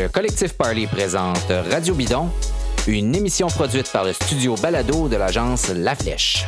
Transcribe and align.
Le 0.00 0.08
collectif 0.08 0.54
Parley 0.54 0.86
présente 0.86 1.52
Radio 1.70 1.92
Bidon, 1.92 2.30
une 2.86 3.14
émission 3.14 3.48
produite 3.48 3.92
par 3.92 4.02
le 4.02 4.14
studio 4.14 4.54
Balado 4.54 5.10
de 5.10 5.16
l'agence 5.16 5.68
La 5.68 5.94
Flèche. 5.94 6.46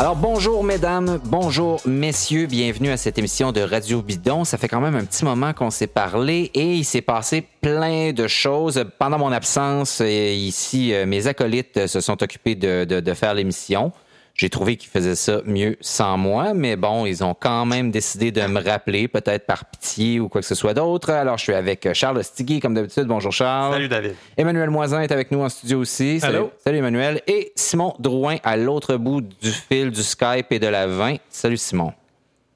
Alors 0.00 0.16
bonjour 0.16 0.64
mesdames, 0.64 1.20
bonjour 1.22 1.80
messieurs, 1.86 2.46
bienvenue 2.46 2.90
à 2.90 2.96
cette 2.96 3.16
émission 3.16 3.52
de 3.52 3.60
Radio 3.60 4.02
Bidon. 4.02 4.44
Ça 4.44 4.58
fait 4.58 4.66
quand 4.66 4.80
même 4.80 4.96
un 4.96 5.04
petit 5.04 5.24
moment 5.24 5.52
qu'on 5.52 5.70
s'est 5.70 5.86
parlé 5.86 6.50
et 6.54 6.74
il 6.74 6.84
s'est 6.84 7.00
passé 7.00 7.46
plein 7.60 8.12
de 8.12 8.26
choses. 8.26 8.84
Pendant 8.98 9.18
mon 9.18 9.30
absence, 9.30 10.00
euh, 10.00 10.32
ici, 10.32 10.92
euh, 10.94 11.06
mes 11.06 11.28
acolytes 11.28 11.86
se 11.86 12.00
sont 12.00 12.20
occupés 12.24 12.56
de, 12.56 12.84
de 12.84 13.14
faire 13.14 13.34
l'émission. 13.34 13.92
J'ai 14.40 14.48
trouvé 14.48 14.78
qu'ils 14.78 14.88
faisaient 14.88 15.16
ça 15.16 15.42
mieux 15.44 15.76
sans 15.82 16.16
moi, 16.16 16.54
mais 16.54 16.74
bon, 16.74 17.04
ils 17.04 17.22
ont 17.22 17.34
quand 17.38 17.66
même 17.66 17.90
décidé 17.90 18.32
de 18.32 18.40
me 18.46 18.58
rappeler, 18.58 19.06
peut-être 19.06 19.44
par 19.44 19.66
pitié 19.66 20.18
ou 20.18 20.30
quoi 20.30 20.40
que 20.40 20.46
ce 20.46 20.54
soit 20.54 20.72
d'autre. 20.72 21.10
Alors, 21.10 21.36
je 21.36 21.42
suis 21.42 21.52
avec 21.52 21.92
Charles 21.92 22.24
Stigui, 22.24 22.58
comme 22.58 22.72
d'habitude. 22.72 23.04
Bonjour, 23.04 23.32
Charles. 23.32 23.74
Salut, 23.74 23.88
David. 23.88 24.14
Emmanuel 24.38 24.70
Moisin 24.70 25.02
est 25.02 25.12
avec 25.12 25.30
nous 25.30 25.40
en 25.40 25.50
studio 25.50 25.80
aussi. 25.80 26.20
Salut. 26.20 26.36
Allô? 26.36 26.52
Salut, 26.64 26.78
Emmanuel. 26.78 27.20
Et 27.26 27.52
Simon 27.54 27.92
Drouin 27.98 28.36
à 28.42 28.56
l'autre 28.56 28.96
bout 28.96 29.20
du 29.20 29.50
fil 29.50 29.90
du 29.90 30.02
Skype 30.02 30.50
et 30.50 30.58
de 30.58 30.68
la 30.68 30.86
20. 30.86 31.16
Salut, 31.28 31.58
Simon. 31.58 31.92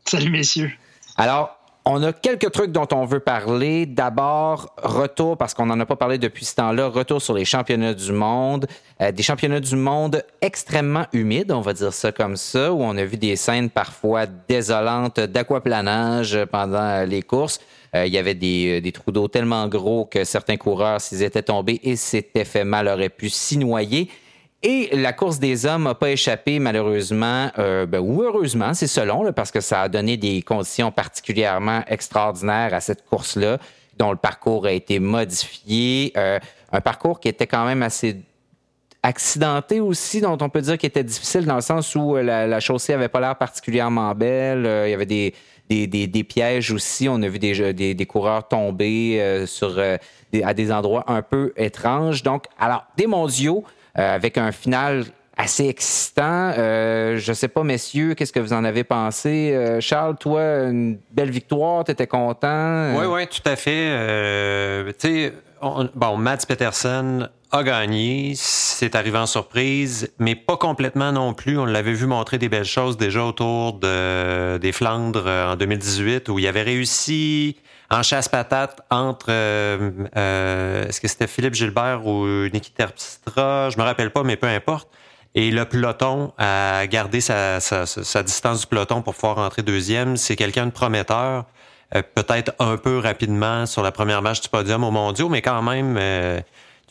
Salut, 0.07 0.31
messieurs. 0.31 0.73
Alors, 1.19 1.55
on 1.87 2.03
a 2.03 2.13
quelques 2.13 2.51
trucs 2.51 2.73
dont 2.73 2.89
on 2.93 3.05
veut 3.05 3.21
parler. 3.21 3.85
D'abord, 3.85 4.75
retour, 4.83 5.37
parce 5.37 5.53
qu'on 5.53 5.67
n'en 5.67 5.79
a 5.81 5.87
pas 5.87 5.97
parlé 5.97 6.19
depuis 6.19 6.45
ce 6.45 6.55
temps-là, 6.55 6.89
retour 6.89 7.21
sur 7.21 7.35
les 7.35 7.45
championnats 7.45 7.95
du 7.95 8.13
monde. 8.13 8.67
Euh, 9.03 9.13
des 9.13 9.23
championnats 9.23 9.61
du 9.61 9.77
monde 9.77 10.25
extrêmement 10.41 11.07
humides, 11.13 11.53
on 11.53 11.61
va 11.61 11.75
dire 11.75 11.93
ça 11.93 12.11
comme 12.11 12.37
ça, 12.37 12.73
où 12.73 12.83
on 12.83 12.97
a 12.97 13.05
vu 13.05 13.17
des 13.17 13.37
scènes 13.37 13.69
parfois 13.69 14.25
désolantes 14.27 15.21
d'aquaplanage 15.21 16.39
pendant 16.51 17.07
les 17.07 17.23
courses. 17.23 17.61
Euh, 17.95 18.07
il 18.07 18.13
y 18.13 18.19
avait 18.19 18.35
des, 18.35 18.81
des 18.81 18.93
trous 18.93 19.13
d'eau 19.13 19.29
tellement 19.29 19.69
gros 19.69 20.07
que 20.07 20.25
certains 20.25 20.57
coureurs, 20.57 21.01
s'ils 21.01 21.23
étaient 21.23 21.43
tombés 21.43 21.81
et 21.83 21.97
s'étaient 21.97 22.45
fait 22.45 22.65
mal, 22.65 22.89
auraient 22.89 23.11
pu 23.11 23.29
s'y 23.29 23.59
noyer. 23.59 24.09
Et 24.67 24.89
la 24.97 25.13
course 25.13 25.39
des 25.39 25.67
hommes 25.67 25.83
n'a 25.83 25.95
pas 25.95 26.11
échappé, 26.11 26.59
malheureusement, 26.59 27.51
euh, 27.59 27.85
ben, 27.85 27.99
ou 27.99 28.23
heureusement, 28.23 28.73
c'est 28.73 28.87
selon, 28.87 29.31
parce 29.35 29.51
que 29.51 29.61
ça 29.61 29.83
a 29.83 29.89
donné 29.91 30.17
des 30.17 30.41
conditions 30.41 30.91
particulièrement 30.91 31.83
extraordinaires 31.87 32.73
à 32.73 32.81
cette 32.81 33.05
course-là, 33.05 33.59
dont 33.99 34.11
le 34.11 34.17
parcours 34.17 34.65
a 34.65 34.73
été 34.73 35.01
modifié. 35.01 36.15
Euh, 36.17 36.39
un 36.73 36.81
parcours 36.81 37.21
qui 37.21 37.29
était 37.29 37.47
quand 37.47 37.67
même 37.67 37.83
assez 37.83 38.17
accidenté 39.03 39.81
aussi, 39.81 40.23
dont 40.23 40.39
on 40.41 40.49
peut 40.49 40.63
dire 40.63 40.79
qu'il 40.79 40.87
était 40.87 41.05
difficile 41.05 41.45
dans 41.45 41.57
le 41.57 41.61
sens 41.61 41.95
où 41.95 42.17
euh, 42.17 42.23
la, 42.23 42.61
chaussée 42.61 42.95
avait 42.95 43.09
pas 43.09 43.21
l'air 43.21 43.37
particulièrement 43.37 44.15
belle. 44.15 44.61
Il 44.87 44.91
y 44.91 44.95
avait 44.95 45.05
des, 45.05 45.35
des, 45.69 46.07
des, 46.07 46.25
pièges 46.25 46.71
aussi. 46.71 47.07
On 47.07 47.21
a 47.21 47.29
vu 47.29 47.39
des, 47.39 47.75
des, 47.75 48.07
coureurs 48.07 48.49
tomber 48.49 49.45
sur, 49.47 49.79
à 49.79 50.55
des 50.55 50.73
endroits 50.73 51.05
un 51.07 51.21
peu 51.21 51.53
étranges. 51.59 52.23
Donc, 52.23 52.47
alors, 52.59 52.87
des 52.97 53.07
mondiaux 53.07 53.63
avec 53.95 54.39
un 54.39 54.53
final 54.53 55.05
assez 55.37 55.67
excitant. 55.67 56.53
Euh, 56.57 57.19
je 57.19 57.33
sais 57.33 57.49
pas, 57.49 57.65
messieurs, 57.65 58.15
qu'est-ce 58.15 58.33
que 58.33 58.41
vous 58.41 58.53
en 58.53 58.65
avez 58.65 58.85
pensé? 58.85 59.53
Euh, 59.55 59.81
Charles, 59.81 60.17
toi, 60.17 60.41
une 60.69 60.99
belle 61.11 61.31
victoire, 61.31 61.85
tu 61.85 61.93
étais 61.93 62.07
content? 62.07 62.97
Oui, 62.97 63.07
oui, 63.07 63.27
tout 63.27 63.49
à 63.49 63.57
fait. 63.57 63.89
Euh, 63.89 64.93
tu 64.99 65.09
sais, 65.09 65.33
bon, 65.95 66.17
Mads 66.17 66.47
Peterson 66.47 67.29
a 67.55 67.63
gagné, 67.63 68.33
c'est 68.37 68.97
arrivé 68.97 69.17
en 69.17 69.27
surprise, 69.27 70.13
mais 70.19 70.35
pas 70.35 70.57
complètement 70.57 71.13
non 71.13 71.35
plus. 71.35 71.57
On 71.57 71.65
l'avait 71.65 71.93
vu 71.93 72.07
montrer 72.07 72.37
des 72.37 72.49
belles 72.49 72.65
choses 72.65 72.97
déjà 72.97 73.25
autour 73.25 73.75
de, 73.75 74.59
des 74.59 74.73
Flandres 74.73 75.29
en 75.29 75.55
2018, 75.55 76.29
où 76.31 76.41
il 76.41 76.47
avait 76.49 76.63
réussi 76.63 77.57
en 77.91 78.03
chasse-patate 78.03 78.81
entre, 78.91 79.27
euh, 79.29 79.93
euh, 80.17 80.89
est-ce 80.89 81.01
que 81.01 81.07
c'était 81.07 81.29
Philippe 81.29 81.55
Gilbert 81.55 82.05
ou 82.05 82.27
Niki 82.53 82.73
Terpstra? 82.73 83.71
Je 83.71 83.79
me 83.79 83.85
rappelle 83.85 84.11
pas, 84.11 84.25
mais 84.25 84.37
peu 84.37 84.49
importe. 84.49 84.89
Et 85.37 85.53
le 85.53 85.65
peloton 85.65 86.33
a 86.39 86.85
gardé 86.89 87.21
sa, 87.21 87.61
sa, 87.61 87.87
sa 87.87 88.23
distance 88.25 88.63
du 88.63 88.67
peloton 88.67 89.01
pour 89.01 89.15
pouvoir 89.15 89.37
rentrer 89.37 89.63
deuxième. 89.63 90.17
C'est 90.17 90.35
quelqu'un 90.35 90.67
de 90.67 90.73
prometteur, 90.73 91.45
euh, 91.95 92.03
peut-être 92.15 92.53
un 92.59 92.77
peu 92.77 92.99
rapidement 92.99 93.67
sur 93.67 93.83
la 93.83 93.93
première 93.93 94.23
marche 94.23 94.41
du 94.41 94.49
podium 94.49 94.83
au 94.83 94.91
mondiaux, 94.91 95.29
mais 95.29 95.43
quand 95.43 95.63
même, 95.63 95.97
euh, 95.99 96.41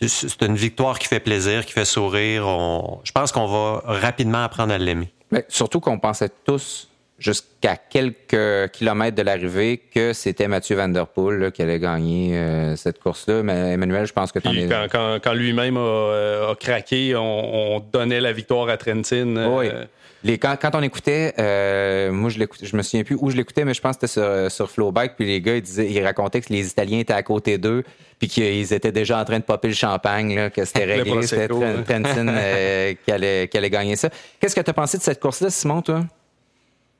c'est 0.01 0.41
une 0.41 0.55
victoire 0.55 0.99
qui 0.99 1.07
fait 1.07 1.19
plaisir, 1.19 1.65
qui 1.65 1.73
fait 1.73 1.85
sourire. 1.85 2.47
On, 2.47 2.99
je 3.03 3.11
pense 3.11 3.31
qu'on 3.31 3.47
va 3.47 3.81
rapidement 3.85 4.43
apprendre 4.43 4.73
à 4.73 4.77
l'aimer. 4.77 5.09
Mais 5.31 5.45
surtout 5.47 5.79
qu'on 5.79 5.99
pensait 5.99 6.29
tous 6.45 6.89
jusqu'à 7.19 7.77
quelques 7.77 8.71
kilomètres 8.71 9.15
de 9.15 9.21
l'arrivée 9.21 9.77
que 9.77 10.13
c'était 10.13 10.47
Mathieu 10.47 10.75
Van 10.75 10.89
Der 10.89 11.07
Poel 11.07 11.39
là, 11.39 11.51
qui 11.51 11.61
allait 11.61 11.79
gagner 11.79 12.37
euh, 12.37 12.75
cette 12.75 12.99
course-là. 12.99 13.43
Mais 13.43 13.73
Emmanuel, 13.73 14.05
je 14.05 14.13
pense 14.13 14.31
que 14.31 14.39
tu 14.39 14.49
es... 14.49 14.67
Quand, 14.67 14.87
quand, 14.91 15.19
quand 15.23 15.33
lui-même 15.33 15.77
a, 15.77 16.49
a, 16.51 16.55
craqué, 16.59 17.15
on, 17.15 17.75
on, 17.75 17.79
donnait 17.79 18.19
la 18.19 18.33
victoire 18.33 18.67
à 18.69 18.77
Trentin. 18.77 19.35
Oui. 19.49 19.69
Euh... 19.71 19.85
Les, 20.23 20.38
quand, 20.38 20.56
quand, 20.59 20.73
on 20.73 20.81
écoutait, 20.81 21.34
euh, 21.38 22.11
moi 22.11 22.29
je 22.29 22.39
l'écoutais, 22.39 22.66
je 22.66 22.78
me 22.78 22.81
souviens 22.81 23.03
plus 23.03 23.17
où 23.19 23.29
je 23.29 23.35
l'écoutais, 23.35 23.66
mais 23.66 23.73
je 23.73 23.81
pense 23.81 23.97
que 23.97 24.07
c'était 24.07 24.22
sur, 24.22 24.51
sur 24.51 24.72
Flowback, 24.72 25.16
puis 25.17 25.25
les 25.25 25.41
gars 25.41 25.56
ils, 25.56 25.61
disaient, 25.61 25.91
ils 25.91 26.03
racontaient 26.03 26.39
que 26.39 26.51
les 26.53 26.67
Italiens 26.67 27.00
étaient 27.00 27.13
à 27.13 27.23
côté 27.23 27.57
d'eux, 27.57 27.84
puis 28.19 28.29
qu'ils 28.29 28.72
étaient 28.73 28.94
déjà 28.94 29.19
en 29.19 29.25
train 29.25 29.39
de 29.39 29.44
popper 29.44 29.67
le 29.67 29.73
champagne, 29.73 30.35
là, 30.35 30.50
que 30.50 30.63
c'était 30.63 30.85
réglé, 30.95 31.28
c'était 31.28 31.47
Trentin 31.50 32.28
euh, 32.29 32.94
qui, 33.06 33.11
allait, 33.11 33.50
qui 33.50 33.57
allait 33.57 33.69
gagner 33.69 33.97
ça. 33.97 34.09
Qu'est-ce 34.39 34.56
que 34.56 34.61
tu 34.61 34.69
as 34.69 34.73
pensé 34.73 34.97
de 34.97 35.03
cette 35.03 35.19
course-là, 35.19 35.50
Simon, 35.50 35.81
toi? 35.81 36.06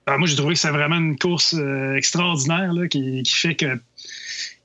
Alors 0.06 0.20
moi, 0.20 0.28
j'ai 0.28 0.36
trouvé 0.36 0.56
que 0.56 0.60
c'est 0.60 0.70
vraiment 0.70 0.98
une 0.98 1.18
course 1.18 1.56
euh, 1.58 1.96
extraordinaire 1.96 2.74
là, 2.74 2.88
qui, 2.90 3.24
qui, 3.24 3.34
fait 3.34 3.56
que 3.56 3.80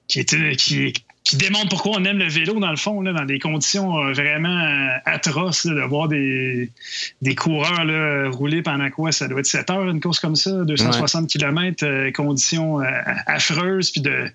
qui 0.09 0.21
était 0.21 0.57
qui, 0.57 0.95
qui 1.29 1.37
démontre 1.37 1.69
pourquoi 1.69 1.99
on 1.99 2.05
aime 2.05 2.17
le 2.17 2.29
vélo 2.29 2.59
dans 2.59 2.71
le 2.71 2.79
fond, 2.79 3.03
là, 3.03 3.13
dans 3.13 3.27
des 3.27 3.39
conditions 3.39 3.99
euh, 3.99 4.13
vraiment 4.13 4.49
euh, 4.49 4.89
atroces, 5.05 5.67
là, 5.67 5.75
de 5.75 5.87
voir 5.87 6.09
des, 6.09 6.71
des 7.21 7.35
coureurs 7.35 7.85
là, 7.85 8.31
rouler 8.31 8.63
pendant 8.63 8.89
quoi? 8.89 9.13
Ça 9.13 9.29
doit 9.29 9.41
être 9.41 9.47
7 9.47 9.69
heures 9.69 9.91
une 9.91 10.01
course 10.01 10.21
comme 10.21 10.37
ça, 10.37 10.51
260 10.65 11.23
ouais. 11.23 11.27
km, 11.29 11.85
euh, 11.85 12.11
conditions 12.13 12.79
affreuses, 13.27 13.91
puis 13.91 14.01
de, 14.01 14.31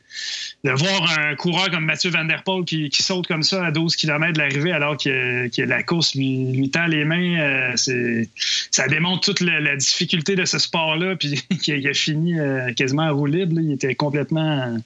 de 0.64 0.70
voir 0.70 1.18
un 1.18 1.34
coureur 1.36 1.72
comme 1.72 1.86
Mathieu 1.86 2.12
Van 2.12 2.26
Der 2.26 2.44
Poel 2.44 2.64
qui, 2.64 2.92
qui 2.92 3.02
saute 3.02 3.26
comme 3.26 3.42
ça 3.42 3.66
à 3.66 3.72
12 3.72 3.96
km 3.96 4.34
de 4.34 4.38
l'arrivée 4.38 4.72
alors 4.72 4.96
que, 4.96 5.48
que, 5.48 5.64
la 5.64 5.82
course 5.82 6.14
lui, 6.14 6.52
lui 6.52 6.70
tend 6.70 6.86
les 6.86 7.06
mains, 7.06 7.74
ça 7.76 8.88
démontre 8.88 9.22
toute 9.22 9.42
la, 9.42 9.60
la, 9.60 9.76
difficulté 9.78 10.36
de 10.36 10.46
ce 10.46 10.60
sport-là, 10.60 11.16
puis 11.16 11.42
qu'il 11.64 11.88
a 11.88 11.94
fini 11.96 12.36
quasiment 12.76 13.04
à 13.04 13.12
roue 13.12 13.26
libre, 13.26 13.60
il 13.60 13.72
était 13.72 13.96
complètement 13.96 14.78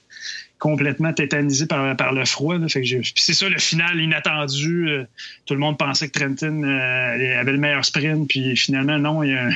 complètement 0.58 1.12
tétanisé 1.12 1.66
par, 1.66 1.96
par 1.96 2.12
le 2.12 2.24
froid. 2.24 2.58
Là. 2.58 2.66
C'est 2.68 3.34
ça 3.34 3.48
le 3.48 3.58
final 3.58 4.00
inattendu. 4.00 4.88
Euh, 4.88 5.04
tout 5.46 5.54
le 5.54 5.60
monde 5.60 5.78
pensait 5.78 6.08
que 6.08 6.18
Trenton 6.18 6.62
euh, 6.64 7.40
avait 7.40 7.52
le 7.52 7.58
meilleur 7.58 7.84
sprint, 7.84 8.28
puis 8.28 8.56
finalement, 8.56 8.98
non, 8.98 9.22
il 9.22 9.30
y 9.30 9.36
a 9.36 9.48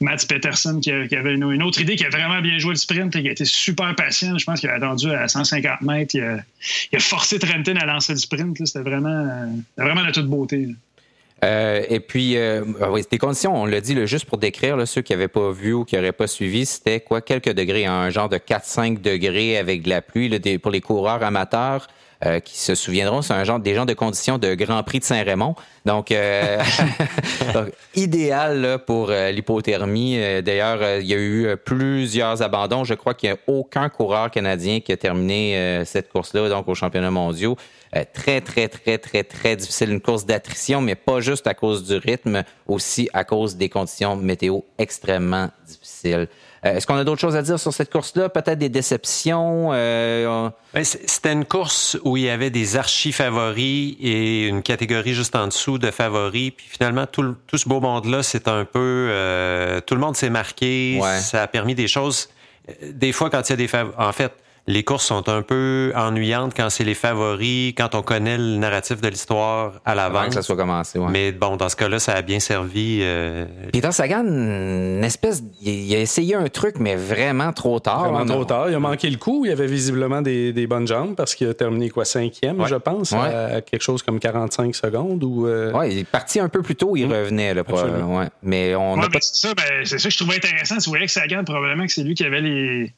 Matt 0.00 0.26
Peterson 0.26 0.80
qui, 0.80 0.90
avait 0.90 1.34
une, 1.34 1.62
autre 1.62 1.80
idée, 1.80 1.96
qui 1.96 2.04
a 2.04 2.08
vraiment 2.08 2.40
bien 2.40 2.58
joué 2.58 2.70
le 2.70 2.76
sprint, 2.76 3.14
et 3.14 3.22
qui 3.22 3.28
a 3.28 3.32
été 3.32 3.44
super 3.44 3.94
patient. 3.94 4.36
Je 4.36 4.44
pense 4.44 4.60
qu'il 4.60 4.68
a 4.68 4.74
attendu 4.74 5.10
à 5.10 5.28
150 5.28 5.82
mètres. 5.82 6.14
Il 6.14 6.22
a, 6.22 6.38
il 6.92 6.96
a 6.96 7.00
forcé 7.00 7.38
Trenton 7.38 7.76
à 7.76 7.86
lancer 7.86 8.12
le 8.12 8.18
sprint. 8.18 8.58
C'était 8.64 8.80
vraiment, 8.80 9.62
vraiment 9.76 10.04
de 10.04 10.10
toute 10.10 10.26
beauté. 10.26 10.66
Là. 10.66 10.72
Euh, 11.44 11.84
et 11.88 12.00
puis, 12.00 12.36
euh, 12.36 12.62
oui, 12.90 13.02
des 13.10 13.18
conditions, 13.18 13.54
on 13.54 13.66
l'a 13.66 13.80
dit, 13.80 13.94
là, 13.94 14.06
juste 14.06 14.26
pour 14.26 14.38
décrire, 14.38 14.86
ceux 14.86 15.02
qui 15.02 15.12
n'avaient 15.12 15.28
pas 15.28 15.50
vu 15.50 15.72
ou 15.72 15.84
qui 15.84 15.96
n'auraient 15.96 16.12
pas 16.12 16.28
suivi, 16.28 16.66
c'était 16.66 17.00
quoi, 17.00 17.20
quelques 17.20 17.52
degrés, 17.52 17.84
un 17.84 18.10
genre 18.10 18.28
de 18.28 18.38
4-5 18.38 19.00
degrés 19.00 19.56
avec 19.56 19.82
de 19.82 19.88
la 19.88 20.02
pluie 20.02 20.30
pour 20.58 20.70
les 20.70 20.80
coureurs 20.80 21.22
amateurs. 21.22 21.88
Euh, 22.24 22.38
qui 22.38 22.56
se 22.56 22.76
souviendront, 22.76 23.20
c'est 23.20 23.32
un 23.32 23.42
genre 23.42 23.58
des 23.58 23.74
gens 23.74 23.84
de 23.84 23.94
conditions 23.94 24.38
de 24.38 24.54
Grand 24.54 24.80
Prix 24.84 25.00
de 25.00 25.04
Saint-Raymond. 25.04 25.56
Donc, 25.84 26.12
euh, 26.12 26.62
donc 27.54 27.72
idéal 27.96 28.60
là, 28.60 28.78
pour 28.78 29.10
euh, 29.10 29.32
l'hypothermie. 29.32 30.20
D'ailleurs, 30.42 31.00
il 31.00 31.06
y 31.06 31.14
a 31.14 31.18
eu 31.18 31.56
plusieurs 31.64 32.40
abandons. 32.40 32.84
Je 32.84 32.94
crois 32.94 33.14
qu'il 33.14 33.30
n'y 33.30 33.34
a 33.34 33.38
aucun 33.48 33.88
coureur 33.88 34.30
canadien 34.30 34.78
qui 34.78 34.92
a 34.92 34.96
terminé 34.96 35.82
cette 35.84 36.10
course-là, 36.10 36.48
donc 36.48 36.68
aux 36.68 36.76
championnats 36.76 37.10
mondiaux. 37.10 37.56
très, 38.12 38.40
très, 38.40 38.68
très, 38.68 38.98
très, 38.98 39.24
très 39.24 39.56
difficile. 39.56 39.90
Une 39.90 40.00
course 40.00 40.24
d'attrition, 40.24 40.80
mais 40.80 40.94
pas 40.94 41.18
juste 41.18 41.48
à 41.48 41.54
cause 41.54 41.82
du 41.82 41.96
rythme, 41.96 42.44
aussi 42.68 43.10
à 43.12 43.24
cause 43.24 43.56
des 43.56 43.68
conditions 43.68 44.14
météo 44.14 44.60
extrêmement 44.78 45.50
difficiles. 45.66 46.28
Est-ce 46.62 46.86
qu'on 46.86 46.96
a 46.96 47.02
d'autres 47.02 47.20
choses 47.20 47.34
à 47.34 47.42
dire 47.42 47.58
sur 47.58 47.72
cette 47.72 47.90
course-là? 47.90 48.28
Peut-être 48.28 48.58
des 48.58 48.68
déceptions? 48.68 49.70
Euh... 49.72 50.48
C'était 50.84 51.32
une 51.32 51.44
course 51.44 51.98
où 52.04 52.16
il 52.16 52.22
y 52.22 52.28
avait 52.28 52.50
des 52.50 52.76
archi-favoris 52.76 53.96
et 54.00 54.46
une 54.46 54.62
catégorie 54.62 55.12
juste 55.12 55.34
en 55.34 55.48
dessous 55.48 55.78
de 55.78 55.90
favoris. 55.90 56.52
Puis 56.56 56.66
finalement, 56.70 57.06
tout, 57.06 57.34
tout 57.46 57.58
ce 57.58 57.68
beau 57.68 57.80
monde-là, 57.80 58.22
c'est 58.22 58.46
un 58.46 58.64
peu... 58.64 59.08
Euh, 59.10 59.80
tout 59.80 59.94
le 59.94 60.00
monde 60.00 60.16
s'est 60.16 60.30
marqué. 60.30 61.00
Ouais. 61.02 61.18
Ça 61.18 61.42
a 61.42 61.46
permis 61.48 61.74
des 61.74 61.88
choses. 61.88 62.28
Des 62.80 63.10
fois, 63.10 63.28
quand 63.28 63.48
il 63.48 63.50
y 63.50 63.54
a 63.54 63.56
des 63.56 63.68
favoris... 63.68 63.96
En 63.98 64.12
fait, 64.12 64.32
les 64.68 64.84
courses 64.84 65.06
sont 65.06 65.28
un 65.28 65.42
peu 65.42 65.92
ennuyantes 65.96 66.52
quand 66.56 66.70
c'est 66.70 66.84
les 66.84 66.94
favoris, 66.94 67.74
quand 67.76 67.94
on 67.96 68.02
connaît 68.02 68.38
le 68.38 68.56
narratif 68.58 69.00
de 69.00 69.08
l'histoire 69.08 69.72
à 69.84 69.94
l'avance. 69.96 70.28
que 70.28 70.34
ça 70.34 70.42
soit 70.42 70.56
commencé, 70.56 70.98
ouais. 71.00 71.10
Mais 71.10 71.32
bon, 71.32 71.56
dans 71.56 71.68
ce 71.68 71.74
cas-là, 71.76 71.98
ça 71.98 72.12
a 72.14 72.22
bien 72.22 72.38
servi. 72.38 73.00
euh, 73.02 73.44
Peter 73.72 73.90
Sagan, 73.90 74.24
une 74.24 75.02
espèce, 75.02 75.42
il 75.62 75.92
a 75.94 75.98
essayé 75.98 76.36
un 76.36 76.46
truc, 76.48 76.76
mais 76.78 76.94
vraiment 76.94 77.52
trop 77.52 77.80
tard. 77.80 78.04
Vraiment 78.04 78.18
là. 78.20 78.24
trop 78.26 78.44
tard. 78.44 78.70
Il 78.70 78.74
a 78.74 78.78
manqué 78.78 79.10
le 79.10 79.16
coup. 79.16 79.44
Il 79.44 79.50
avait 79.50 79.66
visiblement 79.66 80.22
des, 80.22 80.52
des 80.52 80.66
bonnes 80.68 80.86
jambes 80.86 81.16
parce 81.16 81.34
qu'il 81.34 81.48
a 81.48 81.54
terminé 81.54 81.90
quoi, 81.90 82.04
cinquième, 82.04 82.60
Ouais. 82.60 82.68
je 82.68 82.76
pense, 82.76 83.10
Ouais. 83.12 83.18
à 83.56 83.60
quelque 83.62 83.82
chose 83.82 84.02
comme 84.02 84.20
45 84.20 84.74
secondes. 84.76 85.24
Ou, 85.24 85.46
euh, 85.48 85.72
Ouais, 85.72 85.90
il 85.92 85.98
est 85.98 86.04
parti 86.08 86.38
un 86.38 86.48
peu 86.48 86.62
plus 86.62 86.76
tôt, 86.76 86.94
il 86.96 87.06
revenait. 87.06 87.52
Là, 87.54 87.64
pour- 87.64 87.80
Absolument. 87.80 88.18
ouais. 88.18 88.26
Mais 88.44 88.74
on 88.76 88.94
Ouais, 88.94 89.00
ben, 89.02 89.10
pas. 89.10 89.18
c'est 89.20 89.48
ça, 89.48 89.54
ben, 89.54 89.84
c'est 89.84 89.98
ça 89.98 90.08
que 90.08 90.14
je 90.14 90.18
trouvais 90.18 90.36
intéressant. 90.36 90.76
Tu 90.78 90.88
voyais 90.88 91.06
que 91.06 91.12
Sagan, 91.12 91.42
probablement 91.44 91.84
que 91.86 91.92
c'est 91.92 92.04
lui 92.04 92.14
qui 92.14 92.24
avait 92.24 92.40
les, 92.40 92.92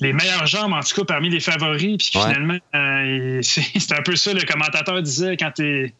les 0.00 0.12
meilleures 0.12 0.46
jambes, 0.46 0.72
en 0.72 0.80
tout 0.80 0.94
cas, 0.96 1.04
parmi 1.04 1.30
les 1.30 1.38
favoris. 1.40 1.96
Puis 1.98 2.10
Ouais. 2.18 2.22
finalement, 2.28 2.56
euh, 2.74 3.38
c'est 3.42 3.92
un 3.92 4.02
peu 4.02 4.16
ça, 4.16 4.32
le 4.32 4.42
commentateur 4.42 5.00
disait, 5.02 5.36
quand 5.36 5.52
tu 5.54 5.64
es, 5.64 5.94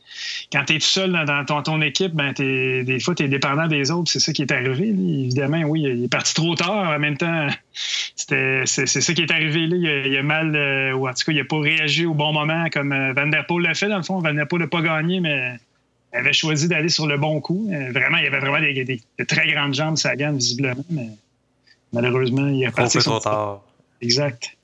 quand 0.53 0.65
t'es 0.65 0.75
tout 0.75 0.81
seul 0.81 1.13
dans, 1.13 1.25
dans 1.25 1.45
ton, 1.45 1.63
ton 1.63 1.81
équipe, 1.81 2.13
ben, 2.13 2.33
des 2.33 2.99
fois, 3.01 3.15
tu 3.15 3.23
es 3.25 3.29
dépendant 3.29 3.67
des 3.69 3.91
autres. 3.93 4.11
C'est 4.11 4.19
ça 4.21 4.33
qui 4.33 4.43
est 4.43 4.51
arrivé. 4.53 4.87
là. 4.93 4.99
Évidemment, 5.25 5.63
oui, 5.63 5.83
il 5.83 6.05
est 6.05 6.09
parti 6.09 6.35
trop 6.35 6.55
tard. 6.57 6.91
En 6.91 6.99
même 6.99 7.17
temps, 7.17 7.47
c'est 8.17 8.67
ça 8.67 9.15
qui 9.15 9.23
est 9.23 9.31
arrivé. 9.31 9.67
Là. 9.67 9.77
Il, 9.77 9.87
a, 9.89 10.07
il 10.09 10.17
a 10.17 10.23
mal, 10.23 10.55
euh, 10.57 10.93
ou 10.95 11.09
en 11.09 11.13
tout 11.15 11.25
cas, 11.27 11.33
il 11.33 11.39
n'a 11.39 11.45
pas 11.45 11.61
réagi 11.61 12.05
au 12.07 12.15
bon 12.15 12.33
moment 12.33 12.67
comme 12.73 12.93
euh, 12.93 13.13
Van 13.15 13.27
Der 13.29 13.47
Poel 13.47 13.63
l'a 13.65 13.75
fait. 13.75 13.89
Dans 13.89 13.97
le 13.99 14.03
fond, 14.03 14.19
Van 14.21 14.35
Der 14.35 14.47
Poel 14.49 14.63
n'a 14.63 14.69
pas 14.69 14.83
gagné, 14.83 15.21
mais 15.21 15.55
il 16.13 16.19
avait 16.19 16.33
choisi 16.33 16.67
d'aller 16.69 16.89
sur 16.89 17.07
le 17.07 17.17
bon 17.17 17.41
coup. 17.41 17.71
Vraiment, 17.93 18.19
il 18.19 18.25
y 18.25 18.27
avait 18.27 18.41
vraiment 18.41 18.61
des, 18.61 18.85
des- 18.85 19.01
de 19.19 19.25
très 19.25 19.47
grandes 19.53 19.75
jambes, 19.75 19.97
Sagan, 19.97 20.33
visiblement, 20.33 20.85
mais 20.91 21.09
malheureusement, 21.93 22.49
il 22.49 22.69
peu 22.73 22.89
son- 22.89 23.11
trop 23.11 23.21
tard. 23.21 23.61
Exact. 24.01 24.57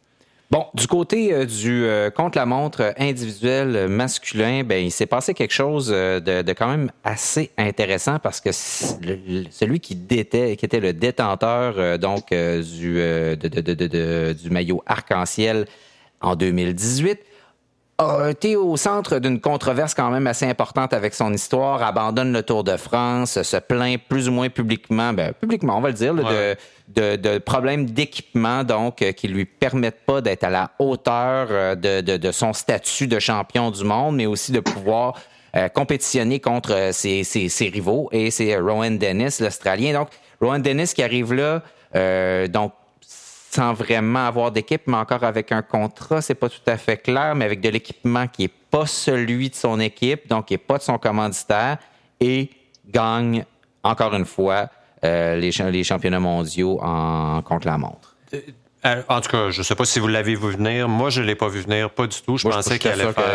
Bon, 0.50 0.66
du 0.74 0.88
côté 0.88 1.32
euh, 1.32 1.46
du 1.46 1.84
euh, 1.84 2.10
contre-la-montre 2.10 2.92
individuel 2.98 3.76
euh, 3.76 3.88
masculin, 3.88 4.64
ben, 4.64 4.84
il 4.84 4.90
s'est 4.90 5.06
passé 5.06 5.32
quelque 5.32 5.52
chose 5.52 5.88
de, 5.88 6.52
quand 6.54 6.66
même 6.66 6.90
assez 7.04 7.50
intéressant 7.56 8.18
parce 8.18 8.40
que 8.40 8.50
celui 8.50 9.78
qui, 9.78 9.94
détait, 9.94 10.56
qui 10.56 10.64
était 10.64 10.80
le 10.80 10.92
détenteur 10.92 12.00
donc 12.00 12.30
du, 12.30 13.00
du 13.36 14.50
maillot 14.50 14.82
arc-en-ciel 14.86 15.66
en 16.20 16.34
2018 16.34 17.20
a 18.00 18.30
été 18.30 18.56
au 18.56 18.76
centre 18.76 19.18
d'une 19.18 19.40
controverse 19.40 19.94
quand 19.94 20.10
même 20.10 20.26
assez 20.26 20.46
importante 20.46 20.92
avec 20.94 21.14
son 21.14 21.32
histoire, 21.32 21.82
abandonne 21.82 22.32
le 22.32 22.42
Tour 22.42 22.64
de 22.64 22.76
France, 22.76 23.42
se 23.42 23.56
plaint 23.58 24.00
plus 24.08 24.28
ou 24.28 24.32
moins 24.32 24.48
publiquement, 24.48 25.12
ben, 25.12 25.32
publiquement, 25.32 25.76
on 25.76 25.80
va 25.80 25.88
le 25.88 25.94
dire, 25.94 26.14
là, 26.14 26.22
Ouais. 26.22 26.56
de, 26.88 27.16
de, 27.16 27.34
de 27.34 27.38
problèmes 27.38 27.86
d'équipement, 27.86 28.64
donc, 28.64 29.02
euh, 29.02 29.12
qui 29.12 29.28
lui 29.28 29.44
permettent 29.44 30.04
pas 30.06 30.20
d'être 30.20 30.44
à 30.44 30.50
la 30.50 30.70
hauteur 30.78 31.48
euh, 31.50 31.74
de, 31.74 32.00
de, 32.00 32.16
de 32.16 32.32
son 32.32 32.52
statut 32.52 33.06
de 33.06 33.18
champion 33.18 33.70
du 33.70 33.84
monde, 33.84 34.16
mais 34.16 34.26
aussi 34.26 34.50
de 34.52 34.60
pouvoir 34.60 35.14
euh, 35.56 35.68
compétitionner 35.68 36.40
contre 36.40 36.90
ses, 36.92 37.22
ses, 37.24 37.48
ses 37.48 37.68
rivaux. 37.68 38.08
Et 38.12 38.30
c'est 38.30 38.56
Rowan 38.56 38.96
Dennis, 38.98 39.38
l'Australien. 39.40 39.92
Donc, 39.92 40.08
Rowan 40.40 40.62
Dennis 40.62 40.92
qui 40.94 41.02
arrive 41.02 41.34
là, 41.34 41.62
euh, 41.96 42.46
donc, 42.48 42.72
sans 43.50 43.72
vraiment 43.72 44.26
avoir 44.26 44.52
d'équipe, 44.52 44.82
mais 44.86 44.96
encore 44.96 45.24
avec 45.24 45.50
un 45.50 45.62
contrat, 45.62 46.22
c'est 46.22 46.36
pas 46.36 46.48
tout 46.48 46.60
à 46.66 46.76
fait 46.76 46.98
clair, 46.98 47.34
mais 47.34 47.44
avec 47.44 47.60
de 47.60 47.68
l'équipement 47.68 48.28
qui 48.28 48.44
est 48.44 48.52
pas 48.70 48.86
celui 48.86 49.50
de 49.50 49.56
son 49.56 49.80
équipe, 49.80 50.28
donc 50.28 50.46
qui 50.46 50.54
est 50.54 50.58
pas 50.58 50.78
de 50.78 50.82
son 50.82 50.98
commanditaire, 50.98 51.78
et 52.20 52.48
gagne 52.86 53.44
encore 53.82 54.14
une 54.14 54.24
fois 54.24 54.68
euh, 55.04 55.34
les, 55.36 55.50
les 55.50 55.82
championnats 55.82 56.20
mondiaux 56.20 56.78
en 56.80 57.42
contre 57.42 57.66
la 57.66 57.76
montre. 57.76 58.16
Euh, 58.86 59.02
En 59.08 59.20
tout 59.20 59.28
cas, 59.30 59.50
je 59.50 59.58
ne 59.58 59.62
sais 59.64 59.74
pas 59.74 59.84
si 59.84 59.98
vous 59.98 60.08
l'avez 60.08 60.34
vu 60.34 60.50
venir. 60.50 60.88
Moi, 60.88 61.10
je 61.10 61.20
ne 61.20 61.26
l'ai 61.26 61.34
pas 61.34 61.48
vu 61.48 61.60
venir, 61.60 61.90
pas 61.90 62.06
du 62.06 62.16
tout. 62.22 62.38
Je 62.38 62.46
Moi, 62.46 62.56
pensais 62.56 62.78
qu'il 62.78 62.90
allait 62.90 63.12
faire. 63.12 63.28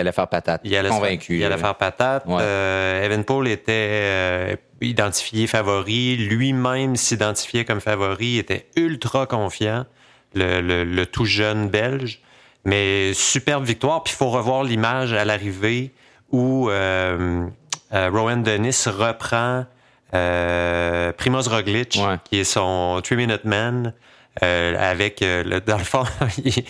allait 0.00 0.12
faire 0.12 0.28
patate. 0.28 0.60
Il 0.64 0.76
allait, 0.76 0.88
convaincu. 0.90 1.38
faire, 1.38 1.48
il 1.48 1.52
allait 1.52 1.60
faire 1.60 1.74
patate. 1.74 2.24
Ouais. 2.26 2.38
Euh, 2.42 3.04
Evan 3.04 3.24
Paul 3.24 3.48
était 3.48 3.72
euh, 3.72 4.56
identifié 4.82 5.46
favori. 5.46 6.16
Lui-même 6.16 6.96
s'identifiait 6.96 7.64
comme 7.64 7.80
favori. 7.80 8.26
Il 8.26 8.38
était 8.40 8.66
ultra 8.76 9.26
confiant, 9.26 9.86
le, 10.34 10.60
le- 10.60 10.84
le 10.84 11.06
tout 11.06 11.24
jeune 11.24 11.68
Belge. 11.70 12.20
Mais 12.66 13.14
superbe 13.14 13.64
victoire. 13.64 14.02
Puis 14.02 14.12
il 14.12 14.16
faut 14.18 14.28
revoir 14.28 14.64
l'image 14.64 15.14
à 15.14 15.24
l'arrivée 15.24 15.92
où 16.30 16.68
euh, 16.68 17.46
Rowan 17.90 18.42
Dennis 18.42 18.84
reprend 18.86 19.64
Primoz 20.12 21.48
Roglic, 21.48 21.98
Ouais. 22.00 22.16
qui 22.24 22.40
est 22.40 22.44
son 22.44 23.00
three-minute 23.02 23.44
man, 23.44 23.94
avec, 24.40 25.22
euh, 25.22 25.42
le, 25.44 25.60
dans 25.60 25.78
le 25.78 25.84
fond, 25.84 26.04
il- 26.44 26.64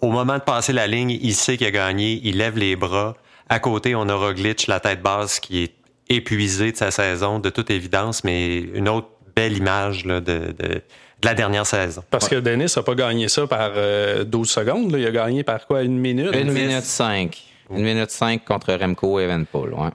au 0.00 0.10
moment 0.10 0.34
de 0.38 0.42
passer 0.42 0.72
la 0.72 0.86
ligne, 0.86 1.10
il 1.10 1.34
sait 1.34 1.56
qu'il 1.58 1.66
a 1.66 1.70
gagné, 1.70 2.20
il 2.24 2.38
lève 2.38 2.56
les 2.56 2.76
bras. 2.76 3.14
À 3.48 3.58
côté, 3.58 3.94
on 3.94 4.08
a 4.08 4.14
Roglic, 4.14 4.66
la 4.68 4.80
tête 4.80 5.02
basse, 5.02 5.38
qui 5.38 5.62
est 5.64 5.74
épuisé 6.08 6.72
de 6.72 6.76
sa 6.76 6.90
saison, 6.90 7.38
de 7.38 7.50
toute 7.50 7.70
évidence, 7.70 8.24
mais 8.24 8.58
une 8.58 8.88
autre 8.88 9.08
belle 9.34 9.56
image 9.56 10.04
là, 10.06 10.20
de, 10.20 10.38
de, 10.58 10.66
de 10.68 10.82
la 11.22 11.34
dernière 11.34 11.66
saison. 11.66 12.02
Parce 12.10 12.28
que 12.28 12.36
Dennis 12.36 12.72
n'a 12.76 12.82
pas 12.82 12.94
gagné 12.94 13.28
ça 13.28 13.46
par 13.46 13.72
euh, 13.76 14.24
12 14.24 14.48
secondes. 14.48 14.92
là. 14.92 14.98
Il 14.98 15.06
a 15.06 15.10
gagné 15.10 15.42
par 15.44 15.66
quoi? 15.66 15.82
Une 15.82 15.98
minute? 15.98 16.34
Une 16.34 16.52
minute 16.52 16.82
cinq. 16.84 17.42
Une 17.70 17.82
minute 17.82 18.10
cinq 18.10 18.44
contre 18.44 18.72
Remco 18.72 19.20
et 19.20 19.24
Evenpool. 19.24 19.74
Ouais. 19.74 19.90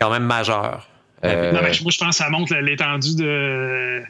Quand 0.00 0.10
même 0.10 0.24
majeur. 0.24 0.88
Euh, 1.24 1.52
Non, 1.52 1.60
mais 1.62 1.70
moi, 1.82 1.90
je 1.90 1.98
pense 1.98 2.16
que 2.18 2.22
ça 2.24 2.30
montre 2.30 2.54
l'étendue 2.56 3.14
de. 3.16 4.02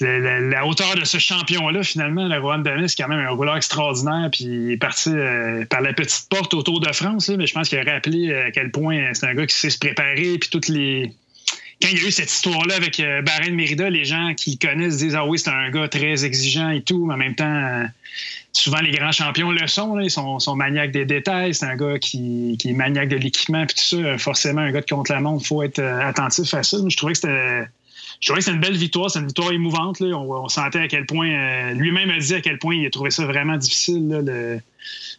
La, 0.00 0.66
hauteur 0.66 0.96
de 0.96 1.04
ce 1.04 1.18
champion-là, 1.18 1.84
finalement, 1.84 2.26
le 2.26 2.38
Rohan 2.38 2.58
Dennis, 2.58 2.90
c'est 2.90 3.02
quand 3.02 3.08
même 3.08 3.24
un 3.24 3.30
rouleur 3.30 3.56
extraordinaire, 3.56 4.28
puis 4.32 4.44
il 4.44 4.72
est 4.72 4.76
parti 4.76 5.10
euh, 5.10 5.64
par 5.66 5.82
la 5.82 5.92
petite 5.92 6.28
porte 6.28 6.52
au 6.52 6.62
Tour 6.64 6.80
de 6.80 6.92
France, 6.92 7.28
mais 7.28 7.46
je 7.46 7.54
pense 7.54 7.68
qu'il 7.68 7.78
a 7.78 7.84
rappelé 7.84 8.30
euh, 8.30 8.48
à 8.48 8.50
quel 8.50 8.72
point 8.72 9.14
c'est 9.14 9.26
un 9.26 9.34
gars 9.34 9.46
qui 9.46 9.54
sait 9.54 9.70
se 9.70 9.78
préparer, 9.78 10.36
puis 10.38 10.50
toutes 10.50 10.68
les. 10.68 11.12
Quand 11.80 11.88
il 11.92 12.00
y 12.00 12.04
a 12.04 12.08
eu 12.08 12.10
cette 12.10 12.32
histoire-là 12.32 12.74
avec 12.74 12.98
euh, 12.98 13.22
Bahrain 13.22 13.50
Merida, 13.50 13.88
les 13.88 14.04
gens 14.04 14.34
qui 14.36 14.58
connaissent 14.58 14.96
disent 14.96 15.14
Ah 15.14 15.26
oui, 15.26 15.38
c'est 15.38 15.50
un 15.50 15.70
gars 15.70 15.86
très 15.86 16.24
exigeant 16.24 16.70
et 16.70 16.82
tout, 16.82 17.06
mais 17.06 17.14
en 17.14 17.18
même 17.18 17.34
temps, 17.36 17.44
euh, 17.44 17.84
souvent 18.52 18.80
les 18.80 18.90
grands 18.90 19.12
champions 19.12 19.52
le 19.52 19.66
sont, 19.68 20.00
ils 20.00 20.10
sont, 20.10 20.56
maniaques 20.56 20.92
des 20.92 21.04
détails, 21.04 21.54
c'est 21.54 21.66
un 21.66 21.76
gars 21.76 21.98
qui, 22.00 22.56
qui 22.58 22.70
est 22.70 22.72
maniaque 22.72 23.10
de 23.10 23.16
l'équipement, 23.16 23.64
puis 23.66 23.76
tout 23.76 24.02
ça, 24.02 24.18
forcément, 24.18 24.62
un 24.62 24.72
gars 24.72 24.80
de 24.80 24.86
contre 24.86 25.12
la 25.12 25.20
montre, 25.20 25.44
il 25.44 25.46
faut 25.46 25.62
être 25.62 25.80
attentif 25.80 26.52
à 26.54 26.64
ça. 26.64 26.78
Je 26.88 26.96
trouvais 26.96 27.12
que 27.12 27.18
c'était. 27.18 27.68
Je 28.24 28.30
trouvais 28.30 28.38
que 28.38 28.44
c'était 28.46 28.54
une 28.54 28.62
belle 28.62 28.78
victoire, 28.78 29.10
c'est 29.10 29.18
une 29.18 29.26
victoire 29.26 29.52
émouvante. 29.52 30.00
Là. 30.00 30.16
On, 30.16 30.48
sentait 30.48 30.78
à 30.78 30.88
quel 30.88 31.04
point, 31.04 31.28
euh, 31.28 31.72
lui-même 31.74 32.08
a 32.08 32.16
dit 32.16 32.34
à 32.34 32.40
quel 32.40 32.58
point 32.58 32.74
il 32.74 32.86
a 32.86 32.88
trouvé 32.88 33.10
ça 33.10 33.26
vraiment 33.26 33.58
difficile 33.58 34.08
là, 34.08 34.22
de, 34.22 34.60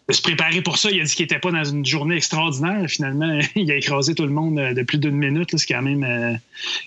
se 0.10 0.24
préparer 0.24 0.64
pour 0.64 0.80
ça. 0.80 0.90
Il 0.90 1.00
a 1.00 1.04
dit 1.04 1.14
qu'il 1.14 1.26
n'était 1.26 1.38
pas 1.38 1.52
dans 1.52 1.64
une 1.64 1.86
journée 1.86 2.16
extraordinaire. 2.16 2.90
Finalement, 2.90 3.38
il 3.56 3.72
a 3.72 3.76
écrasé 3.76 4.16
tout 4.16 4.24
le 4.24 4.32
monde 4.32 4.58
euh, 4.58 4.74
de 4.74 4.82
plus 4.82 4.98
d'une 4.98 5.18
minute. 5.18 5.56
C'est 5.56 5.72
quand 5.72 5.84
même, 5.84 6.04
euh, 6.04 6.34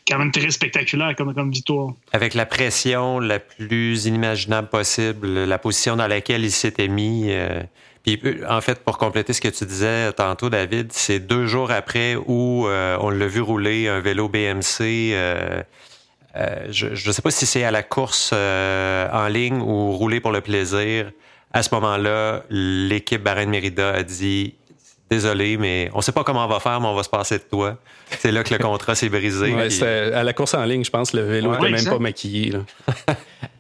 quand 0.08 0.18
même 0.18 0.32
très 0.32 0.50
spectaculaire 0.50 1.14
comme, 1.14 1.52
victoire. 1.52 1.92
Avec 2.10 2.34
la 2.34 2.46
pression 2.46 3.20
la 3.20 3.38
plus 3.38 4.06
inimaginable 4.06 4.66
possible, 4.70 5.44
la 5.44 5.58
position 5.58 5.94
dans 5.94 6.08
laquelle 6.08 6.42
il 6.42 6.50
s'était 6.50 6.88
mis. 6.88 7.30
en 8.48 8.60
fait, 8.60 8.80
pour 8.80 8.98
compléter 8.98 9.32
ce 9.34 9.40
que 9.40 9.46
tu 9.46 9.64
disais 9.64 10.12
tantôt, 10.14 10.50
David, 10.50 10.88
c'est 10.90 11.20
deux 11.20 11.46
jours 11.46 11.70
après 11.70 12.16
où 12.16 12.66
on 12.66 13.10
l'a 13.10 13.26
vu 13.28 13.40
rouler 13.40 13.86
un 13.86 14.00
vélo 14.00 14.28
BMC. 14.28 15.14
Je 16.34 16.86
ne 17.08 17.12
sais 17.12 17.22
pas 17.22 17.30
si 17.30 17.46
c'est 17.46 17.64
à 17.64 17.70
la 17.70 17.82
course 17.82 18.30
euh, 18.32 19.08
en 19.12 19.28
ligne 19.28 19.60
ou 19.60 19.92
rouler 19.92 20.20
pour 20.20 20.32
le 20.32 20.40
plaisir. 20.40 21.10
À 21.52 21.62
ce 21.62 21.74
moment-là, 21.74 22.42
l'équipe 22.50 23.22
Bahrain 23.22 23.46
Mérida 23.46 23.90
a 23.90 24.02
dit 24.02 24.54
Désolé, 25.10 25.56
mais 25.56 25.90
on 25.94 26.02
sait 26.02 26.12
pas 26.12 26.22
comment 26.22 26.44
on 26.44 26.48
va 26.48 26.60
faire, 26.60 26.78
mais 26.82 26.86
on 26.86 26.94
va 26.94 27.02
se 27.02 27.08
passer 27.08 27.38
de 27.38 27.42
toi. 27.50 27.78
C'est 28.18 28.30
là 28.30 28.44
que 28.44 28.52
le 28.52 28.58
contrat 28.60 28.94
s'est 28.94 29.08
brisé. 29.08 29.54
Ouais, 29.54 29.62
puis- 29.68 29.70
c'était 29.76 30.12
à 30.14 30.22
la 30.22 30.32
course 30.34 30.52
en 30.52 30.62
ligne, 30.64 30.84
je 30.84 30.90
pense, 30.90 31.14
le 31.14 31.22
vélo 31.22 31.50
Ouais, 31.50 31.70
n'était 31.70 31.82
même 31.84 31.92
pas 31.94 31.98
maquillé. 31.98 32.50
là. 32.52 32.58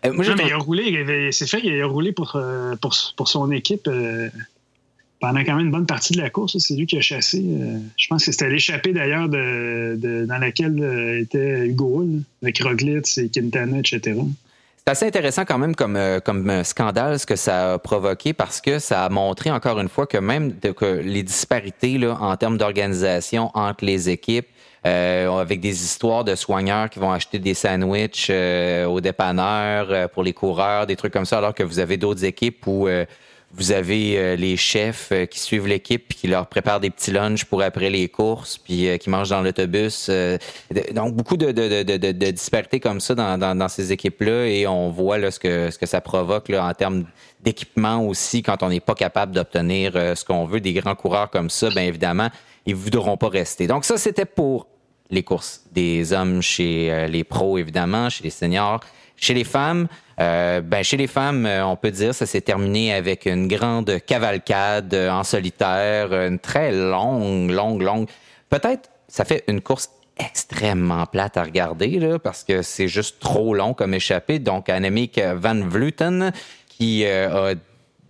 euh, 0.04 0.12
moi, 0.12 0.26
Non, 0.26 0.34
mais 0.36 0.44
il 0.46 0.52
a 0.52 0.58
roulé, 0.58 1.28
c'est 1.32 1.46
fait, 1.48 1.60
il 1.64 1.80
a 1.80 1.86
roulé 1.86 2.12
pour, 2.12 2.36
euh, 2.36 2.76
pour, 2.76 2.94
pour 3.16 3.28
son 3.28 3.50
équipe 3.50 3.88
euh, 3.88 4.28
pendant 5.20 5.40
quand 5.40 5.56
même 5.56 5.66
une 5.66 5.72
bonne 5.72 5.86
partie 5.86 6.12
de 6.12 6.20
la 6.20 6.30
course. 6.30 6.54
là. 6.54 6.60
C'est 6.60 6.74
lui 6.74 6.86
qui 6.86 6.96
a 6.96 7.00
chassé. 7.00 7.42
euh, 7.44 7.78
je 7.96 8.06
pense 8.08 8.24
que 8.24 8.32
c'était 8.32 8.48
l'échappée 8.48 8.92
d'ailleurs 8.92 9.28
de, 9.28 9.96
de- 9.96 10.26
dans 10.26 10.38
laquelle 10.38 10.80
euh, 10.80 11.20
était 11.20 11.66
Hugo 11.66 12.02
Hull, 12.02 12.22
avec 12.42 12.60
et 12.60 13.28
Quintana, 13.28 13.78
etc. 13.78 14.20
C'est 14.76 14.92
assez 14.92 15.06
intéressant 15.06 15.44
quand 15.44 15.58
même 15.58 15.74
comme, 15.74 15.96
euh, 15.96 16.20
comme 16.20 16.64
scandale 16.64 17.18
ce 17.18 17.26
que 17.26 17.36
ça 17.36 17.74
a 17.74 17.78
provoqué 17.78 18.32
parce 18.32 18.60
que 18.60 18.78
ça 18.78 19.04
a 19.04 19.08
montré 19.08 19.50
encore 19.50 19.78
une 19.80 19.88
fois 19.88 20.06
que 20.06 20.16
même 20.18 20.54
que 20.54 21.00
les 21.02 21.22
disparités 21.22 21.98
là, 21.98 22.16
en 22.20 22.36
termes 22.36 22.56
d'organisation 22.56 23.50
entre 23.54 23.84
les 23.84 24.08
équipes, 24.08 24.46
avec 24.84 25.60
des 25.60 25.82
histoires 25.84 26.24
de 26.24 26.34
soigneurs 26.34 26.88
qui 26.88 26.98
vont 26.98 27.12
acheter 27.12 27.38
des 27.38 27.52
sandwichs 27.52 28.28
euh, 28.30 28.86
aux 28.86 29.02
dépanneurs 29.02 30.08
pour 30.10 30.22
les 30.22 30.32
coureurs, 30.32 30.86
des 30.86 30.96
trucs 30.96 31.12
comme 31.12 31.26
ça, 31.26 31.36
alors 31.38 31.54
que 31.54 31.62
vous 31.64 31.78
avez 31.80 31.98
d'autres 31.98 32.24
équipes 32.24 32.66
où 32.66 32.88
Vous 33.52 33.72
avez 33.72 34.36
les 34.36 34.56
chefs 34.56 35.12
qui 35.30 35.40
suivent 35.40 35.66
l'équipe 35.66 36.08
qui 36.08 36.28
leur 36.28 36.46
préparent 36.46 36.80
des 36.80 36.90
petits 36.90 37.10
lunchs 37.10 37.44
pour 37.44 37.62
après 37.62 37.88
les 37.88 38.08
courses, 38.08 38.58
puis 38.58 38.88
qui 38.98 39.08
mangent 39.08 39.30
dans 39.30 39.40
l'autobus. 39.40 40.10
donc 40.92 41.14
beaucoup 41.14 41.38
de, 41.38 41.50
de, 41.52 41.82
de, 41.82 41.96
de, 41.96 42.30
disparités 42.30 42.78
comme 42.78 43.00
ça 43.00 43.14
dans, 43.14 43.38
dans, 43.38 43.68
ces 43.68 43.90
équipes-là 43.90 44.46
et 44.46 44.66
on 44.66 44.90
voit 44.90 45.16
là, 45.16 45.30
ce 45.30 45.40
que 45.40 45.70
ce 45.70 45.78
que 45.78 45.86
ça 45.86 46.02
provoque 46.02 46.50
là, 46.50 46.66
en 46.66 46.74
termes 46.74 47.04
d'équipement 47.42 48.06
aussi 48.06 48.42
quand 48.42 48.62
on 48.62 48.68
n'est 48.68 48.80
pas 48.80 48.94
capable 48.94 49.32
d'obtenir 49.32 49.94
ce 49.94 50.24
qu'on 50.24 50.44
veut. 50.44 50.60
Des 50.60 50.74
grands 50.74 50.94
coureurs 50.94 51.30
comme 51.30 51.48
ça, 51.48 51.70
bien 51.70 51.84
évidemment, 51.84 52.28
ils 52.66 52.74
ne 52.74 52.78
voudront 52.78 53.16
pas 53.16 53.28
rester. 53.28 53.66
Donc 53.66 53.86
ça, 53.86 53.96
c'était 53.96 54.26
pour 54.26 54.66
les 55.10 55.22
courses 55.22 55.62
des 55.72 56.12
hommes 56.12 56.42
chez 56.42 56.92
euh, 56.92 57.06
les 57.06 57.24
pros, 57.24 57.58
évidemment, 57.58 58.10
chez 58.10 58.24
les 58.24 58.30
seniors. 58.30 58.80
Chez 59.16 59.34
les 59.34 59.44
femmes, 59.44 59.88
euh, 60.20 60.60
ben 60.60 60.82
chez 60.82 60.96
les 60.96 61.06
femmes, 61.06 61.46
euh, 61.46 61.64
on 61.64 61.76
peut 61.76 61.90
dire 61.90 62.14
ça 62.14 62.26
s'est 62.26 62.40
terminé 62.40 62.92
avec 62.92 63.26
une 63.26 63.46
grande 63.46 64.00
cavalcade 64.04 64.94
en 64.94 65.22
solitaire, 65.22 66.12
une 66.12 66.38
très 66.38 66.72
longue, 66.72 67.50
longue, 67.50 67.82
longue. 67.82 68.08
Peut-être 68.48 68.90
ça 69.06 69.24
fait 69.24 69.44
une 69.48 69.60
course 69.60 69.90
extrêmement 70.18 71.06
plate 71.06 71.36
à 71.36 71.44
regarder 71.44 71.98
là, 72.00 72.18
parce 72.18 72.42
que 72.42 72.62
c'est 72.62 72.88
juste 72.88 73.20
trop 73.20 73.54
long 73.54 73.74
comme 73.74 73.94
échappée. 73.94 74.40
Donc 74.40 74.68
Annemiek 74.68 75.20
van 75.36 75.60
Vleuten 75.60 76.32
qui 76.68 77.06
a 77.06 77.54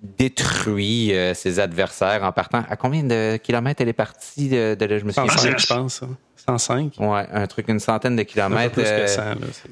détruit 0.03 1.13
ses 1.35 1.61
adversaires 1.61 2.25
en 2.25 2.33
partant. 2.33 2.65
À 2.71 2.77
combien 2.77 3.03
de 3.03 3.37
kilomètres 3.37 3.83
elle 3.83 3.89
est 3.89 3.93
partie 3.93 4.49
de, 4.49 4.77
je 4.81 5.05
me 5.05 5.13
suis 5.13 5.23
je 5.59 5.67
pense. 5.67 6.03
105. 6.49 6.95
Ouais, 6.99 7.27
un 7.33 7.47
truc, 7.47 7.69
une 7.69 7.81
centaine 7.81 8.17
de 8.17 8.23
kilomètres. 8.23 8.73
Plus 8.73 8.85
que 8.85 9.07
100, 9.07 9.23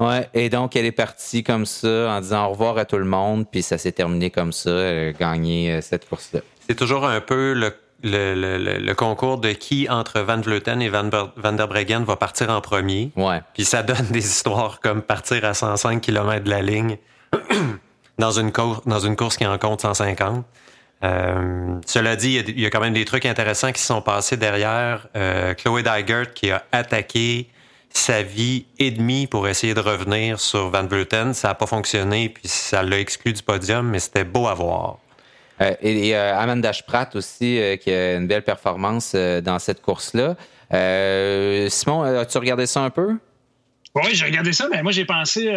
ouais, 0.01 0.29
et 0.35 0.51
donc 0.51 0.77
elle 0.77 0.85
est 0.85 0.93
partie 0.93 1.43
comme 1.43 1.65
ça 1.65 2.11
en 2.11 2.21
disant 2.21 2.47
au 2.47 2.51
revoir 2.51 2.77
à 2.77 2.85
tout 2.85 2.99
le 2.99 3.05
monde, 3.05 3.47
puis 3.51 3.63
ça 3.63 3.79
s'est 3.79 3.93
terminé 3.93 4.31
comme 4.31 4.53
ça. 4.53 4.71
Elle 4.71 5.09
a 5.09 5.13
gagné 5.13 5.73
euh, 5.73 5.81
cette 5.81 6.09
course-là. 6.09 6.41
C'est 6.69 6.75
toujours 6.75 7.07
un 7.07 7.21
peu 7.21 7.55
le, 7.55 7.73
le, 8.03 8.79
le, 8.79 8.95
concours 8.95 9.39
de 9.39 9.53
qui 9.53 9.89
entre 9.89 10.21
Van 10.21 10.41
Vleuten 10.41 10.83
et 10.83 10.89
Van, 10.89 11.09
Van 11.37 11.53
der 11.53 11.69
Breggen 11.69 12.05
va 12.05 12.17
partir 12.17 12.51
en 12.51 12.61
premier. 12.61 13.11
Ouais. 13.17 13.41
Puis 13.55 13.65
ça 13.65 13.83
donne 13.83 14.07
des 14.11 14.27
histoires 14.27 14.81
comme 14.81 15.01
partir 15.01 15.45
à 15.45 15.55
105 15.55 16.01
km 16.01 16.45
de 16.45 16.51
la 16.51 16.61
ligne 16.61 16.99
dans 18.19 18.33
une, 18.33 18.53
course, 18.53 18.81
dans 18.87 19.01
une 19.01 19.17
course 19.17 19.37
qui 19.37 19.47
en 19.47 19.57
compte 19.59 19.81
150. 19.81 20.45
Euh, 21.05 21.79
cela 21.87 22.17
dit, 22.17 22.43
il 22.49 22.61
y, 22.61 22.67
a, 22.67 22.71
quand 22.71 22.81
même 22.81 22.95
des 22.95 23.05
trucs 23.05 23.27
intéressants 23.27 23.73
qui 23.73 23.81
se 23.81 23.87
sont 23.87 24.01
passés 24.01 24.37
derrière. 24.37 25.09
Euh, 25.15 25.55
Chloé 25.55 25.83
Dygert 25.83 26.33
qui 26.33 26.51
a 26.51 26.65
attaqué 26.73 27.49
sa 27.91 28.23
vie 28.23 28.67
et 28.79 28.91
demie 28.91 29.27
pour 29.27 29.49
essayer 29.49 29.75
de 29.75 29.81
revenir 29.81 30.41
sur 30.41 30.71
Van 30.71 30.85
Vleuten. 30.85 31.35
Ça 31.35 31.49
n'a 31.49 31.55
pas 31.55 31.67
fonctionné, 31.67 32.29
puis 32.29 32.49
ça 32.49 32.83
l'a 32.83 32.99
exclu 32.99 33.33
du 33.33 33.43
podium, 33.43 33.89
mais 33.89 33.99
c'était 33.99 34.25
beau 34.25 34.47
à 34.49 34.55
voir. 34.55 34.99
Euh, 35.61 35.75
et, 35.81 36.15
Amanda 36.15 36.73
Spratt 36.73 37.15
aussi, 37.17 37.61
qui 37.83 37.91
a 37.91 38.15
une 38.15 38.27
belle 38.27 38.45
performance 38.45 39.15
dans 39.15 39.59
cette 39.59 39.83
course-là. 39.83 40.37
Simon, 41.71 42.03
as-tu 42.03 42.39
regardé 42.39 42.67
ça 42.67 42.81
un 42.81 42.91
peu? 42.91 43.17
Oui, 43.95 44.11
j'ai 44.13 44.27
regardé 44.27 44.53
ça, 44.53 44.69
mais 44.71 44.83
moi 44.83 44.93
j'ai 44.93 45.07
pensé. 45.07 45.51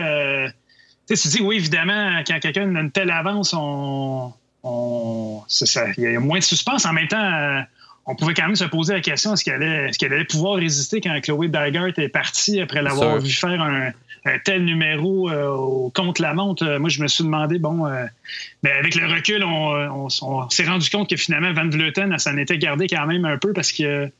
tu 1.08 1.28
dis, 1.28 1.42
oui, 1.42 1.58
évidemment, 1.58 2.22
quand 2.26 2.40
quelqu'un 2.40 2.74
a 2.74 2.80
une 2.80 2.92
telle 2.92 3.12
avance, 3.12 3.54
on, 3.54 4.34
il 4.64 5.94
y 5.98 6.16
a 6.16 6.20
moins 6.20 6.40
de 6.40 6.44
suspense. 6.44 6.86
En 6.86 6.94
même 6.94 7.08
temps, 7.08 7.18
euh, 7.18 7.62
on 8.06 8.16
pouvait 8.16 8.34
quand 8.34 8.46
même 8.46 8.56
se 8.56 8.66
poser 8.66 8.94
la 8.94 9.02
question 9.02 9.34
est-ce 9.34 9.44
qu'elle 9.44 9.62
allait, 9.62 9.92
allait, 10.02 10.26
pouvoir 10.26 10.56
résister 10.56 11.02
quand 11.02 11.20
Chloé 11.22 11.48
Dygert 11.48 11.98
est 11.98 12.10
partie 12.10 12.60
après 12.62 12.82
l'avoir 12.82 13.20
vu 13.20 13.30
faire 13.30 13.62
un, 13.62 13.92
tel 14.44 14.66
numéro 14.66 15.30
euh, 15.30 15.90
contre 15.94 16.22
la 16.22 16.34
montre? 16.34 16.66
Euh, 16.66 16.80
moi, 16.80 16.90
je 16.90 17.02
me 17.02 17.08
suis 17.08 17.24
demandé, 17.24 17.60
bon, 17.60 17.88
mais 18.64 18.72
avec 18.72 18.96
le 18.96 19.08
recul, 19.08 19.44
on, 19.44 20.10
s'est 20.50 20.66
rendu 20.66 20.90
compte 20.90 21.10
que 21.10 21.16
finalement, 21.16 21.54
Van 21.54 21.70
Vleuten, 21.70 22.12
ça 22.18 22.32
s'en 22.32 22.38
était 22.38 22.58
gardé 22.58 22.88
quand 22.88 23.06
même 23.06 23.26
un 23.26 23.38
peu 23.38 23.54
parce 23.54 23.72
que 23.72 24.12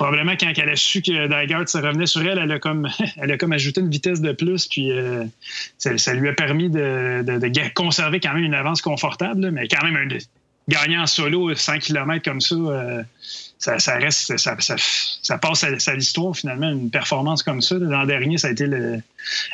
probablement 0.00 0.32
quand 0.32 0.50
elle 0.56 0.70
a 0.70 0.76
su 0.76 1.02
que 1.02 1.26
Dygert 1.26 1.68
se 1.68 1.76
revenait 1.76 2.06
sur 2.06 2.22
elle, 2.22 2.38
elle 2.38 2.50
a 2.50 2.58
comme, 2.58 2.88
elle 3.18 3.32
a 3.32 3.36
comme 3.36 3.52
ajouté 3.52 3.82
une 3.82 3.90
vitesse 3.90 4.22
de 4.22 4.32
plus, 4.32 4.66
puis 4.66 4.90
euh, 4.92 5.24
ça, 5.76 6.14
lui 6.14 6.26
a 6.26 6.32
permis 6.32 6.70
de, 6.70 7.22
conserver 7.74 8.18
quand 8.18 8.32
même 8.32 8.44
une 8.44 8.54
avance 8.54 8.80
confortable, 8.80 9.50
mais 9.50 9.68
quand 9.68 9.84
même 9.84 9.96
un, 9.96 10.08
gagner 10.68 10.96
en 10.96 11.06
solo 11.06 11.54
100 11.54 11.80
km 11.80 12.24
comme 12.24 12.40
ça, 12.40 12.54
euh, 12.54 13.02
ça, 13.60 13.96
reste, 13.98 14.38
ça, 14.38 14.56
ça, 14.58 15.38
passe 15.38 15.64
à, 15.64 15.94
l'histoire 15.94 16.34
finalement, 16.34 16.70
une 16.70 16.90
performance 16.90 17.42
comme 17.42 17.60
ça. 17.60 17.76
L'an 17.78 18.06
dernier, 18.06 18.38
ça 18.38 18.48
a 18.48 18.50
été 18.50 18.66
le. 18.66 19.00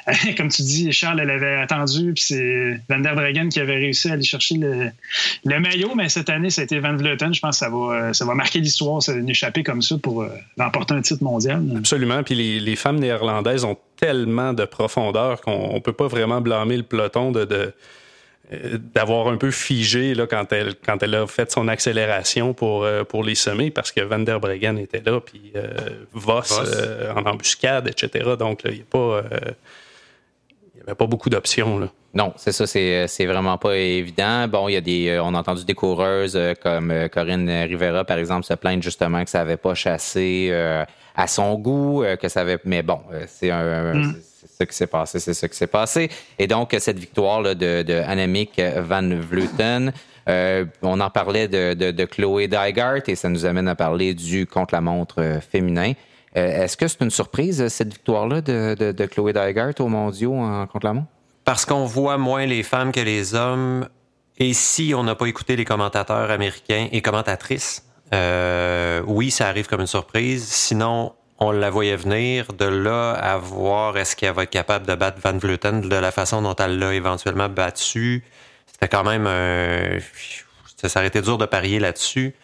Comme 0.36 0.48
tu 0.48 0.62
dis, 0.62 0.92
Charles, 0.92 1.18
elle 1.18 1.30
avait 1.30 1.56
attendu, 1.56 2.12
puis 2.12 2.22
c'est 2.22 2.80
Van 2.88 3.00
der 3.00 3.16
Breggen 3.16 3.48
qui 3.48 3.58
avait 3.58 3.74
réussi 3.74 4.08
à 4.08 4.12
aller 4.12 4.22
chercher 4.22 4.54
le, 4.54 5.60
maillot, 5.60 5.94
mais 5.96 6.08
cette 6.08 6.30
année, 6.30 6.50
ça 6.50 6.60
a 6.60 6.64
été 6.64 6.78
Van 6.78 6.96
Vleuten. 6.96 7.34
Je 7.34 7.40
pense 7.40 7.58
que 7.58 7.64
ça 7.64 7.68
va, 7.68 8.14
ça 8.14 8.24
va 8.24 8.34
marquer 8.34 8.60
l'histoire, 8.60 9.02
ça 9.02 9.12
une 9.12 9.28
échappée 9.28 9.64
comme 9.64 9.82
ça 9.82 9.96
pour 9.98 10.22
euh, 10.22 10.28
remporter 10.56 10.94
un 10.94 11.02
titre 11.02 11.24
mondial. 11.24 11.64
Absolument. 11.76 12.22
Puis 12.22 12.60
les, 12.60 12.76
femmes 12.76 13.00
néerlandaises 13.00 13.64
ont 13.64 13.76
tellement 13.96 14.52
de 14.52 14.64
profondeur 14.64 15.40
qu'on 15.40 15.74
ne 15.74 15.78
peut 15.80 15.92
pas 15.92 16.06
vraiment 16.06 16.40
blâmer 16.40 16.76
le 16.76 16.82
peloton 16.84 17.32
de 17.32 17.72
d'avoir 18.94 19.28
un 19.28 19.36
peu 19.36 19.50
figé 19.50 20.14
là, 20.14 20.26
quand, 20.26 20.52
elle, 20.52 20.74
quand 20.84 21.02
elle 21.02 21.14
a 21.16 21.26
fait 21.26 21.50
son 21.50 21.66
accélération 21.68 22.54
pour, 22.54 22.84
euh, 22.84 23.02
pour 23.02 23.24
les 23.24 23.34
semer 23.34 23.70
parce 23.70 23.90
que 23.90 24.00
Van 24.00 24.20
der 24.20 24.38
Breggen 24.38 24.78
était 24.78 25.02
là, 25.04 25.20
puis 25.20 25.52
euh, 25.56 25.66
Voss, 26.12 26.60
en 27.14 27.26
embuscade, 27.26 27.88
etc. 27.88 28.34
Donc, 28.38 28.62
il 28.64 28.72
n'y 28.72 28.84
avait 30.82 30.94
pas 30.94 31.06
beaucoup 31.06 31.28
d'options. 31.28 31.90
Non, 32.14 32.32
c'est 32.36 32.52
ça, 32.52 32.66
c'est 32.66 33.26
vraiment 33.26 33.58
pas 33.58 33.76
évident. 33.76 34.46
Bon, 34.48 34.68
il 34.68 34.74
y 34.74 34.76
a 34.76 34.80
des. 34.80 35.18
On 35.22 35.34
a 35.34 35.38
entendu 35.38 35.64
des 35.64 35.74
coureuses 35.74 36.38
comme 36.62 37.08
Corinne 37.12 37.50
Rivera, 37.50 38.04
par 38.04 38.18
exemple, 38.18 38.46
se 38.46 38.54
plaindre 38.54 38.82
justement 38.82 39.22
que 39.24 39.28
ça 39.28 39.38
n'avait 39.38 39.58
pas 39.58 39.74
chassé 39.74 40.50
à 41.14 41.26
son 41.26 41.56
goût, 41.56 42.04
que 42.18 42.28
ça 42.28 42.40
avait. 42.40 42.58
Mais 42.64 42.82
bon, 42.82 43.00
c'est 43.26 43.50
un. 43.50 43.94
Mm 43.94 44.14
ce 44.58 44.64
qui 44.64 44.74
s'est 44.74 44.86
passé, 44.86 45.20
c'est 45.20 45.34
ce 45.34 45.46
qui 45.46 45.56
s'est 45.56 45.66
passé. 45.66 46.08
Et 46.38 46.46
donc, 46.46 46.74
cette 46.78 46.98
victoire 46.98 47.42
là, 47.42 47.54
de, 47.54 47.82
de 47.82 48.80
van 48.80 49.08
Vleuten, 49.20 49.92
euh, 50.28 50.64
on 50.82 51.00
en 51.00 51.10
parlait 51.10 51.48
de, 51.48 52.04
Chloé 52.04 52.48
Dygart 52.48 53.08
et 53.08 53.14
ça 53.14 53.28
nous 53.28 53.44
amène 53.44 53.68
à 53.68 53.74
parler 53.74 54.14
du 54.14 54.46
contre-la-montre 54.46 55.20
euh, 55.20 55.40
féminin. 55.40 55.92
Euh, 56.36 56.64
est-ce 56.64 56.76
que 56.76 56.88
c'est 56.88 57.00
une 57.00 57.10
surprise, 57.10 57.68
cette 57.68 57.92
victoire-là 57.92 58.40
de, 58.40 58.74
de, 58.74 59.06
Chloé 59.06 59.32
Dygart 59.32 59.74
aux 59.78 59.88
mondiaux 59.88 60.34
en 60.34 60.66
contre-la-montre? 60.66 61.08
Parce 61.44 61.64
qu'on 61.64 61.84
voit 61.84 62.18
moins 62.18 62.44
les 62.44 62.62
femmes 62.62 62.92
que 62.92 63.00
les 63.00 63.34
hommes. 63.34 63.88
Et 64.38 64.52
si 64.52 64.92
on 64.94 65.04
n'a 65.04 65.14
pas 65.14 65.26
écouté 65.26 65.56
les 65.56 65.64
commentateurs 65.64 66.30
américains 66.30 66.88
et 66.90 67.00
commentatrices, 67.00 67.84
oui, 68.12 69.30
ça 69.30 69.48
arrive 69.48 69.66
comme 69.66 69.80
une 69.80 69.86
surprise. 69.86 70.44
Sinon, 70.44 71.14
on 71.38 71.50
la 71.50 71.70
voyait 71.70 71.96
venir. 71.96 72.52
De 72.52 72.64
là 72.64 73.12
à 73.12 73.36
voir 73.38 73.96
est-ce 73.96 74.16
qu'elle 74.16 74.34
va 74.34 74.44
être 74.44 74.50
capable 74.50 74.86
de 74.86 74.94
battre 74.94 75.18
Van 75.22 75.36
Vleuten 75.36 75.80
de 75.80 75.96
la 75.96 76.10
façon 76.10 76.42
dont 76.42 76.56
elle 76.56 76.78
l'a 76.78 76.94
éventuellement 76.94 77.48
battu, 77.48 78.24
c'était 78.66 78.88
quand 78.88 79.04
même 79.04 79.26
un... 79.26 79.98
Ça 80.76 81.00
aurait 81.00 81.08
été 81.08 81.22
dur 81.22 81.38
de 81.38 81.46
parier 81.46 81.78
là-dessus. 81.78 82.34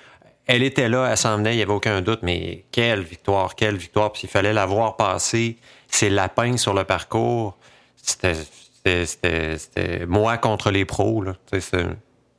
Elle 0.47 0.63
était 0.63 0.89
là, 0.89 1.09
elle 1.11 1.17
s'en 1.17 1.37
venait, 1.37 1.53
il 1.53 1.57
n'y 1.57 1.63
avait 1.63 1.73
aucun 1.73 2.01
doute, 2.01 2.21
mais 2.23 2.65
quelle 2.73 3.03
victoire, 3.03 3.55
quelle 3.55 3.77
victoire. 3.77 4.13
Puis 4.13 4.23
il 4.25 4.29
fallait 4.29 4.53
la 4.53 4.67
voir 4.67 4.97
passer. 4.97 5.57
Ses 5.89 6.09
lapins 6.09 6.57
sur 6.57 6.73
le 6.73 6.85
parcours, 6.85 7.57
c'était 8.03 8.37
moi 10.07 10.39
contre 10.39 10.71
les 10.71 10.85
pros. 10.85 11.25
C'est 11.53 11.87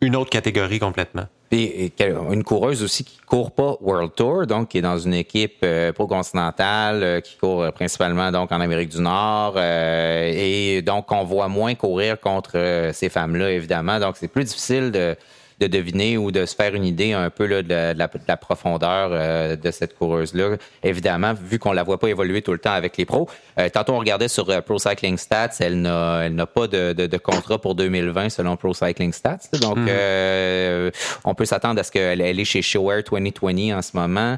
une 0.01 0.15
autre 0.15 0.31
catégorie 0.31 0.79
complètement 0.79 1.27
une 1.53 2.43
coureuse 2.43 2.83
aussi 2.83 3.03
qui 3.03 3.17
court 3.25 3.51
pas 3.51 3.75
World 3.81 4.13
Tour, 4.15 4.48
donc 4.48 4.69
qui 4.69 4.79
est 4.79 4.81
dans 4.81 4.98
une 4.98 5.13
équipe 5.13 5.60
euh, 5.63 5.91
pro-continentale, 5.91 7.03
euh, 7.03 7.19
qui 7.22 7.38
court 7.38 7.72
principalement 7.74 8.31
donc 8.31 8.51
en 8.51 8.60
Amérique 8.60 8.89
du 8.89 9.01
Nord, 9.01 9.53
euh, 9.57 10.31
et 10.33 10.81
donc 10.81 11.12
on 11.12 11.24
voit 11.24 11.48
moins 11.48 11.75
courir 11.75 12.19
contre 12.19 12.91
ces 12.93 13.10
femmes-là, 13.10 13.51
évidemment. 13.51 14.00
Donc 14.00 14.17
c'est 14.17 14.27
plus 14.27 14.45
difficile 14.45 14.91
de 14.91 15.15
de 15.63 15.77
deviner 15.77 16.17
ou 16.17 16.32
de 16.32 16.46
se 16.46 16.55
faire 16.55 16.75
une 16.75 16.86
idée 16.86 17.13
un 17.13 17.29
peu 17.29 17.46
là, 17.46 17.62
de, 17.62 17.98
la, 17.98 18.38
profondeur 18.38 19.10
euh, 19.12 19.55
de 19.55 19.72
cette 19.72 19.98
coureuse-là. 19.98 20.58
Évidemment, 20.84 21.34
vu 21.34 21.60
qu'on 21.60 21.72
la 21.72 21.84
voit 21.84 22.00
pas 22.00 22.10
évoluer 22.10 22.41
tout 22.41 22.51
le 22.51 22.58
temps 22.58 22.74
avec 22.74 22.98
les 22.98 23.05
pros. 23.05 23.29
Euh, 23.60 23.70
tantôt, 23.70 23.93
on 23.93 24.00
regardait 24.00 24.27
sur 24.27 24.50
euh, 24.50 24.62
Pro 24.62 24.79
Cycling 24.79 25.17
Stats, 25.17 25.55
elle 25.60 25.82
n'a 25.82 26.46
pas 26.46 26.67
de, 26.67 27.17
contrat 27.17 27.60
pour 27.60 27.75
2020 27.75 28.29
selon 28.29 28.58
Pro 28.58 28.74
Cycling 28.74 29.13
Stats. 29.13 29.50
Donc, 29.62 29.77
hmm. 29.77 30.89
on 31.25 31.36
peut 31.36 31.46
s'attendre 31.46 31.79
à 31.79 31.84
ce 31.84 31.91
qu'elle 31.91 32.22
est 32.22 32.46
chez 32.46 32.62
Shower 32.62 33.03
2020 33.03 33.77
en 33.77 33.82
ce 33.82 33.96
moment 33.96 34.38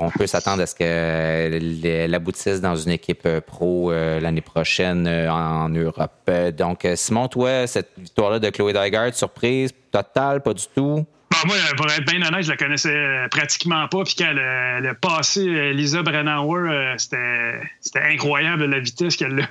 on 0.00 0.10
peut 0.10 0.26
s'attendre 0.26 0.62
à 0.62 0.66
ce 0.66 0.74
qu'elle 0.74 2.14
aboutisse 2.14 2.60
dans 2.60 2.76
une 2.76 2.90
équipe 2.90 3.22
euh, 3.26 3.40
pro 3.40 3.90
euh, 3.90 4.20
l'année 4.20 4.40
prochaine 4.40 5.06
euh, 5.06 5.30
en, 5.30 5.68
Europe. 5.68 6.30
Donc, 6.56 6.86
Simon, 6.94 7.28
toi, 7.28 7.66
cette 7.66 7.90
victoire-là 7.96 8.38
de 8.38 8.50
Chloé 8.50 8.72
Dygard, 8.72 9.14
surprise 9.14 9.72
totale, 9.90 10.42
pas 10.42 10.54
du 10.54 10.64
tout? 10.74 11.06
moi, 11.46 11.56
pour 11.76 11.90
être 11.90 12.06
bien 12.06 12.22
honnête, 12.26 12.44
je 12.44 12.50
la 12.50 12.56
connaissais 12.56 13.26
pratiquement 13.30 13.86
pas. 13.88 14.04
Puis 14.04 14.14
quand 14.16 14.30
elle, 14.30 14.86
a 14.86 14.94
passé 14.94 15.72
Lisa 15.72 16.02
Brennauer, 16.02 16.94
c'était 16.96 17.60
incroyable 17.96 18.64
la 18.66 18.78
vitesse 18.78 19.16
qu'elle 19.16 19.34
l'a 19.34 19.48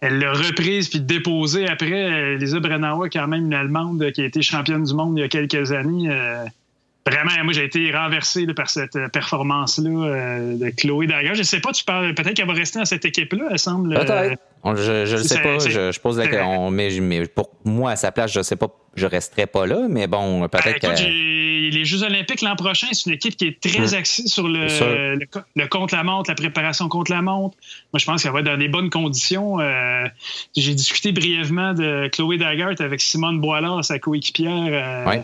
elle 0.00 0.18
l'a 0.18 0.32
reprise 0.32 0.90
puis 0.90 1.00
déposée 1.00 1.66
après. 1.66 2.36
Lisa 2.36 2.60
Brennauer, 2.60 3.08
quand 3.10 3.26
même 3.26 3.46
une 3.46 3.54
Allemande 3.54 4.12
qui 4.12 4.20
a 4.20 4.26
été 4.26 4.42
championne 4.42 4.84
du 4.84 4.94
monde 4.94 5.18
il 5.18 5.22
y 5.22 5.24
a 5.24 5.28
quelques 5.28 5.72
années 5.72 6.10
vraiment, 7.06 7.44
moi, 7.44 7.52
j'ai 7.52 7.64
été 7.64 7.90
renversé 7.92 8.46
par 8.54 8.70
cette 8.70 8.96
euh, 8.96 9.08
performance-là 9.08 9.90
euh, 9.90 10.56
de 10.56 10.70
Chloé 10.70 11.06
Dagger. 11.06 11.34
Je 11.34 11.42
sais 11.42 11.60
pas, 11.60 11.72
tu 11.72 11.84
parles, 11.84 12.14
peut-être 12.14 12.34
qu'elle 12.34 12.46
va 12.46 12.54
rester 12.54 12.78
dans 12.78 12.84
cette 12.84 13.04
équipe-là, 13.04 13.48
elle 13.50 13.58
semble. 13.58 13.94
Peut-être. 13.94 14.38
Euh, 14.66 15.06
je 15.06 15.16
ne 15.16 15.22
sais 15.22 15.42
pas. 15.42 15.58
Je, 15.58 15.98
pose 16.00 16.18
la 16.18 16.26
question. 16.26 16.70
Mais, 16.70 16.88
mais, 17.00 17.26
pour 17.26 17.50
moi, 17.64 17.92
à 17.92 17.96
sa 17.96 18.12
place, 18.12 18.32
je 18.32 18.38
ne 18.38 18.42
sais 18.42 18.56
pas, 18.56 18.68
je 18.96 19.06
resterai 19.06 19.46
pas 19.46 19.66
là, 19.66 19.86
mais 19.88 20.06
bon, 20.06 20.48
peut-être 20.48 20.80
ben, 20.80 20.94
Les 20.94 21.84
Jeux 21.84 22.02
Olympiques 22.02 22.40
l'an 22.40 22.56
prochain, 22.56 22.86
c'est 22.92 23.06
une 23.06 23.16
équipe 23.16 23.36
qui 23.36 23.48
est 23.48 23.60
très 23.60 23.92
hum. 23.92 23.98
axée 23.98 24.26
sur 24.26 24.48
le, 24.48 25.18
le, 25.54 25.66
contre-la-montre, 25.66 26.30
la 26.30 26.34
préparation 26.34 26.88
contre 26.88 27.12
la 27.12 27.20
montre. 27.20 27.58
Moi, 27.92 27.98
je 27.98 28.06
pense 28.06 28.22
qu'elle 28.22 28.32
va 28.32 28.40
être 28.40 28.46
dans 28.46 28.56
des 28.56 28.68
bonnes 28.68 28.88
conditions. 28.88 29.58
j'ai 30.56 30.74
discuté 30.74 31.12
brièvement 31.12 31.74
de 31.74 32.08
Chloé 32.08 32.38
Daggert 32.38 32.80
avec 32.80 33.02
Simone 33.02 33.40
Boilard, 33.40 33.84
sa 33.84 33.98
coéquipière. 33.98 35.04
Oui 35.06 35.16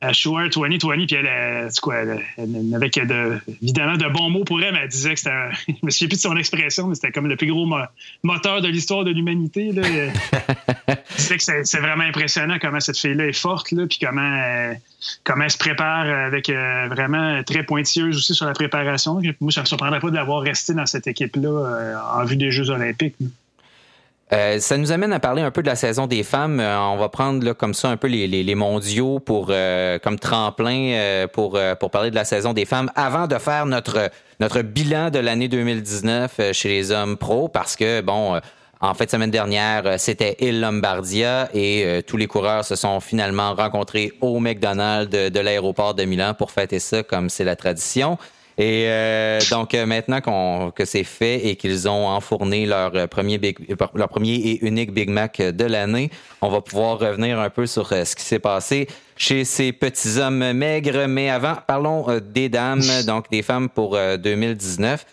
à 0.00 0.12
Sure 0.12 0.48
2020, 0.48 1.06
puis 1.06 1.16
elle, 1.16 1.68
quoi, 1.82 1.96
elle, 1.96 2.74
avait 2.74 2.88
de, 2.88 3.38
évidemment 3.62 3.96
de 3.96 4.06
bons 4.08 4.30
mots 4.30 4.44
pour 4.44 4.62
elle, 4.62 4.72
mais 4.72 4.80
elle 4.82 4.88
disait 4.88 5.14
que 5.14 5.18
c'était, 5.18 5.50
je 5.68 5.74
me 5.82 5.90
souviens 5.90 6.08
plus 6.08 6.16
de 6.16 6.22
son 6.22 6.36
expression, 6.36 6.86
mais 6.86 6.94
c'était 6.94 7.10
comme 7.10 7.26
le 7.26 7.36
plus 7.36 7.48
gros 7.48 7.68
moteur 8.22 8.60
de 8.62 8.68
l'histoire 8.68 9.04
de 9.04 9.10
l'humanité. 9.10 9.72
c'est 11.08 11.36
que 11.36 11.42
c'est, 11.42 11.80
vraiment 11.80 12.04
impressionnant 12.04 12.58
comment 12.60 12.80
cette 12.80 12.98
fille-là 12.98 13.26
est 13.26 13.32
forte, 13.32 13.72
là, 13.72 13.86
puis 13.86 13.98
comment, 14.00 14.72
comment 15.24 15.44
elle 15.44 15.50
se 15.50 15.58
prépare 15.58 16.06
avec 16.06 16.48
euh, 16.48 16.86
vraiment 16.88 17.42
très 17.42 17.64
pointilleuse 17.64 18.16
aussi 18.16 18.34
sur 18.34 18.46
la 18.46 18.52
préparation. 18.52 19.20
Moi, 19.40 19.52
ça 19.52 19.60
ne 19.60 19.64
me 19.64 19.68
surprendrait 19.68 20.00
pas 20.00 20.10
d'avoir 20.10 20.42
resté 20.42 20.74
dans 20.74 20.86
cette 20.86 21.08
équipe-là 21.08 21.48
euh, 21.48 21.96
en 22.14 22.24
vue 22.24 22.36
des 22.36 22.52
Jeux 22.52 22.70
olympiques. 22.70 23.16
Euh, 24.32 24.58
ça 24.60 24.76
nous 24.76 24.92
amène 24.92 25.12
à 25.14 25.20
parler 25.20 25.40
un 25.40 25.50
peu 25.50 25.62
de 25.62 25.66
la 25.66 25.76
saison 25.76 26.06
des 26.06 26.22
femmes. 26.22 26.60
Euh, 26.60 26.78
on 26.78 26.98
va 26.98 27.08
prendre 27.08 27.42
là, 27.44 27.54
comme 27.54 27.72
ça 27.72 27.88
un 27.88 27.96
peu 27.96 28.08
les, 28.08 28.26
les, 28.26 28.54
mondiaux 28.54 29.20
pour 29.20 29.48
euh, 29.50 29.98
comme 29.98 30.18
tremplin 30.18 31.26
pour, 31.32 31.58
pour 31.80 31.90
parler 31.90 32.10
de 32.10 32.14
la 32.14 32.24
saison 32.24 32.52
des 32.52 32.64
femmes 32.64 32.90
avant 32.94 33.26
de 33.26 33.38
faire 33.38 33.64
notre, 33.66 34.10
notre 34.40 34.60
bilan 34.62 35.10
de 35.10 35.18
l'année 35.18 35.48
2019 35.48 36.52
chez 36.52 36.68
les 36.68 36.90
hommes 36.90 37.16
pros 37.16 37.48
parce 37.48 37.76
que, 37.76 38.00
bon, 38.00 38.38
en 38.80 38.94
fait, 38.94 39.10
semaine 39.10 39.30
dernière, 39.30 39.98
c'était 39.98 40.36
Il 40.40 40.60
Lombardia 40.60 41.48
et 41.54 42.02
tous 42.06 42.16
les 42.16 42.26
coureurs 42.26 42.64
se 42.64 42.76
sont 42.76 43.00
finalement 43.00 43.54
rencontrés 43.54 44.12
au 44.20 44.40
McDonald's 44.40 45.10
de 45.10 45.40
l'aéroport 45.40 45.94
de 45.94 46.04
Milan 46.04 46.34
pour 46.34 46.50
fêter 46.50 46.78
ça 46.78 47.02
comme 47.02 47.30
c'est 47.30 47.44
la 47.44 47.56
tradition. 47.56 48.18
Et 48.58 48.86
euh, 48.88 49.38
donc 49.52 49.72
euh, 49.72 49.86
maintenant 49.86 50.20
qu'on 50.20 50.72
que 50.72 50.84
c'est 50.84 51.04
fait 51.04 51.46
et 51.46 51.54
qu'ils 51.54 51.88
ont 51.88 52.08
enfourné 52.08 52.66
leur 52.66 52.90
euh, 52.96 53.06
premier 53.06 53.40
leur 53.94 54.08
premier 54.08 54.34
et 54.34 54.66
unique 54.66 54.92
Big 54.92 55.08
Mac 55.08 55.40
de 55.40 55.64
l'année, 55.64 56.10
on 56.42 56.48
va 56.48 56.60
pouvoir 56.60 56.98
revenir 56.98 57.38
un 57.38 57.50
peu 57.50 57.66
sur 57.66 57.90
ce 57.90 58.16
qui 58.16 58.24
s'est 58.24 58.40
passé 58.40 58.88
chez 59.16 59.44
ces 59.44 59.72
petits 59.72 60.18
hommes 60.18 60.52
maigres. 60.52 61.06
Mais 61.06 61.30
avant, 61.30 61.54
parlons 61.68 62.06
des 62.20 62.48
dames, 62.48 62.82
donc 63.06 63.30
des 63.30 63.42
femmes 63.42 63.68
pour 63.68 63.96
2019. 63.96 65.06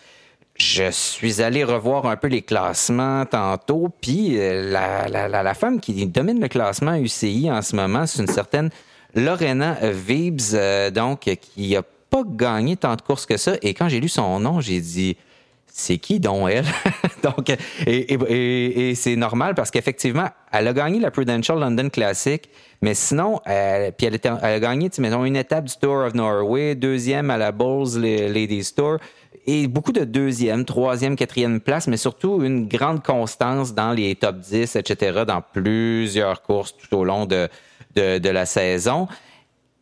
Je 0.56 0.90
suis 0.90 1.40
allé 1.40 1.62
revoir 1.62 2.06
un 2.06 2.16
peu 2.16 2.28
les 2.28 2.42
classements 2.42 3.26
tantôt, 3.26 3.90
puis 4.00 4.36
la, 4.38 5.06
la, 5.06 5.28
la, 5.28 5.54
femme 5.54 5.80
qui 5.80 6.06
domine 6.06 6.40
le 6.40 6.48
classement 6.48 6.94
UCI 6.94 7.50
en 7.50 7.60
ce 7.60 7.76
moment, 7.76 8.06
c'est 8.06 8.22
une 8.22 8.28
certaine 8.28 8.70
Lorena 9.14 9.76
Vibes, 9.82 10.90
donc 10.94 11.20
qui 11.40 11.76
a 11.76 11.82
pas 12.10 12.22
gagné 12.26 12.76
tant 12.76 12.94
de 12.96 13.02
courses 13.02 13.26
que 13.26 13.36
ça. 13.36 13.54
Et 13.62 13.74
quand 13.74 13.88
j'ai 13.88 14.00
lu 14.00 14.08
son 14.08 14.40
nom, 14.40 14.60
j'ai 14.60 14.80
dit 14.80 15.16
c'est 15.76 15.98
qui 15.98 16.20
dont 16.20 16.48
elle? 16.48 16.64
Donc, 17.22 17.54
et, 17.86 18.94
c'est 18.94 19.16
normal 19.16 19.54
parce 19.54 19.70
qu'effectivement, 19.70 20.28
elle 20.50 20.68
a 20.68 20.72
gagné 20.72 20.98
la 20.98 21.10
Prudential 21.10 21.58
London 21.58 21.90
Classic, 21.90 22.48
mais 22.80 22.94
sinon, 22.94 23.40
elle, 23.44 23.92
puis 23.92 24.06
elle, 24.06 24.18
a 24.24 24.58
gagné, 24.58 24.90
mettons, 24.98 25.24
une 25.24 25.36
étape 25.36 25.66
du 25.66 25.74
Tour 25.76 26.04
of 26.06 26.14
Norway, 26.14 26.74
deuxième 26.74 27.30
à 27.30 27.36
la 27.36 27.52
Bulls 27.52 28.00
Ladies 28.00 28.72
Tour, 28.74 28.96
et 29.46 29.68
beaucoup 29.68 29.92
de 29.92 30.04
deuxième, 30.04 30.64
troisième, 30.64 31.14
quatrième 31.14 31.60
place, 31.60 31.86
mais 31.88 31.98
surtout 31.98 32.42
une 32.42 32.66
grande 32.66 33.02
constance 33.02 33.74
dans 33.74 33.92
les 33.92 34.16
top 34.16 34.38
10, 34.38 34.76
etc., 34.76 35.24
dans 35.26 35.42
plusieurs 35.42 36.42
courses 36.42 36.74
tout 36.76 36.96
au 36.96 37.04
long 37.04 37.26
de, 37.26 37.48
de 37.94 38.28
la 38.28 38.46
saison 38.46 39.08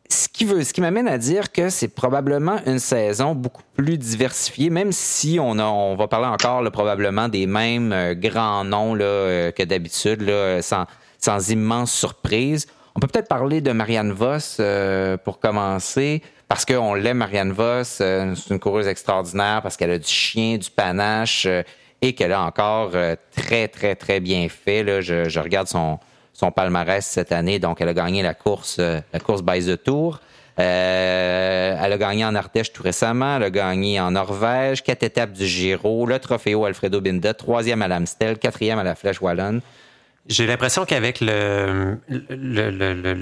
ce 0.08 0.28
qui, 0.28 0.44
veut, 0.44 0.62
ce 0.62 0.72
qui 0.72 0.80
m'amène 0.80 1.08
à 1.08 1.18
dire 1.18 1.50
que 1.50 1.70
c'est 1.70 1.88
probablement 1.88 2.58
une 2.66 2.78
saison 2.78 3.34
beaucoup 3.34 3.62
plus 3.74 3.96
diversifiée, 3.96 4.70
même 4.70 4.92
si 4.92 5.38
on, 5.40 5.58
a, 5.58 5.64
on 5.64 5.96
va 5.96 6.08
parler 6.08 6.26
encore 6.26 6.62
probablement 6.70 7.28
des 7.28 7.46
mêmes 7.46 7.92
euh, 7.92 8.14
grands 8.14 8.64
noms 8.64 8.96
euh, 9.00 9.50
que 9.50 9.62
d'habitude, 9.62 10.30
sans, 10.60 10.84
sans 11.18 11.50
immense 11.50 11.92
surprise. 11.92 12.66
On 12.94 13.00
peut 13.00 13.06
peut-être 13.06 13.28
parler 13.28 13.60
de 13.60 13.72
Marianne 13.72 14.12
Voss 14.12 14.58
euh, 14.60 15.16
pour 15.16 15.40
commencer, 15.40 16.22
parce 16.48 16.64
qu'on 16.64 16.94
l'aime, 16.94 17.18
Marianne 17.18 17.52
Voss. 17.52 17.88
c'est 17.88 18.50
une 18.50 18.60
coureuse 18.60 18.86
extraordinaire 18.86 19.62
parce 19.62 19.76
qu'elle 19.76 19.90
a 19.90 19.98
du 19.98 20.06
chien, 20.06 20.58
du 20.58 20.70
panache 20.70 21.48
et 22.02 22.14
qu'elle 22.14 22.32
a 22.32 22.42
encore 22.42 22.92
très, 23.34 23.66
très, 23.66 23.96
très 23.96 24.20
bien 24.20 24.46
fait. 24.48 24.84
Là. 24.84 25.00
je 25.00 25.40
regarde 25.40 25.66
son, 25.66 25.98
son 26.34 26.50
palmarès 26.50 27.06
cette 27.06 27.32
année. 27.32 27.58
Donc, 27.58 27.80
elle 27.80 27.88
a 27.88 27.94
gagné 27.94 28.22
la 28.22 28.34
course, 28.34 28.76
euh, 28.78 29.00
la 29.12 29.20
course 29.20 29.42
by 29.42 29.64
the 29.64 29.82
Tour. 29.82 30.20
Euh, 30.60 31.76
elle 31.80 31.92
a 31.92 31.98
gagné 31.98 32.24
en 32.24 32.34
Ardèche 32.34 32.72
tout 32.72 32.82
récemment. 32.82 33.36
Elle 33.36 33.44
a 33.44 33.50
gagné 33.50 33.98
en 34.00 34.10
Norvège, 34.10 34.82
quatre 34.82 35.02
étapes 35.02 35.32
du 35.32 35.46
Giro, 35.46 36.06
le 36.06 36.18
Trofeo 36.18 36.64
Alfredo 36.64 37.00
Binda, 37.00 37.34
troisième 37.34 37.82
à 37.82 37.88
l'Amstel, 37.88 38.38
quatrième 38.38 38.78
à 38.78 38.84
la 38.84 38.94
Flèche 38.94 39.20
Wallonne. 39.22 39.62
J'ai 40.26 40.46
l'impression 40.46 40.84
qu'avec 40.84 41.20
le, 41.20 41.98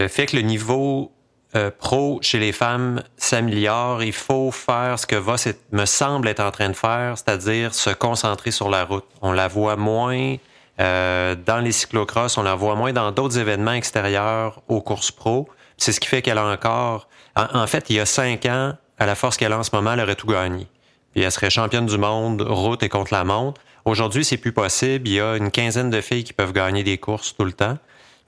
fait 0.08 0.26
que 0.26 0.36
le 0.36 0.42
niveau 0.42 1.10
euh, 1.56 1.70
pro 1.76 2.18
chez 2.22 2.38
les 2.38 2.52
femmes 2.52 3.02
s'améliore, 3.16 4.02
il 4.04 4.12
faut 4.12 4.50
faire 4.50 4.98
ce 4.98 5.06
que 5.06 5.16
Voss 5.16 5.48
me 5.72 5.84
semble 5.84 6.28
être 6.28 6.40
en 6.40 6.50
train 6.50 6.68
de 6.68 6.76
faire, 6.76 7.14
c'est-à-dire 7.16 7.74
se 7.74 7.90
concentrer 7.90 8.52
sur 8.52 8.70
la 8.70 8.84
route. 8.84 9.04
On 9.20 9.32
la 9.32 9.48
voit 9.48 9.76
moins 9.76 10.36
euh, 10.80 11.34
dans 11.34 11.58
les 11.58 11.72
cyclocross, 11.72 12.38
on 12.38 12.42
la 12.42 12.54
voit 12.54 12.74
moins 12.74 12.92
dans 12.92 13.12
d'autres 13.12 13.38
événements 13.38 13.72
extérieurs 13.72 14.62
aux 14.68 14.80
courses 14.80 15.10
pro. 15.10 15.48
C'est 15.76 15.92
ce 15.92 16.00
qui 16.00 16.08
fait 16.08 16.22
qu'elle 16.22 16.38
a 16.38 16.46
encore... 16.46 17.08
En, 17.36 17.66
fait, 17.66 17.88
il 17.88 17.96
y 17.96 18.00
a 18.00 18.06
cinq 18.06 18.46
ans, 18.46 18.74
à 18.98 19.06
la 19.06 19.14
force 19.14 19.36
qu'elle 19.36 19.52
a 19.52 19.58
en 19.58 19.62
ce 19.62 19.70
moment, 19.74 19.92
elle 19.92 20.00
aurait 20.00 20.16
tout 20.16 20.26
gagné. 20.26 20.66
Puis 21.12 21.22
elle 21.22 21.32
serait 21.32 21.50
championne 21.50 21.86
du 21.86 21.98
monde 21.98 22.42
route 22.42 22.82
et 22.82 22.88
contre 22.88 23.12
la 23.12 23.24
montre. 23.24 23.60
Aujourd'hui, 23.84 24.24
c'est 24.24 24.36
plus 24.36 24.52
possible. 24.52 25.08
Il 25.08 25.14
y 25.14 25.20
a 25.20 25.36
une 25.36 25.50
quinzaine 25.50 25.90
de 25.90 26.00
filles 26.00 26.24
qui 26.24 26.32
peuvent 26.32 26.52
gagner 26.52 26.84
des 26.84 26.98
courses 26.98 27.34
tout 27.36 27.44
le 27.44 27.52
temps. 27.52 27.78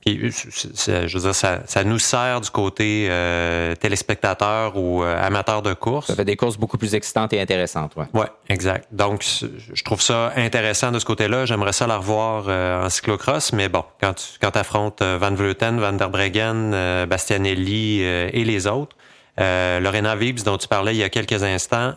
Puis, 0.04 0.20
je 0.30 1.14
veux 1.14 1.20
dire, 1.20 1.34
ça, 1.34 1.60
ça 1.66 1.82
nous 1.82 1.98
sert 1.98 2.42
du 2.42 2.50
côté 2.50 3.06
euh, 3.08 3.74
téléspectateur 3.74 4.76
ou 4.76 5.02
euh, 5.02 5.26
amateur 5.26 5.62
de 5.62 5.72
course. 5.72 6.08
Ça 6.08 6.14
fait 6.14 6.26
des 6.26 6.36
courses 6.36 6.58
beaucoup 6.58 6.76
plus 6.76 6.94
excitantes 6.94 7.32
et 7.32 7.40
intéressantes, 7.40 7.96
ouais. 7.96 8.04
Ouais, 8.12 8.26
exact. 8.50 8.86
Donc, 8.92 9.24
je 9.24 9.82
trouve 9.82 10.02
ça 10.02 10.32
intéressant 10.36 10.92
de 10.92 10.98
ce 10.98 11.06
côté-là. 11.06 11.46
J'aimerais 11.46 11.72
ça 11.72 11.86
la 11.86 11.96
revoir 11.96 12.44
euh, 12.48 12.84
en 12.84 12.90
cyclocross, 12.90 13.54
mais 13.54 13.70
bon, 13.70 13.84
quand 13.98 14.12
tu 14.12 14.24
quand 14.40 14.54
affrontes 14.56 15.02
Van 15.02 15.32
Vleuten, 15.32 15.80
Van 15.80 15.92
der 15.92 16.10
Breggen, 16.10 17.06
Bastianelli 17.06 18.02
et 18.02 18.44
les 18.44 18.66
autres, 18.66 18.96
Lorena 19.38 20.16
Vibes, 20.16 20.42
dont 20.42 20.58
tu 20.58 20.68
parlais 20.68 20.94
il 20.94 20.98
y 20.98 21.02
a 21.02 21.08
quelques 21.08 21.42
instants, 21.42 21.94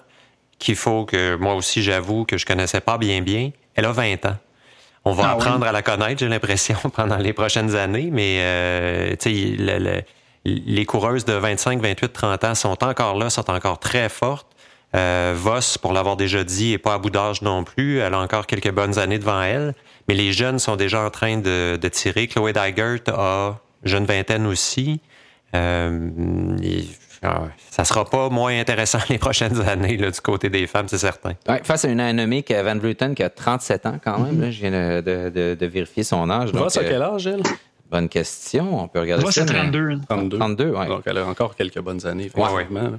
qu'il 0.59 0.75
faut 0.75 1.05
que 1.05 1.35
moi 1.35 1.55
aussi 1.55 1.83
j'avoue 1.83 2.25
que 2.25 2.37
je 2.37 2.45
connaissais 2.45 2.81
pas 2.81 2.97
bien 2.97 3.21
bien, 3.21 3.51
elle 3.75 3.85
a 3.85 3.91
20 3.91 4.25
ans. 4.25 4.37
On 5.07 5.13
va 5.13 5.29
ah 5.29 5.31
apprendre 5.31 5.65
à 5.65 5.71
la 5.71 5.81
connaître, 5.81 6.19
j'ai 6.19 6.27
l'impression, 6.27 6.77
pendant 6.95 7.17
les 7.17 7.31
prochaines 7.31 7.75
années, 7.75 8.09
mais 8.11 8.39
euh, 8.41 9.15
les 10.43 10.85
coureuses 10.85 11.23
de 11.23 11.33
25, 11.33 11.81
28, 11.81 12.11
30 12.11 12.43
ans 12.43 12.55
sont 12.55 12.83
encore 12.83 13.17
là, 13.17 13.29
sont 13.29 13.49
encore 13.49 13.79
très 13.79 14.09
fortes. 14.09 14.47
Euh, 14.95 15.33
Voss, 15.35 15.77
pour 15.77 15.93
l'avoir 15.93 16.17
déjà 16.17 16.43
dit, 16.43 16.73
est 16.73 16.77
pas 16.77 16.95
à 16.95 16.97
bout 16.97 17.09
d'âge 17.09 17.41
non 17.41 17.63
plus. 17.63 17.99
Elle 17.99 18.13
a 18.13 18.19
encore 18.19 18.47
quelques 18.47 18.71
bonnes 18.71 18.99
années 18.99 19.19
devant 19.19 19.41
elle. 19.41 19.73
Mais 20.07 20.13
les 20.13 20.33
jeunes 20.33 20.59
sont 20.59 20.75
déjà 20.75 21.01
en 21.01 21.09
train 21.09 21.37
de, 21.37 21.79
tirer. 21.91 22.27
Chloé 22.27 22.53
Dygert 22.53 22.99
a 23.07 23.59
jeune 23.83 24.05
vingtaine 24.05 24.45
aussi. 24.45 24.99
Euh, 25.55 26.09
ah 27.23 27.43
ça 27.71 27.83
sera 27.83 28.05
pas 28.05 28.29
moins 28.29 28.59
intéressant 28.59 28.99
les 29.09 29.17
prochaines 29.17 29.61
années 29.61 29.97
du 29.97 30.11
côté 30.21 30.49
des 30.49 30.67
femmes, 30.67 30.87
c'est 30.87 30.97
certain. 30.97 31.33
face 31.63 31.85
à 31.85 31.89
une 31.89 31.99
anomique 31.99 32.51
Van 32.51 32.77
Vleuten 32.77 33.15
qui 33.15 33.23
a 33.23 33.29
37 33.29 33.85
ans 33.85 33.99
quand 34.03 34.19
même, 34.19 34.51
je 34.51 34.59
viens 34.59 35.01
de, 35.01 35.65
vérifier 35.65 36.03
son 36.03 36.29
âge. 36.29 36.51
Donc, 36.51 36.75
à 36.75 36.83
quel 36.83 37.01
âge, 37.01 37.27
elle? 37.27 37.43
Bonne 37.89 38.09
question. 38.09 38.83
On 38.83 38.87
peut 38.89 38.99
regarder 38.99 39.23
Moi, 39.23 39.31
c'est 39.31 39.45
32. 39.45 39.99
32. 40.09 40.37
32 40.37 40.71
ouais. 40.71 40.87
Donc, 40.87 41.03
elle 41.05 41.19
a 41.19 41.25
encore 41.25 41.55
quelques 41.55 41.79
bonnes 41.79 42.05
années, 42.05 42.29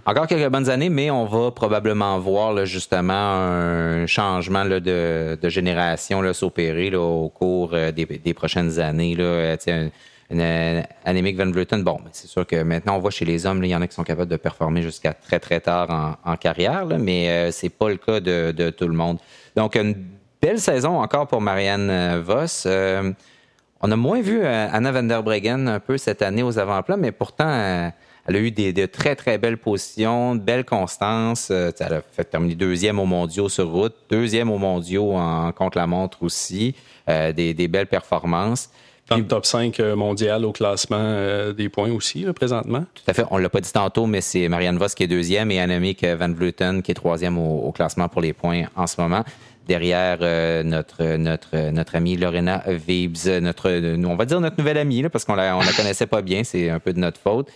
Encore 0.06 0.26
quelques 0.26 0.50
bonnes 0.50 0.70
années, 0.70 0.88
mais 0.88 1.10
on 1.10 1.26
va 1.26 1.50
probablement 1.50 2.18
voir 2.18 2.64
justement 2.64 3.12
un 3.12 4.06
changement 4.06 4.64
de, 4.64 5.38
génération 5.44 6.32
s'opérer 6.32 6.94
au 6.94 7.28
cours 7.28 7.70
euh, 7.72 7.92
des, 7.92 8.34
prochaines 8.34 8.78
années. 8.78 9.14
Là, 9.14 9.56
une, 9.66 9.90
Annemiek 10.30 11.36
van 11.36 11.50
Vleuten. 11.50 11.82
Bon, 11.82 11.98
c'est 12.12 12.28
sûr 12.28 12.46
que 12.46 12.62
maintenant, 12.62 12.96
on 12.96 12.98
voit 12.98 13.10
chez 13.10 13.24
les 13.24 13.46
hommes, 13.46 13.64
il 13.64 13.70
y 13.70 13.74
en 13.74 13.82
a 13.82 13.86
qui 13.86 13.94
sont 13.94 14.04
capables 14.04 14.30
de 14.30 14.36
performer 14.36 14.82
jusqu'à 14.82 15.14
très, 15.14 15.40
très 15.40 15.60
tard 15.60 16.18
en, 16.24 16.36
carrière, 16.36 16.86
mais 16.98 17.28
euh, 17.28 17.50
c'est 17.50 17.70
pas 17.70 17.88
le 17.88 17.96
cas 17.96 18.20
de, 18.20 18.70
tout 18.70 18.86
le 18.86 18.94
monde. 18.94 19.18
Donc, 19.56 19.76
une 19.76 19.94
belle 20.40 20.60
saison 20.60 21.00
encore 21.00 21.26
pour 21.26 21.40
Marianne 21.40 22.20
Voss. 22.20 22.66
on 22.66 23.90
a 23.90 23.96
moins 23.96 24.20
vu 24.20 24.44
Anna 24.44 24.92
van 24.92 25.02
der 25.02 25.22
Breggen 25.22 25.66
un 25.66 25.80
peu 25.80 25.96
cette 25.96 26.22
année 26.22 26.42
aux 26.42 26.58
avant-plans, 26.58 26.98
mais 26.98 27.12
pourtant 27.12 27.92
elle 28.28 28.36
a 28.36 28.40
eu 28.40 28.50
des, 28.50 28.74
de 28.74 28.84
très, 28.84 29.16
très 29.16 29.38
belles 29.38 29.56
positions, 29.56 30.34
de 30.34 30.40
belles 30.40 30.66
constances. 30.66 31.48
Euh, 31.50 31.70
elle 31.80 31.94
a 31.94 32.02
fait 32.12 32.24
terminer 32.24 32.54
deuxième 32.54 32.98
au 32.98 33.06
mondiaux 33.06 33.48
sur 33.48 33.70
route, 33.70 33.94
deuxième 34.10 34.50
au 34.50 34.58
mondiaux 34.58 35.14
en 35.14 35.50
contre-la-montre 35.52 36.22
aussi. 36.22 36.74
Euh, 37.08 37.32
des, 37.32 37.68
belles 37.68 37.86
performances. 37.86 38.68
Dans 39.08 39.16
le 39.16 39.26
top 39.26 39.46
5 39.46 39.80
euh, 39.80 39.96
mondial 39.96 40.44
au 40.44 40.52
classement 40.52 41.52
des 41.52 41.68
points 41.68 41.90
aussi, 41.90 42.24
présentement. 42.34 42.84
Tout 42.94 43.02
à 43.06 43.14
fait. 43.14 43.24
On 43.30 43.38
ne 43.38 43.42
l'a 43.42 43.48
pas 43.48 43.60
dit 43.60 43.72
tantôt, 43.72 44.06
mais 44.06 44.20
c'est 44.20 44.48
Marianne 44.48 44.78
Voss 44.78 44.94
qui 44.94 45.04
est 45.04 45.08
deuxième 45.08 45.50
et 45.50 45.60
Annemiek 45.60 46.04
van 46.04 46.32
Vleuten 46.32 46.82
qui 46.82 46.90
est 46.90 46.94
troisième 46.94 47.38
au, 47.38 47.72
classement 47.72 48.08
pour 48.08 48.20
les 48.20 48.32
points 48.32 48.64
en 48.76 48.86
ce 48.86 49.00
moment. 49.00 49.24
Derrière 49.66 50.18
notre, 50.64 51.16
notre, 51.16 51.70
notre 51.70 51.96
amie 51.96 52.16
Lorena 52.16 52.62
Vibes, 52.66 53.16
notre, 53.42 53.70
on 54.06 54.16
va 54.16 54.24
dire 54.24 54.40
notre 54.40 54.56
nouvelle 54.58 54.78
amie, 54.78 55.02
parce 55.10 55.24
qu'on 55.24 55.34
la, 55.34 55.56
on 55.56 55.60
la 55.60 55.72
connaissait 55.72 56.06
pas 56.06 56.22
bien, 56.22 56.42
c'est 56.42 56.70
un 56.70 56.80
peu 56.80 56.92
de 56.92 56.98
notre 56.98 57.20
faute. 57.20 57.48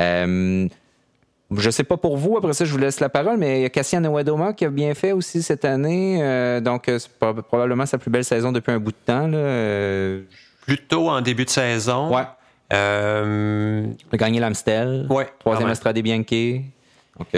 Euh, 0.00 0.68
je 1.54 1.66
ne 1.66 1.70
sais 1.70 1.84
pas 1.84 1.96
pour 1.96 2.16
vous, 2.16 2.36
après 2.36 2.52
ça, 2.52 2.64
je 2.64 2.72
vous 2.72 2.78
laisse 2.78 3.00
la 3.00 3.08
parole, 3.08 3.36
mais 3.36 3.60
il 3.60 3.62
y 3.62 3.64
a 3.66 3.70
Cassian 3.70 4.04
Ouadoma 4.04 4.52
qui 4.52 4.64
a 4.64 4.70
bien 4.70 4.94
fait 4.94 5.12
aussi 5.12 5.42
cette 5.42 5.64
année. 5.64 6.18
Euh, 6.22 6.60
donc, 6.60 6.88
euh, 6.88 6.98
c'est 6.98 7.10
probablement 7.42 7.86
sa 7.86 7.98
plus 7.98 8.10
belle 8.10 8.24
saison 8.24 8.52
depuis 8.52 8.72
un 8.72 8.78
bout 8.78 8.92
de 8.92 8.96
temps. 9.04 9.26
Là. 9.26 10.18
Plutôt 10.66 11.10
en 11.10 11.20
début 11.20 11.44
de 11.44 11.50
saison. 11.50 12.14
Ouais. 12.14 12.24
Euh... 12.72 13.86
Il 13.86 14.14
a 14.14 14.16
gagné 14.16 14.40
l'Amstel. 14.40 15.06
Ouais. 15.10 15.28
Troisième 15.38 15.68
Estrade 15.68 15.98
Bianchi. 15.98 16.62
Donc, 17.18 17.28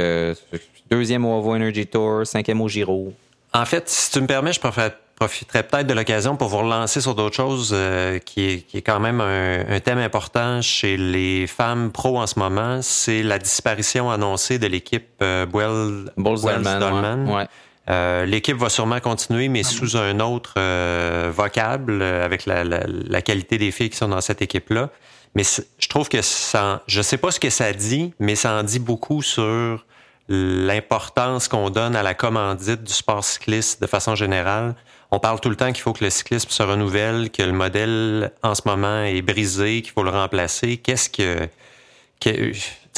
deuxième 0.91 1.25
au 1.25 1.39
Ovo 1.39 1.55
Energy 1.55 1.87
Tour, 1.87 2.27
cinquième 2.27 2.61
au 2.61 2.69
Giro. 2.69 3.13
En 3.53 3.65
fait, 3.65 3.89
si 3.89 4.11
tu 4.11 4.21
me 4.21 4.27
permets, 4.27 4.53
je 4.53 4.61
profiterai 4.61 5.63
peut-être 5.63 5.87
de 5.87 5.95
l'occasion 5.95 6.37
pour 6.37 6.49
vous 6.49 6.59
relancer 6.59 7.01
sur 7.01 7.15
d'autres 7.15 7.37
choses 7.37 7.71
euh, 7.73 8.19
qui, 8.19 8.47
est, 8.47 8.61
qui, 8.63 8.79
est, 8.79 8.83
quand 8.83 8.99
même 8.99 9.21
un, 9.21 9.81
thème 9.81 9.99
important 9.99 10.61
chez 10.61 10.97
les 10.97 11.47
femmes 11.47 11.93
pro 11.93 12.19
en 12.19 12.27
ce 12.27 12.39
moment. 12.39 12.81
C'est 12.83 13.23
la 13.23 13.39
disparition 13.39 14.11
annoncée 14.11 14.59
de 14.59 14.67
l'équipe 14.67 15.09
euh, 15.23 15.47
Dolman. 15.47 17.47
Euh, 17.91 18.25
l'équipe 18.25 18.57
va 18.57 18.71
sûrement 18.71 19.01
continuer, 19.01 19.49
mais 19.49 19.63
sous 19.63 19.97
un 19.97 20.21
autre 20.21 20.55
euh, 20.57 21.31
vocable, 21.35 22.03
avec 22.03 22.47
la, 22.47 22.65
la, 22.65 22.85
la, 22.87 23.23
qualité 23.23 23.59
des 23.59 23.71
filles 23.71 23.91
qui 23.91 23.97
sont 23.97 24.09
dans 24.09 24.23
cette 24.23 24.41
équipe-là. 24.41 24.91
Mais 25.35 25.43
je 25.79 25.89
trouve 25.89 26.09
que 26.09 26.23
ça, 26.23 26.83
je 26.87 27.03
sais 27.03 27.19
pas 27.19 27.31
ce 27.31 27.41
que 27.41 27.51
ça 27.51 27.73
dit, 27.73 28.15
mais 28.19 28.37
ça 28.37 28.55
en 28.55 28.63
dit 28.63 28.79
beaucoup 28.79 29.21
sur 29.21 29.85
l'importance 30.29 31.49
qu'on 31.49 31.71
donne 31.71 31.97
à 31.97 32.03
la 32.03 32.15
commandite 32.15 32.83
du 32.83 32.93
sport 32.93 33.25
cycliste 33.25 33.83
de 33.83 33.87
façon 33.87 34.15
générale. 34.15 34.75
On 35.11 35.21
parle 35.21 35.41
tout 35.41 35.51
le 35.51 35.57
temps 35.57 35.73
qu'il 35.73 35.83
faut 35.83 35.93
que 35.93 36.03
le 36.03 36.11
cyclisme 36.11 36.51
se 36.51 36.63
renouvelle, 36.63 37.31
que 37.31 37.43
le 37.43 37.53
modèle 37.53 38.33
en 38.43 38.55
ce 38.55 38.63
moment 38.65 39.03
est 39.03 39.23
brisé, 39.23 39.83
qu'il 39.83 39.93
faut 39.93 40.03
le 40.03 40.11
remplacer. 40.11 40.79
Qu'est-ce 40.79 41.11
que, 41.11 41.49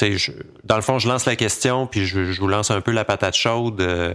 je, 0.01 0.33
dans 0.65 0.77
le 0.77 0.83
fond, 0.83 0.99
je 0.99 1.09
lance 1.09 1.27
la 1.27 1.37
question, 1.37 1.87
puis 1.87 2.07
je, 2.07 2.41
vous 2.41 2.49
lance 2.49 2.71
un 2.71 2.81
peu 2.81 2.93
la 2.93 3.05
patate 3.05 3.35
chaude. 3.35 3.81
Euh, 3.81 4.15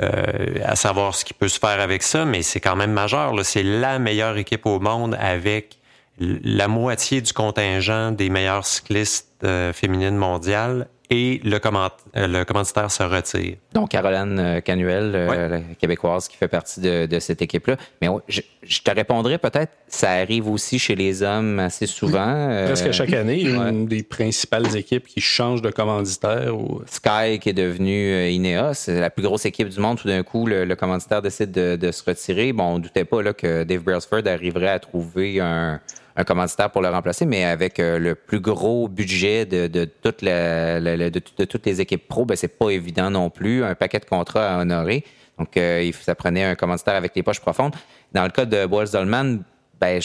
à 0.00 0.76
savoir 0.76 1.14
ce 1.14 1.24
qui 1.24 1.34
peut 1.34 1.48
se 1.48 1.58
faire 1.58 1.80
avec 1.80 2.02
ça, 2.02 2.24
mais 2.24 2.42
c'est 2.42 2.60
quand 2.60 2.76
même 2.76 2.92
majeur. 2.92 3.34
C'est 3.44 3.62
la 3.62 3.98
meilleure 3.98 4.36
équipe 4.38 4.66
au 4.66 4.80
monde 4.80 5.16
avec 5.20 5.80
la 6.20 6.68
moitié 6.68 7.20
du 7.20 7.32
contingent 7.32 8.12
des 8.12 8.28
meilleures 8.28 8.66
cyclistes 8.66 9.28
euh, 9.42 9.72
féminines 9.72 10.16
mondiales 10.16 10.86
et 11.10 11.40
le, 11.42 11.58
comment, 11.58 11.88
euh, 12.16 12.28
le 12.28 12.44
commanditaire 12.44 12.90
se 12.90 13.02
retire. 13.02 13.56
Donc, 13.74 13.90
Caroline 13.90 14.38
euh, 14.38 14.60
Canuel, 14.60 15.12
euh, 15.14 15.48
la 15.48 15.60
québécoise 15.74 16.28
qui 16.28 16.36
fait 16.36 16.48
partie 16.48 16.80
de, 16.80 17.06
de 17.06 17.18
cette 17.18 17.42
équipe-là. 17.42 17.76
Mais 18.00 18.08
je, 18.28 18.42
je, 18.62 18.80
te 18.80 18.90
répondrais 18.92 19.38
peut-être, 19.38 19.72
ça 19.88 20.12
arrive 20.12 20.48
aussi 20.48 20.78
chez 20.78 20.94
les 20.94 21.24
hommes 21.24 21.58
assez 21.58 21.86
souvent. 21.86 22.64
Presque 22.66 22.92
chaque 22.92 23.12
année, 23.12 23.42
une 23.42 23.86
des 23.86 24.04
principales 24.04 24.76
équipes 24.76 25.08
qui 25.08 25.20
change 25.20 25.62
de 25.62 25.70
commanditaire. 25.70 26.56
Ou... 26.56 26.82
Sky 26.86 27.40
qui 27.40 27.48
est 27.48 27.54
devenu 27.54 28.28
Ineos, 28.28 28.74
c'est 28.74 29.00
la 29.00 29.10
plus 29.10 29.24
grosse 29.24 29.46
équipe 29.46 29.68
du 29.68 29.80
monde. 29.80 29.98
Tout 29.98 30.08
d'un 30.08 30.22
coup, 30.22 30.46
le, 30.46 30.64
le 30.64 30.76
commanditaire 30.76 31.22
décide 31.22 31.50
de, 31.50 31.74
de, 31.74 31.90
se 31.90 32.04
retirer. 32.04 32.52
Bon, 32.52 32.64
on 32.64 32.78
ne 32.78 32.82
doutait 32.84 33.04
pas 33.04 33.20
là, 33.20 33.32
que 33.32 33.64
Dave 33.64 33.82
Brailsford 33.82 34.26
arriverait 34.26 34.68
à 34.68 34.78
trouver 34.78 35.40
un 35.40 35.80
un 36.20 36.24
commanditaire 36.24 36.70
pour 36.70 36.82
le 36.82 36.88
remplacer, 36.88 37.24
mais 37.24 37.44
avec 37.44 37.80
euh, 37.80 37.98
le 37.98 38.14
plus 38.14 38.40
gros 38.40 38.88
budget 38.88 39.46
de, 39.46 39.66
de, 39.66 39.84
toute 39.84 40.22
de, 40.22 41.44
toutes 41.44 41.66
les 41.66 41.80
équipes 41.80 42.06
pro, 42.06 42.24
ben, 42.24 42.36
c'est 42.36 42.58
pas 42.58 42.70
évident 42.70 43.10
non 43.10 43.30
plus. 43.30 43.64
Un 43.64 43.74
paquet 43.74 43.98
de 43.98 44.04
contrats 44.04 44.56
à 44.56 44.58
honorer. 44.60 45.04
Donc, 45.38 45.56
euh, 45.56 45.90
ça 46.02 46.14
prenait 46.14 46.44
un 46.44 46.54
commanditaire 46.54 46.94
avec 46.94 47.12
les 47.16 47.22
poches 47.22 47.40
profondes. 47.40 47.74
Dans 48.12 48.24
le 48.24 48.30
cas 48.30 48.44
de 48.44 48.66
Boels 48.66 48.90
Dolman, 48.90 49.38
ben, 49.80 50.00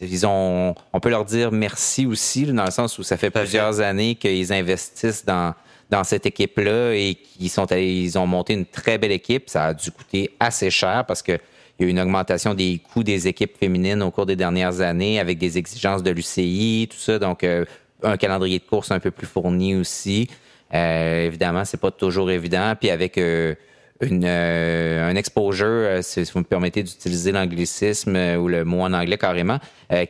ils 0.00 0.26
ont, 0.26 0.74
on 0.92 1.00
peut 1.00 1.10
leur 1.10 1.24
dire 1.24 1.52
merci 1.52 2.04
aussi, 2.04 2.46
dans 2.46 2.64
le 2.64 2.72
sens 2.72 2.98
où 2.98 3.04
ça 3.04 3.16
fait 3.16 3.30
plusieurs 3.30 3.80
années 3.80 4.16
qu'ils 4.16 4.52
investissent 4.52 5.24
dans, 5.24 5.54
dans 5.88 6.02
cette 6.02 6.26
équipe-là 6.26 6.92
et 6.94 7.14
qu'ils 7.14 7.50
sont 7.50 7.66
ils 7.66 8.18
ont 8.18 8.26
monté 8.26 8.54
une 8.54 8.66
très 8.66 8.98
belle 8.98 9.12
équipe. 9.12 9.48
Ça 9.48 9.66
a 9.66 9.74
dû 9.74 9.92
coûter 9.92 10.34
assez 10.40 10.70
cher 10.70 11.04
parce 11.06 11.22
que 11.22 11.38
il 11.78 11.82
y 11.82 11.86
a 11.86 11.88
eu 11.88 11.90
une 11.90 12.00
augmentation 12.00 12.54
des 12.54 12.80
coûts 12.92 13.02
des 13.02 13.26
équipes 13.26 13.56
féminines 13.58 14.02
au 14.02 14.10
cours 14.10 14.26
des 14.26 14.36
dernières 14.36 14.80
années 14.80 15.18
avec 15.18 15.38
des 15.38 15.58
exigences 15.58 16.02
de 16.02 16.10
l'UCI, 16.10 16.88
tout 16.90 16.98
ça. 16.98 17.18
Donc, 17.18 17.42
euh, 17.42 17.64
un 18.02 18.16
calendrier 18.16 18.58
de 18.60 18.64
course 18.64 18.90
un 18.92 19.00
peu 19.00 19.10
plus 19.10 19.26
fourni 19.26 19.74
aussi. 19.74 20.28
Euh, 20.72 21.26
évidemment, 21.26 21.64
c'est 21.64 21.80
pas 21.80 21.90
toujours 21.90 22.30
évident. 22.30 22.74
Puis 22.78 22.90
avec 22.90 23.18
euh, 23.18 23.56
une, 24.00 24.24
un 24.24 25.16
exposure, 25.16 25.98
si 26.02 26.22
vous 26.22 26.40
me 26.40 26.44
permettez 26.44 26.84
d'utiliser 26.84 27.32
l'anglicisme 27.32 28.16
ou 28.38 28.46
le 28.46 28.64
mot 28.64 28.82
en 28.82 28.92
anglais 28.92 29.18
carrément, 29.18 29.58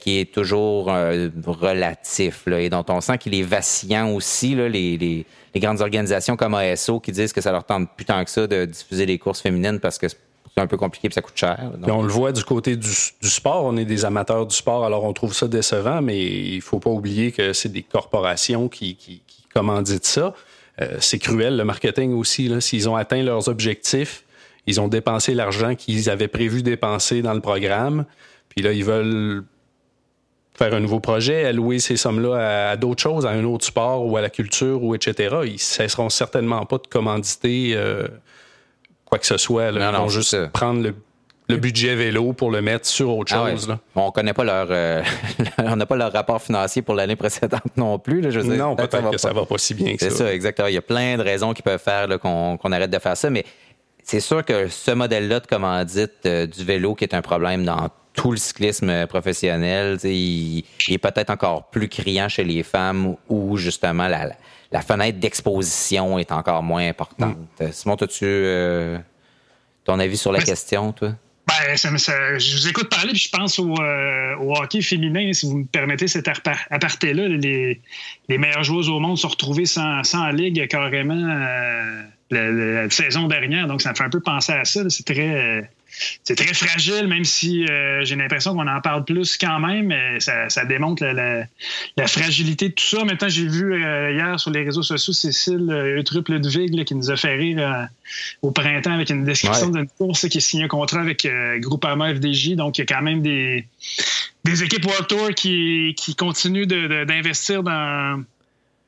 qui 0.00 0.18
est 0.18 0.32
toujours 0.32 0.86
relatif 0.86 2.46
là, 2.46 2.60
et 2.60 2.70
dont 2.70 2.84
on 2.88 3.00
sent 3.00 3.18
qu'il 3.18 3.34
est 3.34 3.42
vacillant 3.42 4.10
aussi. 4.10 4.54
Les, 4.54 4.96
les, 4.96 5.26
grandes 5.60 5.82
organisations 5.82 6.36
comme 6.36 6.54
ASO 6.54 6.98
qui 6.98 7.12
disent 7.12 7.32
que 7.32 7.40
ça 7.40 7.52
leur 7.52 7.64
tente 7.64 7.88
plus 7.94 8.04
tant 8.04 8.24
que 8.24 8.30
ça 8.30 8.46
de 8.46 8.64
diffuser 8.64 9.06
les 9.06 9.18
courses 9.18 9.40
féminines 9.40 9.78
parce 9.78 9.98
que 9.98 10.08
c'est 10.54 10.62
un 10.62 10.66
peu 10.66 10.76
compliqué 10.76 11.08
et 11.08 11.10
ça 11.10 11.20
coûte 11.20 11.36
cher. 11.36 11.72
on 11.82 12.02
le 12.02 12.08
voit 12.08 12.30
du 12.30 12.44
côté 12.44 12.76
du, 12.76 12.88
sport. 13.22 13.64
On 13.64 13.76
est 13.76 13.84
des 13.84 14.04
amateurs 14.04 14.46
du 14.46 14.54
sport, 14.54 14.84
alors 14.84 15.04
on 15.04 15.12
trouve 15.12 15.34
ça 15.34 15.48
décevant, 15.48 16.00
mais 16.00 16.22
il 16.22 16.60
faut 16.60 16.78
pas 16.78 16.90
oublier 16.90 17.32
que 17.32 17.52
c'est 17.52 17.70
des 17.70 17.82
corporations 17.82 18.68
qui, 18.68 18.96
qui, 18.96 19.22
commanditent 19.52 20.06
ça. 20.06 20.34
Euh, 20.80 20.96
c'est 20.98 21.20
cruel, 21.20 21.56
le 21.56 21.64
marketing 21.64 22.12
aussi. 22.14 22.50
S'ils 22.60 22.88
ont 22.88 22.96
atteint 22.96 23.22
leurs 23.22 23.48
objectifs, 23.48 24.24
ils 24.66 24.80
ont 24.80 24.88
dépensé 24.88 25.32
l'argent 25.32 25.76
qu'ils 25.76 26.10
avaient 26.10 26.28
prévu 26.28 26.62
dépenser 26.62 27.22
dans 27.22 27.34
le 27.34 27.40
programme, 27.40 28.04
puis 28.48 28.62
là, 28.62 28.72
ils 28.72 28.84
veulent 28.84 29.44
faire 30.56 30.72
un 30.72 30.80
nouveau 30.80 31.00
projet, 31.00 31.44
allouer 31.44 31.80
ces 31.80 31.96
sommes-là 31.96 32.70
à, 32.70 32.76
d'autres 32.76 33.02
choses, 33.02 33.26
à 33.26 33.30
un 33.30 33.44
autre 33.44 33.64
sport 33.64 34.06
ou 34.06 34.16
à 34.16 34.20
la 34.20 34.30
culture 34.30 34.82
ou 34.82 34.94
etc. 34.94 35.36
Ils 35.44 35.58
cesseront 35.58 36.08
certainement 36.08 36.64
pas 36.64 36.78
de 36.78 36.86
commanditer 36.86 37.72
euh, 37.74 38.06
que 39.18 39.26
ce 39.26 39.36
soit. 39.36 39.70
Là. 39.70 39.90
Ils 39.92 39.96
vont 39.96 40.08
juste 40.08 40.48
prendre 40.48 40.92
le, 41.48 41.56
budget 41.56 41.94
vélo 41.94 42.32
pour 42.32 42.50
le 42.50 42.62
mettre 42.62 42.86
sur 42.86 43.16
autre 43.16 43.34
ah 43.36 43.50
chose. 43.50 43.76
On 43.94 44.10
connaît 44.10 44.32
pas 44.32 44.44
leur, 44.44 44.68
euh, 44.70 45.02
on 45.58 45.76
n'a 45.76 45.86
pas 45.86 45.96
leur 45.96 46.12
rapport 46.12 46.40
financier 46.40 46.82
pour 46.82 46.94
l'année 46.94 47.16
précédente 47.16 47.76
non 47.76 47.98
plus. 47.98 48.20
Là. 48.20 48.30
Je 48.30 48.40
non, 48.40 48.76
peut-être 48.76 49.10
que 49.10 49.18
ça 49.18 49.32
va 49.32 49.44
pas 49.44 49.58
si 49.58 49.74
bien 49.74 49.94
que 49.94 50.00
ça. 50.00 50.10
C'est 50.10 50.16
ça, 50.16 50.32
exactement. 50.32 50.68
Il 50.68 50.74
y 50.74 50.78
a 50.78 50.82
plein 50.82 51.16
de 51.16 51.22
raisons 51.22 51.52
qui 51.52 51.62
peuvent 51.62 51.82
faire 51.82 52.08
qu'on 52.18 52.72
arrête 52.72 52.90
de 52.90 52.98
faire 52.98 53.16
ça, 53.16 53.30
mais 53.30 53.44
c'est 54.02 54.20
sûr 54.20 54.44
que 54.44 54.68
ce 54.68 54.90
modèle-là 54.90 55.40
de 55.40 55.46
commandite 55.46 56.26
euh, 56.26 56.46
du 56.46 56.64
vélo, 56.64 56.94
qui 56.94 57.04
est 57.04 57.14
un 57.14 57.22
problème 57.22 57.64
dans 57.64 57.88
tout 58.12 58.30
le 58.30 58.36
cyclisme 58.36 59.06
professionnel, 59.06 59.98
il, 60.04 60.64
est 60.88 60.98
peut-être 60.98 61.30
encore 61.30 61.64
plus 61.70 61.88
criant 61.88 62.28
chez 62.28 62.44
les 62.44 62.62
femmes 62.62 63.16
où 63.28 63.56
justement 63.56 64.06
la, 64.06 64.30
la 64.74 64.82
fenêtre 64.82 65.20
d'exposition 65.20 66.18
est 66.18 66.32
encore 66.32 66.64
moins 66.64 66.88
importante. 66.88 67.36
Mm. 67.60 67.70
Simon, 67.70 67.94
as-tu 67.94 68.24
euh, 68.24 68.98
ton 69.84 70.00
avis 70.00 70.16
sur 70.16 70.32
la 70.32 70.42
question, 70.42 70.92
toi? 70.92 71.12
Ben, 71.46 71.76
je 71.76 72.56
vous 72.56 72.68
écoute 72.68 72.88
parler, 72.88 73.12
puis 73.12 73.20
je 73.20 73.30
pense 73.30 73.60
au, 73.60 73.72
euh, 73.80 74.34
hockey 74.40 74.80
féminin, 74.80 75.32
si 75.32 75.46
vous 75.46 75.58
me 75.58 75.64
permettez 75.64 76.08
cet 76.08 76.26
aparté-là. 76.26 77.28
Les, 77.28 77.80
les 78.28 78.38
meilleures 78.38 78.64
joueuses 78.64 78.88
au 78.88 78.98
monde 78.98 79.16
sont 79.16 79.28
retrouvées 79.28 79.66
sans, 79.66 80.02
sans 80.02 80.30
ligue 80.30 80.66
carrément 80.66 81.14
euh, 81.14 82.02
la, 82.30 82.90
saison 82.90 83.28
dernière. 83.28 83.68
Donc, 83.68 83.80
ça 83.80 83.90
me 83.90 83.94
fait 83.94 84.02
un 84.02 84.10
peu 84.10 84.20
penser 84.20 84.54
à 84.54 84.64
ça. 84.64 84.80
C'est 84.88 85.06
très 85.06 85.70
c'est 86.22 86.36
très 86.36 86.52
fragile, 86.54 87.06
même 87.06 87.24
si 87.24 87.64
euh, 87.64 88.04
j'ai 88.04 88.16
l'impression 88.16 88.54
qu'on 88.54 88.66
en 88.66 88.80
parle 88.80 89.04
plus 89.04 89.36
quand 89.36 89.60
même. 89.60 89.86
Mais 89.86 90.20
ça, 90.20 90.64
démontre 90.64 91.04
la, 91.04 92.06
fragilité 92.06 92.70
de 92.70 92.74
tout 92.74 92.84
ça. 92.84 93.04
Maintenant, 93.04 93.28
j'ai 93.28 93.46
vu 93.46 93.74
euh, 93.74 94.12
hier 94.12 94.38
sur 94.38 94.50
les 94.50 94.64
réseaux 94.64 94.82
sociaux 94.82 95.12
Cécile 95.12 95.68
euh, 95.70 95.98
Eutrup 95.98 96.28
Ludwig 96.28 96.84
qui 96.84 96.94
nous 96.94 97.10
a 97.10 97.16
fait 97.16 97.34
rire 97.34 97.88
au 98.42 98.50
printemps 98.50 98.92
avec 98.92 99.10
une 99.10 99.24
description 99.24 99.70
d'une 99.70 99.88
course 99.88 100.28
qui 100.28 100.38
a 100.38 100.40
signé 100.40 100.64
un 100.64 100.68
contrat 100.68 101.00
avec 101.00 101.26
Groupama 101.58 102.14
FDJ. 102.14 102.56
Donc, 102.56 102.78
il 102.78 102.82
y 102.82 102.82
a 102.82 102.86
quand 102.86 103.02
même 103.02 103.22
des 103.22 103.66
des 104.44 104.62
équipes 104.62 104.84
World 104.84 105.06
Tour 105.06 105.30
qui, 105.30 105.94
qui 105.96 106.14
continuent 106.14 106.66
d'investir 106.66 107.62
dans, 107.62 108.22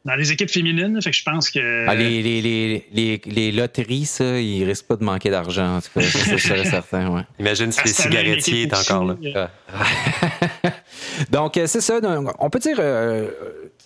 dans 0.07 0.15
les 0.15 0.33
équipes 0.33 0.51
féminines. 0.51 1.03
Fait 1.03 1.11
que 1.11 1.17
je 1.17 1.23
pense 1.25 1.51
que. 1.51 1.87
Ah, 1.89 1.95
les, 1.95 2.23
les, 2.23 2.87
les, 2.93 3.21
les, 3.27 3.53
loteries, 3.53 4.07
ça, 4.07 4.39
ils 4.39 4.65
risquent 4.65 4.87
pas 4.87 4.97
de 4.97 5.05
manquer 5.05 5.31
d'argent. 5.31 5.77
En 5.77 5.81
tout 5.81 5.89
cas, 5.95 6.07
c'est 6.07 6.65
certain. 6.65 7.11
Ouais. 7.11 7.23
Imagine 7.41 7.73
si 7.73 7.83
les 7.85 7.93
cigarettiers 7.93 8.63
étaient 8.63 8.77
encore 8.77 9.05
là. 9.05 9.17
Donc, 11.31 11.57
euh, 11.57 11.67
c'est 11.67 11.81
ça. 11.81 11.99
On 12.39 12.51
peut 12.51 12.61
dire. 12.61 12.77
Euh, 12.79 13.29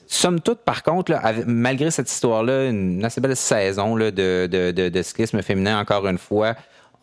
somme 0.06 0.40
toute, 0.40 0.58
par 0.60 0.82
contre, 0.82 1.14
malgré 1.46 1.90
cette 1.90 2.10
histoire-là, 2.10 2.66
une 2.66 3.04
assez 3.04 3.20
belle 3.20 3.36
saison 3.36 3.94
là, 3.96 4.10
de, 4.10 4.48
de, 4.50 4.72
de, 4.72 4.88
de, 4.88 5.02
cyclisme 5.02 5.40
féminin, 5.40 5.78
encore 5.78 6.06
une 6.06 6.18
fois 6.18 6.56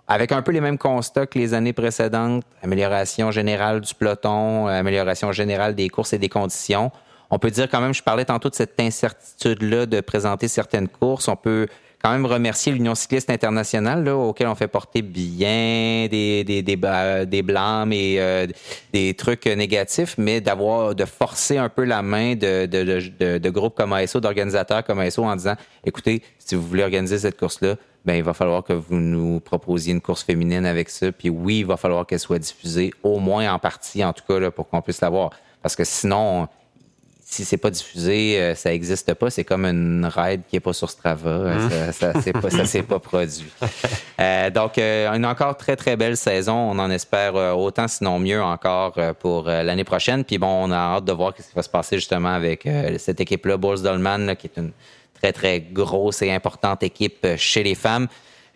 avec 0.09 0.31
un 0.31 0.41
peu 0.41 0.53
les 0.53 0.61
mêmes 0.61 0.77
constats 0.77 1.25
que 1.25 1.37
les 1.37 1.53
années 1.53 1.73
précédentes, 1.73 2.45
amélioration 2.63 3.29
générale 3.29 3.81
du 3.81 3.93
peloton, 3.93 4.67
amélioration 4.67 5.33
générale 5.33 5.75
des 5.75 5.89
courses 5.89 6.13
et 6.13 6.17
des 6.17 6.29
conditions. 6.29 6.91
On 7.29 7.39
peut 7.39 7.51
dire 7.51 7.67
quand 7.69 7.81
même, 7.81 7.93
je 7.93 8.03
parlais 8.03 8.25
tantôt 8.25 8.49
de 8.49 8.55
cette 8.55 8.79
incertitude-là 8.79 9.85
de 9.85 10.01
présenter 10.01 10.47
certaines 10.47 10.87
courses. 10.87 11.27
On 11.27 11.35
peut 11.35 11.67
quand 12.01 12.11
même 12.11 12.25
remercier 12.25 12.71
l'Union 12.71 12.95
cycliste 12.95 13.29
internationale, 13.29 14.03
là, 14.03 14.15
auquel 14.15 14.47
on 14.47 14.55
fait 14.55 14.67
porter 14.67 15.01
bien 15.01 16.07
des, 16.09 16.43
des, 16.43 16.61
des, 16.61 17.41
blâmes 17.41 17.91
et 17.91 18.17
euh, 18.19 18.45
des 18.93 19.13
trucs 19.15 19.47
négatifs, 19.47 20.15
mais 20.17 20.39
d'avoir 20.39 20.93
de 20.93 21.05
forcer 21.05 21.57
un 21.57 21.69
peu 21.69 21.83
la 21.83 22.01
main 22.01 22.35
de, 22.35 22.65
de, 22.65 23.49
groupes 23.49 23.75
comme 23.75 23.93
ASO, 23.93 24.19
d'organisateurs 24.19 24.83
comme 24.83 24.99
ASO 24.99 25.23
en 25.23 25.35
disant 25.35 25.55
écoutez, 25.85 26.21
si 26.37 26.55
vous 26.55 26.61
voulez 26.61 26.83
organiser 26.83 27.17
cette 27.17 27.37
course-là, 27.37 27.75
ben 28.05 28.13
il 28.15 28.23
va 28.23 28.33
falloir 28.33 28.63
que 28.63 28.73
vous 28.73 28.95
nous 28.95 29.39
proposiez 29.39 29.91
une 29.91 30.01
course 30.01 30.23
féminine 30.23 30.65
avec 30.65 30.89
ça. 30.89 31.11
Puis 31.11 31.29
oui, 31.29 31.59
il 31.59 31.65
va 31.65 31.77
falloir 31.77 32.05
qu'elle 32.05 32.19
soit 32.19 32.39
diffusée, 32.39 32.91
au 33.03 33.19
moins 33.19 33.51
en 33.51 33.59
partie, 33.59 34.03
en 34.05 34.13
tout 34.13 34.23
cas, 34.25 34.49
pour 34.51 34.69
qu'on 34.69 34.81
puisse 34.81 35.01
l'avoir. 35.01 35.31
Parce 35.61 35.75
que 35.75 35.83
sinon, 35.83 36.47
si 37.29 37.43
c'est 37.43 37.57
pas 37.57 37.69
diffusé, 37.69 38.39
euh, 38.39 38.55
ça 38.55 38.69
n'existe 38.69 39.13
pas. 39.13 39.29
C'est 39.29 39.43
comme 39.43 39.65
une 39.65 40.05
ride 40.05 40.43
qui 40.49 40.55
est 40.55 40.61
pas 40.61 40.71
sur 40.71 40.89
Strava. 40.89 41.55
Mmh. 41.55 41.69
Ça, 41.91 42.13
ça, 42.21 42.33
pas, 42.33 42.49
ça 42.49 42.65
s'est 42.65 42.83
pas 42.83 42.99
produit. 42.99 43.51
Euh, 44.19 44.49
donc, 44.49 44.79
euh, 44.79 45.11
une 45.13 45.27
encore 45.27 45.55
très, 45.57 45.75
très 45.75 45.95
belle 45.95 46.17
saison. 46.17 46.55
On 46.55 46.79
en 46.79 46.89
espère 46.89 47.35
autant, 47.35 47.87
sinon 47.87 48.17
mieux 48.17 48.41
encore 48.41 48.97
pour 49.19 49.43
l'année 49.43 49.83
prochaine. 49.83 50.23
Puis 50.23 50.39
bon, 50.39 50.47
on 50.47 50.71
a 50.71 50.75
hâte 50.75 51.05
de 51.05 51.11
voir 51.11 51.33
ce 51.37 51.43
qui 51.43 51.55
va 51.55 51.61
se 51.61 51.69
passer 51.69 51.97
justement 51.97 52.33
avec 52.33 52.67
cette 52.97 53.21
équipe-là, 53.21 53.57
Bulls 53.57 53.83
Dolman, 53.83 54.35
qui 54.35 54.47
est 54.47 54.59
une 54.59 54.71
très, 55.21 55.33
très 55.33 55.59
grosse 55.59 56.21
et 56.21 56.31
importante 56.31 56.83
équipe 56.83 57.19
euh, 57.25 57.35
chez 57.37 57.63
les 57.63 57.75
femmes. 57.75 58.07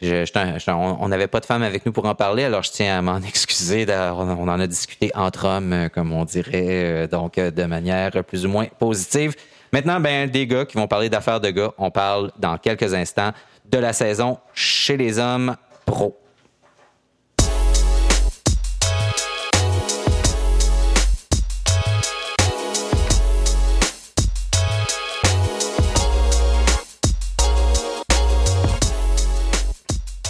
On 0.02 1.08
n'avait 1.08 1.28
pas 1.28 1.40
de 1.40 1.46
femmes 1.46 1.64
avec 1.64 1.86
nous 1.86 1.92
pour 1.92 2.06
en 2.06 2.16
parler, 2.16 2.44
alors 2.44 2.64
je 2.64 2.72
tiens 2.72 2.98
à 2.98 3.02
m'en 3.02 3.18
excuser. 3.28 3.86
On 3.90 4.48
en 4.48 4.60
a 4.60 4.68
discuté 4.68 5.12
entre 5.16 5.46
hommes, 5.46 5.74
euh, 5.74 5.90
comme 5.90 6.12
on 6.14 6.26
dirait, 6.26 7.04
euh, 7.04 7.08
donc 7.08 7.36
de 7.36 7.64
manière 7.66 8.12
plus 8.24 8.46
ou 8.46 8.50
moins 8.50 8.66
positive. 8.80 9.36
Maintenant, 9.74 10.00
ben, 10.00 10.30
des 10.30 10.48
gars 10.48 10.66
qui 10.66 10.78
vont 10.78 10.88
parler 10.88 11.10
d'affaires 11.10 11.40
de 11.40 11.50
gars. 11.50 11.72
On 11.78 11.92
parle 11.92 12.32
dans 12.38 12.58
quelques 12.58 12.94
instants 12.94 13.32
de 13.70 13.78
la 13.78 13.94
saison 13.94 14.38
chez 14.54 14.98
les 14.98 15.18
hommes 15.18 15.56
pro. 15.86 16.21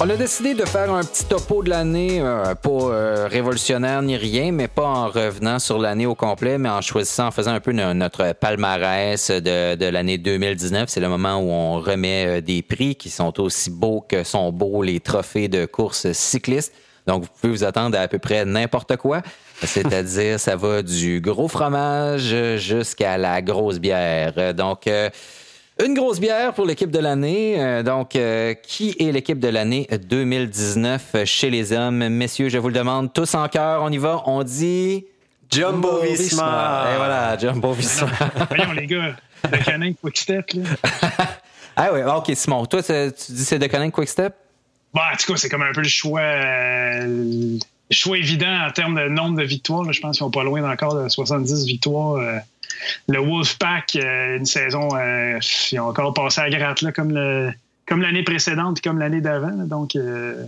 On 0.03 0.09
a 0.09 0.15
décidé 0.15 0.55
de 0.55 0.65
faire 0.65 0.91
un 0.91 1.03
petit 1.03 1.25
topo 1.25 1.61
de 1.61 1.69
l'année, 1.69 2.21
euh, 2.21 2.55
pas 2.55 2.71
euh, 2.71 3.27
révolutionnaire 3.29 4.01
ni 4.01 4.17
rien, 4.17 4.51
mais 4.51 4.67
pas 4.67 4.87
en 4.87 5.07
revenant 5.07 5.59
sur 5.59 5.77
l'année 5.77 6.07
au 6.07 6.15
complet, 6.15 6.57
mais 6.57 6.69
en 6.69 6.81
choisissant, 6.81 7.27
en 7.27 7.31
faisant 7.31 7.51
un 7.51 7.59
peu 7.59 7.71
notre 7.71 8.33
palmarès 8.33 9.29
de, 9.29 9.75
de 9.75 9.85
l'année 9.85 10.17
2019. 10.17 10.89
C'est 10.89 11.01
le 11.01 11.07
moment 11.07 11.35
où 11.37 11.51
on 11.51 11.79
remet 11.79 12.39
euh, 12.39 12.41
des 12.41 12.63
prix 12.63 12.95
qui 12.95 13.11
sont 13.11 13.39
aussi 13.39 13.69
beaux 13.69 14.01
que 14.01 14.23
sont 14.23 14.51
beaux 14.51 14.81
les 14.81 14.99
trophées 15.01 15.49
de 15.49 15.67
courses 15.67 16.11
cyclistes. 16.13 16.73
Donc, 17.05 17.21
vous 17.21 17.29
pouvez 17.39 17.53
vous 17.53 17.63
attendre 17.63 17.95
à 17.95 18.01
à 18.01 18.07
peu 18.07 18.17
près 18.17 18.43
n'importe 18.43 18.97
quoi. 18.97 19.21
C'est-à-dire, 19.61 20.39
ça 20.39 20.55
va 20.55 20.81
du 20.81 21.21
gros 21.21 21.47
fromage 21.47 22.35
jusqu'à 22.57 23.19
la 23.19 23.43
grosse 23.43 23.77
bière. 23.77 24.55
Donc, 24.55 24.89
une 25.85 25.93
grosse 25.93 26.19
bière 26.19 26.53
pour 26.53 26.65
l'équipe 26.65 26.91
de 26.91 26.99
l'année. 26.99 27.61
Euh, 27.61 27.83
donc, 27.83 28.15
euh, 28.15 28.53
qui 28.53 28.95
est 28.99 29.11
l'équipe 29.11 29.39
de 29.39 29.47
l'année 29.47 29.87
2019 29.91 31.25
chez 31.25 31.49
les 31.49 31.73
hommes? 31.73 32.07
Messieurs, 32.09 32.49
je 32.49 32.57
vous 32.57 32.67
le 32.67 32.73
demande 32.73 33.13
tous 33.13 33.33
en 33.35 33.47
cœur. 33.47 33.81
On 33.83 33.89
y 33.89 33.97
va. 33.97 34.21
On 34.25 34.43
dit... 34.43 35.05
Jumbo 35.49 35.99
Visma. 36.01 36.85
Et 36.93 36.97
voilà, 36.97 37.37
Jumbo 37.37 37.73
Visma. 37.73 38.07
Voyons, 38.49 38.71
les 38.73 38.87
gars. 38.87 39.15
De 39.51 39.57
Canin 39.57 39.93
Quickstep, 39.93 40.53
là. 40.53 40.63
ah 41.75 41.89
oui, 41.93 42.01
OK, 42.03 42.31
Simon. 42.35 42.65
Toi, 42.65 42.83
tu 42.83 43.33
dis 43.33 43.43
c'est 43.43 43.59
de 43.59 43.65
Canin 43.67 43.89
Quickstep? 43.89 44.33
Bah, 44.93 45.01
en 45.11 45.17
tout 45.17 45.31
cas, 45.31 45.37
c'est 45.37 45.49
comme 45.49 45.63
un 45.63 45.73
peu 45.73 45.81
le 45.81 45.87
choix... 45.87 46.21
Euh, 46.21 47.57
choix 47.89 48.17
évident 48.17 48.67
en 48.67 48.71
termes 48.71 48.95
de 48.95 49.09
nombre 49.09 49.39
de 49.39 49.43
victoires. 49.43 49.91
Je 49.91 49.99
pense 49.99 50.17
qu'ils 50.17 50.19
sont 50.19 50.31
pas 50.31 50.43
loin 50.43 50.69
encore 50.69 50.95
de 50.95 51.09
70 51.09 51.65
victoires 51.65 52.21
le 53.07 53.19
Wolfpack, 53.19 53.95
euh, 53.95 54.37
une 54.37 54.45
saison, 54.45 54.89
euh, 54.95 55.39
ils 55.71 55.79
ont 55.79 55.87
encore 55.87 56.13
passé 56.13 56.41
à 56.41 56.49
gratte 56.49 56.81
là, 56.81 56.91
comme 56.91 57.11
le 57.11 57.51
comme 57.87 58.01
l'année 58.01 58.23
précédente 58.23 58.79
et 58.79 58.81
comme 58.81 58.99
l'année 58.99 59.21
d'avant. 59.21 59.51
Donc, 59.51 59.95
euh, 59.95 60.45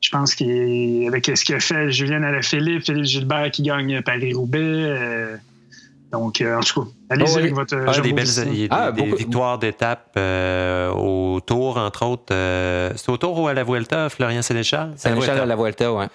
je 0.00 0.08
pense 0.08 0.34
qu'avec 0.34 1.26
ce 1.26 1.44
qu'a 1.44 1.60
fait 1.60 1.90
Julien 1.90 2.22
Alaphilippe, 2.22 2.84
Philippe 2.84 3.04
Gilbert 3.04 3.50
qui 3.50 3.62
gagne 3.62 4.00
Paris-Roubaix. 4.00 5.38
donc, 6.10 6.42
en 6.42 6.60
tout 6.60 6.84
cas, 6.84 6.90
allez-y 7.10 7.38
avec 7.38 7.54
votre. 7.54 7.76
Ah, 7.86 8.00
des 8.00 8.12
belles 8.14 8.68
ah, 8.70 8.92
des, 8.92 9.02
victoires 9.14 9.58
d'étape 9.58 10.16
au 10.16 11.40
Tour, 11.44 11.76
entre 11.76 12.06
autres. 12.06 12.34
c'est 12.96 13.10
au 13.10 13.18
Tour 13.18 13.40
ou 13.40 13.48
à 13.48 13.52
la 13.52 13.64
Vuelta, 13.64 14.08
Florian 14.08 14.40
Sénéchal? 14.40 14.94
Sénéchal 14.96 15.38
à 15.38 15.46
la 15.46 15.56
Vuelta, 15.56 15.92
oui. 15.92 16.06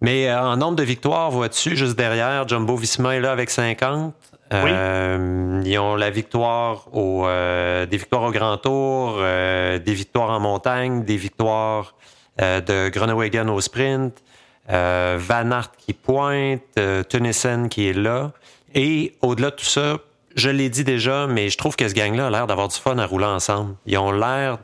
Mais 0.00 0.32
en 0.32 0.56
nombre 0.56 0.76
de 0.76 0.82
victoires, 0.82 1.30
vois-tu, 1.30 1.76
juste 1.76 1.96
derrière, 1.96 2.48
Jumbo 2.48 2.74
Visma 2.74 3.14
est 3.14 3.20
là 3.20 3.32
avec 3.32 3.50
50. 3.50 4.14
Euh, 4.52 5.62
ils 5.64 5.78
ont 5.78 5.94
la 5.94 6.10
victoire 6.10 6.88
au, 6.92 7.26
euh, 7.26 7.86
des 7.86 7.96
victoires 7.96 8.22
au 8.24 8.32
Grand 8.32 8.56
Tour, 8.56 9.16
euh, 9.18 9.78
des 9.78 9.94
victoires 9.94 10.30
en 10.30 10.40
montagne, 10.40 11.04
des 11.04 11.16
victoires 11.16 11.94
de 12.38 12.88
Groenewegen 12.88 13.50
au 13.50 13.60
sprint, 13.60 14.14
Van 14.66 15.50
Aert 15.50 15.72
qui 15.76 15.92
pointe, 15.92 16.62
Tennyson 17.08 17.68
qui 17.68 17.88
est 17.88 17.92
là. 17.92 18.32
Et 18.74 19.14
au-delà 19.20 19.50
de 19.50 19.56
tout 19.56 19.66
ça, 19.66 19.98
je 20.36 20.48
l'ai 20.48 20.70
dit 20.70 20.84
déjà, 20.84 21.26
mais 21.26 21.50
je 21.50 21.58
trouve 21.58 21.76
que 21.76 21.86
ce 21.86 21.92
gang-là 21.92 22.28
a 22.28 22.30
l'air 22.30 22.46
d'avoir 22.46 22.68
du 22.68 22.76
fun 22.76 22.96
à 22.96 23.04
rouler 23.04 23.26
ensemble. 23.26 23.74
Ils 23.84 23.98
ont 23.98 24.10
l'air 24.10 24.56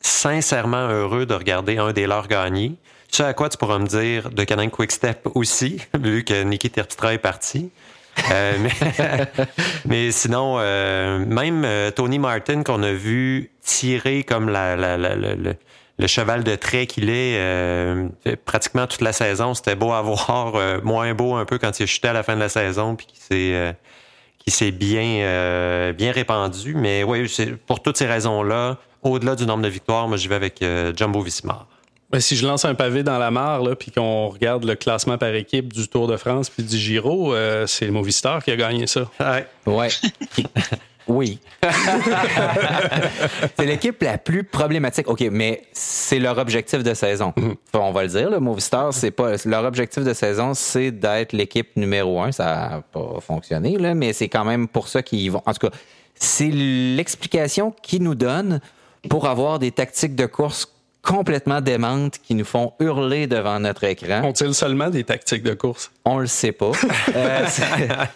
sincèrement 0.00 0.86
heureux 0.88 1.26
de 1.26 1.34
regarder 1.34 1.78
un 1.78 1.92
des 1.92 2.06
leurs 2.06 2.28
gagner. 2.28 2.76
Ce 3.10 3.24
à 3.24 3.34
quoi 3.34 3.48
tu 3.48 3.56
pourras 3.56 3.78
me 3.78 3.86
dire 3.86 4.30
de 4.30 4.44
Canin 4.44 4.68
Quickstep 4.68 5.26
aussi, 5.34 5.80
vu 6.00 6.22
que 6.22 6.42
Niki 6.42 6.70
Terpstra 6.70 7.14
est 7.14 7.18
parti. 7.18 7.70
Euh, 8.32 8.68
mais, 9.86 10.10
sinon, 10.10 10.56
euh, 10.58 11.24
même 11.26 11.64
euh, 11.64 11.90
Tony 11.90 12.18
Martin 12.18 12.62
qu'on 12.62 12.82
a 12.82 12.92
vu 12.92 13.50
tirer 13.62 14.24
comme 14.24 14.48
le, 14.48 16.06
cheval 16.06 16.44
de 16.44 16.54
trait 16.54 16.86
qu'il 16.86 17.10
est 17.10 17.38
pratiquement 18.44 18.86
toute 18.86 19.00
la 19.00 19.12
saison, 19.12 19.54
c'était 19.54 19.76
beau 19.76 19.92
à 19.92 20.02
voir, 20.02 20.82
moins 20.82 21.14
beau 21.14 21.34
un 21.34 21.44
peu 21.44 21.58
quand 21.58 21.78
il 21.78 21.84
a 21.84 21.86
chuté 21.86 22.08
à 22.08 22.12
la 22.12 22.22
fin 22.22 22.34
de 22.34 22.40
la 22.40 22.48
saison, 22.48 22.96
puis 22.96 23.06
qu'il 23.06 23.20
s'est 23.20 23.74
qui 24.38 24.50
s'est 24.52 24.70
bien 24.70 25.92
bien 25.92 26.12
répandu. 26.12 26.74
Mais 26.76 27.02
oui, 27.02 27.30
pour 27.66 27.82
toutes 27.82 27.96
ces 27.96 28.06
raisons-là, 28.06 28.78
au-delà 29.02 29.34
du 29.34 29.46
nombre 29.46 29.62
de 29.62 29.68
victoires, 29.68 30.06
moi 30.06 30.16
j'y 30.16 30.28
vais 30.28 30.36
avec 30.36 30.64
Jumbo 30.94 31.22
Visma. 31.22 31.66
Ben, 32.16 32.20
si 32.20 32.34
je 32.34 32.46
lance 32.46 32.64
un 32.64 32.74
pavé 32.74 33.02
dans 33.02 33.18
la 33.18 33.30
mare, 33.30 33.62
là, 33.62 33.76
puis 33.76 33.90
qu'on 33.90 34.28
regarde 34.28 34.64
le 34.64 34.74
classement 34.74 35.18
par 35.18 35.34
équipe 35.34 35.70
du 35.70 35.86
Tour 35.86 36.08
de 36.08 36.16
France 36.16 36.48
puis 36.48 36.62
du 36.62 36.78
Giro, 36.78 37.34
euh, 37.34 37.66
c'est 37.66 37.84
le 37.84 37.92
Movistar 37.92 38.42
qui 38.42 38.50
a 38.50 38.56
gagné 38.56 38.86
ça. 38.86 39.02
Ouais. 39.20 39.46
ouais. 39.66 39.88
oui. 41.06 41.38
c'est 43.58 43.66
l'équipe 43.66 44.02
la 44.02 44.16
plus 44.16 44.44
problématique. 44.44 45.10
OK, 45.10 45.28
mais 45.30 45.64
c'est 45.74 46.18
leur 46.18 46.38
objectif 46.38 46.82
de 46.82 46.94
saison. 46.94 47.34
Mhm. 47.36 47.56
On 47.74 47.92
va 47.92 48.04
le 48.04 48.08
dire, 48.08 48.30
le 48.30 48.40
Movistar, 48.40 48.94
c'est 48.94 49.10
pas 49.10 49.32
leur 49.44 49.66
objectif 49.66 50.02
de 50.02 50.14
saison, 50.14 50.54
c'est 50.54 50.92
d'être 50.92 51.34
l'équipe 51.34 51.76
numéro 51.76 52.22
un. 52.22 52.32
Ça 52.32 52.44
n'a 52.44 52.82
pas 52.94 53.20
fonctionné, 53.20 53.76
là, 53.76 53.92
mais 53.92 54.14
c'est 54.14 54.30
quand 54.30 54.46
même 54.46 54.68
pour 54.68 54.88
ça 54.88 55.02
qu'ils 55.02 55.30
vont. 55.30 55.42
En 55.44 55.52
tout 55.52 55.68
cas, 55.68 55.76
c'est 56.14 56.48
l'explication 56.48 57.74
qu'ils 57.82 58.02
nous 58.02 58.14
donnent 58.14 58.62
pour 59.10 59.26
avoir 59.28 59.58
des 59.58 59.70
tactiques 59.70 60.14
de 60.14 60.24
course 60.24 60.72
complètement 61.06 61.60
démentes 61.60 62.18
qui 62.18 62.34
nous 62.34 62.44
font 62.44 62.72
hurler 62.80 63.26
devant 63.26 63.60
notre 63.60 63.84
écran. 63.84 64.22
Ont-ils 64.24 64.54
seulement 64.54 64.90
des 64.90 65.04
tactiques 65.04 65.44
de 65.44 65.54
course? 65.54 65.92
On 66.04 66.18
le 66.18 66.26
sait 66.26 66.52
pas. 66.52 66.72
euh, 67.16 67.46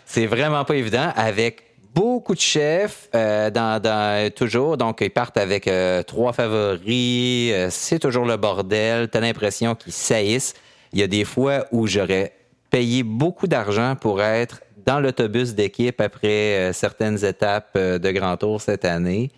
c'est 0.04 0.26
vraiment 0.26 0.64
pas 0.64 0.74
évident. 0.74 1.12
Avec 1.14 1.70
beaucoup 1.94 2.34
de 2.34 2.40
chefs 2.40 3.08
euh, 3.14 3.50
dans, 3.50 3.80
dans, 3.80 4.30
toujours, 4.32 4.76
donc 4.76 5.00
ils 5.00 5.10
partent 5.10 5.36
avec 5.36 5.68
euh, 5.68 6.02
trois 6.02 6.32
favoris. 6.32 7.52
Euh, 7.52 7.68
c'est 7.70 7.98
toujours 7.98 8.24
le 8.24 8.36
bordel. 8.36 9.08
T'as 9.08 9.20
l'impression 9.20 9.74
qu'ils 9.74 9.92
saillissent. 9.92 10.54
Il 10.92 10.98
y 10.98 11.02
a 11.02 11.06
des 11.06 11.24
fois 11.24 11.66
où 11.72 11.86
j'aurais 11.86 12.32
payer 12.70 13.02
beaucoup 13.02 13.46
d'argent 13.46 13.96
pour 13.96 14.22
être 14.22 14.60
dans 14.84 15.00
l'autobus 15.00 15.54
d'équipe 15.54 16.00
après 16.00 16.72
certaines 16.72 17.24
étapes 17.24 17.76
de 17.76 18.10
Grand 18.10 18.36
Tour 18.36 18.60
cette 18.60 18.84
année. 18.84 19.30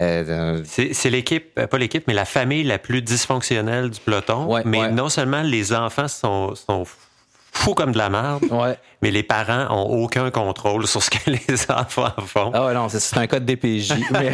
Euh, 0.00 0.62
c'est 0.66 1.10
l'équipe, 1.10 1.54
pas 1.54 1.78
l'équipe, 1.78 2.04
mais 2.08 2.14
la 2.14 2.24
famille 2.24 2.64
la 2.64 2.78
plus 2.78 3.00
dysfonctionnelle 3.02 3.90
du 3.90 4.00
peloton. 4.00 4.46
mais 4.64 4.78
non 4.90 5.08
seulement 5.08 5.42
les 5.42 5.72
enfants 5.72 6.08
sont, 6.08 6.54
sont 6.54 6.84
fou 7.52 7.74
comme 7.74 7.92
de 7.92 7.98
la 7.98 8.10
merde. 8.10 8.42
Mais 9.04 9.10
les 9.10 9.22
parents 9.22 9.66
ont 9.68 10.02
aucun 10.02 10.30
contrôle 10.30 10.86
sur 10.86 11.02
ce 11.02 11.10
que 11.10 11.18
les 11.30 11.38
enfants 11.68 12.08
font. 12.26 12.50
Ah 12.54 12.64
ouais, 12.64 12.72
non, 12.72 12.88
c'est 12.88 13.18
un 13.18 13.26
code 13.26 13.44
DPJ. 13.44 13.92
mais... 14.10 14.32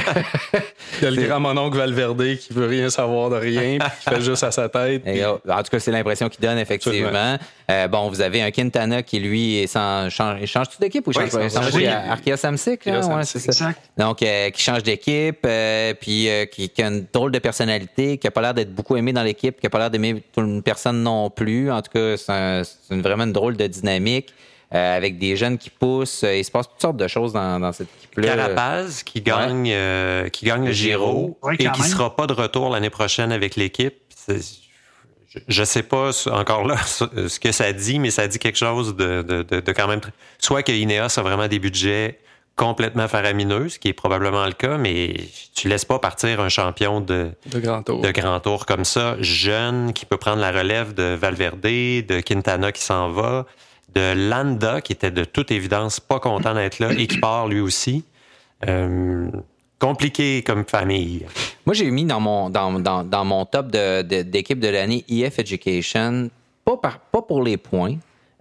Il 1.01 1.05
y 1.05 1.07
a 1.09 1.11
le 1.11 1.23
grand 1.27 1.41
mononcle 1.41 1.77
Valverde 1.77 2.37
qui 2.37 2.53
veut 2.53 2.69
rien 2.69 2.89
savoir 2.89 3.31
de 3.31 3.35
rien, 3.35 3.79
puis 3.81 3.89
qui 3.99 4.11
fait 4.15 4.21
juste 4.21 4.45
à 4.45 4.53
sa 4.53 4.69
tête. 4.69 5.03
Oh, 5.27 5.41
en 5.51 5.63
tout 5.65 5.71
cas, 5.73 5.81
c'est 5.81 5.91
l'impression 5.91 6.29
qu'il 6.29 6.41
donne, 6.41 6.57
effectivement. 6.59 7.37
Euh, 7.69 7.89
bon, 7.89 8.11
vous 8.11 8.21
avez 8.21 8.43
un 8.43 8.53
Quintana 8.53 9.03
qui, 9.03 9.19
lui, 9.19 9.67
change, 9.67 10.15
change 10.47 10.69
toute 10.69 10.81
d'équipe 10.81 11.05
ou 11.09 11.13
change, 11.13 11.35
ouais, 11.35 11.51
change 11.51 11.85
Arkea 11.85 12.37
Samsic? 12.37 12.87
Ouais, 12.87 13.25
c'est 13.25 13.53
ça. 13.53 13.73
Donc, 13.99 14.23
euh, 14.23 14.51
qui 14.51 14.63
change 14.63 14.85
d'équipe, 14.85 15.45
euh, 15.47 15.95
puis 16.01 16.29
qui, 16.53 16.69
qui, 16.69 16.83
a 16.83 16.87
une 16.87 17.07
drôle 17.13 17.33
de 17.33 17.41
personnalité, 17.41 18.19
qui 18.19 18.29
a 18.29 18.31
pas 18.31 18.41
l'air 18.41 18.55
d'être 18.55 18.73
beaucoup 18.73 18.97
aimé 18.97 19.13
dans 19.13 19.25
l'équipe, 19.25 19.61
qui 19.61 19.67
a 19.67 19.71
pas 19.71 19.81
l'air 19.81 19.91
d'aimer 19.91 20.23
une 20.37 20.63
personne 20.63 21.03
non 21.03 21.29
plus. 21.29 21.73
En 21.73 21.83
tout 21.83 21.91
cas, 21.93 22.17
c'est 22.17 22.95
une, 22.95 23.03
vraiment 23.03 23.25
une 23.25 23.33
drôle 23.33 23.57
de 23.57 23.67
dynamique. 23.67 24.33
Euh, 24.73 24.97
avec 24.97 25.19
des 25.19 25.35
jeunes 25.35 25.59
qui 25.59 25.69
poussent. 25.69 26.23
Il 26.23 26.45
se 26.45 26.51
passe 26.51 26.69
toutes 26.69 26.81
sortes 26.81 26.97
de 26.97 27.09
choses 27.09 27.33
dans, 27.33 27.73
cette 27.73 27.89
équipe-là. 27.99 28.37
Carapaz 28.37 29.03
qui 29.03 29.21
gagne, 29.21 29.69
euh, 29.73 30.29
qui 30.29 30.47
gagne 30.47 30.67
le 30.67 30.71
Giro 30.71 31.37
et 31.59 31.69
qui 31.69 31.81
ne 31.81 31.87
sera 31.87 32.15
pas 32.15 32.29
de 32.29 32.35
retour 32.35 32.71
l'année 32.71 32.91
prochaine 32.91 33.33
avec 33.33 33.57
l'équipe. 33.57 33.95
Je 35.49 35.61
ne 35.61 35.65
sais 35.65 35.83
pas 35.83 36.13
encore 36.29 36.65
là 36.65 36.77
ce 36.85 37.41
que 37.41 37.51
ça 37.51 37.73
dit, 37.73 37.99
mais 37.99 38.13
ça 38.13 38.29
dit 38.29 38.39
quelque 38.39 38.59
chose 38.59 38.95
de, 38.95 39.23
de, 39.23 39.73
quand 39.73 39.89
même. 39.89 40.01
Soit 40.39 40.63
que 40.63 40.71
Ineos 40.71 41.19
a 41.19 41.23
vraiment 41.23 41.49
des 41.49 41.59
budgets 41.59 42.21
complètement 42.55 43.09
faramineux, 43.09 43.71
ce 43.71 43.79
qui 43.81 43.89
est 43.89 43.93
probablement 43.93 44.47
le 44.47 44.53
cas, 44.53 44.77
mais 44.77 45.15
tu 45.53 45.67
laisses 45.67 45.85
pas 45.85 45.99
partir 45.99 46.41
un 46.41 46.49
champion 46.49 47.01
de, 47.01 47.31
de, 47.47 47.59
grand, 47.59 47.83
tour. 47.83 48.03
de 48.03 48.11
grand 48.13 48.39
tour 48.39 48.67
comme 48.67 48.85
ça, 48.85 49.17
jeune, 49.21 49.93
qui 49.95 50.07
peut 50.07 50.19
prendre 50.19 50.41
la 50.41 50.53
relève 50.53 50.95
de 50.95 51.15
Valverde, 51.15 51.61
de 51.61 52.21
Quintana 52.21 52.71
qui 52.71 52.83
s'en 52.83 53.11
va 53.11 53.47
de 53.95 54.31
Landa, 54.31 54.81
qui 54.81 54.93
était 54.93 55.11
de 55.11 55.25
toute 55.25 55.51
évidence 55.51 56.01
pas 56.01 56.21
content 56.21 56.55
d'être 56.55 56.79
là 56.79 56.93
et 56.93 57.07
qui 57.07 57.19
part 57.19 57.49
lui 57.49 57.61
aussi. 57.61 58.05
Euh, 58.69 59.29
compliqué 59.81 60.43
comme 60.43 60.65
famille. 60.65 61.27
Moi, 61.67 61.75
j'ai 61.75 61.91
mis 61.91 62.05
dans 62.05 62.21
mon, 62.21 62.51
dans, 62.51 62.79
dans, 62.79 63.03
dans 63.03 63.25
mon 63.25 63.47
top 63.47 63.69
d'équipe 63.71 64.61
de, 64.61 64.69
l'année 64.69 65.05
EF 65.09 65.39
Education, 65.39 66.31
pas, 66.65 66.77
par, 66.77 67.01
pas 67.01 67.23
pour 67.23 67.43
les 67.43 67.57
points, 67.57 67.97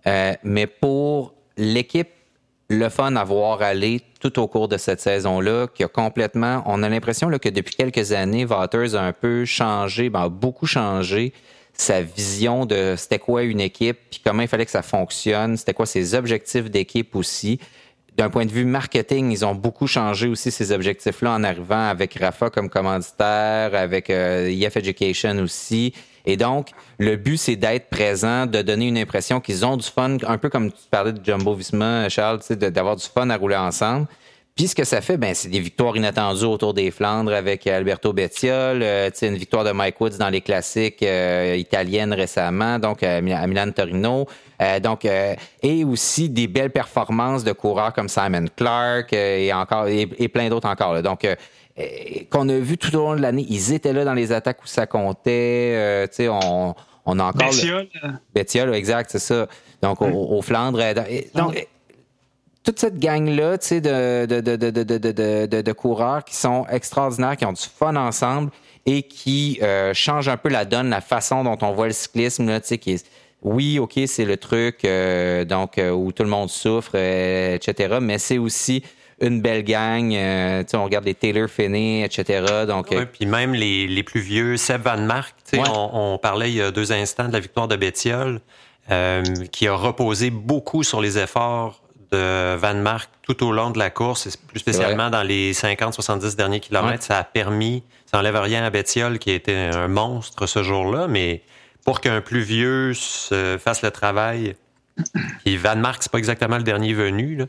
euh, 0.06 0.34
mais 0.44 0.68
pour 0.68 1.34
l'équipe, 1.58 2.10
le 2.72 2.90
fun 2.90 3.16
à 3.16 3.24
voir 3.24 3.64
aller 3.64 4.02
tout 4.20 4.38
au 4.38 4.48
cours 4.48 4.68
de 4.68 4.78
cette 4.78 5.02
saison-là, 5.02 5.68
qui 5.74 5.84
a 5.84 5.88
complètement. 5.88 6.62
On 6.68 6.84
a 6.84 6.90
l'impression 6.90 7.30
que 7.40 7.50
depuis 7.50 7.76
quelques 7.76 8.12
années, 8.12 8.46
Waters 8.46 8.96
a 8.96 9.02
un 9.02 9.14
peu 9.14 9.46
changé, 9.46 10.10
ben, 10.10 10.24
a 10.24 10.30
beaucoup 10.30 10.68
changé 10.68 11.34
sa 11.80 12.02
vision 12.02 12.66
de 12.66 12.96
c'était 12.98 13.20
quoi 13.20 13.44
une 13.44 13.62
équipe, 13.62 13.98
puis 14.12 14.22
comment 14.24 14.42
il 14.42 14.48
fallait 14.48 14.66
que 14.66 14.72
ça 14.72 14.82
fonctionne, 14.82 15.56
c'était 15.56 15.74
quoi 15.74 15.86
ses 15.86 16.14
objectifs 16.14 16.70
d'équipe 16.70 17.16
aussi. 17.16 17.60
D'un 18.18 18.30
point 18.30 18.46
de 18.46 18.52
vue 18.52 18.66
marketing, 18.66 19.32
ils 19.32 19.46
ont 19.46 19.56
beaucoup 19.56 19.88
changé 19.88 20.28
aussi 20.28 20.52
ces 20.52 20.74
objectifs-là 20.74 21.32
en 21.32 21.44
arrivant 21.44 21.88
avec 21.88 22.16
Rafa 22.16 22.50
comme 22.50 22.70
commanditaire, 22.70 23.74
avec 23.74 24.10
euh, 24.10 24.50
EF 24.50 24.76
Education 24.76 25.38
aussi. 25.38 25.94
Et 26.26 26.36
donc, 26.36 26.72
le 26.98 27.16
but, 27.16 27.38
c'est 27.38 27.56
d'être 27.56 27.90
présent, 27.90 28.46
de 28.46 28.62
donner 28.62 28.90
une 28.90 28.98
impression 28.98 29.40
qu'ils 29.40 29.66
ont 29.66 29.78
du 29.78 29.88
fun, 29.88 30.18
un 30.28 30.38
peu 30.38 30.50
comme 30.50 30.72
tu 30.72 30.78
parlais 30.92 31.14
de 31.14 31.24
Jumbo 31.24 31.54
Visma, 31.54 32.10
Charles, 32.10 32.42
d'avoir 32.50 32.98
du 32.98 33.06
fun 33.06 33.30
à 33.30 33.38
rouler 33.38 33.56
ensemble. 33.56 34.06
Puis 34.60 34.68
ce 34.68 34.76
que 34.76 34.84
ça 34.84 35.00
fait, 35.00 35.16
ben, 35.16 35.34
c'est 35.34 35.48
des 35.48 35.62
victoires 35.62 35.96
inattendues 35.96 36.44
autour 36.44 36.74
des 36.74 36.92
Flandres 36.92 37.32
avec 37.32 37.66
Alberto 37.66 38.12
Bettiol, 38.12 38.84
euh, 38.84 39.10
une 39.22 39.38
victoire 39.38 39.64
de 39.64 39.72
Mike 39.72 40.02
Woods 40.02 40.18
dans 40.20 40.28
les 40.28 40.42
classiques 40.42 41.02
euh, 41.02 41.56
italiennes 41.58 42.12
récemment, 42.12 42.78
donc 42.78 43.02
euh, 43.02 43.22
à 43.32 43.48
Milan 43.48 43.72
Torino. 43.72 44.28
donc 44.84 45.08
et 45.64 45.84
aussi 45.86 46.28
des 46.30 46.48
belles 46.48 46.72
performances 46.72 47.46
de 47.46 47.54
coureurs 47.54 47.94
comme 47.94 48.10
Simon 48.10 48.48
Clark 48.54 49.14
et 49.14 49.54
encore 49.54 49.88
et, 49.88 50.28
plein 50.28 50.50
d'autres 50.50 50.68
encore. 50.68 51.02
Donc 51.04 51.26
qu'on 52.30 52.50
a 52.50 52.58
vu 52.58 52.78
tout 52.78 52.94
au 52.98 53.00
long 53.00 53.16
de 53.16 53.22
l'année, 53.22 53.46
ils 53.48 53.72
étaient 53.72 53.94
là 53.94 54.04
dans 54.04 54.14
les 54.14 54.34
attaques 54.34 54.62
où 54.62 54.68
ça 54.68 54.86
comptait. 54.86 56.06
tu 56.10 56.16
sais, 56.16 56.28
on, 56.28 56.76
on 57.06 57.20
a 57.20 57.24
encore 57.24 57.48
Bettiol. 57.48 57.88
Bettiol, 58.36 58.76
exact, 58.76 59.10
c'est 59.10 59.20
ça. 59.20 59.48
Donc 59.82 60.02
aux 60.02 60.42
Flandres. 60.42 60.84
Donc, 61.34 61.66
toute 62.70 62.78
cette 62.78 63.00
gang-là 63.00 63.58
de, 63.58 64.26
de, 64.28 65.62
de, 65.62 65.72
coureurs 65.72 66.24
qui 66.24 66.36
sont 66.36 66.68
extraordinaires, 66.70 67.36
qui 67.36 67.44
ont 67.46 67.54
du 67.54 67.64
fun 67.64 67.96
ensemble 67.96 68.52
et 68.86 69.02
qui 69.02 69.58
euh, 69.64 69.92
changent 69.96 70.28
un 70.28 70.38
peu 70.38 70.50
la 70.50 70.66
donne, 70.66 70.92
la 70.92 71.02
façon 71.02 71.44
dont 71.44 71.58
on 71.64 71.72
voit 71.72 71.88
le 71.88 71.94
cyclisme. 71.94 72.48
Là, 72.48 72.60
qui 72.60 72.92
est, 72.92 73.08
oui, 73.42 73.80
OK, 73.80 73.94
c'est 74.06 74.24
le 74.24 74.38
truc 74.38 74.86
euh, 74.86 75.46
donc 75.46 75.80
euh, 75.80 75.90
où 75.90 76.12
tout 76.12 76.22
le 76.22 76.30
monde 76.30 76.52
souffre, 76.52 76.94
etc. 76.94 77.98
Mais 78.00 78.20
c'est 78.20 78.38
aussi 78.38 78.84
une 79.20 79.42
belle 79.42 79.64
gang. 79.64 80.16
on 80.74 80.84
regarde 80.84 81.06
les 81.06 81.16
Taylor 81.16 81.50
Finney, 81.50 82.04
etc. 82.04 82.66
Donc, 82.68 82.94
puis 83.14 83.26
même 83.26 83.56
les, 83.56 83.88
les, 83.88 84.04
plus 84.04 84.22
vieux, 84.22 84.58
Seb 84.58 84.84
Van 84.84 84.98
Mark, 84.98 85.34
on, 85.54 85.90
on, 85.94 86.18
parlait 86.20 86.52
il 86.52 86.58
y 86.58 86.62
a 86.62 86.70
deux 86.70 86.92
instants 86.92 87.30
de 87.30 87.34
la 87.34 87.40
victoire 87.40 87.68
de 87.68 87.76
Bettiol, 87.76 88.42
qui 89.52 89.68
a 89.68 89.74
reposé 89.74 90.30
beaucoup 90.30 90.84
sur 90.84 91.02
les 91.02 91.18
efforts 91.18 91.82
de 92.12 92.56
Van 92.56 92.76
Mark 92.76 93.10
tout 93.22 93.44
au 93.46 93.52
long 93.52 93.70
de 93.70 93.80
la 93.80 93.90
course, 93.90 94.28
et 94.28 94.32
plus 94.48 94.60
spécialement 94.60 95.10
dans 95.10 95.24
les 95.24 95.54
50-70 95.54 96.36
derniers 96.36 96.60
kilomètres. 96.60 97.04
Ça 97.04 97.18
a 97.18 97.24
permis, 97.24 97.84
ça 98.06 98.18
n'enlève 98.18 98.38
rien 98.38 98.64
à 98.64 98.70
Bettiol 98.70 99.20
qui 99.20 99.32
était 99.32 99.56
un 99.74 99.88
monstre 99.88 100.48
ce 100.48 100.64
jour-là, 100.64 101.08
mais 101.08 101.44
pour 101.86 102.02
qu'un 102.02 102.22
plus 102.22 102.42
vieux 102.42 102.94
se 102.94 103.58
fasse 103.58 103.82
le 103.82 103.92
travail, 103.92 104.56
et 105.46 105.58
Van 105.58 105.76
Mark, 105.76 106.04
c'est 106.04 106.12
pas 106.12 106.18
exactement 106.18 106.58
le 106.58 106.64
dernier 106.64 106.94
venu, 106.94 107.44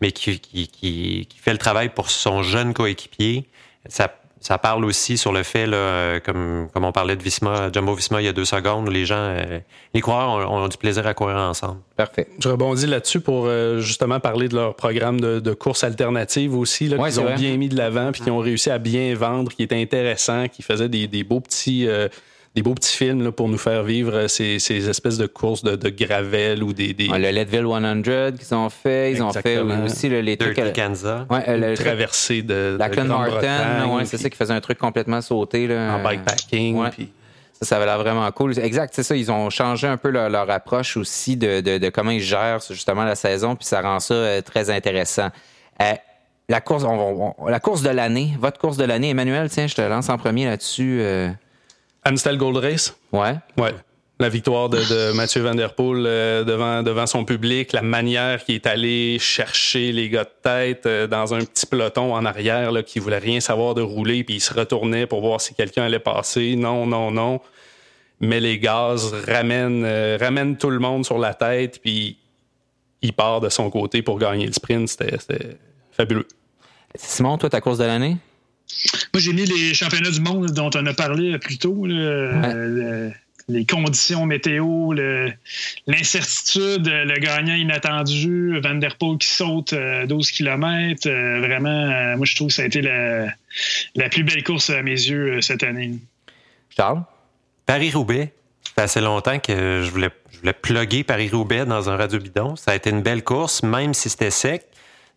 mais 0.00 0.12
qui, 0.12 0.40
qui, 0.40 0.68
qui, 0.68 1.28
fait 1.40 1.52
le 1.52 1.58
travail 1.58 1.88
pour 1.90 2.10
son 2.10 2.42
jeune 2.42 2.74
coéquipier, 2.74 3.48
ça 3.88 4.12
ça 4.46 4.58
parle 4.58 4.84
aussi 4.84 5.18
sur 5.18 5.32
le 5.32 5.42
fait, 5.42 5.66
là, 5.66 6.20
comme, 6.20 6.68
comme 6.72 6.84
on 6.84 6.92
parlait 6.92 7.16
de 7.16 7.22
Visma, 7.22 7.68
Jumbo 7.72 7.94
Visma 7.94 8.22
il 8.22 8.26
y 8.26 8.28
a 8.28 8.32
deux 8.32 8.44
secondes, 8.44 8.86
où 8.88 8.92
les 8.92 9.04
gens, 9.04 9.16
euh, 9.18 9.58
les 9.92 10.00
coureurs 10.00 10.48
ont, 10.48 10.68
du 10.68 10.76
plaisir 10.76 11.04
à 11.04 11.14
courir 11.14 11.34
ensemble. 11.34 11.80
Parfait. 11.96 12.28
Je 12.38 12.48
rebondis 12.48 12.86
là-dessus 12.86 13.18
pour 13.18 13.46
euh, 13.46 13.80
justement 13.80 14.20
parler 14.20 14.46
de 14.46 14.54
leur 14.54 14.76
programme 14.76 15.20
de, 15.20 15.40
de 15.40 15.52
course 15.52 15.82
alternative 15.82 16.54
aussi, 16.56 16.86
là, 16.86 16.96
qu'ils 16.96 17.18
ont 17.18 17.34
bien 17.34 17.56
mis 17.56 17.68
de 17.68 17.76
l'avant, 17.76 18.12
puis 18.12 18.22
qui 18.22 18.30
ont 18.30 18.38
réussi 18.38 18.70
à 18.70 18.78
bien 18.78 19.12
vendre, 19.16 19.50
qui 19.52 19.64
était 19.64 19.82
intéressant, 19.82 20.46
qui 20.46 20.62
faisait 20.62 20.88
des, 20.88 21.08
des 21.08 21.24
beaux 21.24 21.40
petits. 21.40 21.88
Euh, 21.88 22.06
des 22.56 22.62
beaux 22.62 22.74
petits 22.74 22.96
films 22.96 23.22
là, 23.22 23.32
pour 23.32 23.48
nous 23.48 23.58
faire 23.58 23.84
vivre 23.84 24.28
ces, 24.28 24.58
ces 24.58 24.88
espèces 24.88 25.18
de 25.18 25.26
courses 25.26 25.62
de, 25.62 25.76
de 25.76 25.90
gravel 25.90 26.62
ou 26.62 26.72
des. 26.72 26.94
des... 26.94 27.06
le 27.06 27.30
Leadville 27.30 27.66
100 27.66 28.32
qu'ils 28.32 28.54
ont 28.54 28.70
fait. 28.70 29.12
Ils 29.12 29.22
ont 29.22 29.30
fait 29.30 29.58
aussi 29.58 30.08
le, 30.08 30.22
les 30.22 30.38
trucs. 30.38 30.56
Kansas. 30.72 31.26
Ouais, 31.28 31.58
le, 31.58 31.76
traversée 31.76 32.40
de. 32.40 32.76
La 32.78 32.88
Martin, 32.88 33.86
ouais, 33.94 34.06
c'est 34.06 34.16
ça 34.16 34.30
qui 34.30 34.36
faisait 34.38 34.54
un 34.54 34.60
truc 34.60 34.78
complètement 34.78 35.20
sauté. 35.20 35.66
Là. 35.66 35.96
En 35.96 36.02
bikepacking. 36.02 36.90
Puis... 36.90 37.12
Ça, 37.52 37.66
ça 37.66 37.76
avait 37.76 37.86
l'air 37.86 37.98
vraiment 37.98 38.30
cool. 38.32 38.58
Exact, 38.58 38.92
c'est 38.94 39.02
ça. 39.02 39.14
Ils 39.14 39.30
ont 39.30 39.50
changé 39.50 39.86
un 39.86 39.96
peu 39.98 40.10
leur, 40.10 40.50
approche 40.50 40.96
aussi 40.96 41.36
de, 41.36 41.60
de, 41.60 41.78
de, 41.78 41.88
comment 41.90 42.10
ils 42.10 42.20
gèrent 42.20 42.60
justement 42.68 43.04
la 43.04 43.14
saison, 43.14 43.54
puis 43.54 43.66
ça 43.66 43.80
rend 43.80 44.00
ça 44.00 44.14
euh, 44.14 44.40
très 44.42 44.68
intéressant. 44.68 45.28
Euh, 45.80 45.92
la 46.48 46.60
course, 46.60 46.84
on, 46.84 47.34
la 47.48 47.60
course 47.60 47.82
de 47.82 47.88
l'année, 47.90 48.34
votre 48.38 48.58
course 48.58 48.76
de 48.76 48.84
l'année, 48.84 49.10
Emmanuel, 49.10 49.48
tiens, 49.50 49.66
je 49.66 49.74
te 49.74 49.80
lance 49.82 50.08
en 50.10 50.18
premier 50.18 50.46
là-dessus. 50.46 50.98
Euh... 51.00 51.30
Amstel 52.06 52.38
Gold 52.38 52.58
Race. 52.58 52.96
Ouais. 53.12 53.34
Ouais. 53.58 53.74
La 54.20 54.28
victoire 54.28 54.68
de, 54.68 55.12
Mathieu 55.14 55.42
Van 55.42 55.56
Der 55.56 55.74
Poel 55.74 56.04
euh, 56.06 56.44
devant, 56.44 56.84
devant 56.84 57.06
son 57.06 57.24
public, 57.24 57.72
la 57.72 57.82
manière 57.82 58.44
qu'il 58.44 58.54
est 58.54 58.66
allé 58.66 59.18
chercher 59.18 59.90
les 59.90 60.08
gars 60.08 60.22
de 60.22 60.30
tête 60.40 60.86
euh, 60.86 61.08
dans 61.08 61.34
un 61.34 61.40
petit 61.40 61.66
peloton 61.66 62.14
en 62.14 62.24
arrière 62.24 62.70
là, 62.70 62.84
qui 62.84 63.00
voulait 63.00 63.18
rien 63.18 63.40
savoir 63.40 63.74
de 63.74 63.82
rouler, 63.82 64.22
puis 64.22 64.36
il 64.36 64.40
se 64.40 64.54
retournait 64.54 65.06
pour 65.06 65.20
voir 65.20 65.40
si 65.40 65.52
quelqu'un 65.54 65.82
allait 65.82 65.98
passer. 65.98 66.54
Non, 66.54 66.86
non, 66.86 67.10
non. 67.10 67.40
Mais 68.20 68.38
les 68.38 68.60
gaz 68.60 69.12
ramènent, 69.26 69.84
euh, 69.84 70.16
ramènent 70.18 70.56
tout 70.56 70.70
le 70.70 70.78
monde 70.78 71.04
sur 71.04 71.18
la 71.18 71.34
tête, 71.34 71.80
puis 71.82 72.18
il 73.02 73.12
part 73.14 73.40
de 73.40 73.48
son 73.48 73.68
côté 73.68 74.02
pour 74.02 74.20
gagner 74.20 74.46
le 74.46 74.52
sprint. 74.52 74.88
C'était 74.88 75.58
fabuleux. 75.90 76.28
Simon, 76.94 77.36
toi, 77.36 77.50
ta 77.50 77.60
course 77.60 77.78
de 77.78 77.84
l'année? 77.84 78.16
Moi, 79.14 79.20
j'ai 79.20 79.32
mis 79.32 79.44
les 79.44 79.74
championnats 79.74 80.10
du 80.10 80.20
monde 80.20 80.50
dont 80.50 80.70
on 80.74 80.86
a 80.86 80.94
parlé 80.94 81.38
plus 81.38 81.58
tôt. 81.58 81.86
les 83.48 83.64
conditions 83.64 84.26
météo, 84.26 84.92
l'incertitude, 85.86 86.86
le, 86.86 87.18
gagnant 87.20 87.54
inattendu, 87.54 88.58
Van 88.60 88.74
Der 88.74 88.96
Poel 88.96 89.18
qui 89.18 89.28
saute 89.28 89.72
12 89.72 89.74
euh, 89.74 90.36
km. 90.36 91.08
Euh, 91.08 91.40
vraiment, 91.40 91.68
euh, 91.68 92.16
moi, 92.16 92.26
je 92.26 92.34
trouve 92.34 92.48
que 92.48 92.54
ça 92.54 92.62
a 92.62 92.66
été 92.66 92.82
la, 92.82 93.26
la 93.94 94.08
plus 94.08 94.24
belle 94.24 94.42
course 94.42 94.70
à 94.70 94.82
mes 94.82 94.90
yeux 94.90 95.40
cette 95.40 95.62
année. 95.62 95.94
Charles? 96.76 97.02
Paris-Roubaix. 97.66 98.32
fait 98.74 98.82
assez 98.82 99.00
longtemps 99.00 99.38
que 99.38 99.82
je 99.84 99.90
voulais, 99.90 100.10
je 100.32 100.38
voulais 100.38 100.52
plugger 100.52 101.04
Paris-Roubaix 101.04 101.66
dans 101.66 101.88
un 101.88 101.96
radio 101.96 102.18
bidon. 102.18 102.56
Ça 102.56 102.72
a 102.72 102.74
été 102.74 102.90
une 102.90 103.02
belle 103.02 103.22
course, 103.22 103.62
même 103.62 103.94
si 103.94 104.08
c'était 104.10 104.30
sec, 104.30 104.64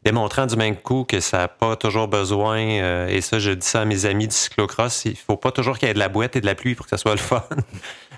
démontrant 0.03 0.45
du 0.45 0.55
même 0.55 0.75
coup 0.75 1.03
que 1.03 1.19
ça 1.19 1.39
n'a 1.39 1.47
pas 1.47 1.75
toujours 1.75 2.07
besoin, 2.07 2.59
euh, 2.59 3.07
et 3.07 3.21
ça, 3.21 3.39
je 3.39 3.51
dis 3.51 3.65
ça 3.65 3.81
à 3.81 3.85
mes 3.85 4.05
amis 4.05 4.27
du 4.27 4.35
cyclocross, 4.35 5.05
il 5.05 5.15
faut 5.15 5.37
pas 5.37 5.51
toujours 5.51 5.77
qu'il 5.77 5.87
y 5.87 5.91
ait 5.91 5.93
de 5.93 5.99
la 5.99 6.09
boîte 6.09 6.35
et 6.35 6.41
de 6.41 6.45
la 6.45 6.55
pluie 6.55 6.75
pour 6.75 6.85
que 6.85 6.91
ça 6.91 6.97
soit 6.97 7.11
le 7.11 7.17
fun. 7.17 7.43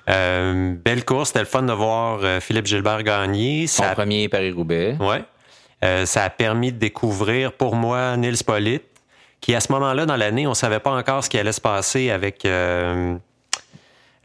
Euh, 0.09 0.73
belle 0.83 1.05
course, 1.05 1.27
c'était 1.27 1.41
le 1.41 1.45
fun 1.45 1.61
de 1.61 1.73
voir 1.73 2.21
euh, 2.23 2.39
Philippe 2.39 2.65
Gilbert 2.65 3.03
gagner. 3.03 3.67
Son 3.67 3.83
Ça, 3.83 3.93
premier 3.93 4.27
Paris-Roubaix. 4.29 4.97
Euh, 5.83 6.05
ça 6.07 6.23
a 6.23 6.29
permis 6.31 6.71
de 6.71 6.79
découvrir 6.79 7.53
pour 7.53 7.75
moi 7.75 8.17
Nils 8.17 8.43
Pollitt, 8.43 8.83
qui 9.41 9.53
à 9.53 9.59
ce 9.59 9.71
moment-là 9.71 10.07
dans 10.07 10.15
l'année, 10.15 10.47
on 10.47 10.55
savait 10.55 10.79
pas 10.79 10.91
encore 10.91 11.23
ce 11.23 11.29
qui 11.29 11.37
allait 11.37 11.51
se 11.51 11.61
passer 11.61 12.09
avec 12.09 12.47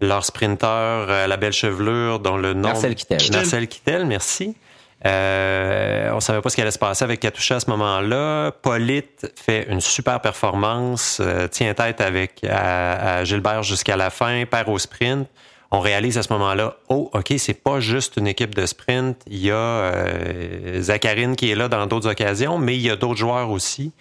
leur 0.00 0.24
sprinter 0.24 0.66
à 0.66 1.26
la 1.26 1.36
belle 1.36 1.52
chevelure, 1.52 2.20
dont 2.20 2.38
le 2.38 2.54
nom. 2.54 2.68
Marcel 2.68 2.94
Kittel. 2.94 3.20
Marcel 3.30 3.68
Kittel, 3.68 4.06
merci. 4.06 4.56
Euh, 5.04 6.10
on 6.12 6.20
savait 6.20 6.40
pas 6.40 6.48
ce 6.48 6.56
qui 6.56 6.62
allait 6.62 6.70
se 6.70 6.78
passer 6.78 7.04
avec 7.04 7.20
Katusha 7.20 7.56
à 7.56 7.60
ce 7.60 7.70
moment-là. 7.70 8.50
Polite 8.62 9.30
fait 9.36 9.66
une 9.68 9.80
super 9.80 10.20
performance, 10.20 11.18
euh, 11.20 11.48
tient 11.48 11.74
tête 11.74 12.00
avec 12.00 12.46
Gilbert 13.24 13.62
jusqu'à 13.62 13.96
la 13.96 14.10
fin, 14.10 14.44
perd 14.46 14.68
au 14.68 14.78
sprint. 14.78 15.28
On 15.72 15.80
réalise 15.80 16.16
à 16.16 16.22
ce 16.22 16.32
moment-là, 16.32 16.76
oh, 16.88 17.10
ok, 17.12 17.34
c'est 17.38 17.54
pas 17.62 17.80
juste 17.80 18.16
une 18.16 18.28
équipe 18.28 18.54
de 18.54 18.66
sprint. 18.66 19.20
Il 19.26 19.38
y 19.38 19.50
a 19.50 19.54
euh, 19.54 20.80
Zacharine 20.80 21.34
qui 21.34 21.50
est 21.50 21.56
là 21.56 21.68
dans 21.68 21.86
d'autres 21.86 22.08
occasions, 22.08 22.58
mais 22.58 22.76
il 22.76 22.82
y 22.82 22.90
a 22.90 22.96
d'autres 22.96 23.18
joueurs 23.18 23.50
aussi. 23.50 23.92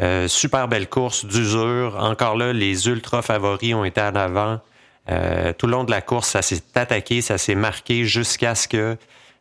Euh, 0.00 0.26
super 0.26 0.66
belle 0.66 0.88
course 0.88 1.24
d'usure. 1.24 1.96
Encore 2.00 2.36
là, 2.36 2.52
les 2.52 2.88
ultra 2.88 3.22
favoris 3.22 3.74
ont 3.74 3.84
été 3.84 4.00
en 4.00 4.16
avant. 4.16 4.60
Tout 5.06 5.66
le 5.66 5.72
long 5.72 5.84
de 5.84 5.90
la 5.90 6.00
course, 6.00 6.28
ça 6.28 6.42
s'est 6.42 6.62
attaqué, 6.74 7.22
ça 7.22 7.36
s'est 7.36 7.56
marqué 7.56 8.04
jusqu'à 8.04 8.54
ce 8.54 8.68
que 8.68 8.96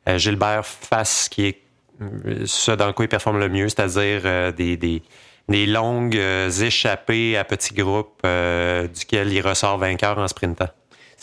Gilbert 0.07 0.65
fasse 0.65 1.25
ce 1.25 1.29
qui 1.29 1.45
est 1.45 1.61
euh, 2.01 2.43
ce 2.45 2.71
dans 2.71 2.91
quoi 2.93 3.05
il 3.05 3.09
performe 3.09 3.39
le 3.39 3.49
mieux, 3.49 3.69
c'est-à-dire 3.69 4.21
euh, 4.25 4.51
des, 4.51 4.77
des, 4.77 5.01
des 5.49 5.65
longues 5.65 6.17
euh, 6.17 6.49
échappées 6.49 7.37
à 7.37 7.43
petits 7.43 7.73
groupes 7.73 8.21
euh, 8.25 8.87
duquel 8.87 9.31
il 9.31 9.41
ressort 9.41 9.77
vainqueur 9.77 10.17
en 10.17 10.27
sprintant. 10.27 10.69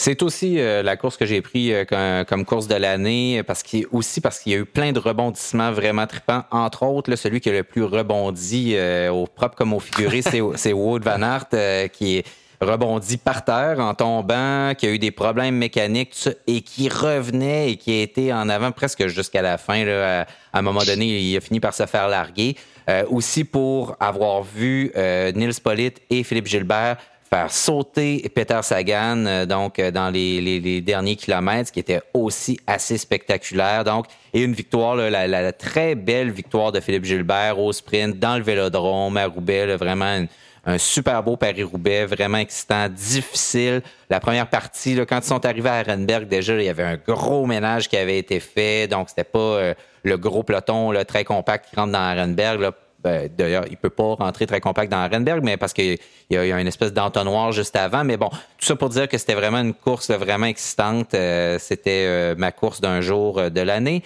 C'est 0.00 0.22
aussi 0.22 0.60
euh, 0.60 0.84
la 0.84 0.96
course 0.96 1.16
que 1.16 1.26
j'ai 1.26 1.42
pris 1.42 1.72
euh, 1.72 1.84
comme, 1.84 2.24
comme 2.24 2.44
course 2.44 2.68
de 2.68 2.76
l'année, 2.76 3.42
parce 3.42 3.64
qu'il 3.64 3.84
aussi 3.90 4.20
parce 4.20 4.38
qu'il 4.38 4.52
y 4.52 4.54
a 4.54 4.58
eu 4.58 4.64
plein 4.64 4.92
de 4.92 5.00
rebondissements 5.00 5.72
vraiment 5.72 6.06
trippants. 6.06 6.44
Entre 6.52 6.84
autres, 6.84 7.10
là, 7.10 7.16
celui 7.16 7.40
qui 7.40 7.48
a 7.48 7.52
le 7.52 7.64
plus 7.64 7.82
rebondi 7.82 8.74
euh, 8.76 9.10
au 9.10 9.26
propre 9.26 9.56
comme 9.56 9.72
au 9.72 9.80
figuré, 9.80 10.22
c'est 10.22 10.40
c'est 10.54 10.72
Wood 10.72 11.02
Van 11.02 11.20
Aert 11.20 11.46
euh, 11.52 11.88
qui 11.88 12.18
est 12.18 12.26
rebondi 12.60 13.16
par 13.16 13.44
terre 13.44 13.78
en 13.78 13.94
tombant, 13.94 14.72
qui 14.76 14.86
a 14.86 14.90
eu 14.90 14.98
des 14.98 15.10
problèmes 15.10 15.56
mécaniques, 15.56 16.28
et 16.46 16.60
qui 16.60 16.88
revenait 16.88 17.72
et 17.72 17.76
qui 17.76 17.92
a 17.98 18.02
été 18.02 18.32
en 18.32 18.48
avant 18.48 18.72
presque 18.72 19.06
jusqu'à 19.06 19.42
la 19.42 19.58
fin. 19.58 19.84
Là, 19.84 20.26
à, 20.52 20.58
un 20.58 20.62
moment 20.62 20.82
donné, 20.84 21.06
il 21.06 21.36
a 21.36 21.40
fini 21.40 21.60
par 21.60 21.74
se 21.74 21.86
faire 21.86 22.08
larguer. 22.08 22.56
Euh, 22.88 23.04
aussi 23.10 23.44
pour 23.44 23.96
avoir 24.00 24.42
vu 24.42 24.90
euh, 24.96 25.30
Nils 25.32 25.60
Pollitt 25.62 26.00
et 26.08 26.24
Philippe 26.24 26.46
Gilbert 26.46 26.96
faire 27.28 27.52
sauter 27.52 28.26
Peter 28.34 28.60
Sagan 28.62 29.26
euh, 29.26 29.46
donc 29.46 29.78
euh, 29.78 29.90
dans 29.90 30.10
les, 30.10 30.80
derniers 30.80 31.16
kilomètres, 31.16 31.68
ce 31.68 31.72
qui 31.72 31.80
était 31.80 32.00
aussi 32.14 32.58
assez 32.66 32.96
spectaculaire. 32.96 33.84
Donc, 33.84 34.06
et 34.32 34.42
une 34.42 34.54
victoire, 34.54 34.96
là, 34.96 35.10
la, 35.10 35.26
la 35.26 35.52
très 35.52 35.94
belle 35.94 36.30
victoire 36.30 36.72
de 36.72 36.80
Philippe 36.80 37.04
Gilbert 37.04 37.58
au 37.58 37.72
sprint 37.72 38.18
dans 38.18 38.36
le 38.36 38.42
Vélodrome 38.42 39.16
à 39.16 39.26
Roubaix, 39.26 39.66
là, 39.66 39.76
vraiment 39.76 40.16
une- 40.16 40.28
un 40.66 40.78
super 40.78 41.22
beau 41.22 41.36
Paris-Roubaix, 41.36 42.06
vraiment 42.06 42.38
excitant, 42.38 42.88
difficile. 42.88 43.82
La 44.10 44.20
première 44.20 44.48
partie, 44.48 44.96
quand 45.08 45.18
ils 45.18 45.26
sont 45.26 45.44
arrivés 45.46 45.68
à 45.70 45.74
Arenberg, 45.76 46.26
déjà, 46.28 46.54
il 46.54 46.64
y 46.64 46.68
avait 46.68 46.82
un 46.84 46.96
gros 46.96 47.46
ménage 47.46 47.88
qui 47.88 47.96
avait 47.96 48.18
été 48.18 48.40
fait. 48.40 48.86
Donc, 48.88 49.08
c'était 49.08 49.24
pas 49.24 49.38
euh, 49.38 49.74
le 50.02 50.16
gros 50.18 50.42
peloton 50.42 50.92
très 51.06 51.24
compact 51.24 51.68
qui 51.70 51.76
rentre 51.76 51.92
dans 51.92 51.98
Arenberg. 52.00 52.72
Ben, 53.02 53.30
D'ailleurs, 53.38 53.64
il 53.70 53.76
peut 53.76 53.90
pas 53.90 54.14
rentrer 54.14 54.46
très 54.46 54.60
compact 54.60 54.90
dans 54.90 54.98
Arenberg, 54.98 55.40
mais 55.44 55.56
parce 55.56 55.72
qu'il 55.72 55.98
y, 56.30 56.36
a- 56.36 56.60
une 56.60 56.66
espèce 56.66 56.92
d'entonnoir 56.92 57.52
juste 57.52 57.76
avant. 57.76 58.02
Mais 58.02 58.16
bon, 58.16 58.28
tout 58.28 58.66
ça 58.66 58.74
pour 58.74 58.88
dire 58.88 59.08
que 59.08 59.16
c'était 59.16 59.34
vraiment 59.34 59.60
une 59.60 59.72
course 59.74 60.10
vraiment 60.10 60.46
excitante. 60.46 61.14
Euh, 61.14 61.58
c'était 61.60 62.04
euh, 62.08 62.34
ma 62.36 62.50
course 62.50 62.80
d'un 62.80 63.00
jour 63.00 63.50
de 63.50 63.60
l'année. 63.60 64.02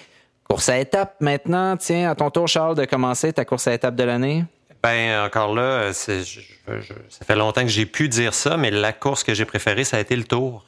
Course 0.46 0.68
à 0.68 0.78
étapes 0.78 1.14
maintenant. 1.20 1.76
Tiens, 1.78 2.10
à 2.10 2.14
ton 2.14 2.28
tour, 2.30 2.46
Charles, 2.48 2.76
de 2.76 2.84
commencer 2.84 3.32
ta 3.32 3.46
course 3.46 3.66
à 3.66 3.72
étapes 3.72 3.96
de 3.96 4.04
l'année. 4.04 4.44
Ben 4.82 5.24
encore 5.24 5.54
là, 5.54 5.92
c'est- 5.92 6.24
je- 6.24 6.40
je- 6.80 6.92
ça 7.08 7.24
fait 7.24 7.36
longtemps 7.36 7.62
que 7.62 7.68
j'ai 7.68 7.86
pu 7.86 8.08
dire 8.08 8.34
ça, 8.34 8.56
mais 8.56 8.70
la 8.70 8.92
course 8.92 9.22
que 9.22 9.32
j'ai 9.34 9.44
préférée, 9.44 9.84
ça 9.84 9.96
a 9.96 10.00
été 10.00 10.16
le 10.16 10.24
Tour. 10.24 10.64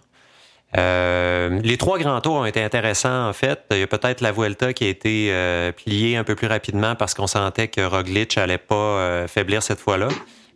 Euh, 0.76 1.60
les 1.62 1.76
trois 1.76 1.98
grands 1.98 2.20
tours 2.20 2.34
ont 2.34 2.44
été 2.44 2.62
intéressants 2.62 3.28
en 3.28 3.32
fait. 3.32 3.60
Il 3.70 3.78
y 3.78 3.82
a 3.82 3.86
peut-être 3.86 4.20
la 4.20 4.32
Vuelta 4.32 4.72
qui 4.72 4.84
a 4.84 4.88
été 4.88 5.28
euh, 5.30 5.70
pliée 5.72 6.16
un 6.16 6.24
peu 6.24 6.34
plus 6.34 6.48
rapidement 6.48 6.96
parce 6.96 7.14
qu'on 7.14 7.28
sentait 7.28 7.68
que 7.68 7.80
Roglic 7.80 8.36
allait 8.38 8.58
pas 8.58 8.74
euh, 8.74 9.28
faiblir 9.28 9.62
cette 9.62 9.78
fois-là. 9.78 10.08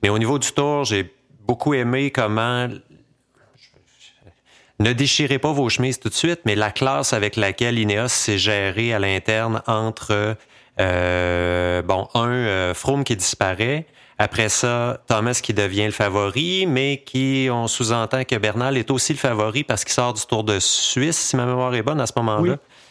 Mais 0.02 0.08
au 0.08 0.18
niveau 0.18 0.38
du 0.40 0.50
Tour, 0.52 0.84
j'ai 0.84 1.12
beaucoup 1.46 1.74
aimé 1.74 2.10
comment 2.10 2.68
ne 4.80 4.92
déchirez 4.92 5.38
pas 5.38 5.52
vos 5.52 5.68
chemises 5.68 5.98
tout 5.98 6.08
de 6.08 6.14
suite, 6.14 6.40
mais 6.44 6.54
la 6.54 6.70
classe 6.70 7.12
avec 7.12 7.34
laquelle 7.36 7.78
Ineos 7.78 8.08
s'est 8.08 8.38
géré 8.38 8.94
à 8.94 8.98
l'interne 9.00 9.62
entre, 9.66 10.36
euh, 10.80 11.82
bon, 11.82 12.08
un, 12.14 12.28
euh, 12.28 12.74
Froome 12.74 13.04
qui 13.04 13.16
disparaît, 13.16 13.86
après 14.18 14.48
ça, 14.48 14.98
Thomas 15.06 15.38
qui 15.42 15.54
devient 15.54 15.84
le 15.86 15.90
favori, 15.92 16.66
mais 16.66 17.02
qui, 17.06 17.48
on 17.52 17.68
sous-entend 17.68 18.24
que 18.24 18.36
Bernal 18.36 18.76
est 18.76 18.90
aussi 18.90 19.12
le 19.12 19.18
favori 19.18 19.62
parce 19.64 19.84
qu'il 19.84 19.92
sort 19.94 20.12
du 20.14 20.22
Tour 20.26 20.42
de 20.44 20.58
Suisse, 20.58 21.16
si 21.18 21.36
ma 21.36 21.46
mémoire 21.46 21.74
est 21.74 21.82
bonne 21.82 22.00
à 22.00 22.06
ce 22.06 22.12
moment-là. 22.16 22.40
Oui. 22.42 22.50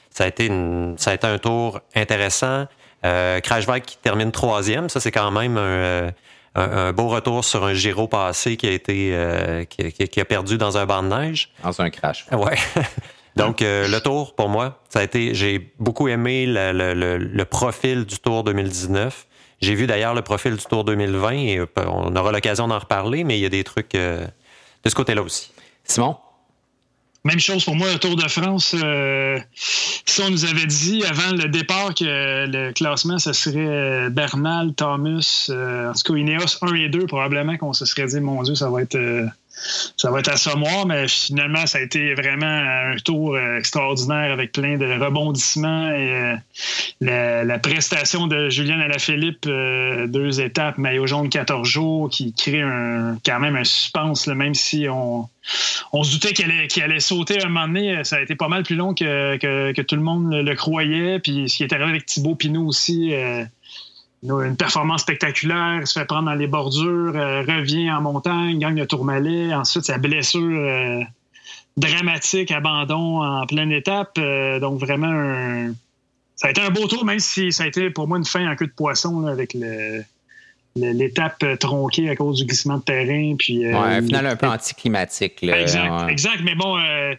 Ça, 0.10 0.24
a 0.24 0.28
été 0.28 0.46
une- 0.48 0.96
ça 0.98 1.12
a 1.12 1.14
été 1.14 1.28
un 1.28 1.38
tour 1.38 1.80
intéressant. 1.96 2.66
Euh, 3.06 3.40
Krajvak 3.42 3.84
qui 3.86 3.98
termine 3.98 4.32
troisième, 4.32 4.90
ça 4.90 5.00
c'est 5.00 5.12
quand 5.12 5.30
même 5.32 5.58
un, 5.58 5.62
euh, 5.62 6.12
un, 6.56 6.62
un 6.88 6.94
beau 6.94 7.08
retour 7.10 7.46
sur 7.46 7.64
un 7.66 7.74
Giro 7.76 8.08
passé 8.08 8.58
qui 8.58 8.66
a 8.68 8.72
été 8.72 9.12
euh, 9.14 9.66
qui, 9.66 9.92
qui- 9.92 10.08
qui 10.08 10.20
a 10.22 10.26
perdu 10.26 10.58
dans 10.58 10.78
un 10.78 10.86
banc 10.88 11.04
de 11.04 11.10
neige. 11.10 11.52
Dans 11.64 11.80
un 11.82 11.90
crash. 11.92 12.26
Ouais. 12.32 12.56
Donc 13.38 13.62
euh, 13.62 13.88
le 13.88 14.00
tour 14.02 14.36
pour 14.36 14.50
moi, 14.50 14.82
ça 14.90 15.00
a 15.00 15.04
été. 15.04 15.34
J'ai 15.34 15.72
beaucoup 15.80 16.08
aimé 16.08 16.46
le, 16.46 16.72
le- 16.72 16.94
le- 16.94 17.18
le 17.18 17.46
profil 17.46 18.06
du 18.06 18.18
Tour 18.20 18.44
2019. 18.44 19.26
J'ai 19.62 19.74
vu 19.76 19.88
d'ailleurs 19.88 20.14
le 20.14 20.22
profil 20.22 20.56
du 20.56 20.64
Tour 20.66 20.84
2020 20.84 21.32
et 21.32 21.58
euh, 21.60 21.66
on 21.88 22.16
aura 22.16 22.32
l'occasion 22.32 22.68
d'en 22.68 22.80
reparler, 22.80 23.24
mais 23.24 23.38
il 23.40 23.42
y 23.42 23.46
a 23.46 23.50
des 23.50 23.64
trucs 23.64 23.96
euh, 23.96 24.26
de 24.84 24.90
ce 24.90 24.96
côté-là 24.96 25.22
aussi. 25.24 25.52
Simon? 25.84 26.18
Même 27.24 27.40
chose 27.40 27.66
pour 27.66 27.76
moi, 27.76 27.92
le 27.92 28.00
Tour 28.00 28.16
de 28.16 28.28
France. 28.30 28.74
euh, 28.82 29.38
si 29.54 30.22
on 30.22 30.30
nous 30.30 30.46
avait 30.46 30.66
dit 30.68 31.04
avant 31.04 31.36
le 31.36 31.50
départ 31.50 31.94
que 31.94 32.46
le 32.48 32.72
classement, 32.72 33.20
ce 33.20 33.34
serait 33.34 34.10
Bernal, 34.10 34.74
Thomas, 34.76 35.48
euh, 35.50 35.90
en 35.90 35.94
tout 35.94 36.14
cas 36.14 36.20
Ineos 36.20 36.58
1 36.62 36.74
et 36.76 36.90
2, 36.90 37.06
probablement 37.08 37.58
qu'on 37.58 37.74
se 37.74 37.86
serait 37.86 38.06
dit, 38.06 38.22
mon 38.22 38.42
Dieu, 38.44 38.56
ça 38.56 38.70
va 38.70 38.82
être, 38.82 38.96
euh, 38.96 39.26
ça 39.98 40.12
va 40.12 40.20
être 40.20 40.30
assommoir, 40.30 40.86
mais 40.86 41.08
finalement, 41.08 41.66
ça 41.66 41.80
a 41.80 41.82
été 41.82 42.14
vraiment 42.14 42.46
un 42.46 42.96
tour 43.04 43.36
euh, 43.36 43.58
extraordinaire 43.58 44.32
avec 44.32 44.52
plein 44.52 44.78
de 44.78 44.86
rebondissements 44.86 45.90
et 45.92 46.38
euh, 47.02 47.44
la, 47.44 47.60
prestation 47.60 48.28
de 48.28 48.50
Julien 48.50 48.80
Alaphilippe, 48.80 49.46
euh, 49.48 50.08
deux 50.08 50.42
étapes, 50.42 50.78
maillot 50.78 51.08
jaune 51.08 51.30
14 51.30 51.68
jours, 51.68 52.10
qui 52.10 52.34
crée 52.34 52.62
un, 52.62 53.18
quand 53.26 53.40
même 53.40 53.56
un 53.56 53.64
suspense, 53.64 54.28
même 54.28 54.54
si 54.54 54.88
on, 54.90 55.28
on 55.94 56.04
se 56.04 56.14
doutait 56.14 56.34
qu'il 56.34 56.46
allait, 56.46 56.68
qu'il 56.68 56.84
allait 56.84 57.00
sauter 57.00 57.42
un 57.44 57.48
moment 57.48 57.68
donné. 57.68 58.04
Ça 58.04 58.18
a 58.18 58.22
été 58.22 58.36
pas 58.36 58.48
mal 58.48 58.64
plus 58.64 58.76
long 58.76 58.94
que, 58.94 59.38
que, 59.38 59.82
tout 59.82 59.96
le 59.96 60.02
monde 60.02 60.32
le, 60.32 60.42
le 60.42 60.56
croyait. 60.56 61.20
Puis 61.20 61.50
ce 61.50 61.58
qui 61.58 61.64
est 61.64 61.74
arrivé 61.74 61.90
avec 61.90 62.06
Thibaut 62.06 62.36
Pinot 62.36 62.66
aussi, 62.66 63.14
euh, 63.14 63.44
une 64.24 64.56
performance 64.58 65.02
spectaculaire, 65.02 65.88
se 65.88 66.00
fait 66.00 66.06
prendre 66.06 66.26
dans 66.26 66.34
les 66.36 66.48
bordures, 66.48 67.16
euh, 67.16 67.42
revient 67.42 67.92
en 67.92 68.02
montagne, 68.02 68.58
gagne 68.60 68.78
le 68.80 68.88
Tourmalet. 68.88 69.54
Ensuite, 69.54 69.86
sa 69.86 69.98
blessure 69.98 70.42
euh, 70.60 71.02
dramatique, 71.78 72.52
abandon 72.52 73.22
en 73.24 73.46
pleine 73.46 73.72
étape. 73.72 74.18
Euh, 74.18 74.60
donc 74.60 74.80
vraiment, 74.80 75.08
un- 75.08 75.74
ça 76.36 76.48
a 76.48 76.52
été 76.52 76.62
un 76.62 76.70
beau 76.70 76.88
tour, 76.88 77.06
même 77.06 77.20
si 77.20 77.52
ça 77.52 77.64
a 77.64 77.68
été 77.68 77.90
pour 77.90 78.08
moi 78.08 78.18
une 78.18 78.26
fin 78.26 78.50
en 78.52 78.56
queue 78.56 78.68
de 78.68 78.72
poisson 78.72 79.22
là, 79.22 79.32
avec 79.32 79.54
le- 79.54 80.04
l'étape 80.78 81.44
euh, 81.44 81.56
tronquée 81.56 82.10
à 82.10 82.16
cause 82.16 82.40
du 82.40 82.46
glissement 82.46 82.78
de 82.78 82.84
terrain. 82.84 83.36
Puis, 83.38 83.66
euh, 83.66 83.72
Ouais, 83.72 83.96
un 83.96 84.02
final 84.02 84.26
un 84.28 84.36
peu 84.36 84.48
anticlimatique. 84.48 85.42
Là, 85.42 85.60
Exact, 85.62 86.06
Ouais. 86.06 86.12
exact. 86.12 86.40
Mais 86.44 86.56
bon, 86.56 86.78
euh, 86.78 87.14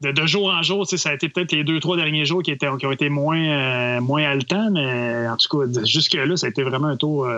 de, 0.00 0.12
de 0.12 0.26
jour 0.26 0.48
en 0.48 0.62
jour, 0.62 0.86
ça 0.86 1.10
a 1.10 1.14
été 1.14 1.28
peut-être 1.28 1.52
les 1.52 1.64
deux, 1.64 1.80
trois 1.80 1.96
derniers 1.96 2.24
jours 2.24 2.42
qui, 2.42 2.50
étaient, 2.50 2.68
qui 2.78 2.86
ont 2.86 2.92
été 2.92 3.08
moins, 3.08 3.38
euh, 3.42 4.00
moins 4.00 4.22
haletants, 4.24 4.70
mais 4.70 5.26
en 5.28 5.36
tout 5.36 5.58
cas, 5.58 5.82
jusque-là, 5.84 6.36
ça 6.36 6.46
a 6.46 6.50
été 6.50 6.62
vraiment 6.62 6.88
un 6.88 6.96
tour, 6.96 7.28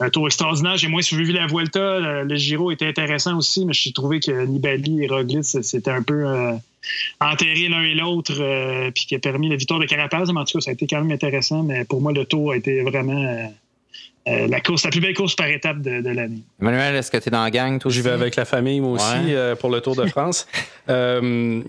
un 0.00 0.10
tour 0.10 0.26
extraordinaire. 0.26 0.76
J'ai 0.76 0.88
moins 0.88 1.02
suivi 1.02 1.32
la 1.32 1.46
Vuelta. 1.46 1.98
Le, 1.98 2.24
le 2.24 2.36
Giro 2.36 2.70
était 2.70 2.86
intéressant 2.86 3.36
aussi, 3.36 3.64
mais 3.66 3.72
j'ai 3.72 3.92
trouvé 3.92 4.20
que 4.20 4.44
Nibali 4.46 5.04
et 5.04 5.08
Roglic, 5.08 5.44
c'était 5.44 5.90
un 5.90 6.02
peu 6.02 6.24
enterré 7.20 7.68
l'un 7.68 7.82
et 7.82 7.94
l'autre, 7.94 8.90
puis 8.94 9.06
qui 9.06 9.14
a 9.14 9.18
permis 9.18 9.48
la 9.48 9.56
victoire 9.56 9.80
de 9.80 9.86
Carapaz. 9.86 10.30
Mais 10.32 10.40
en 10.40 10.44
tout 10.44 10.58
cas, 10.58 10.60
ça 10.62 10.70
a 10.70 10.74
été 10.74 10.86
quand 10.86 11.00
même 11.00 11.10
intéressant. 11.12 11.62
Mais 11.62 11.84
pour 11.84 12.00
moi, 12.00 12.12
le 12.12 12.24
tour 12.24 12.52
a 12.52 12.56
été 12.56 12.82
vraiment 12.82 13.50
euh, 14.28 14.46
la 14.48 14.60
course, 14.60 14.84
la 14.84 14.90
plus 14.90 15.00
belle 15.00 15.14
course 15.14 15.34
par 15.36 15.48
étape 15.48 15.80
de, 15.80 16.00
de 16.00 16.08
l'année. 16.10 16.42
Emmanuel, 16.60 16.96
est-ce 16.96 17.10
que 17.10 17.16
tu 17.18 17.28
es 17.28 17.30
dans 17.30 17.42
la 17.42 17.50
gang, 17.50 17.80
J'y 17.86 18.00
vais 18.00 18.10
avec 18.10 18.36
la 18.36 18.44
famille, 18.44 18.80
moi 18.80 18.92
aussi, 18.92 19.04
Ouais. 19.26 19.34
euh, 19.34 19.54
pour 19.54 19.70
le 19.70 19.80
Tour 19.80 19.96
de 19.96 20.06
France. 20.06 20.46
Euh, 20.88 21.60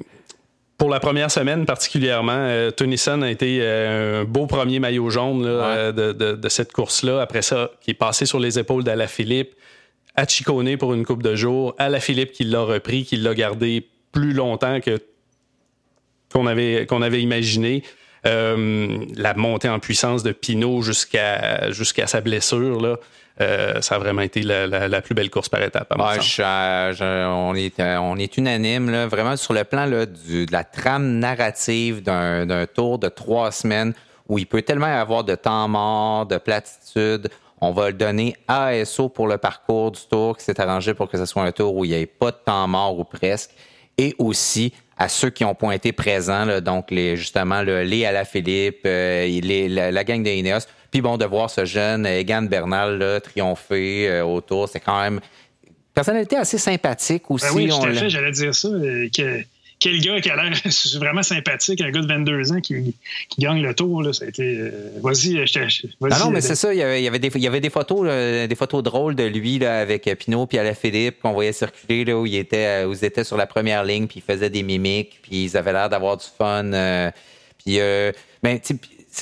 pour 0.77 0.89
la 0.89 0.99
première 0.99 1.31
semaine 1.31 1.65
particulièrement, 1.65 2.33
euh, 2.35 2.69
Tennyson 2.71 3.21
a 3.21 3.29
été 3.31 3.59
euh, 3.61 4.21
un 4.21 4.25
beau 4.25 4.45
premier 4.45 4.79
maillot 4.79 5.09
jaune 5.09 5.43
euh, 5.45 5.91
de, 5.91 6.49
cette 6.49 6.73
course-là. 6.73 7.21
Après 7.21 7.41
ça, 7.41 7.71
qui 7.81 7.91
est 7.91 7.95
passé 7.95 8.25
sur 8.25 8.39
les 8.39 8.59
épaules 8.59 8.83
d'Alaphilippe, 8.83 9.53
à 10.15 10.25
Chicone 10.27 10.77
pour 10.77 10.93
une 10.93 11.05
coupe 11.05 11.23
de 11.23 11.35
jours, 11.35 11.75
Alaphilippe 11.77 12.31
qui 12.33 12.43
l'a 12.45 12.61
repris, 12.61 13.03
qui 13.05 13.15
l'a 13.17 13.33
gardé 13.33 13.87
plus 14.11 14.33
longtemps 14.33 14.79
que 14.79 14.99
qu'on 16.31 16.47
avait, 16.47 16.85
qu'on 16.85 17.01
avait 17.01 17.21
imaginé. 17.21 17.83
La 18.25 19.33
montée 19.35 19.69
en 19.69 19.79
puissance 19.79 20.23
de 20.23 20.31
Pinot 20.31 20.81
jusqu'à 20.81 21.71
jusqu'à 21.71 22.07
sa 22.07 22.21
blessure, 22.21 22.81
là, 22.81 22.97
euh, 23.41 23.81
ça 23.81 23.95
a 23.95 23.99
vraiment 23.99 24.21
été 24.21 24.41
la, 24.41 25.01
plus 25.01 25.13
belle 25.13 25.29
course 25.29 25.49
par 25.49 25.61
étape. 25.61 25.93
on, 25.97 27.55
est, 27.55 27.79
euh, 27.79 27.97
on 27.97 28.17
est 28.17 28.37
unanime, 28.37 28.89
là, 28.89 29.07
vraiment 29.07 29.35
sur 29.35 29.53
le 29.53 29.65
plan 29.65 29.85
là, 29.85 30.05
de 30.05 30.45
la 30.51 30.63
trame 30.63 31.19
narrative 31.19 32.01
d'un 32.01 32.65
tour 32.73 32.97
de 32.97 33.09
trois 33.09 33.51
semaines 33.51 33.93
où 34.29 34.37
il 34.39 34.47
peut 34.47 34.61
tellement 34.61 34.87
y 34.87 34.91
avoir 34.91 35.23
de 35.23 35.35
temps 35.35 35.67
mort, 35.67 36.25
de 36.25 36.37
platitude. 36.37 37.29
On 37.61 37.71
va 37.71 37.87
le 37.87 37.93
donner 37.93 38.35
à 38.47 38.67
ASO 38.67 39.09
pour 39.09 39.27
le 39.27 39.37
parcours 39.37 39.91
du 39.91 40.01
tour 40.09 40.37
qui 40.37 40.43
s'est 40.43 40.59
arrangé 40.59 40.93
pour 40.93 41.09
que 41.09 41.17
ce 41.17 41.25
soit 41.25 41.43
un 41.43 41.51
tour 41.51 41.75
où 41.75 41.85
il 41.85 41.91
n'y 41.91 41.97
ait 41.97 42.05
pas 42.05 42.31
de 42.31 42.37
temps 42.43 42.67
mort 42.67 42.97
ou 42.97 43.03
presque. 43.03 43.51
Et 43.97 44.15
aussi 44.17 44.73
à 44.97 45.09
ceux 45.09 45.29
qui 45.29 45.43
ont 45.43 45.55
pointé 45.55 45.91
présent, 45.91 46.61
donc 46.61 46.89
les, 46.91 47.17
justement 47.17 47.61
les 47.61 48.05
Alaphilippe, 48.05 48.81
euh, 48.85 49.25
les, 49.25 49.67
la, 49.67 49.91
la, 49.91 50.03
gang 50.03 50.23
de 50.23 50.29
Ineos. 50.29 50.67
Puis 50.91 51.01
bon, 51.01 51.17
de 51.17 51.25
voir 51.25 51.49
ce 51.49 51.65
jeune 51.65 52.05
Egan 52.05 52.43
Bernal 52.43 52.97
là, 52.97 53.19
triompher 53.19 54.07
euh, 54.07 54.23
autour, 54.23 54.69
c'est 54.69 54.79
quand 54.79 55.01
même 55.01 55.19
personnalité 55.93 56.37
assez 56.37 56.57
sympathique 56.57 57.29
aussi. 57.29 57.45
Ben 57.47 57.53
oui, 57.55 57.69
tout 57.69 57.85
à 57.85 57.93
fait, 57.93 58.09
j'allais 58.09 58.31
dire 58.31 58.55
ça. 58.55 58.67
Euh, 58.67 59.09
que, 59.15 59.43
quel 59.79 59.99
gars 60.01 60.21
qui 60.21 60.29
a 60.29 60.35
l'air 60.35 60.53
vraiment 60.99 61.23
sympathique, 61.23 61.81
un 61.81 61.91
gars 61.91 62.01
de 62.01 62.07
22 62.07 62.53
ans 62.53 62.61
qui, 62.61 62.95
qui 63.29 63.41
gagne 63.41 63.61
le 63.61 63.73
tour. 63.73 64.03
Là, 64.03 64.13
ça 64.13 64.25
a 64.25 64.27
été. 64.27 64.57
Euh, 64.57 64.71
vas-y, 65.01 65.45
je 65.45 65.87
vas 65.99 66.07
ah 66.11 66.19
non, 66.19 66.31
mais 66.31 66.41
c'est 66.41 66.55
ça. 66.55 66.73
Il 66.73 66.77
y, 66.77 66.83
avait, 66.83 67.01
il 67.01 67.03
y, 67.03 67.07
avait 67.07 67.19
des, 67.19 67.29
il 67.35 67.41
y 67.41 67.47
avait 67.47 67.59
des 67.59 67.69
photos, 67.69 68.07
des 68.07 68.55
photos 68.55 68.83
drôles 68.83 69.15
de 69.15 69.23
lui 69.23 69.59
là, 69.59 69.79
avec 69.79 70.03
Pinot 70.17 70.45
puis 70.45 70.59
Philippe 70.79 71.21
qu'on 71.21 71.33
voyait 71.33 71.53
circuler 71.53 72.05
là, 72.05 72.17
où, 72.17 72.25
il 72.25 72.35
était, 72.35 72.85
où 72.85 72.93
ils 72.93 73.05
étaient 73.05 73.23
sur 73.23 73.37
la 73.37 73.47
première 73.47 73.83
ligne, 73.83 74.07
puis 74.07 74.23
ils 74.25 74.33
faisaient 74.33 74.49
des 74.49 74.63
mimiques, 74.63 75.19
puis 75.21 75.45
ils 75.45 75.57
avaient 75.57 75.73
l'air 75.73 75.89
d'avoir 75.89 76.17
du 76.17 76.25
fun. 76.37 76.71
puis, 77.57 77.79
ben, 78.41 78.59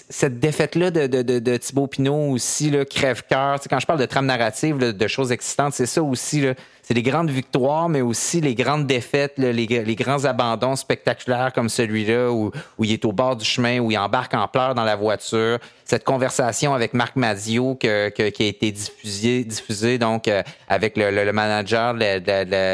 cette 0.09 0.39
défaite-là 0.39 0.91
de, 0.91 1.07
de, 1.07 1.39
de, 1.39 1.57
Thibaut 1.57 1.87
Pinot 1.87 2.31
aussi, 2.31 2.71
crève-cœur. 2.89 3.59
Quand 3.69 3.79
je 3.79 3.85
parle 3.85 3.99
de 3.99 4.05
trame 4.05 4.25
narrative, 4.25 4.77
de 4.77 5.07
choses 5.07 5.31
existantes, 5.31 5.73
c'est 5.73 5.85
ça 5.85 6.01
aussi. 6.01 6.45
C'est 6.83 6.93
les 6.93 7.01
grandes 7.01 7.29
victoires, 7.29 7.87
mais 7.87 8.01
aussi 8.01 8.41
les 8.41 8.55
grandes 8.55 8.85
défaites, 8.85 9.35
les, 9.37 9.53
les, 9.53 9.95
grands 9.95 10.25
abandons 10.25 10.75
spectaculaires 10.75 11.53
comme 11.53 11.69
celui-là, 11.69 12.29
où, 12.29 12.51
où, 12.77 12.83
il 12.83 12.91
est 12.91 13.05
au 13.05 13.13
bord 13.13 13.37
du 13.37 13.45
chemin, 13.45 13.79
où 13.79 13.89
il 13.89 13.97
embarque 13.97 14.33
en 14.33 14.49
pleurs 14.49 14.75
dans 14.75 14.83
la 14.83 14.97
voiture. 14.97 15.59
Cette 15.85 16.03
conversation 16.03 16.73
avec 16.73 16.93
Marc 16.93 17.15
Mazio 17.15 17.75
que, 17.75 18.09
qui 18.09 18.43
a 18.43 18.45
été 18.45 18.71
diffusée, 18.73 19.45
diffusée 19.45 19.97
donc, 19.97 20.27
euh, 20.27 20.43
avec 20.67 20.97
le, 20.97 21.09
le, 21.09 21.31
manager 21.31 21.93
de 21.93 21.99
la, 21.99 22.19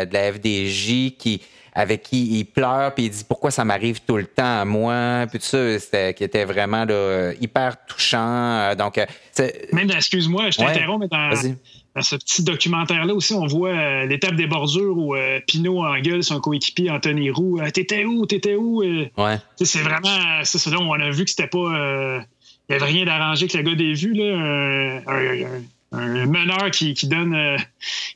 de 0.05 0.13
la 0.13 0.33
FDJ 0.33 1.15
qui 1.17 1.41
avec 1.73 2.03
qui 2.03 2.39
il 2.39 2.45
pleure 2.45 2.93
puis 2.93 3.05
il 3.05 3.09
dit 3.09 3.23
pourquoi 3.27 3.51
ça 3.51 3.63
m'arrive 3.63 4.01
tout 4.01 4.17
le 4.17 4.25
temps 4.25 4.61
à 4.61 4.65
moi? 4.65 5.25
Puis 5.29 5.39
tout 5.39 5.45
ça 5.45 5.79
c'était 5.79 6.13
qui 6.13 6.23
était 6.23 6.43
vraiment 6.43 6.83
là, 6.83 7.31
hyper 7.39 7.85
touchant. 7.85 8.75
Donc 8.75 8.97
euh, 8.97 9.05
même 9.71 9.89
excuse-moi 9.91 10.49
je 10.49 10.57
t'interromps 10.57 10.99
mais 10.99 11.07
dans, 11.07 11.31
ce 12.01 12.15
petit 12.15 12.43
documentaire 12.43 13.05
là 13.05 13.13
aussi 13.13 13.33
on 13.33 13.47
voit 13.47 13.69
euh, 13.69 14.05
l'étape 14.05 14.35
des 14.35 14.47
bordures 14.47 14.97
où 14.97 15.15
euh, 15.15 15.39
Pinot 15.47 15.83
engueule 15.83 16.23
son 16.23 16.39
coéquipier 16.39 16.89
Anthony 16.89 17.29
Roux. 17.29 17.59
T'étais 17.73 18.05
où 18.05 18.25
t'étais 18.25 18.55
où? 18.55 18.81
Ouais. 18.81 19.37
c'est 19.61 19.81
vraiment 19.81 20.43
c'est 20.43 20.65
là 20.69 20.79
où 20.79 20.83
on 20.83 20.93
a 20.93 21.09
vu 21.09 21.25
que 21.25 21.29
c'était 21.29 21.47
pas 21.47 21.57
il 21.59 22.75
n'y 22.75 22.75
avait 22.75 22.91
rien 22.91 23.05
d'arrangé 23.05 23.47
que 23.47 23.57
le 23.57 23.63
gars 23.63 23.75
des 23.75 23.93
vues 23.93 24.13
là. 24.13 25.01
Un 25.07 25.61
meneur 25.91 26.69
qui, 26.71 26.93
qui 26.93 27.07
donne, 27.07 27.33
euh, 27.33 27.57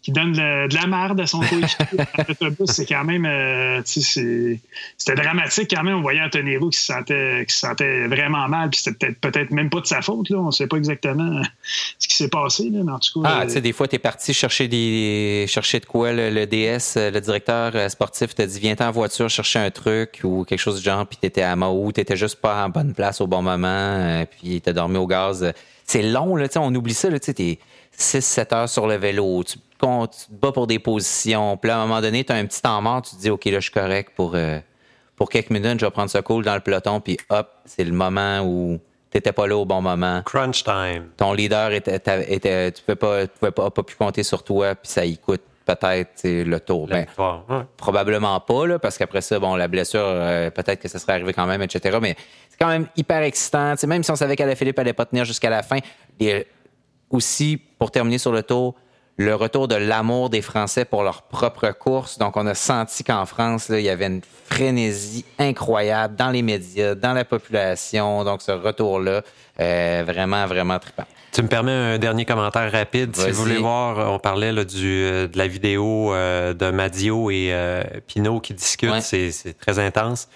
qui 0.03 0.11
donne 0.11 0.33
de, 0.33 0.73
la 0.73 0.87
merde 0.87 1.19
à 1.19 1.25
son 1.25 1.39
coéquipier 1.39 1.99
c'est 2.65 2.85
quand 2.85 3.03
même 3.03 3.25
euh, 3.25 3.81
c'était 3.83 5.15
dramatique 5.15 5.71
quand 5.73 5.83
même. 5.83 5.97
On 5.97 6.01
voyait 6.01 6.21
Anthony 6.21 6.57
Roux 6.57 6.69
qui 6.69 6.79
se 6.79 6.85
sentait, 6.85 7.45
qui 7.47 7.53
se 7.53 7.61
sentait 7.61 8.07
vraiment 8.07 8.47
mal, 8.47 8.69
puis 8.69 8.79
c'était 8.79 9.11
peut-être 9.13 9.19
peut-être 9.19 9.51
même 9.51 9.69
pas 9.69 9.79
de 9.79 9.87
sa 9.87 10.01
faute. 10.01 10.29
Là. 10.29 10.37
On 10.37 10.47
ne 10.47 10.51
sait 10.51 10.67
pas 10.67 10.77
exactement 10.77 11.41
ce 11.97 12.07
qui 12.07 12.15
s'est 12.15 12.29
passé, 12.29 12.69
là, 12.69 12.81
mais 12.83 12.91
en 12.91 12.99
tout 12.99 13.21
cas. 13.21 13.29
Ah, 13.39 13.45
tu 13.45 13.53
sais, 13.53 13.61
des 13.61 13.73
fois, 13.73 13.87
tu 13.87 13.95
es 13.95 13.99
parti 13.99 14.33
chercher 14.33 14.67
des 14.67 15.45
chercher 15.47 15.79
de 15.79 15.85
quoi 15.85 16.11
le, 16.13 16.45
DS, 16.45 16.95
le 16.95 17.19
directeur 17.19 17.89
sportif 17.89 18.35
t'a 18.35 18.45
dit 18.45 18.59
viens 18.59 18.75
en 18.79 18.91
voiture 18.91 19.29
chercher 19.29 19.59
un 19.59 19.71
truc 19.71 20.19
ou 20.23 20.43
quelque 20.43 20.59
chose 20.59 20.77
du 20.77 20.83
genre, 20.83 21.07
puis 21.07 21.17
tu 21.19 21.27
étais 21.27 21.41
à 21.41 21.55
Mahou, 21.55 21.91
tu 21.91 22.01
n'étais 22.01 22.17
juste 22.17 22.39
pas 22.39 22.65
en 22.65 22.69
bonne 22.69 22.93
place 22.93 23.19
au 23.21 23.27
bon 23.27 23.41
moment, 23.41 23.67
euh, 23.67 24.25
puis 24.25 24.61
tu 24.61 24.73
dormi 24.73 24.97
au 24.97 25.07
gaz 25.07 25.53
c'est 25.85 26.01
long, 26.01 26.35
là, 26.35 26.47
on 26.57 26.73
oublie 26.73 26.93
ça, 26.93 27.07
tu 27.19 27.31
es 27.31 27.59
6-7 27.97 28.55
heures 28.55 28.69
sur 28.69 28.87
le 28.87 28.95
vélo, 28.95 29.43
tu, 29.43 29.57
tu, 29.57 29.59
te 29.79 30.31
bats 30.31 30.51
pour 30.51 30.67
des 30.67 30.79
positions, 30.79 31.57
puis 31.57 31.71
à 31.71 31.79
un 31.79 31.85
moment 31.85 32.01
donné, 32.01 32.23
tu 32.23 32.31
as 32.31 32.35
un 32.35 32.45
petit 32.45 32.61
temps 32.61 32.81
mort, 32.81 33.01
tu 33.01 33.15
te 33.15 33.21
dis, 33.21 33.29
OK, 33.29 33.45
là, 33.45 33.59
je 33.59 33.63
suis 33.63 33.71
correct 33.71 34.13
pour, 34.15 34.35
euh, 34.35 34.59
pour 35.15 35.29
quelques 35.29 35.49
minutes, 35.49 35.79
je 35.79 35.85
vais 35.85 35.91
prendre 35.91 36.09
ce 36.09 36.19
cool 36.19 36.43
dans 36.43 36.55
le 36.55 36.61
peloton, 36.61 36.99
puis 36.99 37.17
hop, 37.29 37.49
c'est 37.65 37.83
le 37.83 37.91
moment 37.91 38.41
où 38.41 38.79
tu 39.11 39.17
n'étais 39.17 39.31
pas 39.31 39.45
là 39.45 39.57
au 39.57 39.65
bon 39.65 39.81
moment. 39.81 40.21
Crunch 40.25 40.63
time. 40.63 41.09
Ton 41.17 41.33
leader 41.33 41.71
était, 41.71 41.95
était 42.33 42.71
tu 42.71 42.81
ne 42.87 42.95
pouvais 42.95 43.27
pas, 43.29 43.51
pas, 43.51 43.69
pas 43.69 43.83
pu 43.83 43.95
compter 43.95 44.23
sur 44.23 44.43
toi, 44.43 44.75
puis 44.75 44.91
ça 44.91 45.05
y 45.05 45.17
coûte 45.17 45.41
peut-être 45.65 46.21
le 46.23 46.59
tour. 46.59 46.87
Ben, 46.87 47.05
Probablement 47.77 48.39
pas, 48.39 48.67
là, 48.67 48.79
parce 48.79 48.97
qu'après 48.97 49.21
ça, 49.21 49.39
bon, 49.39 49.55
la 49.55 49.67
blessure, 49.67 50.01
euh, 50.03 50.49
peut-être 50.49 50.81
que 50.81 50.87
ça 50.87 50.99
serait 50.99 51.13
arrivé 51.13 51.33
quand 51.33 51.45
même, 51.45 51.61
etc. 51.61 51.97
Mais 52.01 52.15
c'est 52.49 52.57
quand 52.59 52.67
même 52.67 52.87
hyper 52.95 53.21
excitant. 53.21 53.75
même 53.87 54.03
si 54.03 54.11
on 54.11 54.15
savait 54.15 54.35
qu'Alaphilippe 54.35 54.77
n'allait 54.77 54.93
pas 54.93 55.05
tenir 55.05 55.25
jusqu'à 55.25 55.49
la 55.49 55.63
fin, 55.63 55.79
et 56.19 56.47
aussi, 57.09 57.61
pour 57.79 57.91
terminer 57.91 58.17
sur 58.17 58.31
le 58.31 58.43
tour, 58.43 58.75
le 59.17 59.35
retour 59.35 59.67
de 59.67 59.75
l'amour 59.75 60.29
des 60.29 60.41
Français 60.41 60.85
pour 60.85 61.03
leur 61.03 61.21
propre 61.23 61.69
course. 61.71 62.17
Donc, 62.17 62.35
on 62.35 62.47
a 62.47 62.55
senti 62.55 63.03
qu'en 63.03 63.25
France, 63.25 63.67
il 63.69 63.81
y 63.81 63.89
avait 63.89 64.07
une 64.07 64.21
frénésie 64.45 65.23
incroyable 65.37 66.15
dans 66.15 66.31
les 66.31 66.41
médias, 66.41 66.95
dans 66.95 67.13
la 67.13 67.23
population. 67.23 68.23
Donc, 68.23 68.41
ce 68.41 68.51
retour-là, 68.51 69.21
euh, 69.59 70.03
vraiment, 70.05 70.47
vraiment 70.47 70.79
trippant. 70.79 71.05
Tu 71.33 71.41
me 71.41 71.47
permets 71.47 71.71
un 71.71 71.97
dernier 71.97 72.25
commentaire 72.25 72.71
rapide. 72.71 73.15
Si 73.15 73.31
vous 73.31 73.41
voulez 73.41 73.57
voir, 73.57 74.13
on 74.13 74.19
parlait 74.19 74.51
là, 74.51 74.63
du, 74.63 74.85
euh, 74.85 75.27
de 75.27 75.35
la 75.35 75.47
vidéo 75.47 76.13
euh, 76.13 76.53
de 76.53 76.69
Madio 76.69 77.31
et 77.31 77.49
euh, 77.51 77.83
Pinot 78.05 78.39
qui 78.39 78.53
discutent. 78.53 79.01
C'est, 79.01 79.57
très 79.59 79.79
intense 79.79 80.29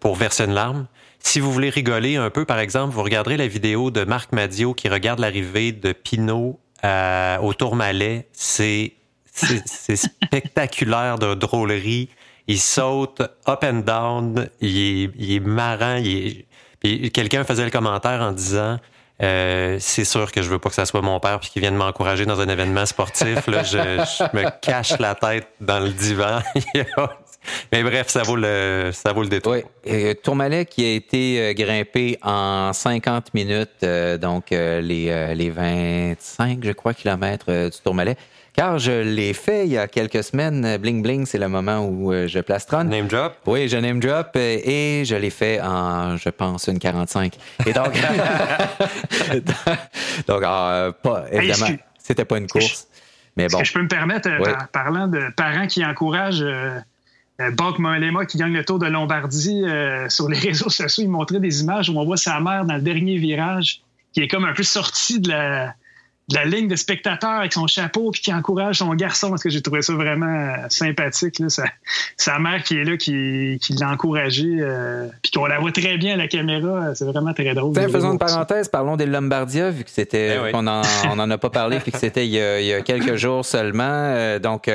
pour 0.00 0.16
verser 0.16 0.44
une 0.44 0.54
larme. 0.54 0.88
Si 1.20 1.38
vous 1.38 1.52
voulez 1.52 1.70
rigoler 1.70 2.16
un 2.16 2.30
peu, 2.30 2.44
par 2.44 2.58
exemple, 2.58 2.94
vous 2.94 3.02
regarderez 3.04 3.36
la 3.36 3.46
vidéo 3.46 3.92
de 3.92 4.02
Marc 4.02 4.32
Madio 4.32 4.74
qui 4.74 4.88
regarde 4.88 5.20
l'arrivée 5.20 5.70
de 5.70 5.92
Pinot 5.92 6.58
au 6.82 7.54
Tourmalet. 7.54 8.26
C'est, 8.32 8.94
c'est, 9.24 9.94
spectaculaire 9.94 11.20
de 11.20 11.34
drôlerie. 11.34 12.08
Il 12.48 12.58
saute 12.58 13.20
up 13.20 13.62
and 13.62 13.84
down. 13.86 14.48
Il 14.60 14.78
est, 14.78 15.10
il 15.16 15.32
est 15.36 15.40
marrant. 15.40 15.96
Il 16.02 16.44
est... 16.82 17.10
quelqu'un 17.10 17.44
faisait 17.44 17.64
le 17.64 17.70
commentaire 17.70 18.20
en 18.20 18.32
disant 18.32 18.80
euh, 19.20 19.78
c'est 19.80 20.04
sûr 20.04 20.30
que 20.30 20.42
je 20.42 20.48
veux 20.48 20.58
pas 20.58 20.68
que 20.68 20.74
ça 20.74 20.86
soit 20.86 21.02
mon 21.02 21.18
père 21.18 21.40
puis 21.40 21.50
qu'il 21.50 21.60
vienne 21.60 21.74
m'encourager 21.74 22.24
dans 22.24 22.40
un 22.40 22.48
événement 22.48 22.86
sportif. 22.86 23.46
Là, 23.48 23.62
je, 23.64 23.78
me 24.36 24.48
cache 24.60 24.98
la 24.98 25.14
tête 25.14 25.48
dans 25.60 25.80
le 25.80 25.90
divan. 25.90 26.40
Mais 27.72 27.82
bref, 27.82 28.08
ça 28.08 28.22
vaut 28.22 28.36
le, 28.36 28.90
ça 28.92 29.12
vaut 29.12 29.22
le 29.22 29.28
détour. 29.28 29.54
Oui. 29.54 30.16
Tourmalet 30.22 30.66
qui 30.66 30.84
a 30.84 30.94
été 30.94 31.40
euh, 31.40 31.52
grimpé 31.54 32.18
en 32.22 32.72
50 32.72 33.32
minutes, 33.32 33.70
euh, 33.82 34.18
donc 34.18 34.50
les, 34.50 35.34
les 35.34 35.50
25, 35.50 36.58
je 36.62 36.72
crois, 36.72 36.94
kilomètres 36.94 37.70
du 37.70 37.78
Tourmalet. 37.82 38.16
Car 38.58 38.80
je 38.80 38.90
l'ai 38.90 39.34
fait 39.34 39.66
il 39.66 39.72
y 39.74 39.78
a 39.78 39.86
quelques 39.86 40.24
semaines. 40.24 40.78
Bling 40.78 41.00
Bling, 41.00 41.26
c'est 41.26 41.38
le 41.38 41.46
moment 41.46 41.86
où 41.86 42.12
euh, 42.12 42.26
je 42.26 42.40
plastronne. 42.40 42.88
Name 42.88 43.06
drop? 43.06 43.36
Oui, 43.46 43.68
je 43.68 43.76
name 43.76 44.00
drop 44.00 44.30
euh, 44.34 44.58
et 44.64 45.04
je 45.04 45.14
l'ai 45.14 45.30
fait 45.30 45.60
en, 45.60 46.16
je 46.16 46.28
pense, 46.28 46.66
une 46.66 46.80
45. 46.80 47.38
Et 47.66 47.72
donc, 47.72 47.92
donc 50.26 50.42
euh, 50.42 50.90
pas, 50.90 51.26
évidemment, 51.30 51.68
c'était 52.00 52.24
pas 52.24 52.38
une 52.38 52.48
course. 52.48 52.88
Mais 53.36 53.46
bon. 53.46 53.60
Est-ce 53.60 53.62
que 53.62 53.68
je 53.68 53.72
peux 53.74 53.82
me 53.82 53.88
permettre, 53.88 54.28
parlant 54.72 55.06
de 55.06 55.22
parents 55.36 55.68
qui 55.68 55.84
encouragent 55.84 56.42
euh, 56.42 56.80
Molema 57.78 58.26
qui 58.26 58.38
gagne 58.38 58.54
le 58.54 58.64
Tour 58.64 58.80
de 58.80 58.86
Lombardie 58.86 59.62
sur 60.08 60.28
les 60.28 60.38
réseaux 60.48 60.68
sociaux, 60.68 61.04
il 61.04 61.10
montrait 61.10 61.38
des 61.38 61.62
images 61.62 61.90
où 61.90 61.96
on 61.96 62.04
voit 62.04 62.16
sa 62.16 62.40
mère 62.40 62.64
dans 62.64 62.74
le 62.74 62.82
dernier 62.82 63.18
virage 63.18 63.82
qui 64.12 64.20
est 64.20 64.26
comme 64.26 64.46
un 64.46 64.52
peu 64.52 64.64
sortie 64.64 65.20
de 65.20 65.28
la 65.28 65.74
la 66.30 66.44
ligne 66.44 66.68
de 66.68 66.76
spectateurs 66.76 67.30
avec 67.30 67.52
son 67.52 67.66
chapeau 67.66 68.10
puis 68.10 68.20
qui 68.20 68.32
encourage 68.32 68.78
son 68.78 68.94
garçon 68.94 69.30
parce 69.30 69.42
que 69.42 69.48
j'ai 69.48 69.62
trouvé 69.62 69.82
ça 69.82 69.94
vraiment 69.94 70.26
euh, 70.26 70.66
sympathique 70.68 71.38
là. 71.38 71.46
Sa, 72.16 72.38
mère 72.38 72.62
qui 72.62 72.76
est 72.76 72.84
là 72.84 72.96
qui, 72.96 73.58
qui 73.62 73.72
l'a 73.74 73.90
encouragé 73.90 74.46
euh, 74.60 75.08
puis 75.22 75.32
qu'on 75.32 75.46
la 75.46 75.58
voit 75.58 75.72
très 75.72 75.96
bien 75.96 76.14
à 76.14 76.16
la 76.16 76.28
caméra 76.28 76.94
c'est 76.94 77.06
vraiment 77.06 77.32
très 77.32 77.54
drôle. 77.54 77.74
Faisons 77.74 78.12
une 78.12 78.18
parenthèse 78.18 78.68
parlons 78.68 78.96
des 78.96 79.06
Lombardia 79.06 79.70
vu 79.70 79.84
que 79.84 79.90
c'était 79.90 80.38
eh 80.48 80.52
qu'on 80.52 80.66
en, 80.66 80.82
on 81.10 81.18
en 81.18 81.30
a 81.30 81.38
pas 81.38 81.50
parlé 81.50 81.80
puis 81.80 81.92
que 81.92 81.98
c'était 81.98 82.26
il, 82.26 82.34
il, 82.34 82.66
y 82.66 82.74
a 82.74 82.82
quelques 82.82 83.14
jours 83.16 83.44
seulement. 83.44 83.84
Euh, 83.84 84.38
donc 84.38 84.70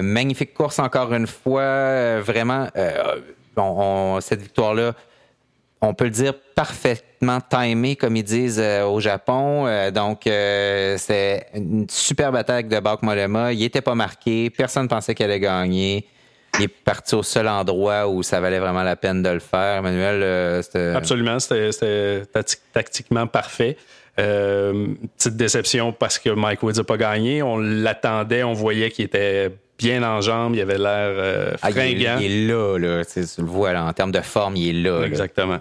magnifique 0.00 0.54
course 0.54 0.78
encore 0.78 1.12
une 1.12 1.26
fois 1.26 2.20
vraiment 2.20 2.68
cette 4.20 4.40
victoire-là, 4.40 4.94
on 5.82 5.94
peut 5.94 6.04
le 6.04 6.10
dire 6.10 6.32
parfaitement 6.54 7.40
timée, 7.40 7.96
comme 7.96 8.16
ils 8.16 8.24
disent 8.24 8.62
au 8.86 9.00
Japon. 9.00 9.66
donc, 9.92 10.20
c'est 10.24 11.46
une 11.54 11.86
superbe 11.90 12.36
attaque 12.36 12.68
de 12.68 12.78
Bak 12.80 13.02
Molema. 13.02 13.52
Il 13.52 13.58
n'était 13.58 13.80
pas 13.80 13.94
marqué. 13.94 14.48
Personne 14.48 14.84
ne 14.84 14.88
pensait 14.88 15.14
qu'elle 15.14 15.30
allait 15.30 15.40
gagner 15.40 16.06
il 16.58 16.64
est 16.64 16.68
parti 16.68 17.14
au 17.14 17.22
seul 17.22 17.48
endroit 17.48 18.08
où 18.08 18.22
ça 18.22 18.40
valait 18.40 18.58
vraiment 18.58 18.82
la 18.82 18.96
peine 18.96 19.22
de 19.22 19.30
le 19.30 19.38
faire. 19.38 19.78
Emmanuel, 19.78 20.22
euh, 20.22 20.62
c'était. 20.62 20.92
Absolument, 20.94 21.38
c'était 21.38 22.22
tactiquement 22.72 23.26
parfait. 23.26 23.76
Euh, 24.18 24.88
petite 25.16 25.36
déception 25.36 25.92
parce 25.92 26.18
que 26.18 26.28
Mike 26.28 26.62
Woods 26.62 26.74
n'a 26.76 26.84
pas 26.84 26.98
gagné. 26.98 27.42
On 27.42 27.56
l'attendait, 27.56 28.42
on 28.42 28.52
voyait 28.52 28.90
qu'il 28.90 29.06
était 29.06 29.50
bien 29.78 30.02
en 30.02 30.20
jambes, 30.20 30.54
il 30.54 30.60
avait 30.60 30.76
l'air 30.76 31.08
euh, 31.08 31.54
ah, 31.62 31.70
fringant. 31.70 32.18
il, 32.20 32.46
est, 32.46 32.46
là, 32.46 32.78
là. 32.78 33.04
Tu 33.04 33.20
le 33.20 33.46
vois, 33.46 33.72
en 33.72 33.92
termes 33.94 34.12
de 34.12 34.20
forme, 34.20 34.56
il 34.56 34.68
est 34.86 34.90
là. 34.90 35.04
Exactement. 35.04 35.58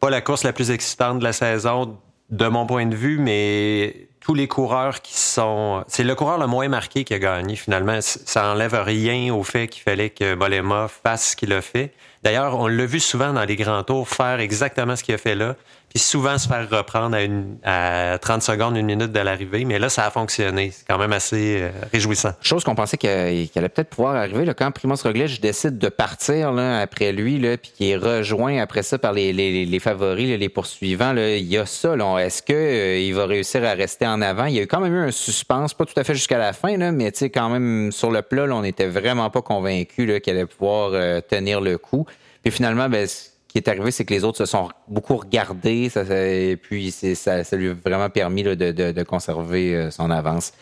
Pas 0.00 0.10
la 0.10 0.20
course 0.20 0.44
la 0.44 0.52
plus 0.52 0.70
excitante 0.70 1.18
de 1.18 1.24
la 1.24 1.32
saison, 1.32 1.98
de 2.30 2.46
mon 2.46 2.66
point 2.66 2.86
de 2.86 2.94
vue, 2.94 3.18
mais 3.18 4.08
tous 4.20 4.34
les 4.34 4.48
coureurs 4.48 5.00
qui 5.00 5.16
sont. 5.18 5.84
C'est 5.88 6.04
le 6.04 6.14
coureur 6.14 6.38
le 6.38 6.46
moins 6.46 6.68
marqué 6.68 7.04
qui 7.04 7.14
a 7.14 7.18
gagné, 7.18 7.56
finalement. 7.56 7.98
Ça 8.00 8.52
enlève 8.52 8.74
rien 8.74 9.32
au 9.34 9.42
fait 9.42 9.68
qu'il 9.68 9.82
fallait 9.82 10.10
que 10.10 10.34
Bolema 10.34 10.88
fasse 10.88 11.30
ce 11.30 11.36
qu'il 11.36 11.52
a 11.52 11.62
fait. 11.62 11.92
D'ailleurs, 12.22 12.58
on 12.58 12.66
l'a 12.66 12.86
vu 12.86 13.00
souvent 13.00 13.32
dans 13.32 13.44
les 13.44 13.56
grands 13.56 13.82
tours 13.84 14.08
faire 14.08 14.40
exactement 14.40 14.96
ce 14.96 15.04
qu'il 15.04 15.14
a 15.14 15.18
fait 15.18 15.34
là 15.34 15.56
puis 15.88 15.98
souvent 15.98 16.36
se 16.36 16.46
faire 16.46 16.68
reprendre 16.68 17.16
à, 17.16 17.22
une, 17.22 17.56
à 17.64 18.18
30 18.20 18.42
secondes, 18.42 18.76
une 18.76 18.86
minute 18.86 19.12
de 19.12 19.20
l'arrivée. 19.20 19.64
Mais 19.64 19.78
là, 19.78 19.88
ça 19.88 20.04
a 20.04 20.10
fonctionné. 20.10 20.70
C'est 20.70 20.86
quand 20.86 20.98
même 20.98 21.12
assez 21.12 21.62
euh, 21.62 21.70
réjouissant. 21.92 22.32
Chose 22.42 22.64
qu'on 22.64 22.74
pensait 22.74 22.98
qu'il 22.98 23.08
allait 23.08 23.68
peut-être 23.68 23.90
pouvoir 23.90 24.16
arriver. 24.16 24.44
Là, 24.44 24.54
quand 24.54 24.70
Primoz 24.70 25.02
Roglic 25.02 25.40
décide 25.40 25.78
de 25.78 25.88
partir 25.88 26.56
après 26.58 27.12
lui, 27.12 27.38
puis 27.56 27.72
qu'il 27.74 27.86
est 27.88 27.96
rejoint 27.96 28.60
après 28.60 28.82
ça 28.82 28.98
par 28.98 29.12
les, 29.12 29.78
favoris, 29.80 30.38
les 30.38 30.48
poursuivants, 30.48 31.14
il 31.16 31.46
y 31.46 31.56
a 31.56 31.66
ça. 31.66 31.94
Est-ce 32.18 32.42
qu'il 32.42 32.54
euh, 32.56 33.16
va 33.16 33.26
réussir 33.26 33.64
à 33.64 33.72
rester 33.72 34.06
en 34.06 34.20
avant? 34.20 34.44
Il 34.46 34.54
y 34.54 34.58
a 34.58 34.62
eu 34.62 34.66
quand 34.66 34.80
même 34.80 34.94
eu 34.94 35.00
un 35.08 35.10
suspense, 35.10 35.74
pas 35.74 35.84
tout 35.84 35.98
à 35.98 36.04
fait 36.04 36.14
jusqu'à 36.14 36.38
la 36.38 36.52
fin, 36.52 36.76
mais 36.92 37.12
quand 37.12 37.48
même 37.48 37.92
sur 37.92 38.10
le 38.10 38.22
plat, 38.22 38.44
on 38.50 38.62
n'était 38.62 38.86
vraiment 38.86 39.30
pas 39.30 39.42
convaincus 39.42 40.20
qu'il 40.22 40.32
allait 40.32 40.46
pouvoir 40.46 40.90
euh, 40.92 41.20
tenir 41.20 41.60
le 41.60 41.78
coup. 41.78 42.06
Puis 42.42 42.52
finalement, 42.52 42.88
ben, 42.88 43.06
qui 43.48 43.56
est 43.56 43.68
arrivé, 43.68 43.90
c'est 43.90 44.04
que 44.04 44.12
les 44.12 44.24
autres 44.24 44.38
se 44.38 44.44
sont 44.44 44.68
beaucoup 44.86 45.16
regardés, 45.16 45.90
et 45.96 46.56
puis 46.56 46.90
ça, 46.90 47.42
lui 47.56 47.70
a 47.70 47.74
vraiment 47.74 48.10
permis 48.10 48.42
de, 48.42 49.02
conserver 49.02 49.74
euh, 49.74 49.90
son 49.90 50.10
avance. 50.10 50.52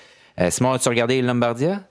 Euh, 0.41 0.51
Simon, 0.51 0.73
as-tu 0.73 0.89
regardé 0.89 1.21
Lombardia? 1.21 1.83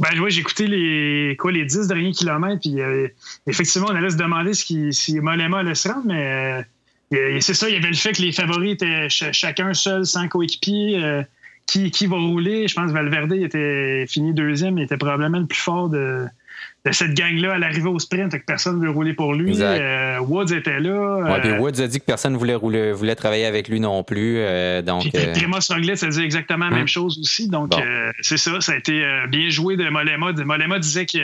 Ben 0.00 0.08
oui, 0.20 0.32
j'ai 0.32 0.40
écouté 0.40 0.66
les 0.66 1.36
quoi 1.38 1.52
les 1.52 1.64
10 1.64 1.86
derniers 1.86 2.10
kilomètres, 2.10 2.60
puis 2.60 2.80
euh, 2.80 3.06
effectivement, 3.46 3.86
on 3.90 3.94
allait 3.94 4.10
se 4.10 4.16
demander 4.16 4.54
ce 4.54 4.64
qui, 4.64 4.92
si 4.92 5.20
Molema 5.20 5.60
allait 5.60 5.76
se 5.76 5.88
rendre, 5.88 6.06
mais 6.06 7.40
c'est 7.40 7.54
ça, 7.54 7.68
il 7.68 7.74
y 7.76 7.78
avait 7.78 7.88
le 7.88 7.94
fait 7.94 8.12
que 8.12 8.22
les 8.22 8.32
favoris 8.32 8.72
étaient 8.72 9.08
chacun 9.08 9.72
seul, 9.72 10.04
sans 10.04 10.26
coéquipier. 10.26 11.22
qui, 11.66 11.92
qui 11.92 12.06
va 12.06 12.16
rouler? 12.16 12.66
Je 12.66 12.74
pense 12.74 12.88
que 12.88 12.92
Valverde 12.92 13.34
était 13.34 14.04
fini 14.08 14.34
deuxième, 14.34 14.78
il 14.78 14.84
était 14.84 14.96
probablement 14.96 15.38
le 15.38 15.46
plus 15.46 15.60
fort 15.60 15.88
de, 15.88 16.26
de 16.84 16.92
cette 16.92 17.14
gang-là 17.14 17.54
à 17.54 17.58
l'arrivée 17.58 17.88
au 17.88 17.98
sprint, 17.98 18.32
que 18.32 18.44
personne 18.44 18.78
ne 18.78 18.84
veut 18.84 18.90
rouler 18.90 19.14
pour 19.14 19.34
lui. 19.34 19.56
Euh, 19.60 20.18
Woods 20.20 20.52
était 20.52 20.80
là. 20.80 21.16
Ouais, 21.16 21.40
puis 21.40 21.50
euh, 21.50 21.58
Woods 21.58 21.80
a 21.80 21.86
dit 21.86 21.98
que 21.98 22.04
personne 22.04 22.34
ne 22.34 22.38
voulait, 22.38 22.54
rouler, 22.54 22.92
voulait 22.92 23.14
travailler 23.14 23.46
avec 23.46 23.68
lui 23.68 23.80
non 23.80 24.04
plus. 24.04 24.36
Euh, 24.38 24.82
donc, 24.82 25.02
puis 25.02 25.26
Primoz 25.32 25.70
Roglic 25.70 26.02
a 26.02 26.08
dit 26.08 26.22
exactement 26.22 26.68
la 26.68 26.76
même 26.76 26.88
chose 26.88 27.18
aussi. 27.18 27.48
Donc, 27.48 27.72
c'est 28.20 28.36
ça. 28.36 28.60
Ça 28.60 28.72
a 28.72 28.76
été 28.76 29.02
bien 29.28 29.48
joué 29.48 29.76
de 29.76 29.88
Molema. 29.88 30.32
Molema 30.32 30.78
disait 30.78 31.06
que 31.06 31.18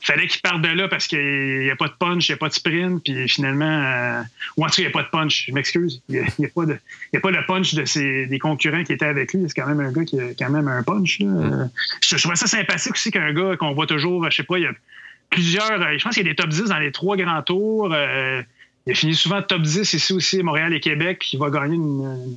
fallait 0.00 0.26
qu'il 0.26 0.40
parte 0.40 0.62
de 0.62 0.68
là 0.68 0.88
parce 0.88 1.06
qu'il 1.06 1.60
n'y 1.60 1.70
a 1.70 1.76
pas 1.76 1.88
de 1.88 1.94
punch, 1.98 2.28
il 2.28 2.32
n'y 2.32 2.34
a 2.34 2.38
pas 2.38 2.48
de 2.48 2.54
sprint, 2.54 3.02
puis 3.02 3.28
finalement, 3.28 3.64
euh, 3.64 4.22
ou 4.56 4.64
en 4.64 4.66
tout 4.66 4.76
cas, 4.76 4.82
il 4.82 4.86
n'y 4.86 4.90
a 4.90 4.92
pas 4.92 5.02
de 5.02 5.08
punch, 5.08 5.46
je 5.48 5.52
m'excuse. 5.52 6.02
Il 6.08 6.24
n'y 6.38 6.46
a, 6.46 6.48
pas 6.48 6.66
de, 6.66 6.78
a 7.14 7.20
pas 7.20 7.30
le 7.30 7.44
punch 7.46 7.74
de 7.74 7.84
ses, 7.84 8.26
des 8.26 8.38
concurrents 8.38 8.84
qui 8.84 8.92
étaient 8.92 9.06
avec 9.06 9.32
lui. 9.32 9.44
C'est 9.48 9.60
quand 9.60 9.66
même 9.66 9.80
un 9.80 9.92
gars 9.92 10.04
qui 10.04 10.20
a 10.20 10.34
quand 10.38 10.50
même 10.50 10.68
un 10.68 10.82
punch. 10.82 11.18
Là. 11.20 11.26
Mm. 11.26 11.70
Je, 12.02 12.16
je 12.16 12.22
trouvais 12.22 12.36
ça 12.36 12.46
sympathique 12.46 12.92
aussi 12.92 13.10
qu'un 13.10 13.32
gars 13.32 13.56
qu'on 13.56 13.72
voit 13.72 13.86
toujours, 13.86 14.30
je 14.30 14.36
sais 14.36 14.42
pas, 14.42 14.58
il 14.58 14.64
y 14.64 14.66
a 14.66 14.72
plusieurs, 15.30 15.80
euh, 15.80 15.98
je 15.98 16.04
pense 16.04 16.14
qu'il 16.14 16.26
y 16.26 16.28
a 16.28 16.32
des 16.32 16.36
top 16.36 16.48
10 16.48 16.64
dans 16.64 16.78
les 16.78 16.92
trois 16.92 17.16
grands 17.16 17.42
tours. 17.42 17.90
Euh, 17.92 18.42
il 18.86 18.92
a 18.92 18.94
fini 18.94 19.14
souvent 19.16 19.42
top 19.42 19.62
10 19.62 19.94
ici 19.94 20.12
aussi, 20.12 20.42
Montréal 20.44 20.72
et 20.72 20.78
Québec, 20.78 21.18
puis 21.18 21.30
il 21.32 21.40
va 21.40 21.50
gagner 21.50 21.76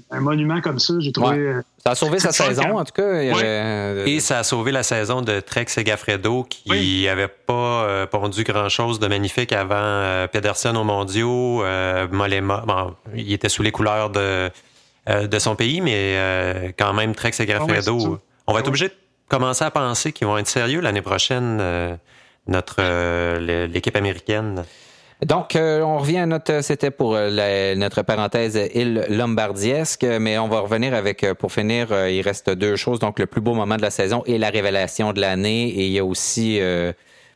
un 0.10 0.20
monument 0.20 0.62
comme 0.62 0.80
ça. 0.80 0.96
J'ai 0.98 1.12
trouvé. 1.12 1.38
Euh, 1.38 1.62
ça 1.84 1.92
a 1.92 1.96
sauvé 1.96 2.18
sa 2.18 2.32
saison, 2.32 2.80
en 2.80 2.84
tout 2.84 2.94
cas. 2.94 3.04
Euh, 3.04 4.06
et 4.08 4.20
ça 4.20 4.40
a 4.40 4.44
sauvé 4.44 4.72
la 4.72 4.82
saison 4.82 5.22
de 5.22 5.42
Trek 5.42 5.66
Segafredo, 5.68 6.44
qui 6.50 7.04
n'avait 7.06 7.28
pas 7.28 7.84
euh, 7.84 8.08
pondu 8.08 8.44
grand-chose 8.44 9.00
de 9.00 9.08
magnifique 9.08 9.54
avant 9.54 10.28
Pedersen 10.32 10.76
aux 10.76 10.84
mondiaux. 10.84 11.64
Molema, 12.12 12.64
bon, 12.66 12.96
il 13.16 13.32
était 13.32 13.50
sous 13.50 13.62
les 13.62 13.72
couleurs 13.72 14.10
de, 14.10 14.50
de 15.08 15.40
son 15.40 15.56
pays, 15.56 15.82
mais 15.82 16.74
quand 16.80 16.94
même, 16.94 17.14
Trek 17.14 17.32
Segafredo. 17.32 18.20
on 18.48 18.54
va 18.54 18.60
être 18.62 18.68
obligé 18.68 18.88
de 18.88 18.96
commencer 19.28 19.64
à 19.66 19.70
penser 19.70 20.14
qu'ils 20.14 20.26
vont 20.26 20.40
être 20.40 20.48
sérieux 20.48 20.82
l'année 20.82 21.04
prochaine, 21.04 22.00
notre 22.48 22.82
l'équipe 23.68 23.96
américaine. 23.96 24.66
Donc, 25.26 25.58
euh, 25.58 25.82
on 25.82 25.98
revient 25.98 26.20
à 26.20 26.26
notre, 26.26 26.64
c'était 26.64 26.92
pour 26.92 27.14
euh, 27.14 27.76
notre 27.76 28.04
parenthèse 28.04 28.58
île 28.74 29.06
lombardiesque, 29.10 30.06
mais 30.06 30.38
on 30.38 30.48
va 30.48 30.62
revenir 30.62 30.94
avec, 30.94 31.26
euh, 31.26 31.34
pour 31.34 31.52
finir, 31.52 31.90
il 32.08 32.22
reste 32.22 32.50
deux 32.50 32.78
choses. 32.78 33.00
Donc, 33.00 33.20
le 33.20 33.26
plus 33.26 33.42
beau 33.42 33.54
moment 33.54 33.76
de 33.76 33.82
la 33.82 33.90
saison 33.90 34.24
et 34.26 34.38
la 34.38 34.50
révélation 34.50 35.12
de 35.12 35.20
l'année. 35.20 35.68
Et 35.68 35.88
il 35.88 35.92
y 35.92 36.00
a 36.00 36.06
aussi, 36.06 36.60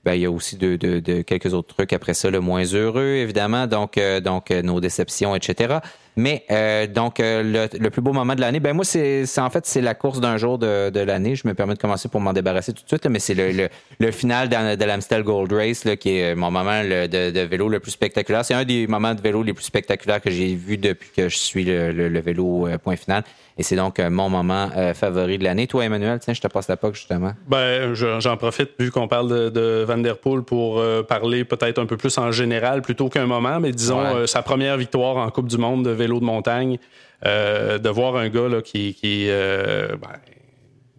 ben, 0.06 0.14
il 0.14 0.22
y 0.22 0.26
a 0.26 0.32
aussi 0.32 0.56
de, 0.56 1.22
quelques 1.24 1.54
autres 1.54 1.76
trucs 1.76 1.92
après 1.92 2.14
ça, 2.14 2.30
le 2.30 2.40
moins 2.40 2.64
heureux, 2.64 3.16
évidemment. 3.16 3.68
Donc, 3.68 4.00
donc 4.24 4.52
nos 4.52 4.80
déceptions, 4.80 5.36
etc. 5.36 5.80
Mais 6.16 6.44
euh, 6.52 6.88
donc, 6.88 7.20
euh, 7.20 7.70
le, 7.80 7.90
plus 7.90 8.02
beau 8.02 8.14
moment 8.14 8.36
de 8.36 8.42
l'année, 8.42 8.60
ben 8.60 8.74
moi, 8.74 8.86
c'est 8.86 9.26
en 9.38 9.50
fait, 9.50 9.66
c'est 9.66 9.82
la 9.82 9.96
course 9.96 10.20
d'un 10.20 10.38
jour 10.38 10.58
de, 10.58 10.90
de 10.90 11.00
l'année. 11.00 11.36
Je 11.36 11.48
me 11.48 11.54
permets 11.54 11.74
de 11.74 11.80
commencer 11.80 12.08
pour 12.10 12.22
m'en 12.22 12.34
débarrasser 12.34 12.74
tout 12.74 12.84
de 12.84 12.88
suite, 12.88 13.06
mais 13.08 13.20
c'est 13.20 13.34
le, 13.34 13.52
le, 13.52 13.70
le, 14.00 14.12
final 14.12 14.50
de, 14.50 14.76
de 14.76 14.86
l'Amstel 14.86 15.24
Gold 15.24 15.52
Race, 15.52 15.86
là, 15.86 15.96
qui 15.96 16.18
est 16.18 16.36
mon 16.36 16.52
moment 16.52 16.84
de, 16.84 17.32
de, 17.32 17.40
vélo 17.42 17.68
le 17.68 17.80
plus 17.80 17.92
spectaculaire. 17.92 18.46
C'est 18.46 18.54
un 18.54 18.66
des 18.66 18.88
moments 18.88 19.16
de 19.16 19.22
vélo 19.22 19.44
les 19.44 19.54
plus 19.54 19.66
spectaculaires 19.66 20.22
que 20.22 20.30
j'ai 20.30 20.56
vu 20.56 20.78
depuis 20.78 21.10
que 21.16 21.30
je 21.30 21.38
suis 21.38 21.66
le, 21.66 22.20
vélo 22.20 22.68
euh, 22.68 22.78
point 22.78 22.96
final. 22.96 23.24
Et 23.58 23.62
c'est 23.62 23.76
donc 23.76 24.00
mon 24.00 24.30
moment 24.30 24.70
euh, 24.76 24.96
favori 24.96 25.38
de 25.38 25.44
l'année. 25.44 25.68
Toi, 25.68 25.86
Emmanuel, 25.86 26.18
tiens, 26.20 26.34
je 26.34 26.42
te 26.42 26.48
passe 26.48 26.68
la 26.68 26.78
POC, 26.78 26.96
justement. 26.96 27.34
Ben, 27.48 27.94
j'en 27.94 28.36
profite 28.36 28.72
vu 28.80 28.90
qu'on 28.90 29.08
parle 29.08 29.30
de, 29.30 29.50
de, 29.50 29.86
Van 29.88 29.98
Der 29.98 30.18
Poel 30.18 30.42
pour 30.42 30.80
euh, 30.80 31.04
parler 31.04 31.44
peut-être 31.44 31.80
un 31.80 31.86
peu 31.86 31.96
plus 31.96 32.18
en 32.18 32.32
général 32.32 32.82
plutôt 32.82 33.10
qu'un 33.10 33.28
moment, 33.28 33.60
mais 33.60 33.72
disons 33.72 34.26
sa 34.26 34.42
première 34.42 34.78
victoire 34.78 35.18
en 35.18 35.30
Coupe 35.30 35.48
du 35.48 35.58
Monde 35.58 35.86
de 35.86 35.92
vélo 36.04 36.20
de 36.20 36.26
montagne. 36.26 36.78
de 37.24 37.90
voir 37.90 38.16
un 38.16 38.30
gars 38.30 38.62
qui, 38.64 38.94
qui 38.94 39.28
ben, 39.28 40.20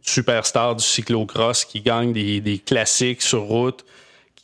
superstar 0.04 0.76
du 0.76 0.84
cyclocross, 0.84 1.64
qui 1.64 1.80
gagne 1.80 2.12
des, 2.12 2.62
classiques 2.64 3.22
sur 3.22 3.42
route, 3.42 3.84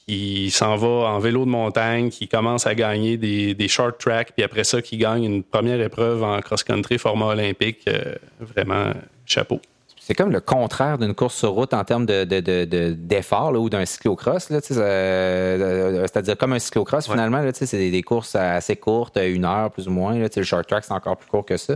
qui 0.06 0.50
s'en 0.50 0.76
va 0.76 0.88
en 1.10 1.18
vélo 1.18 1.44
de 1.44 1.50
montagne, 1.50 2.08
qui 2.08 2.26
commence 2.26 2.66
à 2.66 2.74
gagner 2.74 3.16
des, 3.16 3.54
des 3.54 3.68
short 3.68 3.98
tracks, 3.98 4.32
puis 4.32 4.42
après 4.42 4.64
ça, 4.64 4.82
qui 4.82 4.96
gagne 4.96 5.24
une 5.24 5.42
première 5.42 5.80
épreuve 5.80 6.22
en 6.24 6.40
cross-country 6.40 6.98
format 6.98 7.26
olympique. 7.26 7.86
Euh, 7.86 8.14
vraiment, 8.40 8.92
chapeau. 9.26 9.60
C'est 10.02 10.14
comme 10.14 10.32
le 10.32 10.40
contraire 10.40 10.96
d'une 10.96 11.14
course 11.14 11.34
sur 11.34 11.50
route 11.50 11.74
en 11.74 11.84
termes 11.84 12.06
d'effort 12.06 13.52
de, 13.52 13.58
ou 13.58 13.68
d'un 13.68 13.84
cyclocross. 13.84 14.48
Euh, 14.50 16.00
c'est-à-dire 16.02 16.38
comme 16.38 16.54
un 16.54 16.58
cyclocross, 16.58 17.06
finalement, 17.06 17.42
c'est 17.52 17.90
des, 17.90 18.02
courses 18.02 18.34
assez 18.34 18.76
courtes, 18.76 19.18
une 19.22 19.44
heure 19.44 19.70
plus 19.70 19.88
ou 19.88 19.90
moins. 19.90 20.18
Là, 20.18 20.28
le 20.34 20.42
short 20.42 20.66
track, 20.66 20.84
c'est 20.84 20.94
encore 20.94 21.18
plus 21.18 21.28
court 21.28 21.44
que 21.44 21.58
ça. 21.58 21.74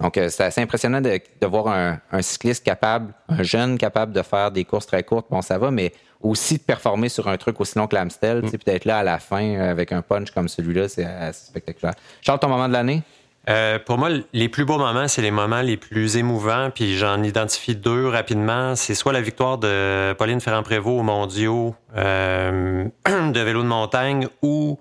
Donc, 0.00 0.16
euh, 0.16 0.30
c'est 0.30 0.44
assez 0.44 0.62
impressionnant 0.62 1.02
de, 1.02 1.20
voir 1.46 1.68
un, 1.68 2.00
un, 2.12 2.22
cycliste 2.22 2.64
capable, 2.64 3.12
un 3.28 3.42
jeune 3.42 3.76
capable 3.76 4.14
de 4.14 4.22
faire 4.22 4.50
des 4.50 4.64
courses 4.64 4.86
très 4.86 5.02
courtes. 5.02 5.26
Bon, 5.30 5.42
ça 5.42 5.58
va, 5.58 5.70
mais 5.70 5.92
aussi 6.22 6.58
de 6.58 6.62
performer 6.62 7.08
sur 7.08 7.28
un 7.28 7.36
truc 7.36 7.60
aussi 7.60 7.78
long 7.78 7.86
que 7.86 7.94
l'Amstel, 7.94 8.42
mm. 8.42 8.50
peut-être 8.50 8.84
là 8.84 8.98
à 8.98 9.02
la 9.02 9.18
fin 9.18 9.60
avec 9.60 9.92
un 9.92 10.02
punch 10.02 10.30
comme 10.30 10.48
celui-là, 10.48 10.88
c'est 10.88 11.04
assez 11.04 11.46
spectaculaire. 11.46 11.94
Charles, 12.22 12.38
ton 12.38 12.48
moment 12.48 12.68
de 12.68 12.72
l'année? 12.72 13.02
Euh, 13.48 13.78
pour 13.78 13.96
moi, 13.98 14.08
les 14.32 14.48
plus 14.48 14.64
beaux 14.64 14.78
moments, 14.78 15.06
c'est 15.06 15.22
les 15.22 15.30
moments 15.30 15.62
les 15.62 15.76
plus 15.76 16.16
émouvants, 16.16 16.70
puis 16.74 16.96
j'en 16.96 17.22
identifie 17.22 17.76
deux 17.76 18.08
rapidement. 18.08 18.74
C'est 18.74 18.94
soit 18.94 19.12
la 19.12 19.20
victoire 19.20 19.58
de 19.58 20.14
Pauline 20.14 20.40
Ferrand-Prévot 20.40 20.98
aux 20.98 21.02
mondiaux 21.02 21.74
euh, 21.96 22.84
de 23.06 23.40
vélo 23.40 23.62
de 23.62 23.68
montagne, 23.68 24.26
où 24.42 24.78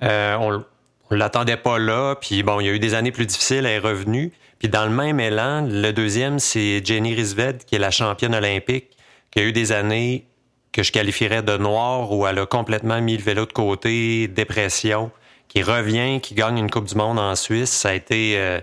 on, 0.00 0.64
on 1.10 1.14
l'attendait 1.14 1.56
pas 1.56 1.78
là, 1.78 2.16
puis 2.16 2.42
bon, 2.42 2.60
il 2.60 2.66
y 2.66 2.68
a 2.68 2.72
eu 2.72 2.78
des 2.78 2.94
années 2.94 3.12
plus 3.12 3.26
difficiles, 3.26 3.66
elle 3.66 3.66
est 3.66 3.78
revenue. 3.78 4.32
Puis 4.58 4.68
dans 4.68 4.84
le 4.84 4.90
même 4.90 5.20
élan, 5.20 5.66
le 5.68 5.92
deuxième, 5.92 6.38
c'est 6.38 6.84
Jenny 6.84 7.14
Risved, 7.14 7.64
qui 7.64 7.76
est 7.76 7.78
la 7.78 7.90
championne 7.90 8.34
olympique, 8.34 8.96
qui 9.30 9.38
a 9.38 9.42
eu 9.44 9.52
des 9.52 9.72
années 9.72 10.26
que 10.72 10.82
je 10.82 10.92
qualifierais 10.92 11.42
de 11.42 11.56
noir 11.56 12.12
où 12.12 12.26
elle 12.26 12.38
a 12.38 12.46
complètement 12.46 13.00
mis 13.00 13.16
le 13.16 13.22
vélo 13.22 13.46
de 13.46 13.52
côté, 13.52 14.28
dépression, 14.28 15.10
qui 15.48 15.62
revient, 15.62 16.20
qui 16.20 16.34
gagne 16.34 16.58
une 16.58 16.70
Coupe 16.70 16.86
du 16.86 16.94
Monde 16.94 17.18
en 17.18 17.34
Suisse. 17.34 17.70
Ça 17.70 17.90
a 17.90 17.94
été 17.94 18.34
euh, 18.36 18.60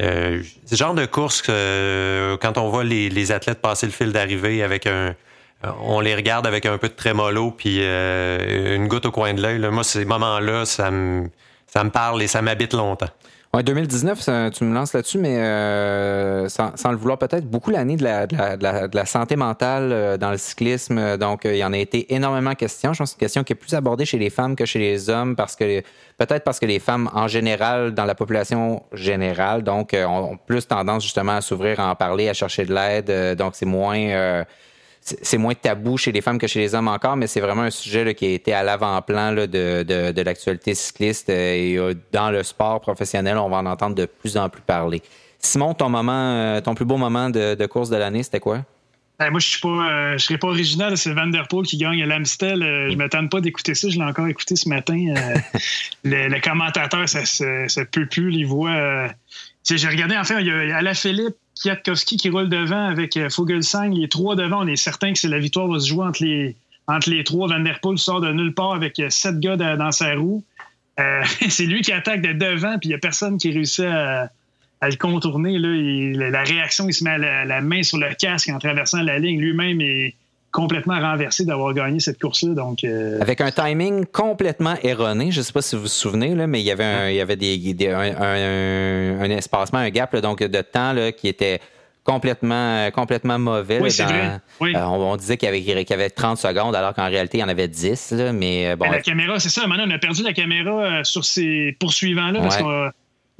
euh, 0.00 0.42
ce 0.66 0.76
genre 0.76 0.94
de 0.94 1.06
course 1.06 1.42
que 1.42 2.38
quand 2.40 2.58
on 2.58 2.70
voit 2.70 2.84
les, 2.84 3.32
athlètes 3.32 3.60
passer 3.60 3.86
le 3.86 3.92
fil 3.92 4.12
d'arrivée 4.12 4.62
avec 4.62 4.86
un, 4.86 5.14
on 5.82 6.00
les 6.00 6.14
regarde 6.14 6.46
avec 6.46 6.66
un 6.66 6.78
peu 6.78 6.88
de 6.88 6.94
trémolo 6.94 7.50
puis 7.50 7.84
une 7.84 8.88
goutte 8.88 9.06
au 9.06 9.10
coin 9.10 9.34
de 9.34 9.42
l'œil. 9.42 9.58
Moi, 9.58 9.84
ces 9.84 10.04
moments-là, 10.04 10.64
ça 10.64 10.90
me, 10.90 11.28
ça 11.66 11.84
me 11.84 11.90
parle 11.90 12.22
et 12.22 12.26
ça 12.26 12.42
m'habite 12.42 12.72
longtemps. 12.72 13.10
Ouais, 13.52 13.64
2019, 13.64 14.52
tu 14.52 14.62
me 14.62 14.72
lances 14.72 14.92
là-dessus, 14.92 15.18
mais 15.18 15.36
euh, 15.38 16.48
sans, 16.48 16.92
le 16.92 16.96
vouloir 16.96 17.18
peut-être, 17.18 17.44
beaucoup 17.46 17.72
l'année 17.72 17.96
de 17.96 18.04
la, 18.04 18.28
de, 18.28 18.96
la, 18.96 19.06
santé 19.06 19.34
mentale 19.34 19.90
euh, 19.90 20.16
dans 20.16 20.30
le 20.30 20.36
cyclisme. 20.36 21.16
Donc, 21.16 21.44
euh, 21.44 21.54
il 21.54 21.58
y 21.58 21.64
en 21.64 21.72
a 21.72 21.76
été 21.76 22.14
énormément 22.14 22.54
question. 22.54 22.92
Je 22.92 22.98
pense 22.98 23.10
que 23.10 23.16
c'est 23.16 23.16
une 23.16 23.26
question 23.26 23.42
qui 23.42 23.52
est 23.54 23.56
plus 23.56 23.74
abordée 23.74 24.04
chez 24.04 24.18
les 24.18 24.30
femmes 24.30 24.54
que 24.54 24.64
chez 24.66 24.78
les 24.78 25.10
hommes, 25.10 25.34
parce 25.34 25.56
que 25.56 25.80
peut-être 26.16 26.44
parce 26.44 26.60
que 26.60 26.66
les 26.66 26.78
femmes, 26.78 27.10
en 27.12 27.26
général, 27.26 27.92
dans 27.92 28.04
la 28.04 28.14
population 28.14 28.84
générale, 28.92 29.64
donc, 29.64 29.96
ont 29.96 30.38
plus 30.46 30.68
tendance 30.68 31.02
justement 31.02 31.32
à 31.32 31.40
s'ouvrir, 31.40 31.80
à 31.80 31.90
en 31.90 31.96
parler, 31.96 32.28
à 32.28 32.34
chercher 32.34 32.64
de 32.64 32.72
l'aide. 32.72 33.36
donc, 33.36 33.56
c'est 33.56 33.66
moins 33.66 34.44
c'est 35.22 35.38
moins 35.38 35.54
tabou 35.54 35.96
chez 35.96 36.12
les 36.12 36.20
femmes 36.20 36.38
que 36.38 36.46
chez 36.46 36.60
les 36.60 36.74
hommes 36.74 36.88
encore, 36.88 37.16
mais 37.16 37.26
c'est 37.26 37.40
vraiment 37.40 37.62
un 37.62 37.70
sujet 37.70 38.14
qui 38.14 38.26
a 38.26 38.30
été 38.30 38.52
à 38.52 38.62
l'avant-plan 38.62 39.34
de, 39.34 39.46
de, 39.46 40.22
l'actualité 40.22 40.74
cycliste 40.74 41.30
euh, 41.30 41.54
et 41.54 41.76
euh, 41.76 41.94
dans 42.12 42.30
le 42.30 42.42
sport 42.42 42.80
professionnel, 42.80 43.36
on 43.38 43.48
va 43.48 43.58
en 43.58 43.66
entendre 43.66 43.94
de 43.94 44.06
plus 44.06 44.36
en 44.36 44.48
plus 44.48 44.62
parler. 44.62 45.02
Simon, 45.38 45.74
ton 45.74 45.88
moment, 45.88 46.12
euh, 46.12 46.60
ton 46.60 46.74
plus 46.74 46.84
beau 46.84 46.96
moment 46.96 47.30
de, 47.30 47.66
course 47.66 47.90
de 47.90 47.96
l'année, 47.96 48.22
c'était 48.22 48.40
quoi? 48.40 48.64
Ben, 49.18 49.30
moi, 49.30 49.40
je 49.40 49.48
suis 49.48 49.60
pas, 49.60 50.16
je 50.16 50.24
serais 50.24 50.38
pas 50.38 50.48
original. 50.48 50.96
C'est 50.96 51.12
Van 51.12 51.26
Der 51.26 51.46
Poel 51.46 51.66
qui 51.66 51.76
gagne 51.76 52.02
à 52.02 52.06
l'Amstel. 52.06 52.60
je 52.90 52.96
m'attends 52.96 53.28
pas 53.28 53.42
d'écouter 53.42 53.74
ça. 53.74 53.90
Je 53.90 53.98
l'ai 53.98 54.04
encore 54.04 54.26
écouté 54.28 54.56
ce 54.56 54.66
matin. 54.66 54.96
le, 56.04 56.40
commentateur, 56.40 57.06
ça, 57.06 57.26
ça, 57.26 57.84
peut 57.84 58.06
plus. 58.06 58.30
Les 58.30 58.44
voix. 58.44 59.08
j'ai 59.68 59.88
regardé, 59.88 60.16
enfin, 60.16 60.40
il 60.40 60.46
y 60.46 60.50
a 60.50 60.76
Alain 60.76 60.94
Philippe 60.94 61.36
Kwiatkowski 61.60 62.16
qui 62.16 62.30
roule 62.30 62.48
devant 62.48 62.86
avec 62.86 63.16
euh, 63.16 63.28
Fogelsang. 63.28 63.92
Les 63.92 64.08
trois 64.08 64.36
devant, 64.36 64.64
on 64.64 64.66
est 64.66 64.76
certain 64.76 65.12
que 65.12 65.26
la 65.26 65.38
victoire 65.38 65.68
va 65.68 65.78
se 65.78 65.88
jouer 65.88 66.04
entre 66.04 66.24
les, 66.24 66.56
entre 66.86 67.10
les 67.10 67.22
trois. 67.24 67.48
Van 67.48 67.60
Der 67.60 67.80
Poel 67.80 67.98
sort 67.98 68.20
de 68.20 68.32
nulle 68.32 68.54
part 68.54 68.72
avec 68.72 68.98
euh, 68.98 69.10
sept 69.10 69.38
gars 69.40 69.56
dans 69.56 69.92
sa 69.92 70.14
roue. 70.14 70.42
Euh, 70.98 71.22
c'est 71.48 71.66
lui 71.66 71.82
qui 71.82 71.92
attaque 71.92 72.22
de 72.22 72.32
devant, 72.32 72.78
puis 72.78 72.88
il 72.88 72.90
n'y 72.90 72.94
a 72.94 72.98
personne 72.98 73.38
qui 73.38 73.50
réussit 73.50 73.84
à, 73.84 74.30
le 74.82 74.96
contourner. 74.96 75.58
La 75.58 76.42
réaction, 76.42 76.88
il 76.88 76.94
se 76.94 77.04
met 77.04 77.18
la, 77.18 77.60
main 77.60 77.82
sur 77.82 77.98
le 77.98 78.14
casque 78.14 78.48
en 78.48 78.58
traversant 78.58 79.02
la 79.02 79.18
ligne. 79.18 79.38
Lui-même 79.38 79.80
est 79.82 80.14
complètement 80.52 80.98
renversé 81.00 81.44
d'avoir 81.44 81.74
gagné 81.74 82.00
cette 82.00 82.20
course-là. 82.20 82.54
Donc, 82.54 82.84
euh, 82.84 83.20
Avec 83.20 83.40
un 83.40 83.50
timing 83.50 84.04
complètement 84.06 84.74
erroné. 84.82 85.30
Je 85.30 85.40
ne 85.40 85.44
sais 85.44 85.52
pas 85.52 85.62
si 85.62 85.76
vous 85.76 85.82
vous 85.82 85.88
souvenez, 85.88 86.34
là, 86.34 86.46
mais 86.46 86.60
il 86.60 86.64
y 86.64 86.70
avait, 86.70 86.84
un, 86.84 87.08
il 87.08 87.16
y 87.16 87.20
avait 87.20 87.36
des, 87.36 87.88
un, 87.88 89.30
espacement, 89.30 89.78
un 89.78 89.90
gap 89.90 90.14
donc, 90.16 90.42
de 90.42 90.60
temps 90.60 90.92
là, 90.92 91.12
qui 91.12 91.28
était 91.28 91.60
complètement, 92.04 92.90
complètement 92.90 93.38
mauvais. 93.38 93.78
Oui, 93.80 93.90
c'est 93.90 94.04
vrai. 94.04 94.40
Euh, 94.62 94.82
on, 94.82 95.16
disait 95.16 95.36
qu'il 95.36 95.48
y, 95.48 95.72
avait, 95.72 95.92
avait 95.92 96.10
30 96.10 96.38
secondes, 96.38 96.74
alors 96.74 96.94
qu'en 96.94 97.06
réalité, 97.06 97.38
il 97.38 97.40
y 97.42 97.44
en 97.44 97.48
avait 97.48 97.68
10. 97.68 98.12
Là, 98.12 98.32
mais, 98.32 98.70
euh, 98.70 98.76
bon, 98.76 98.90
la 98.90 99.00
caméra, 99.00 99.38
c'est 99.38 99.50
ça. 99.50 99.66
Maintenant, 99.66 99.84
on 99.86 99.90
a 99.90 99.98
perdu 99.98 100.22
la 100.22 100.32
caméra 100.32 101.04
sur 101.04 101.24
ces 101.24 101.76
poursuivants-là 101.78 102.40
parce 102.40 102.56
qu'on 102.56 102.90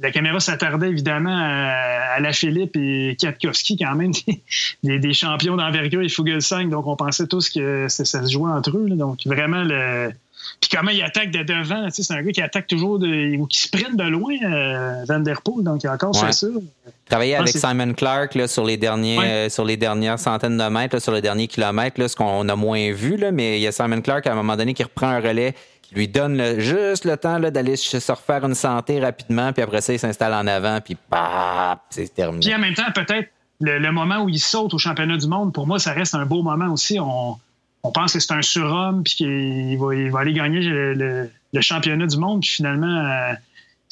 la 0.01 0.11
caméra 0.11 0.39
s'attardait 0.39 0.89
évidemment 0.89 1.37
à, 1.37 2.19
la 2.19 2.33
Philippe 2.33 2.75
et 2.75 3.15
Katkowski, 3.19 3.77
quand 3.77 3.95
même, 3.95 4.11
des, 4.83 5.13
champions 5.13 5.55
d'envergure 5.55 6.01
et 6.01 6.09
Fugelsang. 6.09 6.69
Donc, 6.69 6.87
on 6.87 6.95
pensait 6.95 7.27
tous 7.27 7.49
que 7.49 7.87
ça, 7.87 8.05
se 8.05 8.31
jouait 8.31 8.51
entre 8.51 8.77
eux. 8.77 8.89
Donc, 8.89 9.19
vraiment, 9.25 9.63
le. 9.63 10.11
Puis 10.59 10.69
comment 10.75 10.91
il 10.91 11.01
attaque 11.03 11.31
de 11.31 11.43
devant, 11.43 11.87
c'est 11.91 12.11
un 12.11 12.21
gars 12.21 12.31
qui 12.31 12.41
attaque 12.41 12.67
toujours 12.67 12.99
de, 12.99 13.37
ou 13.37 13.45
qui 13.45 13.61
sprint 13.61 13.95
de 13.95 14.03
loin, 14.03 14.33
euh, 14.43 15.05
Van 15.07 15.19
Der 15.19 15.41
Poel, 15.41 15.63
donc 15.63 15.83
il 15.83 15.87
a 15.87 15.93
encore 15.93 16.19
fait 16.19 16.31
ça. 16.31 16.47
Travailler 17.07 17.35
avec 17.35 17.49
Simon 17.49 17.93
Clark 17.93 18.35
là, 18.35 18.47
sur, 18.47 18.65
les 18.65 18.77
derniers, 18.77 19.19
euh, 19.19 19.49
sur 19.49 19.63
les 19.63 19.77
dernières 19.77 20.19
centaines 20.19 20.57
de 20.57 20.63
mètres, 20.67 20.99
sur 20.99 21.13
les 21.13 21.21
derniers 21.21 21.47
kilomètres, 21.47 21.99
là, 21.99 22.07
ce 22.07 22.15
qu'on 22.15 22.47
a 22.49 22.55
moins 22.55 22.91
vu, 22.91 23.17
là, 23.17 23.31
mais 23.31 23.59
il 23.59 23.61
y 23.61 23.67
a 23.67 23.71
Simon 23.71 24.01
Clark 24.01 24.25
à 24.27 24.31
un 24.31 24.35
moment 24.35 24.55
donné 24.57 24.73
qui 24.73 24.83
reprend 24.83 25.07
un 25.07 25.19
relais 25.19 25.53
lui 25.91 26.07
donne 26.07 26.59
juste 26.59 27.05
le 27.05 27.17
temps 27.17 27.39
d'aller 27.39 27.75
se 27.75 28.11
refaire 28.11 28.45
une 28.45 28.55
santé 28.55 28.99
rapidement, 28.99 29.51
puis 29.53 29.61
après 29.61 29.81
ça, 29.81 29.93
il 29.93 29.99
s'installe 29.99 30.33
en 30.33 30.47
avant, 30.47 30.79
puis 30.81 30.97
c'est 31.89 32.13
terminé. 32.13 32.45
Puis 32.45 32.55
en 32.55 32.59
même 32.59 32.73
temps, 32.73 32.91
peut-être 32.93 33.29
le, 33.59 33.91
moment 33.91 34.23
où 34.23 34.29
il 34.29 34.39
saute 34.39 34.73
au 34.73 34.77
championnat 34.77 35.17
du 35.17 35.27
monde, 35.27 35.53
pour 35.53 35.67
moi, 35.67 35.79
ça 35.79 35.93
reste 35.93 36.15
un 36.15 36.25
beau 36.25 36.41
moment 36.43 36.71
aussi. 36.71 36.99
On, 36.99 37.37
pense 37.93 38.13
que 38.13 38.19
c'est 38.19 38.33
un 38.33 38.41
surhomme, 38.41 39.03
puis 39.03 39.15
qu'il 39.15 39.77
va, 39.77 40.19
aller 40.19 40.33
gagner 40.33 40.61
le, 40.61 41.29
championnat 41.61 42.07
du 42.07 42.17
monde, 42.17 42.41
puis 42.41 42.49
finalement, 42.49 42.87
euh, 42.87 43.33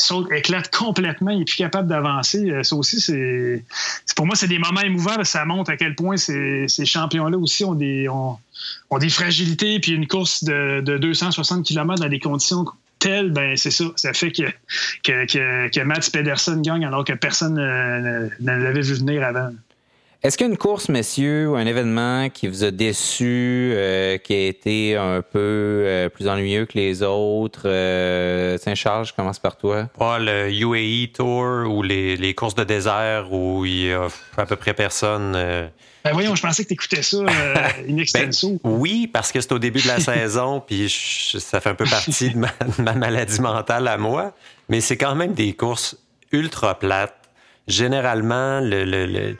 saute, 0.01 0.31
éclate 0.31 0.75
complètement, 0.75 1.31
il 1.31 1.41
est 1.41 1.45
plus 1.45 1.57
capable 1.57 1.87
d'avancer. 1.87 2.49
Euh, 2.49 2.63
ça 2.63 2.75
aussi, 2.75 2.99
c'est. 2.99 3.63
Pour 4.15 4.25
moi, 4.25 4.35
c'est 4.35 4.47
des 4.47 4.59
moments 4.59 4.81
émouvants. 4.81 5.23
Ça 5.23 5.45
montre 5.45 5.71
à 5.71 5.77
quel 5.77 5.95
point 5.95 6.17
ces, 6.17 6.67
champions-là 6.67 7.37
aussi 7.37 7.63
ont 7.65 7.75
des, 7.75 8.09
ont, 8.09 8.37
des 8.99 9.09
fragilités. 9.09 9.79
Puis 9.79 9.91
une 9.91 10.07
course 10.07 10.43
de, 10.43 10.81
260 10.81 11.65
km 11.65 12.01
dans 12.01 12.09
des 12.09 12.19
conditions 12.19 12.65
telles, 12.99 13.31
ben 13.31 13.55
c'est 13.55 13.71
ça. 13.71 13.85
Ça 13.95 14.13
fait 14.13 14.31
que, 14.31 14.43
que, 15.03 15.25
que, 15.69 15.79
Mats 15.81 16.09
Pedersen 16.11 16.61
gagne 16.61 16.85
alors 16.85 17.05
que 17.05 17.13
personne 17.13 17.55
ne 17.55 18.29
l'avait 18.39 18.81
vu 18.81 18.95
venir 18.95 19.23
avant. 19.23 19.51
Est-ce 20.21 20.37
qu'il 20.37 20.47
y 20.47 20.49
a 20.49 20.51
une 20.51 20.57
course, 20.57 20.89
messieurs, 20.89 21.49
ou 21.49 21.55
un 21.55 21.65
événement 21.65 22.29
qui 22.29 22.49
vous 22.49 22.65
a 22.65 22.71
déçu, 22.71 23.71
euh, 23.73 24.17
qui 24.17 24.33
a 24.33 24.47
été 24.47 24.97
un 24.97 25.21
peu 25.21 25.39
euh, 25.39 26.09
plus 26.09 26.27
ennuyeux 26.27 26.65
que 26.65 26.77
les 26.77 27.03
autres? 27.03 27.61
Euh, 27.69 28.57
Saint-Charles, 28.57 29.05
je 29.05 29.13
commence 29.13 29.39
par 29.39 29.55
toi. 29.55 29.85
Pas 29.97 30.19
le 30.19 30.51
UAE 30.51 31.13
Tour 31.13 31.73
ou 31.73 31.83
les, 31.83 32.33
courses 32.35 32.55
de 32.55 32.65
désert 32.65 33.31
où 33.31 33.63
il 33.63 33.85
y 33.85 33.93
a 33.93 34.09
à 34.35 34.45
peu 34.45 34.57
près 34.57 34.73
personne. 34.73 35.31
Ben 36.03 36.11
voyons, 36.11 36.35
je 36.35 36.41
pensais 36.41 36.63
que 36.63 36.67
tu 36.67 36.73
écoutais 36.73 37.01
ça 37.01 37.19
in 37.89 37.97
extenso. 37.97 38.59
Ben, 38.61 38.71
oui, 38.71 39.07
parce 39.07 39.31
que 39.31 39.39
c'est 39.39 39.53
au 39.53 39.59
début 39.59 39.81
de 39.81 39.87
la 39.87 39.99
saison, 40.01 40.59
puis 40.59 40.93
ça 41.39 41.61
fait 41.61 41.69
un 41.69 41.75
peu 41.75 41.85
partie 41.85 42.31
de 42.31 42.37
ma, 42.37 42.93
maladie 42.93 43.39
mentale 43.39 43.87
à 43.87 43.97
moi. 43.97 44.33
Mais 44.67 44.81
c'est 44.81 44.97
quand 44.97 45.15
même 45.15 45.31
des 45.31 45.53
courses 45.53 45.95
ultra 46.33 46.77
plates. 46.77 47.15
Généralement, 47.69 48.59
le, 48.59 48.83
le, 48.83 49.05
le 49.05 49.37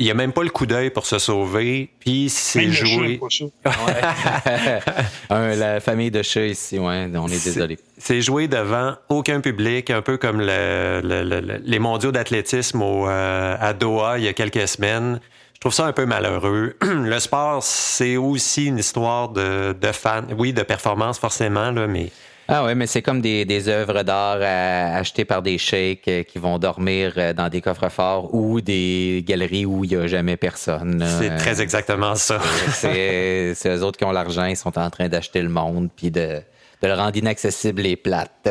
il 0.00 0.04
n'y 0.04 0.10
a 0.10 0.14
même 0.14 0.32
pas 0.32 0.42
le 0.42 0.48
coup 0.48 0.64
d'œil 0.64 0.88
pour 0.88 1.04
se 1.04 1.18
sauver, 1.18 1.90
puis 2.00 2.30
c'est 2.30 2.70
joué. 2.70 3.20
la 5.30 5.80
famille 5.80 6.10
de 6.10 6.22
chats 6.22 6.46
ici, 6.46 6.78
ouais, 6.78 7.06
on 7.14 7.28
est, 7.28 7.44
désolé. 7.44 7.78
C'est 7.98 8.22
joué 8.22 8.48
devant 8.48 8.96
aucun 9.10 9.42
public, 9.42 9.90
un 9.90 10.00
peu 10.00 10.16
comme 10.16 10.40
les 10.40 11.78
mondiaux 11.78 12.12
d'athlétisme 12.12 12.80
euh, 12.82 13.56
à 13.60 13.74
Doha 13.74 14.16
il 14.16 14.24
y 14.24 14.28
a 14.28 14.32
quelques 14.32 14.66
semaines. 14.66 15.20
Je 15.54 15.60
trouve 15.60 15.74
ça 15.74 15.84
un 15.84 15.92
peu 15.92 16.06
malheureux. 16.06 16.76
Le 16.82 17.18
sport, 17.20 17.62
c'est 17.62 18.16
aussi 18.16 18.66
une 18.66 18.78
histoire 18.78 19.28
de, 19.28 19.74
de 19.78 19.92
fans, 19.92 20.24
oui, 20.38 20.54
de 20.54 20.62
performance 20.62 21.18
forcément, 21.18 21.72
là, 21.72 21.86
mais 21.86 22.10
ah 22.52 22.64
oui, 22.64 22.74
mais 22.74 22.88
c'est 22.88 23.00
comme 23.00 23.20
des, 23.20 23.44
des 23.44 23.68
œuvres 23.68 24.02
d'art 24.02 24.38
euh, 24.40 24.98
achetées 24.98 25.24
par 25.24 25.40
des 25.40 25.56
sheiks 25.56 26.08
euh, 26.08 26.24
qui 26.24 26.40
vont 26.40 26.58
dormir 26.58 27.12
euh, 27.16 27.32
dans 27.32 27.48
des 27.48 27.60
coffres 27.60 27.88
forts 27.90 28.34
ou 28.34 28.60
des 28.60 29.24
galeries 29.24 29.64
où 29.64 29.84
il 29.84 29.90
n'y 29.90 29.96
a 29.96 30.08
jamais 30.08 30.36
personne. 30.36 31.06
C'est 31.20 31.36
très 31.36 31.62
exactement 31.62 32.16
ça. 32.16 32.40
c'est 32.72 33.54
eux 33.66 33.82
autres 33.84 33.98
qui 33.98 34.04
ont 34.04 34.10
l'argent, 34.10 34.46
ils 34.46 34.56
sont 34.56 34.76
en 34.76 34.90
train 34.90 35.08
d'acheter 35.08 35.42
le 35.42 35.48
monde 35.48 35.90
puis 35.94 36.10
de, 36.10 36.40
de, 36.82 36.88
le 36.88 36.94
rendre 36.94 37.16
inaccessible 37.16 37.86
et 37.86 37.94
plate. 37.94 38.48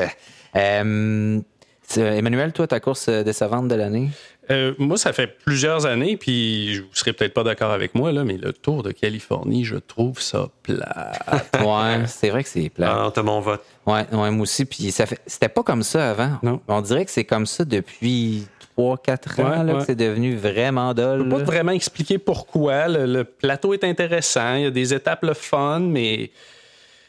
Emmanuel, 1.97 2.53
toi, 2.53 2.67
ta 2.67 2.79
course 2.79 3.09
décevante 3.09 3.67
de 3.67 3.75
l'année? 3.75 4.11
Euh, 4.51 4.73
moi, 4.79 4.97
ça 4.97 5.13
fait 5.13 5.27
plusieurs 5.27 5.85
années, 5.85 6.17
puis 6.17 6.79
vous 6.79 6.87
serez 6.93 7.13
peut-être 7.13 7.33
pas 7.33 7.43
d'accord 7.43 7.71
avec 7.71 7.93
moi, 7.93 8.11
là, 8.11 8.23
mais 8.23 8.37
le 8.37 8.51
Tour 8.51 8.81
de 8.81 8.91
Californie, 8.91 9.63
je 9.63 9.75
trouve 9.75 10.19
ça 10.21 10.49
plat. 10.63 11.11
ouais, 11.53 12.07
c'est 12.07 12.29
vrai 12.29 12.43
que 12.43 12.49
c'est 12.49 12.69
plat. 12.69 13.03
Ah, 13.05 13.11
t'as 13.13 13.21
mon 13.21 13.41
vote. 13.41 13.63
Ouais, 13.85 14.05
moi 14.11 14.29
aussi. 14.39 14.65
Puis 14.65 14.91
ça 14.91 15.05
fait, 15.05 15.19
c'était 15.27 15.49
pas 15.49 15.63
comme 15.63 15.83
ça 15.83 16.11
avant. 16.11 16.39
Non. 16.41 16.61
On 16.67 16.81
dirait 16.81 17.05
que 17.05 17.11
c'est 17.11 17.25
comme 17.25 17.45
ça 17.45 17.63
depuis 17.63 18.47
3-4 18.77 19.41
ans 19.41 19.79
que 19.79 19.85
c'est 19.85 19.95
devenu 19.95 20.35
vraiment 20.35 20.93
dole. 20.93 21.19
Je 21.19 21.23
peux 21.23 21.29
pas 21.29 21.43
vraiment 21.43 21.71
expliquer 21.71 22.17
pourquoi. 22.17 22.87
Le, 22.87 23.23
plateau 23.23 23.73
est 23.73 23.83
intéressant, 23.83 24.55
il 24.55 24.63
y 24.63 24.65
a 24.65 24.71
des 24.71 24.93
étapes 24.93 25.23
le 25.23 25.33
fun, 25.33 25.79
mais 25.79 26.31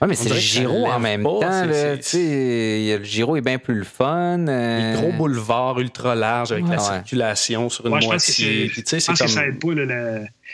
oui, 0.01 0.09
mais 0.09 0.15
c'est 0.15 0.29
le 0.31 0.37
Giro 0.37 0.87
en 0.87 0.99
même 0.99 1.23
temps. 1.23 1.65
le 1.67 3.05
Giro 3.05 3.37
est 3.37 3.41
bien 3.41 3.59
plus 3.59 3.75
le 3.75 3.85
fun. 3.85 4.47
Euh... 4.49 4.95
Les 4.95 5.01
gros 5.01 5.13
boulevards 5.13 5.79
ultra 5.81 6.15
larges 6.15 6.53
avec 6.53 6.67
la 6.69 6.79
circulation 6.79 7.69
sur 7.69 7.87
une 7.87 7.91
moitié. 7.91 8.69
Je 8.69 8.81
pense 8.81 9.21
que, 9.21 9.29
ça 9.29 9.47
aide 9.47 9.61
pas. 9.61 9.69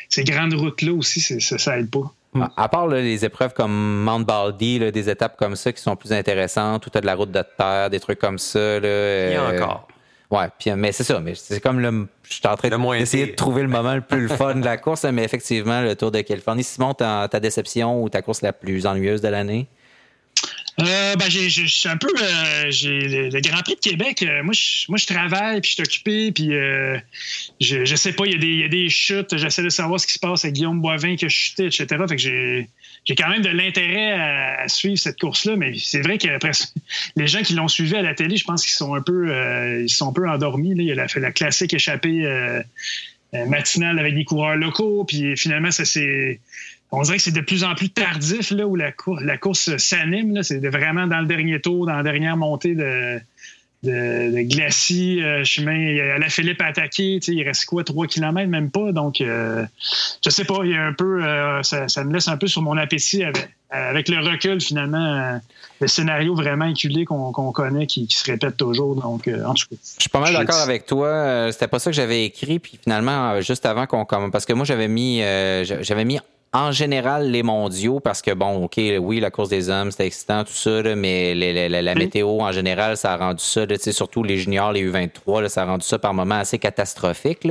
ces 0.09 0.25
grandes 0.25 0.55
routes-là 0.55 0.93
aussi, 0.93 1.21
ça, 1.21 1.59
ça 1.59 1.79
aide 1.79 1.91
pas. 1.91 2.13
À, 2.57 2.69
part 2.69 2.89
les 2.89 3.25
épreuves 3.25 3.55
comme 3.55 4.03
Mount 4.03 4.21
Baldy, 4.21 4.91
des 4.93 5.11
étapes 5.11 5.37
comme 5.39 5.57
ça 5.57 5.73
qui 5.73 5.81
sont 5.81 5.97
plus 5.97 6.13
intéressantes, 6.13 6.87
ou 6.87 6.91
tu 6.91 6.99
as 6.99 7.01
de 7.01 7.07
la 7.07 7.15
route 7.15 7.31
de 7.31 7.43
terre, 7.57 7.89
des 7.91 8.01
trucs 8.01 8.19
comme 8.19 8.39
ça. 8.39 8.59
Là, 8.59 9.29
Il 9.29 9.33
y 9.33 9.37
a 9.37 9.43
euh, 9.43 9.57
encore. 9.57 9.89
Ouais, 10.31 10.47
puis, 10.59 10.71
mais 10.73 10.93
c'est 10.93 11.05
ça. 11.05 11.21
Mais 11.21 11.35
c'est 11.35 11.61
comme 11.61 11.81
le. 11.81 12.09
Je 12.29 12.35
suis 12.35 12.47
en 12.47 12.57
train 12.57 12.69
d'essayer 12.69 13.27
de 13.27 13.35
trouver 13.35 13.63
le 13.63 13.69
moment 13.69 13.95
le 13.95 14.01
plus 14.01 14.29
fun 14.29 14.57
de 14.57 14.65
la 14.65 14.77
course, 14.77 15.05
mais 15.05 15.23
effectivement, 15.23 15.81
le 15.83 15.95
Tour 15.95 16.11
de 16.11 16.21
Californie. 16.21 16.65
Simon, 16.65 16.95
ta, 16.95 17.29
ta 17.31 17.39
déception 17.39 18.03
ou 18.03 18.09
ta 18.09 18.23
course 18.23 18.43
la 18.43 18.53
plus 18.53 18.87
ennuyeuse 18.87 19.21
de 19.21 19.29
l'année? 19.29 19.69
Euh, 20.81 21.17
ben, 21.17 21.31
j'ai, 21.31 21.49
je 21.49 21.65
suis 21.67 21.89
un 21.89 21.97
peu. 21.97 22.09
Euh, 22.21 22.67
j'ai 22.69 23.31
le, 23.31 23.41
Grand 23.41 23.63
Prix 23.63 23.77
de 23.77 23.81
Québec. 23.81 24.23
Euh, 24.23 24.43
moi, 24.43 24.53
je, 24.53 24.85
moi, 24.89 24.99
je 24.99 25.07
travaille, 25.07 25.61
puis 25.61 25.71
je 25.71 25.75
suis 25.75 25.83
occupé, 25.83 26.33
puis 26.33 26.51
je, 27.61 27.85
je 27.85 27.97
sais 27.97 28.13
pas, 28.13 28.27
il 28.27 28.33
y, 28.33 28.35
a 28.35 28.39
des, 28.39 28.55
y 28.57 28.65
a 28.65 28.69
des 28.69 28.89
chutes. 28.91 29.37
J'essaie 29.37 29.63
de 29.63 29.71
savoir 29.71 30.01
ce 30.01 30.07
qui 30.07 30.15
se 30.15 30.19
passe 30.19 30.45
avec 30.45 30.55
Guillaume 30.55 30.81
Boivin 30.81 31.17
qui 31.17 31.25
a 31.25 31.29
chuté, 31.29 31.67
etc. 31.67 31.87
Fait 32.09 32.17
que 32.17 32.19
j'ai, 32.19 32.69
j'ai 33.07 33.15
quand 33.15 33.29
même 33.29 33.43
de 33.43 33.49
l'intérêt 33.49 34.13
à, 34.13 34.69
suivre 34.69 34.99
cette 34.99 35.19
course-là, 35.19 35.57
mais 35.57 35.73
c'est 35.79 36.03
vrai 36.03 36.19
que 36.19 36.29
les 37.17 37.27
gens 37.27 37.41
qui 37.43 37.55
l'ont 37.55 37.69
suivi 37.69 37.97
à 37.97 38.03
la 38.03 38.15
télé, 38.15 38.37
je 38.37 38.45
pense 38.45 38.65
qu'ils 38.65 38.75
sont 38.75 38.95
un 38.95 39.01
peu, 39.01 39.83
ils 39.83 39.89
sont 39.89 40.11
un 40.11 40.13
peu 40.13 40.29
endormis. 40.29 40.75
Là. 40.75 40.83
Il 40.83 41.01
a 41.01 41.09
fait 41.09 41.21
la 41.21 41.33
classique 41.33 41.73
échappée 41.73 42.29
matinale 43.33 43.99
avec 43.99 44.15
des 44.15 44.25
coureurs 44.25 44.57
locaux, 44.57 45.05
puis 45.05 45.37
finalement, 45.37 45.71
ça 45.71 45.85
s'est 45.85 46.41
on 46.93 47.03
dirait 47.03 47.17
que 47.17 47.23
c'est 47.23 47.35
de 47.35 47.41
plus 47.41 47.65
en 47.65 47.75
plus 47.75 47.91
tardif 47.91 48.51
là, 48.53 48.67
où 48.67 48.77
la, 48.77 48.93
la 49.21 49.37
course 49.39 49.77
s'anime. 49.77 50.43
C'est 50.43 50.65
vraiment 50.69 51.07
dans 51.07 51.21
le 51.21 51.27
dernier 51.27 51.61
tour, 51.61 51.87
dans 51.87 51.97
la 51.97 52.03
dernière 52.03 52.37
montée 52.37 52.75
de, 52.75 53.19
de, 53.87 54.43
Glacis, 54.43 55.23
euh, 55.23 55.45
chemin. 55.45 56.19
La 56.19 56.29
Philippe 56.29 56.61
a 56.61 56.67
attaqué. 56.67 57.19
Il 57.27 57.43
reste 57.43 57.65
quoi, 57.65 57.85
3 57.85 58.07
km, 58.07 58.49
même 58.49 58.71
pas? 58.71 58.93
Donc, 58.93 59.21
euh, 59.21 59.65
je 60.25 60.31
sais 60.31 60.45
pas, 60.45 60.59
il 60.65 60.73
y 60.73 60.77
a 60.77 60.83
un 60.83 60.93
peu. 60.93 61.25
Euh, 61.25 61.63
ça, 61.63 62.05
me 62.05 62.13
laisse 62.13 62.29
un 62.29 62.37
peu 62.37 62.47
sur 62.47 62.63
mon 62.63 62.77
appétit 62.77 63.25
avec, 63.71 64.09
le 64.09 64.19
recul, 64.19 64.61
finalement, 64.61 65.41
le 65.81 65.87
scénario 65.89 66.35
vraiment 66.35 66.67
éculé 66.67 67.05
qu'on 67.05 67.33
connaît 67.53 67.87
qui, 67.87 68.07
se 68.11 68.31
répète 68.31 68.57
toujours. 68.57 68.97
Donc, 68.97 69.29
en 69.29 69.55
tout 69.55 69.67
cas. 69.71 69.77
Je 69.97 70.03
suis 70.03 70.11
pas 70.11 70.21
mal 70.21 70.35
d'accord 70.35 70.61
avec 70.61 70.87
toi. 70.87 71.51
C'était 71.53 71.69
pas 71.69 71.79
ça 71.79 71.91
que 71.91 71.97
j'avais 71.97 72.25
écrit. 72.25 72.59
Puis 72.59 72.79
finalement, 72.83 73.41
juste 73.41 73.67
avant 73.67 73.87
qu'on 73.87 74.05
commence. 74.05 74.31
Parce 74.31 74.47
que 74.47 74.53
moi, 74.53 74.65
j'avais 74.65 74.89
mis, 74.89 75.21
j'avais 75.21 76.05
mis 76.05 76.19
en 76.53 76.73
général 76.73 77.31
les 77.31 77.43
mondiaux 77.43 78.01
parce 78.01 78.23
que 78.23 78.33
bon, 78.33 78.65
ok, 78.65 78.81
oui, 79.01 79.21
la 79.21 79.31
course 79.31 79.49
des 79.49 79.69
hommes, 79.69 79.91
c'était 79.91 80.07
excitant, 80.07 80.45
tout 80.45 80.53
ça, 80.53 80.83
mais 80.95 81.35
la, 81.35 81.95
météo 81.95 82.41
en 82.41 82.53
général, 82.53 82.97
ça 82.97 83.13
a 83.13 83.17
rendu 83.17 83.43
ça, 83.43 83.67
surtout 83.93 84.23
les 84.23 84.39
juniors, 84.39 84.73
les 84.73 84.91
U23, 84.91 85.49
ça 85.49 85.63
a 85.63 85.67
rendu 85.67 85.87
ça 85.87 85.99
par 85.99 86.15
moments 86.15 86.37
assez 86.37 86.59
catastrophique. 86.59 87.47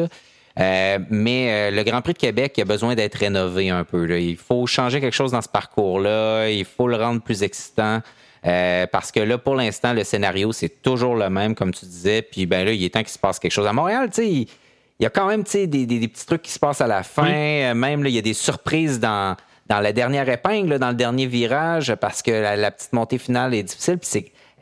Euh, 0.57 0.99
mais 1.09 1.49
euh, 1.51 1.71
le 1.75 1.83
Grand 1.83 2.01
Prix 2.01 2.13
de 2.13 2.17
Québec 2.17 2.53
il 2.55 2.61
a 2.61 2.65
besoin 2.65 2.95
d'être 2.95 3.15
rénové 3.15 3.69
un 3.69 3.83
peu. 3.83 4.19
Il 4.19 4.37
faut 4.37 4.65
changer 4.65 5.01
quelque 5.01 5.13
chose 5.13 5.31
dans 5.31 5.41
ce 5.41 5.49
parcours-là. 5.49 6.47
Il 6.49 6.63
faut 6.65 6.87
le 6.87 6.95
rendre 6.95 7.21
plus 7.21 7.43
excitant. 7.43 8.01
Euh, 8.45 8.85
parce 8.87 9.11
que 9.11 9.19
là, 9.19 9.37
pour 9.37 9.55
l'instant, 9.55 9.93
le 9.93 10.03
scénario, 10.03 10.51
c'est 10.51 10.81
toujours 10.81 11.15
le 11.15 11.29
même, 11.29 11.55
comme 11.55 11.73
tu 11.73 11.85
disais. 11.85 12.21
Puis 12.21 12.45
ben 12.45 12.63
là, 12.65 12.71
il 12.71 12.83
est 12.83 12.93
temps 12.93 13.01
qu'il 13.01 13.09
se 13.09 13.19
passe 13.19 13.39
quelque 13.39 13.51
chose. 13.51 13.67
À 13.67 13.73
Montréal, 13.73 14.09
tu 14.13 14.23
sais, 14.23 14.47
il 14.99 15.03
y 15.03 15.05
a 15.05 15.09
quand 15.09 15.27
même 15.27 15.43
des, 15.43 15.67
des, 15.67 15.85
des, 15.85 16.07
petits 16.07 16.25
trucs 16.25 16.41
qui 16.41 16.51
se 16.51 16.59
passent 16.59 16.81
à 16.81 16.87
la 16.87 17.03
fin. 17.03 17.29
Euh, 17.29 17.73
même, 17.73 18.03
là, 18.03 18.09
il 18.09 18.15
y 18.15 18.19
a 18.19 18.21
des 18.21 18.33
surprises 18.33 18.99
dans, 18.99 19.35
dans 19.67 19.81
la 19.81 19.91
dernière 19.91 20.27
épingle, 20.29 20.79
dans 20.79 20.89
le 20.89 20.95
dernier 20.95 21.27
virage, 21.27 21.93
parce 21.95 22.21
que 22.21 22.31
la, 22.31 22.71
petite 22.71 22.93
montée 22.93 23.17
finale 23.17 23.53
est 23.53 23.63
difficile. 23.63 23.97
Puis 23.97 24.09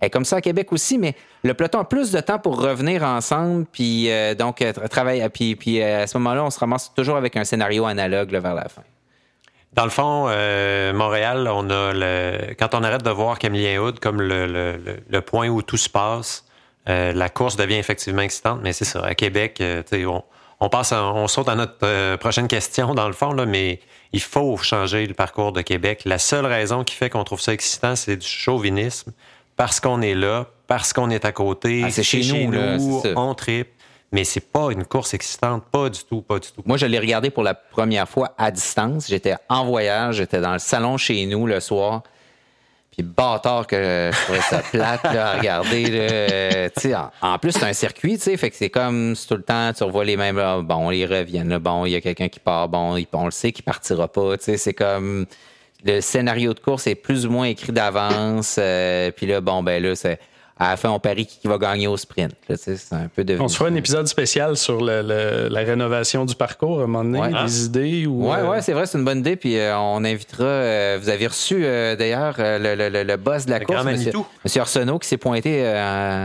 c'est 0.01 0.09
comme 0.09 0.25
ça 0.25 0.38
à 0.38 0.41
Québec 0.41 0.73
aussi, 0.73 0.97
mais 0.97 1.15
le 1.43 1.53
peloton 1.53 1.79
a 1.79 1.86
plus 1.86 2.11
de 2.11 2.19
temps 2.19 2.39
pour 2.39 2.59
revenir 2.59 3.03
ensemble, 3.03 3.65
puis 3.71 4.11
euh, 4.11 4.34
donc 4.34 4.61
euh, 4.61 4.73
travailler. 4.89 5.27
Puis, 5.29 5.55
puis 5.55 5.81
à 5.81 6.07
ce 6.07 6.17
moment-là, 6.17 6.43
on 6.43 6.49
se 6.49 6.59
ramasse 6.59 6.91
toujours 6.93 7.15
avec 7.15 7.38
un 7.38 7.43
scénario 7.43 7.86
analogue 7.86 8.31
vers 8.31 8.55
la 8.55 8.67
fin. 8.67 8.81
Dans 9.73 9.86
le 9.86 9.89
fond, 9.89 10.27
Montréal, 10.93 11.49
on 11.51 11.69
a 11.69 11.93
le, 11.93 12.53
quand 12.59 12.75
on 12.75 12.84
arrête 12.84 13.01
de 13.01 13.09
voir 13.09 13.39
Camillien 13.39 13.81
Hood 13.81 13.99
comme 13.99 14.21
le, 14.21 14.45
le, 14.45 14.79
le, 15.09 15.21
point 15.21 15.47
où 15.47 15.63
tout 15.63 15.77
se 15.77 15.89
passe, 15.89 16.45
euh, 16.89 17.13
la 17.13 17.29
course 17.29 17.55
devient 17.55 17.75
effectivement 17.75 18.21
excitante, 18.21 18.59
mais 18.61 18.73
c'est 18.73 18.86
ça. 18.86 19.03
À 19.03 19.15
Québec, 19.15 19.59
euh, 19.61 19.84
on, 20.05 20.23
on, 20.59 20.69
passe, 20.69 20.91
on 20.91 21.27
saute 21.27 21.47
à 21.47 21.55
notre 21.55 21.77
euh, 21.84 22.17
prochaine 22.17 22.47
question 22.47 22.93
dans 22.93 23.07
le 23.07 23.13
fond, 23.13 23.31
là, 23.34 23.45
mais 23.45 23.79
il 24.11 24.21
faut 24.21 24.57
changer 24.57 25.07
le 25.07 25.13
parcours 25.13 25.53
de 25.53 25.61
Québec. 25.61 26.01
La 26.05 26.17
seule 26.17 26.45
raison 26.45 26.84
qui 26.84 26.95
fait 26.95 27.09
qu'on 27.09 27.23
trouve 27.23 27.41
ça 27.41 27.53
excitant, 27.53 27.95
c'est 27.95 28.17
du 28.17 28.27
chauvinisme, 28.27 29.13
parce 29.55 29.79
qu'on 29.79 30.01
est 30.01 30.15
là, 30.15 30.47
parce 30.67 30.91
qu'on 30.91 31.09
est 31.09 31.25
à 31.25 31.31
côté. 31.31 31.84
Ah, 31.86 31.91
c'est 31.91 32.03
chez, 32.03 32.23
nous, 32.23 32.51
là, 32.51 32.77
on 33.15 33.34
tripe. 33.34 33.69
Mais 34.11 34.25
c'est 34.25 34.51
pas 34.51 34.69
une 34.71 34.86
course 34.86 35.15
excitante, 35.15 35.63
pas 35.71 35.89
du 35.89 36.03
tout, 36.03 36.21
pas 36.21 36.38
du 36.38 36.47
tout. 36.51 36.61
Moi, 36.65 36.77
je 36.77 36.86
l'ai 36.86 36.99
regardé 36.99 37.31
pour 37.31 37.41
la 37.41 37.55
première 37.55 38.07
fois 38.07 38.36
à 38.38 38.51
distance. 38.51 39.07
J'étais 39.07 39.34
en 39.49 39.65
voyage, 39.65 40.17
j'étais 40.17 40.39
dans 40.39 40.53
le 40.53 40.59
salon 40.59 40.97
chez 40.97 41.25
nous 41.25 41.47
le 41.47 41.59
soir. 41.59 42.03
Puis 42.95 43.03
bâtard 43.03 43.65
que 43.65 44.11
je 44.13 44.23
trouvais 44.23 44.41
ça 44.41 44.59
plate 44.71 45.05
à 45.05 45.37
regarder. 45.37 46.69
Là, 46.85 47.09
en, 47.21 47.33
en, 47.33 47.39
plus, 47.39 47.51
c'est 47.51 47.63
un 47.63 47.73
circuit, 47.73 48.17
tu 48.17 48.25
sais, 48.25 48.37
fait 48.37 48.51
que 48.51 48.55
c'est 48.55 48.69
comme 48.69 49.15
tout 49.27 49.35
le 49.35 49.41
temps, 49.41 49.73
tu 49.73 49.83
revois 49.83 50.05
les 50.05 50.15
mêmes. 50.15 50.39
bon, 50.63 50.91
ils 50.91 51.05
reviennent. 51.05 51.57
bon, 51.57 51.85
il 51.85 51.91
y 51.91 51.95
a 51.95 52.01
quelqu'un 52.01 52.29
qui 52.29 52.39
part. 52.39 52.69
Bon, 52.69 52.95
on 53.13 53.25
le 53.25 53.31
sait 53.31 53.51
qu'il 53.51 53.63
partira 53.63 54.07
pas. 54.07 54.37
Tu 54.37 54.43
sais, 54.43 54.57
c'est 54.57 54.73
comme 54.73 55.25
le 55.83 56.01
scénario 56.01 56.53
de 56.53 56.59
course 56.59 56.87
est 56.87 56.95
plus 56.95 57.25
ou 57.25 57.31
moins 57.31 57.47
écrit 57.47 57.71
d'avance. 57.71 58.57
Euh, 58.59 59.11
puis 59.11 59.25
là, 59.25 59.41
bon, 59.41 59.63
ben 59.63 59.81
là, 59.81 59.95
c'est 59.95 60.19
à 60.58 60.70
la 60.70 60.78
fin, 60.78 60.89
on 60.89 60.99
parie 60.99 61.26
qui 61.26 61.47
va 61.47 61.58
gagner 61.58 61.88
au 61.88 61.97
sprint. 61.97 62.34
un 62.91 63.08
peu 63.08 63.26
on 63.39 63.47
se 63.47 63.58
fera 63.58 63.70
un 63.70 63.76
épisode 63.76 64.08
spécial 64.08 64.56
sur 64.56 64.82
la 64.82 65.60
rénovation 65.60 66.26
du 66.26 66.36
parcours 66.36 66.82
à 66.82 66.84
un 66.84 66.88
moment 66.88 67.04
donné, 67.04 67.43
des 67.43 67.66
idées. 67.66 68.06
Ou, 68.06 68.30
ouais, 68.30 68.41
ouais, 68.43 68.62
c'est 68.62 68.74
vrai, 68.74 68.86
c'est 68.86 68.97
une 68.97 69.06
bonne 69.06 69.20
idée. 69.20 69.36
Puis 69.36 69.58
euh, 69.58 69.78
on 69.78 70.04
invitera. 70.04 70.43
Euh, 70.43 70.99
vous 71.01 71.10
avez 71.10 71.28
reçu 71.28 71.64
euh, 71.64 71.95
d'ailleurs 71.95 72.36
le, 72.38 73.16
boss 73.16 73.45
de 73.45 73.51
la 73.51 73.60
course, 73.62 73.84
monsieur, 73.84 74.12
monsieur, 74.43 74.62
Arsenault, 74.62 74.99
qui 74.99 75.08
s'est 75.08 75.18
pointé 75.18 75.64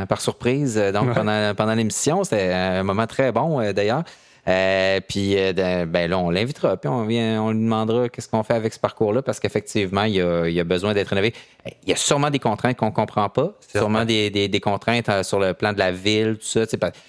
par 0.09 0.21
surprise 0.21 0.77
donc 0.93 1.15
pendant, 1.15 1.55
pendant 1.55 1.75
l'émission. 1.75 2.23
C'était 2.25 2.53
un 2.53 2.83
moment 2.83 3.07
très 3.07 3.33
bon 3.33 3.73
d'ailleurs. 3.73 4.05
Euh, 4.49 5.01
puis 5.07 5.35
euh, 5.37 5.85
ben 5.87 6.09
là, 6.09 6.19
on 6.19 6.31
l'invitera, 6.31 6.79
puis 6.79 6.89
on, 6.89 7.05
vient, 7.05 7.43
on 7.43 7.51
lui 7.51 7.61
demandera 7.61 8.09
qu'est-ce 8.09 8.29
qu'on 8.29 8.43
fait 8.43 8.55
avec 8.55 8.73
ce 8.73 8.81
parcours-là, 8.81 9.21
parce 9.21 9.41
qu'effectivement, 9.41 10.05
il, 10.05 10.15
y 10.15 10.21
a, 10.61 10.65
besoin 10.65 10.95
d'être 10.95 11.09
rénové. 11.09 11.35
Il 11.83 11.91
y 11.91 11.93
a 11.93 11.97
sûrement 11.97 12.31
des 12.31 12.39
contraintes 12.39 12.79
qu'on 12.79 12.87
ne 12.87 12.93
comprend 12.93 13.29
pas, 13.29 13.53
sûrement 13.69 14.07
des, 14.07 14.31
des, 14.31 14.61
contraintes 14.61 15.09
euh, 15.11 15.23
sur 15.23 15.39
le 15.39 15.53
plan 15.53 15.75
de 15.75 15.79
la 15.79 15.93
ville, 15.93 16.39
tout 16.41 16.47
ça. 16.47 16.63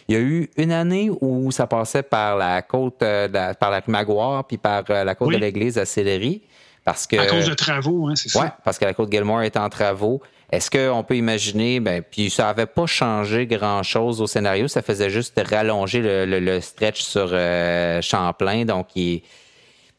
Il 0.10 0.16
y 0.16 0.18
a 0.18 0.22
eu 0.22 0.50
une 0.58 0.74
année 0.74 1.10
où 1.22 1.50
ça 1.52 1.66
passait 1.66 2.04
par 2.04 2.36
la 2.36 2.62
côte, 2.62 3.00
par 3.00 3.72
la 3.72 3.80
rue 3.80 3.92
Maguire, 3.92 4.44
puis 4.46 4.58
par 4.58 4.84
la 4.90 5.16
côte 5.16 5.32
de 5.32 5.38
l'église 5.38 5.78
à 5.78 5.86
Sillery. 5.86 6.42
Parce 6.84 7.06
que, 7.08 7.18
à 7.18 7.28
cause 7.28 7.48
de 7.48 7.54
travaux, 7.54 8.08
hein, 8.08 8.16
c'est 8.16 8.30
ça. 8.30 8.42
Oui, 8.42 8.48
parce 8.64 8.80
que 8.80 8.86
la 8.86 8.94
côte 8.94 9.12
Gilmore 9.12 9.44
est 9.44 9.58
en 9.58 9.70
travaux. 9.70 10.22
Est-ce 10.52 10.72
qu'on 10.72 11.04
peut 11.04 11.16
imaginer, 11.16 11.80
ben, 11.80 12.02
puis 12.02 12.32
ça 12.32 12.46
n'avait 12.46 12.66
pas 12.66 12.88
changé 12.88 13.46
grand-chose 13.46 14.20
au 14.20 14.26
scénario, 14.26 14.68
ça 14.68 14.82
faisait 14.82 15.12
juste 15.12 15.40
rallonger 15.48 16.02
le, 16.26 16.60
stretch 16.60 17.02
sur 17.02 17.30
euh, 17.32 18.02
Champlain, 18.02 18.66
donc 18.66 18.88
qui 18.88 19.14
est 19.14 19.24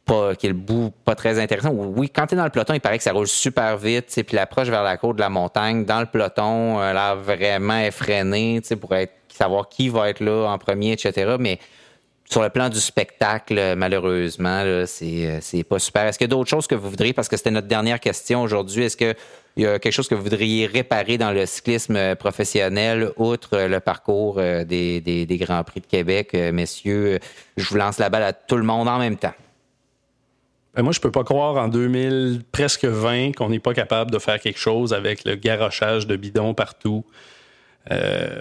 pas, 0.04 0.34
qui 0.34 0.46
est 0.46 0.50
le 0.50 0.56
bout 0.56 0.92
pas 1.04 1.14
très 1.14 1.38
intéressant. 1.38 1.70
Oui, 1.70 2.10
quand 2.10 2.26
tu 2.26 2.34
dans 2.34 2.44
le 2.44 2.50
peloton, 2.50 2.74
il 2.74 2.80
paraît 2.80 2.98
que 2.98 3.04
ça 3.04 3.12
roule 3.12 3.28
super 3.28 3.76
vite, 3.76 4.22
puis 4.26 4.34
l'approche 4.34 4.68
vers 4.68 4.82
la 4.82 4.96
côte 4.96 5.16
de 5.16 5.20
la 5.20 5.28
montagne, 5.28 5.84
dans 5.84 6.00
le 6.00 6.06
peloton, 6.06 6.80
euh, 6.80 6.92
là, 6.92 7.14
vraiment 7.14 7.78
effréné, 7.78 8.60
pour 8.80 8.92
savoir 9.28 9.68
qui 9.68 9.88
va 9.88 10.10
être 10.10 10.20
là 10.20 10.48
en 10.48 10.58
premier, 10.58 10.92
etc. 10.92 11.36
Mais 11.38 11.60
sur 12.30 12.42
le 12.42 12.48
plan 12.48 12.68
du 12.68 12.78
spectacle, 12.78 13.74
malheureusement, 13.76 14.84
c'est, 14.86 15.40
c'est 15.40 15.64
pas 15.64 15.78
super. 15.78 16.06
Est-ce 16.06 16.16
qu'il 16.16 16.26
y 16.26 16.30
a 16.30 16.34
d'autres 16.36 16.48
choses 16.48 16.66
que 16.66 16.76
vous 16.76 16.88
voudriez, 16.88 17.12
parce 17.12 17.28
que 17.28 17.36
c'était 17.36 17.50
notre 17.50 17.66
dernière 17.66 17.98
question 17.98 18.42
aujourd'hui, 18.42 18.84
est-ce 18.84 18.96
que 18.96 19.14
il 19.56 19.64
y 19.64 19.66
a 19.66 19.78
quelque 19.78 19.92
chose 19.92 20.08
que 20.08 20.14
vous 20.14 20.22
voudriez 20.22 20.66
réparer 20.66 21.18
dans 21.18 21.32
le 21.32 21.44
cyclisme 21.44 22.14
professionnel, 22.14 23.10
outre 23.16 23.58
le 23.58 23.80
parcours 23.80 24.36
euh, 24.38 24.64
des, 24.64 25.26
Grands 25.40 25.64
Prix 25.64 25.80
de 25.80 25.86
Québec, 25.86 26.30
euh, 26.34 26.52
messieurs? 26.52 27.18
Je 27.56 27.68
vous 27.68 27.76
lance 27.76 27.98
la 27.98 28.10
balle 28.10 28.22
à 28.22 28.32
tout 28.32 28.56
le 28.56 28.62
monde 28.62 28.88
en 28.88 28.98
même 28.98 29.16
temps. 29.16 29.34
Ben, 30.74 30.82
moi, 30.82 30.92
je 30.92 31.00
peux 31.00 31.10
pas 31.10 31.24
croire 31.24 31.56
en 31.56 31.66
2000, 31.66 32.42
presque 32.52 32.84
20, 32.84 33.32
qu'on 33.32 33.48
n'est 33.48 33.58
pas 33.58 33.74
capable 33.74 34.12
de 34.12 34.18
faire 34.20 34.38
quelque 34.38 34.58
chose 34.58 34.94
avec 34.94 35.24
le 35.24 35.34
garochage 35.34 36.06
de 36.06 36.14
bidons 36.14 36.54
partout. 36.54 37.04
Euh, 37.90 38.40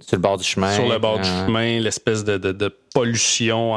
sur 0.00 0.16
le 0.16 0.22
bord 0.22 0.36
du 0.36 0.44
chemin. 0.44 0.74
Sur 0.74 0.88
le 0.88 0.98
bord 0.98 1.18
du 1.18 1.28
hein. 1.28 1.46
chemin, 1.46 1.80
l'espèce 1.80 2.24
de, 2.24 2.36
de, 2.36 2.74
pollution 2.94 3.74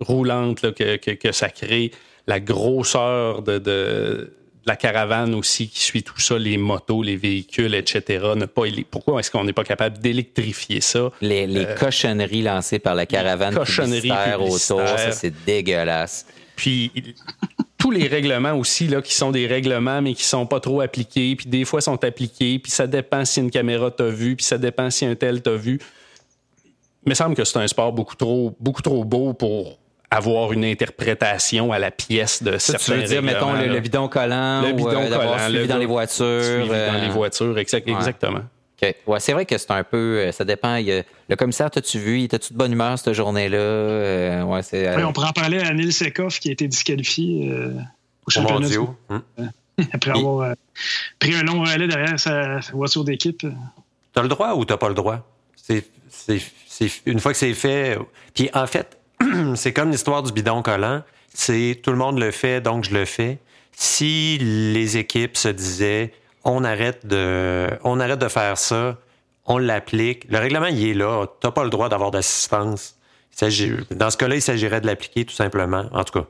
roulante 0.00 0.72
que, 0.72 0.96
que, 0.96 1.10
que, 1.10 1.32
ça 1.32 1.50
crée, 1.50 1.90
la 2.26 2.40
grosseur 2.40 3.42
de, 3.42 4.32
la 4.68 4.76
caravane 4.76 5.34
aussi 5.34 5.68
qui 5.68 5.80
suit 5.80 6.02
tout 6.02 6.20
ça, 6.20 6.38
les 6.38 6.58
motos, 6.58 7.02
les 7.02 7.16
véhicules, 7.16 7.74
etc. 7.74 8.32
Ne 8.36 8.44
pas, 8.44 8.62
pourquoi 8.90 9.18
est-ce 9.18 9.30
qu'on 9.30 9.44
n'est 9.44 9.52
pas 9.52 9.64
capable 9.64 9.98
d'électrifier 9.98 10.80
ça? 10.80 11.10
Les, 11.20 11.48
euh, 11.56 11.74
cochonneries 11.74 12.42
lancées 12.42 12.78
par 12.78 12.94
la 12.94 13.06
caravane 13.06 13.54
cochonneries 13.54 14.12
autour, 14.38 14.58
ça 14.86 15.10
c'est 15.10 15.32
dégueulasse. 15.44 16.26
Puis 16.54 16.92
tous 17.78 17.92
les 17.92 18.08
règlements 18.08 18.54
aussi, 18.54 18.88
là, 18.88 19.00
qui 19.00 19.14
sont 19.14 19.30
des 19.30 19.46
règlements, 19.46 20.02
mais 20.02 20.14
qui 20.14 20.24
sont 20.24 20.46
pas 20.46 20.60
trop 20.60 20.80
appliqués, 20.80 21.36
puis 21.36 21.46
des 21.46 21.64
fois 21.64 21.80
sont 21.80 22.02
appliqués, 22.04 22.58
puis 22.58 22.72
ça 22.72 22.86
dépend 22.86 23.24
si 23.24 23.40
une 23.40 23.50
caméra 23.50 23.90
t'a 23.90 24.08
vu, 24.08 24.34
puis 24.34 24.44
ça 24.44 24.58
dépend 24.58 24.90
si 24.90 25.06
un 25.06 25.14
tel 25.14 25.40
t'a 25.40 25.54
vu. 25.54 25.78
Il 27.06 27.10
me 27.10 27.14
semble 27.14 27.36
que 27.36 27.44
c'est 27.44 27.58
un 27.58 27.68
sport 27.68 27.92
beaucoup 27.92 28.16
trop, 28.16 28.54
beaucoup 28.58 28.82
trop 28.82 29.04
beau 29.04 29.32
pour 29.32 29.78
avoir 30.10 30.52
une 30.52 30.64
interprétation 30.64 31.72
à 31.72 31.78
la 31.78 31.90
pièce 31.90 32.42
de 32.42 32.58
ça, 32.58 32.78
certains 32.78 32.94
Tu 32.94 32.98
veux 33.00 33.06
dire, 33.06 33.22
mettons, 33.22 33.52
le, 33.52 33.80
bidon 33.80 34.08
collant, 34.08 34.62
le 34.62 34.72
bidon 34.72 35.06
ou, 35.06 35.08
collant, 35.08 35.38
suivi 35.48 35.68
dans 35.68 35.78
les 35.78 35.86
voitures. 35.86 36.44
Suivi 36.44 36.68
dans 36.68 37.00
les 37.00 37.08
euh, 37.08 37.12
voitures, 37.12 37.58
exactement. 37.58 38.40
Ouais, 39.06 39.20
c'est 39.20 39.32
vrai 39.32 39.44
que 39.44 39.58
c'est 39.58 39.70
un 39.70 39.82
peu. 39.82 40.18
Euh, 40.18 40.32
ça 40.32 40.44
dépend. 40.44 40.78
le 40.78 41.36
commissaire, 41.36 41.70
t'as-tu 41.70 41.98
vu? 41.98 42.18
Il 42.18 42.24
était-tu 42.24 42.52
de 42.52 42.58
bonne 42.58 42.72
humeur 42.72 42.98
cette 42.98 43.12
journée-là? 43.12 43.56
Euh, 43.58 44.42
ouais, 44.44 44.62
c'est, 44.62 44.94
oui, 44.96 45.02
on 45.02 45.12
pourrait 45.12 45.28
en 45.28 45.32
parler 45.32 45.58
à 45.60 45.74
Neil 45.74 45.92
Sekoff 45.92 46.38
qui 46.38 46.48
a 46.48 46.52
été 46.52 46.68
disqualifié 46.68 47.52
au 48.26 48.30
championnat. 48.30 48.68
Hum. 49.08 49.22
Après 49.92 50.10
avoir 50.10 50.54
pris 51.20 51.34
un 51.34 51.42
long 51.44 51.62
relais 51.62 51.86
derrière 51.86 52.18
sa, 52.18 52.58
voiture 52.72 53.04
d'équipe. 53.04 53.46
T'as 54.12 54.22
le 54.22 54.28
droit 54.28 54.54
ou 54.54 54.64
t'as 54.64 54.76
pas 54.76 54.88
le 54.88 54.94
droit? 54.94 55.28
C'est, 55.56 55.84
une 57.06 57.20
fois 57.20 57.32
que 57.32 57.38
c'est 57.38 57.54
fait. 57.54 57.98
Puis 58.34 58.50
en 58.54 58.66
fait, 58.66 58.98
c'est 59.54 59.72
comme 59.72 59.90
l'histoire 59.90 60.22
du 60.22 60.32
bidon 60.32 60.62
collant. 60.62 61.02
C'est 61.32 61.80
tout 61.82 61.90
le 61.90 61.96
monde 61.96 62.18
le 62.18 62.30
fait, 62.30 62.60
donc 62.60 62.84
je 62.84 62.94
le 62.94 63.04
fais. 63.04 63.38
Si 63.72 64.38
les 64.38 64.96
équipes 64.96 65.36
se 65.36 65.48
disaient 65.48 66.12
on 66.44 66.64
arrête 66.64 67.06
de, 67.06 67.68
on 67.84 68.00
arrête 68.00 68.18
de 68.18 68.28
faire 68.28 68.58
ça, 68.58 68.96
on 69.46 69.58
l'applique. 69.58 70.26
Le 70.30 70.38
règlement, 70.38 70.66
il 70.66 70.88
est 70.88 70.94
là. 70.94 71.26
Tu 71.40 71.46
n'as 71.46 71.50
pas 71.50 71.64
le 71.64 71.70
droit 71.70 71.88
d'avoir 71.88 72.10
d'assistance. 72.10 72.96
Dans 73.90 74.10
ce 74.10 74.16
cas-là, 74.16 74.34
il 74.34 74.42
s'agirait 74.42 74.80
de 74.80 74.86
l'appliquer 74.86 75.24
tout 75.24 75.34
simplement. 75.34 75.84
En 75.92 76.04
tout 76.04 76.20
cas, 76.20 76.26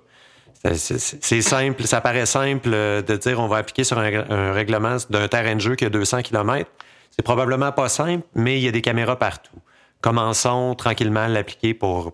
c'est 0.75 1.43
simple. 1.43 1.85
Ça 1.85 2.01
paraît 2.01 2.27
simple 2.27 2.71
de 2.71 3.17
dire 3.17 3.41
on 3.41 3.49
va 3.49 3.59
appliquer 3.59 3.85
sur 3.85 3.99
un, 3.99 4.53
règlement 4.53 4.97
d'un 5.09 5.29
terrain 5.29 5.55
de 5.55 5.61
jeu 5.61 5.75
qui 5.75 5.85
a 5.85 5.91
200 5.91 6.23
km. 6.23 6.71
C'est 7.11 7.23
probablement 7.23 7.73
pas 7.73 7.89
simple, 7.89 8.27
mais 8.35 8.59
il 8.59 8.65
y 8.65 8.69
a 8.69 8.73
des 8.73 8.83
caméras 8.83 9.19
partout. 9.19 9.57
Commençons 10.01 10.75
tranquillement 10.75 11.21
à 11.21 11.29
l'appliquer 11.29 11.75
pour, 11.75 12.13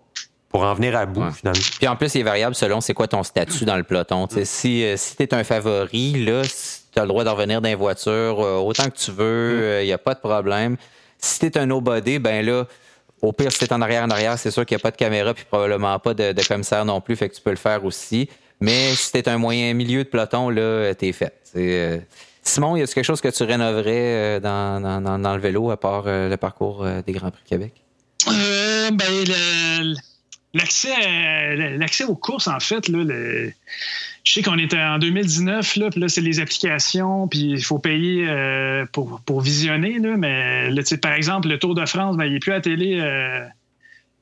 pour 0.54 0.62
en 0.62 0.72
venir 0.74 0.94
à 0.94 1.04
bout, 1.04 1.32
finalement. 1.32 1.60
Puis 1.78 1.88
en 1.88 1.96
plus, 1.96 2.14
il 2.14 2.20
est 2.20 2.22
variable 2.22 2.54
selon 2.54 2.80
c'est 2.80 2.94
quoi 2.94 3.08
ton 3.08 3.24
statut 3.24 3.64
dans 3.64 3.76
le 3.76 3.82
peloton. 3.82 4.28
Si, 4.44 4.84
euh, 4.84 4.94
si 4.96 5.16
tu 5.16 5.24
es 5.24 5.34
un 5.34 5.42
favori, 5.42 6.24
là, 6.24 6.42
tu 6.44 6.96
as 7.00 7.02
le 7.02 7.08
droit 7.08 7.24
d'en 7.24 7.34
revenir 7.34 7.60
dans 7.60 7.68
les 7.68 7.74
voitures 7.74 8.40
euh, 8.40 8.58
autant 8.58 8.84
que 8.84 8.96
tu 8.96 9.10
veux, 9.10 9.80
il 9.82 9.86
n'y 9.86 9.90
euh, 9.90 9.96
a 9.96 9.98
pas 9.98 10.14
de 10.14 10.20
problème. 10.20 10.76
Si 11.18 11.40
tu 11.40 11.46
es 11.46 11.58
un 11.58 11.66
nobody, 11.66 12.20
ben 12.20 12.46
là, 12.46 12.66
au 13.20 13.32
pire, 13.32 13.50
si 13.50 13.66
tu 13.66 13.74
en 13.74 13.82
arrière 13.82 14.04
en 14.04 14.10
arrière, 14.10 14.38
c'est 14.38 14.52
sûr 14.52 14.64
qu'il 14.64 14.76
n'y 14.76 14.80
a 14.80 14.84
pas 14.84 14.92
de 14.92 14.96
caméra 14.96 15.34
puis 15.34 15.44
probablement 15.44 15.98
pas 15.98 16.14
de, 16.14 16.46
commissaire 16.46 16.84
non 16.84 17.00
plus, 17.00 17.16
fait 17.16 17.28
que 17.30 17.34
tu 17.34 17.42
peux 17.42 17.50
le 17.50 17.56
faire 17.56 17.84
aussi. 17.84 18.28
Mais 18.60 18.94
si 18.94 19.10
tu 19.10 19.28
un 19.28 19.38
moyen 19.38 19.74
milieu 19.74 20.04
de 20.04 20.08
peloton, 20.08 20.50
là, 20.50 20.94
t'es 20.94 21.10
fait. 21.10 21.34
Euh, 21.56 21.98
Simon, 22.44 22.76
y 22.76 22.82
a 22.82 22.86
quelque 22.86 23.02
chose 23.02 23.20
que 23.20 23.26
tu 23.26 23.42
rénoverais 23.42 24.38
dans, 24.38 24.80
dans, 24.80 25.34
le 25.34 25.40
vélo 25.40 25.72
à 25.72 25.76
part 25.76 26.04
le 26.06 26.36
parcours 26.36 26.86
des 27.04 27.12
Grands 27.12 27.32
Prix 27.32 27.42
Québec? 27.44 27.72
ben, 28.24 29.96
l'accès 30.54 32.04
aux 32.04 32.14
courses, 32.14 32.48
en 32.48 32.60
fait, 32.60 32.88
là, 32.88 33.04
je 34.24 34.32
sais 34.32 34.42
qu'on 34.42 34.58
était 34.58 34.80
en 34.80 34.98
2019, 34.98 35.76
là, 35.76 35.90
puis 35.90 36.00
là, 36.00 36.08
c'est 36.08 36.22
les 36.22 36.40
applications, 36.40 37.28
puis 37.28 37.40
il 37.40 37.64
faut 37.64 37.78
payer 37.78 38.26
euh, 38.26 38.86
pour, 38.90 39.20
pour, 39.26 39.42
visionner, 39.42 39.98
là, 39.98 40.16
mais 40.16 40.70
par 41.02 41.12
exemple, 41.12 41.48
le 41.48 41.58
Tour 41.58 41.74
de 41.74 41.84
France, 41.84 42.16
ben, 42.16 42.24
il 42.24 42.32
n'est 42.32 42.38
plus 42.38 42.52
à 42.52 42.60
télé 42.60 42.98
euh, 43.00 43.44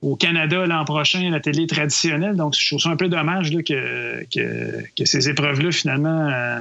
au 0.00 0.16
Canada 0.16 0.66
l'an 0.66 0.84
prochain, 0.84 1.30
la 1.30 1.38
télé 1.38 1.68
traditionnelle, 1.68 2.34
donc 2.34 2.56
je 2.58 2.66
trouve 2.66 2.80
ça 2.80 2.88
un 2.88 2.96
peu 2.96 3.08
dommage 3.08 3.52
là, 3.52 3.62
que, 3.62 4.24
que, 4.34 4.82
que, 4.96 5.04
ces 5.04 5.28
épreuves-là, 5.28 5.70
finalement, 5.70 6.28
euh, 6.30 6.60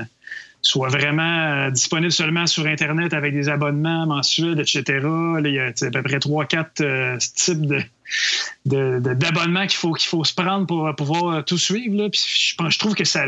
soient 0.62 0.90
vraiment 0.90 1.72
disponibles 1.72 2.12
seulement 2.12 2.46
sur 2.46 2.68
Internet 2.68 3.16
avec 3.16 3.34
des 3.34 3.50
abonnements 3.50 4.06
mensuels, 4.06 4.60
etc. 4.60 4.84
Il 5.44 5.52
y 5.52 5.60
a 5.60 5.68
à 5.70 5.90
peu 5.90 6.04
près 6.04 6.18
3-4 6.18 7.34
types 7.34 7.66
de 7.66 7.82
d'abonnements 8.66 9.68
qu'il 9.68 9.78
faut, 9.78 9.94
qu'il 9.94 10.10
faut 10.10 10.24
se 10.24 10.34
prendre 10.34 10.68
pour 10.68 10.94
pouvoir 10.96 11.44
tout 11.46 11.58
suivre. 11.58 11.96
Là. 11.96 12.10
Puis 12.10 12.22
je, 12.58 12.70
je 12.70 12.80
trouve 12.80 12.96
que 12.96 13.06
ça, 13.06 13.28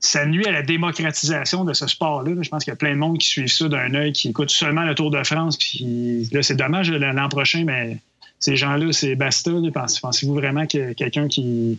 ça 0.00 0.26
nuit 0.26 0.46
à 0.46 0.52
la 0.52 0.62
démocratisation 0.62 1.64
de 1.64 1.72
ce 1.72 1.86
sport-là. 1.86 2.32
Je 2.40 2.48
pense 2.48 2.64
qu'il 2.64 2.70
y 2.70 2.74
a 2.74 2.76
plein 2.76 2.92
de 2.92 2.98
monde 2.98 3.18
qui 3.18 3.28
suit 3.28 3.48
ça 3.48 3.68
d'un 3.68 3.94
œil, 3.94 4.12
qui 4.12 4.28
écoute 4.28 4.50
seulement 4.50 4.84
le 4.84 4.94
Tour 4.94 5.10
de 5.10 5.22
France. 5.24 5.56
Puis 5.56 6.28
là, 6.32 6.42
c'est 6.42 6.56
dommage 6.56 6.90
l'an 6.90 7.28
prochain, 7.28 7.64
mais 7.64 7.98
ces 8.38 8.56
gens-là, 8.56 8.92
c'est 8.92 9.14
basta. 9.16 9.50
Pensez-vous 9.72 10.34
vraiment 10.34 10.66
que 10.66 10.92
quelqu'un 10.92 11.28
qui, 11.28 11.78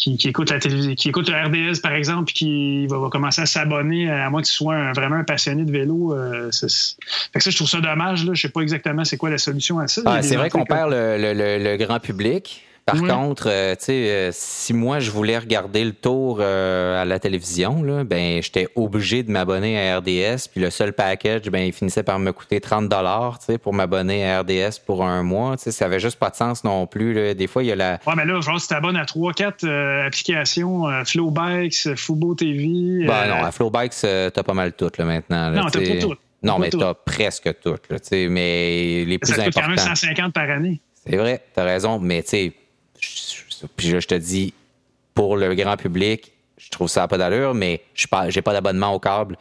qui, 0.00 0.28
écoute 0.28 0.50
la 0.50 0.58
télévision, 0.58 0.94
qui 0.94 1.08
écoute 1.08 1.28
le 1.28 1.36
RDS, 1.36 1.80
par 1.80 1.92
exemple, 1.92 2.24
puis 2.24 2.34
qui 2.34 2.86
va, 2.86 3.08
commencer 3.10 3.42
à 3.42 3.46
s'abonner, 3.46 4.10
à 4.10 4.30
moins 4.30 4.40
que 4.40 4.46
tu 4.46 4.52
sois 4.52 4.92
vraiment 4.92 5.16
un 5.16 5.24
passionné 5.24 5.64
de 5.64 5.72
vélo. 5.72 6.14
Euh, 6.14 6.50
fait 6.52 7.38
que 7.38 7.42
ça, 7.42 7.50
je 7.50 7.56
trouve 7.56 7.68
ça 7.68 7.80
dommage. 7.80 8.24
Là. 8.24 8.32
Je 8.34 8.42
sais 8.42 8.48
pas 8.48 8.60
exactement 8.60 9.04
c'est 9.04 9.16
quoi 9.16 9.30
la 9.30 9.38
solution 9.38 9.78
à 9.78 9.88
ça. 9.88 10.02
Ah, 10.06 10.22
c'est 10.22 10.36
vrai 10.36 10.50
qu'on 10.50 10.64
perd 10.64 10.90
le, 10.92 11.76
grand 11.76 12.00
public. 12.00 12.62
Par 12.92 13.02
contre, 13.02 13.48
euh, 13.48 13.74
tu 13.74 13.84
sais, 13.84 14.10
euh, 14.10 14.30
si 14.32 14.72
moi 14.72 14.98
je 14.98 15.10
voulais 15.10 15.38
regarder 15.38 15.84
le 15.84 15.92
tour 15.92 16.38
euh, 16.40 17.00
à 17.00 17.04
la 17.04 17.18
télévision, 17.18 17.82
là, 17.82 18.04
ben 18.04 18.42
j'étais 18.42 18.68
obligé 18.74 19.22
de 19.22 19.30
m'abonner 19.30 19.90
à 19.90 19.98
RDS. 19.98 20.48
Puis 20.50 20.60
le 20.60 20.70
seul 20.70 20.92
package, 20.92 21.48
ben 21.50 21.60
il 21.60 21.72
finissait 21.72 22.02
par 22.02 22.18
me 22.18 22.32
coûter 22.32 22.60
30 22.60 22.88
dollars, 22.88 23.38
tu 23.38 23.46
sais, 23.46 23.58
pour 23.58 23.74
m'abonner 23.74 24.28
à 24.28 24.40
RDS 24.40 24.80
pour 24.84 25.04
un 25.04 25.22
mois. 25.22 25.56
Tu 25.56 25.64
sais, 25.64 25.72
ça 25.72 25.86
avait 25.86 26.00
juste 26.00 26.18
pas 26.18 26.30
de 26.30 26.36
sens 26.36 26.64
non 26.64 26.86
plus. 26.86 27.12
Là. 27.12 27.34
Des 27.34 27.46
fois, 27.46 27.62
il 27.62 27.66
y 27.66 27.72
a 27.72 27.76
la. 27.76 27.98
Ouais, 28.06 28.14
mais 28.16 28.24
là, 28.24 28.40
genre, 28.40 28.60
si 28.60 28.68
t'abonnes 28.68 28.96
à 28.96 29.04
3-4 29.04 30.06
applications, 30.06 30.84
Flowbikes, 31.04 31.94
Fubo 31.96 32.34
TV. 32.34 33.06
Ben 33.06 33.28
non, 33.28 33.44
à 33.44 33.52
Flowbikes, 33.52 33.94
t'as 34.00 34.42
pas 34.42 34.54
mal 34.54 34.72
tout 34.72 34.90
là 34.98 35.04
maintenant. 35.04 35.50
non, 35.50 35.66
t'as 35.70 35.80
pas 35.80 35.96
tout. 36.00 36.14
Non, 36.42 36.58
mais 36.58 36.70
t'as 36.70 36.94
presque 36.94 37.50
tout. 37.62 37.76
Là, 37.90 37.98
mais 38.28 39.04
les 39.04 39.18
plus 39.18 39.34
ça 39.34 39.44
coûte 39.44 39.54
quand 39.54 39.68
même 39.68 39.76
150 39.76 40.32
par 40.32 40.50
année. 40.50 40.80
C'est 41.06 41.16
vrai, 41.16 41.42
t'as 41.54 41.64
raison, 41.64 41.98
mais 41.98 42.22
tu 42.22 42.28
sais, 42.28 42.52
puis 43.76 43.92
là, 43.92 44.00
je 44.00 44.06
te 44.06 44.14
dis, 44.14 44.54
pour 45.14 45.36
le 45.36 45.54
grand 45.54 45.76
public, 45.76 46.32
je 46.56 46.68
trouve 46.70 46.88
ça 46.88 47.08
pas 47.08 47.18
d'allure, 47.18 47.54
mais 47.54 47.82
je 47.94 48.06
n'ai 48.06 48.42
pas 48.42 48.52
d'abonnement 48.52 48.94
au 48.94 48.98
câble. 48.98 49.36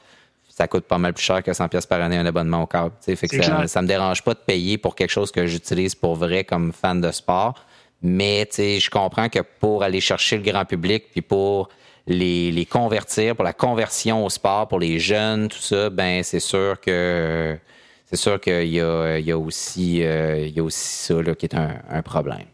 Ça 0.50 0.68
coûte 0.68 0.86
pas 0.86 0.98
mal 0.98 1.14
plus 1.14 1.24
cher 1.24 1.42
que 1.44 1.54
100 1.54 1.70
pièces 1.70 1.86
par 1.86 2.02
année 2.02 2.18
un 2.18 2.26
abonnement 2.26 2.64
au 2.64 2.68
câble. 2.68 2.94
Fait 3.02 3.16
que 3.16 3.42
ça, 3.42 3.82
me 3.82 3.88
dérange 3.88 4.24
pas 4.24 4.34
de 4.34 4.40
payer 4.40 4.78
pour 4.78 4.96
quelque 4.96 5.12
chose 5.12 5.32
que 5.32 5.46
j'utilise 5.46 5.96
pour 5.96 6.16
vrai 6.16 6.44
comme 6.44 6.74
fan 6.74 7.00
de 7.00 7.12
sport. 7.12 7.66
Mais 8.02 8.48
je 8.58 8.90
comprends 8.90 9.30
que 9.30 9.40
pour 9.60 9.84
aller 9.84 10.02
chercher 10.02 10.38
le 10.38 10.44
grand 10.44 10.66
public, 10.66 11.06
puis 11.12 11.22
pour 11.22 11.70
les, 12.08 12.68
convertir, 12.70 13.36
pour 13.36 13.46
la 13.46 13.54
conversion 13.54 14.26
au 14.26 14.30
sport, 14.30 14.68
pour 14.68 14.80
les 14.80 15.00
jeunes, 15.00 15.50
tout 15.50 15.60
ça, 15.60 15.90
ben 15.90 16.24
c'est 16.24 16.40
sûr 16.40 16.80
que 16.80 17.58
c'est 18.06 18.18
sûr 18.18 18.40
qu'il 18.40 18.68
y 18.68 18.80
a, 18.80 19.38
aussi, 19.38 20.04
euh, 20.04 20.48
il 20.48 20.56
y 20.56 20.60
a 20.60 20.64
aussi 20.64 21.14
ça 21.14 21.36
qui 21.36 21.46
est 21.46 21.56
un 21.56 22.02
problème. 22.02 22.46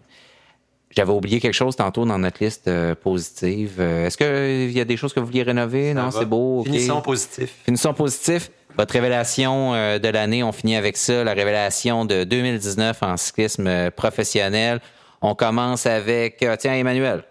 J'avais 0.95 1.11
oublié 1.11 1.41
quelque 1.41 1.53
chose 1.53 1.75
tantôt 1.75 2.05
dans 2.05 2.17
notre 2.17 2.41
liste 2.41 2.69
euh, 2.69 2.95
positive. 2.95 3.75
Euh, 3.79 4.05
est-ce 4.05 4.17
qu'il 4.17 4.71
y 4.71 4.79
a 4.79 4.85
des 4.85 4.95
choses 4.95 5.13
que 5.13 5.19
vous 5.19 5.25
vouliez 5.25 5.43
rénover? 5.43 5.93
non, 5.93 6.09
c'est 6.09 6.25
beau. 6.25 6.63
Finissons 6.63 7.01
positif. 7.01 7.53
Finissons 7.65 7.93
positif. 7.93 8.49
Votre 8.77 8.93
révélation 8.93 9.73
euh, 9.73 9.99
de 9.99 10.07
l'année, 10.07 10.41
on 10.41 10.53
finit 10.53 10.77
avec 10.77 10.95
ça. 10.95 11.25
La 11.25 11.33
révélation 11.33 12.05
de 12.05 12.23
2019 12.23 13.03
en 13.03 13.17
cyclisme 13.17 13.91
professionnel. 13.91 14.79
On 15.21 15.35
commence 15.35 15.85
avec, 15.85 16.45
tiens, 16.59 16.73
Emmanuel. 16.73 17.23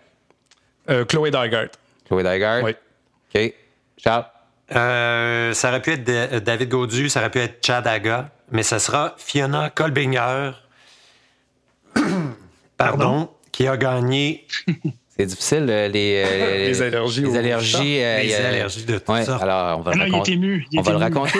Chloé 1.08 1.30
Dygart. 1.30 1.68
Chloé 2.06 2.22
Dygart? 2.22 2.64
Oui. 2.64 2.74
OK. 3.34 3.54
Charles? 3.96 4.26
ça 4.68 5.68
aurait 5.68 5.82
pu 5.82 5.92
être 5.92 6.42
David 6.42 6.68
Gaudu, 6.68 7.08
ça 7.08 7.20
aurait 7.20 7.30
pu 7.30 7.38
être 7.38 7.64
Chad 7.64 7.86
Aga, 7.86 8.30
mais 8.50 8.62
ça 8.62 8.78
sera 8.78 9.14
Fiona 9.16 9.70
Kolbinger. 9.70 10.52
Pardon? 12.76 13.30
Qui 13.55 13.68
a 13.68 13.76
gagné? 13.76 14.46
C'est 15.16 15.26
difficile, 15.26 15.66
euh, 15.68 15.86
les, 15.86 16.24
euh, 16.26 16.57
les 16.66 16.82
allergies. 16.82 17.22
Les 17.22 17.36
allergies, 17.36 18.02
euh, 18.02 18.20
les 18.20 18.34
allergies 18.34 18.84
de 18.84 18.98
tout 18.98 19.12
ouais, 19.12 19.30
Alors, 19.30 19.78
on 19.78 19.82
va, 19.82 19.92
ah 19.94 20.07
le, 20.07 20.12
on 20.76 20.82
va 20.82 20.90
le 20.90 20.96
raconter. 20.96 21.38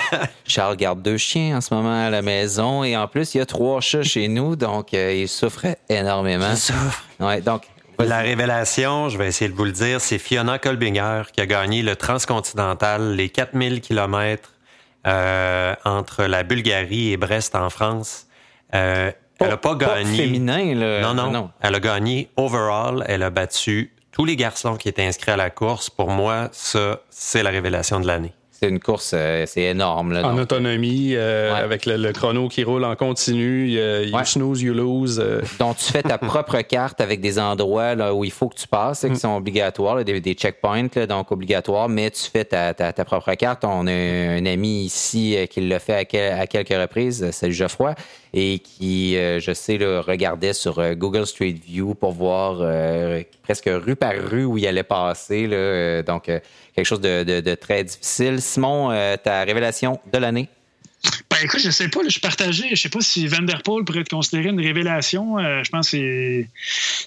Charles, 0.46 0.76
garde 0.76 1.02
deux 1.02 1.16
chiens 1.16 1.56
en 1.56 1.60
ce 1.60 1.74
moment 1.74 2.06
à 2.06 2.08
la 2.08 2.22
maison 2.22 2.84
et 2.84 2.96
en 2.96 3.08
plus, 3.08 3.34
il 3.34 3.38
y 3.38 3.40
a 3.40 3.46
trois 3.46 3.80
chats 3.80 4.04
chez 4.04 4.28
nous, 4.28 4.54
donc 4.54 4.92
il 4.92 5.26
souffre 5.26 5.66
énormément. 5.88 6.52
Il 6.52 6.56
souffre. 6.56 7.04
Ouais, 7.18 7.40
donc, 7.40 7.62
la 7.98 8.20
révélation, 8.20 9.08
je 9.08 9.18
vais 9.18 9.26
essayer 9.26 9.50
de 9.50 9.56
vous 9.56 9.64
le 9.64 9.72
dire, 9.72 10.00
c'est 10.00 10.18
Fiona 10.18 10.60
Kolbinger 10.60 11.22
qui 11.32 11.40
a 11.40 11.46
gagné 11.46 11.82
le 11.82 11.96
transcontinental, 11.96 13.16
les 13.16 13.28
4000 13.28 13.80
km 13.80 14.52
entre 15.84 16.26
la 16.26 16.44
Bulgarie 16.44 17.10
et 17.10 17.16
Brest 17.16 17.56
en 17.56 17.70
France. 17.70 18.28
Euh, 19.40 19.44
elle 19.44 19.50
n'a 19.50 19.56
pas, 19.56 19.74
gagné. 19.74 20.16
féminin, 20.16 20.74
là. 20.74 21.00
Non, 21.02 21.14
non, 21.14 21.30
non. 21.30 21.50
Elle 21.60 21.74
a 21.74 21.80
gagné 21.80 22.30
overall. 22.36 23.04
Elle 23.06 23.22
a 23.22 23.30
battu 23.30 23.92
tous 24.12 24.24
les 24.24 24.36
garçons 24.36 24.76
qui 24.76 24.88
étaient 24.88 25.04
inscrits 25.04 25.32
à 25.32 25.36
la 25.36 25.50
course. 25.50 25.90
Pour 25.90 26.10
moi, 26.10 26.48
ça, 26.52 27.00
c'est 27.10 27.42
la 27.42 27.50
révélation 27.50 28.00
de 28.00 28.06
l'année. 28.06 28.32
C'est 28.58 28.70
une 28.70 28.80
course, 28.80 29.12
euh, 29.14 29.44
c'est 29.46 29.64
énorme. 29.64 30.14
Là, 30.14 30.26
en 30.26 30.38
autonomie, 30.38 31.10
euh, 31.12 31.54
avec 31.54 31.84
le, 31.84 32.10
chrono 32.12 32.48
qui 32.48 32.64
roule 32.64 32.84
en 32.84 32.96
continu, 32.96 33.68
you 33.68 34.18
snooze, 34.24 34.62
you 34.62 34.72
lose. 34.72 35.20
Euh. 35.22 35.42
Donc, 35.58 35.76
tu 35.76 35.92
fais 35.92 36.02
ta 36.02 36.16
propre 36.16 36.58
carte 36.62 37.02
avec 37.02 37.20
des 37.20 37.38
endroits 37.38 37.94
là, 37.94 38.14
où 38.14 38.24
il 38.24 38.30
faut 38.30 38.48
que 38.48 38.54
tu 38.54 38.66
passes, 38.66 39.00
qui 39.00 39.08
mm. 39.08 39.16
sont 39.16 39.36
obligatoires, 39.36 40.02
des, 40.02 40.34
checkpoints, 40.34 41.06
donc 41.06 41.32
obligatoires, 41.32 41.90
mais 41.90 42.10
tu 42.10 42.30
fais 42.30 42.46
ta, 42.46 42.72
ta, 42.72 43.04
propre 43.04 43.34
carte. 43.34 43.62
On 43.64 43.86
a 43.86 43.92
un, 43.92 44.46
ami 44.46 44.84
ici 44.84 45.36
qui 45.50 45.60
l'a 45.60 45.78
fait 45.78 46.08
à, 46.16 46.46
quelques 46.46 46.68
reprises, 46.70 47.28
c'est 47.32 47.52
Geoffroy, 47.52 47.94
et 48.38 48.58
qui, 48.58 49.14
je 49.14 49.52
sais, 49.54 49.78
regardait 49.78 50.52
sur 50.52 50.94
Google 50.94 51.26
Street 51.26 51.56
View 51.66 51.94
pour 51.94 52.12
voir 52.12 52.58
presque 53.42 53.70
rue 53.72 53.96
par 53.96 54.12
rue 54.12 54.44
où 54.44 54.58
il 54.58 54.66
allait 54.66 54.82
passer. 54.82 55.48
Donc, 56.06 56.30
quelque 56.76 56.86
chose 56.86 57.00
de, 57.00 57.54
très 57.54 57.82
difficile. 57.82 58.40
Simon, 58.40 58.90
euh, 58.90 59.16
ta 59.16 59.42
révélation 59.42 59.98
de 60.12 60.18
l'année? 60.18 60.48
Ben 61.36 61.44
écoute, 61.44 61.60
je 61.62 61.70
sais 61.70 61.88
pas, 61.88 62.00
je 62.02 62.08
suis 62.08 62.20
partagé. 62.20 62.64
Je 62.70 62.76
sais 62.76 62.88
pas 62.88 63.02
si 63.02 63.26
Vanderpool 63.26 63.84
pourrait 63.84 64.00
être 64.00 64.08
considéré 64.08 64.48
une 64.48 64.60
révélation. 64.60 65.38
Euh, 65.38 65.62
je 65.62 65.70
pense 65.70 65.90
que 65.90 66.44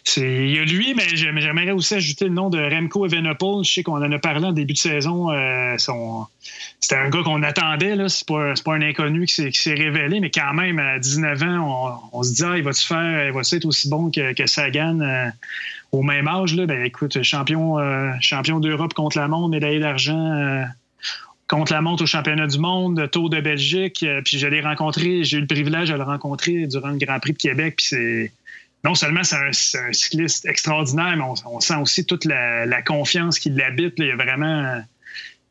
c'est. 0.03 0.21
Il 0.21 0.51
y 0.51 0.59
a 0.59 0.65
lui, 0.65 0.93
mais 0.93 1.07
j'aimerais 1.15 1.71
aussi 1.71 1.95
ajouter 1.95 2.25
le 2.25 2.31
nom 2.31 2.51
de 2.51 2.59
Remco 2.59 3.07
Evenepoel. 3.07 3.65
Je 3.65 3.73
sais 3.73 3.83
qu'on 3.83 3.95
en 3.95 4.11
a 4.11 4.19
parlé 4.19 4.45
en 4.45 4.51
début 4.51 4.73
de 4.73 4.77
saison. 4.77 5.31
Euh, 5.31 5.77
c'était 6.79 6.95
un 6.95 7.09
gars 7.09 7.23
qu'on 7.23 7.41
attendait. 7.41 7.95
C'est, 8.07 8.27
pas, 8.27 8.53
un 8.67 8.81
inconnu 8.81 9.25
qui 9.25 9.51
s'est, 9.51 9.73
révélé, 9.73 10.19
mais 10.19 10.29
quand 10.29 10.53
même, 10.53 10.77
à 10.77 10.99
19 10.99 11.43
ans, 11.43 12.09
on, 12.13 12.21
se 12.21 12.33
dit 12.33 12.43
ah, 12.45 12.55
il 12.55 12.63
va-tu 12.63 12.85
faire, 12.85 13.25
il 13.25 13.31
va 13.31 13.41
être 13.41 13.65
aussi 13.65 13.89
bon 13.89 14.11
que, 14.11 14.45
Sagan 14.45 14.99
euh, 14.99 15.29
au 15.91 16.03
même 16.03 16.27
âge? 16.27 16.55
Ben 16.55 16.83
écoute, 16.83 17.23
champion, 17.23 17.77
champion 18.21 18.59
d'Europe 18.59 18.93
contre 18.93 19.17
la 19.17 19.27
monde, 19.27 19.49
médaille 19.49 19.79
d'argent 19.79 20.67
contre 21.49 21.73
la 21.73 21.81
montre 21.81 22.03
au 22.03 22.05
championnat 22.05 22.47
du 22.47 22.59
monde, 22.59 23.09
Tour 23.11 23.29
de 23.29 23.41
Belgique. 23.41 24.03
Euh, 24.03 24.21
puis 24.23 24.37
je 24.37 24.47
l'ai 24.47 24.61
rencontré, 24.61 25.23
j'ai 25.23 25.37
eu 25.37 25.41
le 25.41 25.47
privilège 25.47 25.89
de 25.89 25.95
le 25.95 26.03
rencontrer 26.03 26.67
durant 26.67 26.89
le 26.89 26.97
Grand 26.97 27.19
Prix 27.19 27.33
de 27.33 27.37
Québec. 27.37 27.75
Puis 27.77 27.87
c'est 27.87 28.31
non 28.85 28.95
seulement 28.95 29.23
c'est 29.23 29.35
un, 29.35 29.91
cycliste 29.91 30.45
extraordinaire, 30.45 31.17
mais 31.17 31.23
on, 31.45 31.59
sent 31.59 31.75
aussi 31.81 32.05
toute 32.05 32.23
la, 32.23 32.81
confiance 32.83 33.39
qui 33.39 33.49
l'habite. 33.49 33.95
Il 33.97 34.05
y 34.05 34.11
a 34.11 34.15
vraiment. 34.15 34.81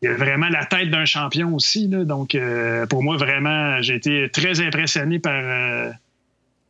Il 0.01 0.09
a 0.11 0.15
vraiment 0.15 0.49
la 0.49 0.65
tête 0.65 0.91
d'un 0.91 1.05
champion 1.05 1.53
aussi. 1.53 1.89
Donc, 1.89 2.37
euh, 2.37 2.87
pour 2.87 3.03
moi, 3.03 3.17
vraiment, 3.17 3.83
j'ai 3.83 3.97
été 3.97 4.29
très 4.31 4.61
impressionné 4.61 5.19
par, 5.19 5.43
euh, 5.43 5.91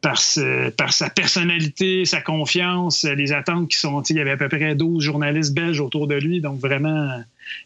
par, 0.01 0.19
par, 0.79 0.93
sa 0.95 1.11
personnalité, 1.11 2.07
sa 2.07 2.23
confiance, 2.23 3.05
les 3.05 3.33
attentes 3.33 3.69
qui 3.69 3.77
sont. 3.77 4.01
Il 4.05 4.17
y 4.17 4.21
avait 4.21 4.31
à 4.31 4.37
peu 4.39 4.49
près 4.49 4.75
12 4.75 5.05
journalistes 5.05 5.55
belges 5.55 5.81
autour 5.81 6.07
de 6.07 6.15
lui. 6.15 6.41
Donc, 6.41 6.59
vraiment, 6.59 7.23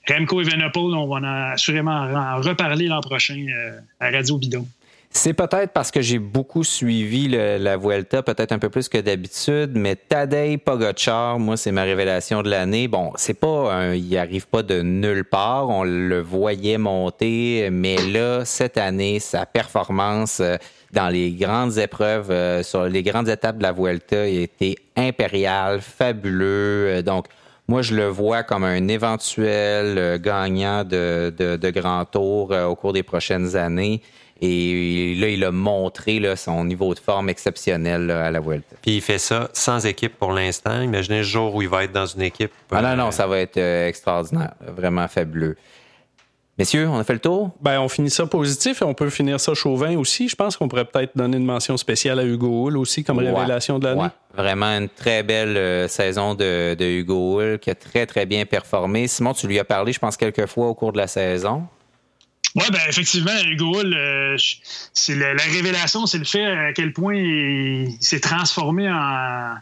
Remco 0.08 0.40
Evenepoel, 0.40 0.94
on 0.94 1.06
va 1.06 1.52
assurément 1.52 1.92
en 1.92 2.40
reparler 2.40 2.88
l'an 2.88 3.00
prochain 3.00 3.46
euh, 3.48 3.80
à 4.00 4.10
Radio 4.10 4.38
Bidon. 4.38 4.66
C'est 5.14 5.34
peut-être 5.34 5.72
parce 5.72 5.90
que 5.90 6.00
j'ai 6.00 6.18
beaucoup 6.18 6.64
suivi 6.64 7.28
la 7.28 7.76
Vuelta, 7.76 8.22
peut-être 8.22 8.50
un 8.50 8.58
peu 8.58 8.70
plus 8.70 8.88
que 8.88 8.96
d'habitude, 8.96 9.72
mais 9.74 9.94
Tadej 9.94 10.56
Pogacar, 10.56 11.38
moi, 11.38 11.58
c'est 11.58 11.70
ma 11.70 11.82
révélation 11.82 12.42
de 12.42 12.48
l'année. 12.48 12.88
Bon, 12.88 13.12
c'est 13.16 13.38
pas 13.38 13.74
un, 13.74 13.94
il 13.94 14.16
arrive 14.16 14.48
pas 14.48 14.62
de 14.62 14.80
nulle 14.80 15.24
part, 15.24 15.68
on 15.68 15.84
le 15.84 16.20
voyait 16.22 16.78
monter, 16.78 17.68
mais 17.70 17.96
là, 18.10 18.46
cette 18.46 18.78
année, 18.78 19.20
sa 19.20 19.44
performance 19.44 20.40
euh, 20.40 20.56
dans 20.92 21.10
les 21.10 21.32
grandes 21.32 21.76
épreuves, 21.76 22.30
euh, 22.30 22.62
sur 22.62 22.84
les 22.84 23.02
grandes 23.02 23.28
étapes 23.28 23.58
de 23.58 23.64
la 23.64 23.72
Vuelta, 23.72 24.22
a 24.22 24.26
été 24.26 24.76
impériale, 24.96 25.82
fabuleux. 25.82 27.02
Donc, 27.02 27.26
moi, 27.68 27.82
je 27.82 27.94
le 27.94 28.08
vois 28.08 28.42
comme 28.42 28.64
un 28.64 28.88
éventuel 28.88 29.96
euh, 29.98 30.18
gagnant 30.18 30.84
de, 30.84 31.32
de, 31.36 31.70
Grand 31.70 32.04
Tour 32.04 32.52
euh, 32.52 32.66
au 32.66 32.74
cours 32.74 32.92
des 32.92 33.02
prochaines 33.02 33.56
années. 33.56 34.02
Et 34.40 35.14
là, 35.20 35.28
il 35.28 35.44
a 35.44 35.52
montré 35.52 36.18
là, 36.18 36.34
son 36.34 36.64
niveau 36.64 36.94
de 36.94 36.98
forme 36.98 37.28
exceptionnel 37.28 38.10
à 38.10 38.30
la 38.32 38.40
Vuelta. 38.40 38.74
Puis 38.82 38.96
il 38.96 39.00
fait 39.00 39.18
ça 39.18 39.48
sans 39.52 39.86
équipe 39.86 40.18
pour 40.18 40.32
l'instant. 40.32 40.82
Imaginez 40.82 41.18
le 41.18 41.22
jour 41.22 41.54
où 41.54 41.62
il 41.62 41.68
va 41.68 41.84
être 41.84 41.92
dans 41.92 42.06
une 42.06 42.22
équipe. 42.22 42.50
Ah 42.72 42.82
non, 42.82 42.96
non, 42.96 43.10
ça 43.12 43.28
va 43.28 43.38
être 43.38 43.56
extraordinaire. 43.58 44.54
Vraiment 44.60 45.06
fabuleux. 45.06 45.56
Messieurs, 46.58 46.86
on 46.86 46.98
a 46.98 47.04
fait 47.04 47.14
le 47.14 47.18
tour? 47.18 47.50
Ben, 47.62 47.80
on 47.80 47.88
finit 47.88 48.10
ça 48.10 48.26
positif 48.26 48.82
et 48.82 48.84
on 48.84 48.92
peut 48.92 49.08
finir 49.08 49.40
ça 49.40 49.54
chauvin 49.54 49.96
aussi. 49.96 50.28
Je 50.28 50.36
pense 50.36 50.56
qu'on 50.56 50.68
pourrait 50.68 50.84
peut-être 50.84 51.16
donner 51.16 51.38
une 51.38 51.46
mention 51.46 51.78
spéciale 51.78 52.18
à 52.18 52.24
Hugo 52.24 52.66
Hull 52.66 52.76
aussi 52.76 53.04
comme 53.04 53.18
révélation 53.18 53.78
de 53.78 53.86
l'année. 53.86 54.08
Vraiment 54.36 54.66
une 54.66 54.90
très 54.90 55.22
belle 55.22 55.56
euh, 55.56 55.88
saison 55.88 56.34
de, 56.34 56.76
Hugo 56.78 57.40
Hull 57.40 57.58
qui 57.58 57.70
a 57.70 57.74
très, 57.74 58.04
très 58.04 58.26
bien 58.26 58.44
performé. 58.44 59.08
Simon, 59.08 59.32
tu 59.32 59.46
lui 59.46 59.58
as 59.58 59.64
parlé, 59.64 59.94
je 59.94 59.98
pense, 59.98 60.18
quelques 60.18 60.46
fois 60.46 60.68
au 60.68 60.74
cours 60.74 60.92
de 60.92 60.98
la 60.98 61.06
saison. 61.06 61.66
Oui, 62.54 62.64
ben 62.70 62.80
effectivement, 62.86 63.32
Hugo 63.46 63.80
Hull, 63.80 63.94
euh, 63.94 64.36
c'est 64.92 65.14
la, 65.14 65.32
révélation, 65.42 66.04
c'est 66.04 66.18
le 66.18 66.24
fait 66.24 66.44
à 66.44 66.72
quel 66.74 66.92
point 66.92 67.14
il 67.14 67.96
s'est 68.00 68.20
transformé 68.20 68.90
en 68.90 69.54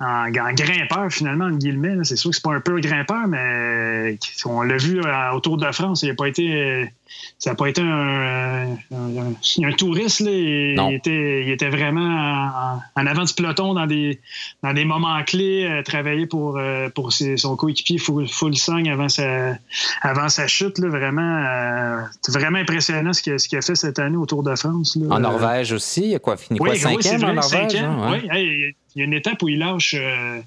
en, 0.00 0.30
grimpeur, 0.30 1.10
finalement, 1.10 1.46
en 1.46 1.52
guillemets. 1.52 1.96
C'est 2.04 2.16
sûr 2.16 2.30
que 2.30 2.36
c'est 2.36 2.42
pas 2.42 2.54
un 2.54 2.60
peu 2.60 2.80
grimpeur, 2.80 3.26
mais 3.26 4.18
on 4.44 4.62
l'a 4.62 4.76
vu 4.76 5.00
euh, 5.00 5.30
autour 5.32 5.56
de 5.56 5.70
France. 5.72 6.02
Il 6.02 6.10
a 6.10 6.14
pas 6.14 6.28
été, 6.28 6.90
ça 7.38 7.50
n'a 7.50 7.56
pas 7.56 7.68
été 7.68 7.82
un, 7.82 8.76
un, 8.92 9.72
touriste. 9.72 10.20
Là. 10.20 10.30
Il, 10.30 10.94
était, 10.94 11.42
il 11.44 11.50
était 11.50 11.68
vraiment 11.68 12.80
en, 12.96 13.06
avant 13.06 13.24
du 13.24 13.34
peloton 13.34 13.74
dans 13.74 13.86
des, 13.86 14.20
dans 14.62 14.72
des 14.72 14.84
moments 14.84 15.22
clés, 15.24 15.66
euh, 15.66 15.82
travailler 15.82 16.26
pour, 16.26 16.58
euh, 16.58 16.88
pour 16.90 17.12
son 17.12 17.56
coéquipier 17.56 17.98
full, 17.98 18.28
full 18.28 18.56
sang 18.56 18.84
avant 18.86 19.08
sa, 19.08 19.54
avant 20.02 20.28
sa 20.28 20.46
chute. 20.46 20.78
Là. 20.78 20.88
Vraiment, 20.88 22.04
c'est 22.22 22.32
vraiment 22.32 22.58
impressionnant 22.58 23.12
ce 23.12 23.22
qu'il 23.22 23.32
a, 23.32 23.58
a, 23.58 23.62
fait 23.62 23.74
cette 23.74 23.98
année 23.98 24.16
autour 24.16 24.42
de 24.42 24.54
France. 24.54 24.98
En 25.10 25.20
Norvège 25.20 25.72
aussi, 25.72 26.10
il 26.10 26.14
a 26.14 26.18
quoi, 26.18 26.36
fini 26.36 26.58
quoi, 26.58 26.74
cinquième 26.74 27.24
en 27.24 27.34
Norvège? 27.34 27.74
Hein? 27.76 28.10
Oui, 28.10 28.74
il 28.94 28.98
y 28.98 29.02
a 29.02 29.04
une 29.04 29.14
étape 29.14 29.42
où 29.42 29.48
il 29.48 29.58
lâche, 29.58 29.94
euh, 29.96 30.40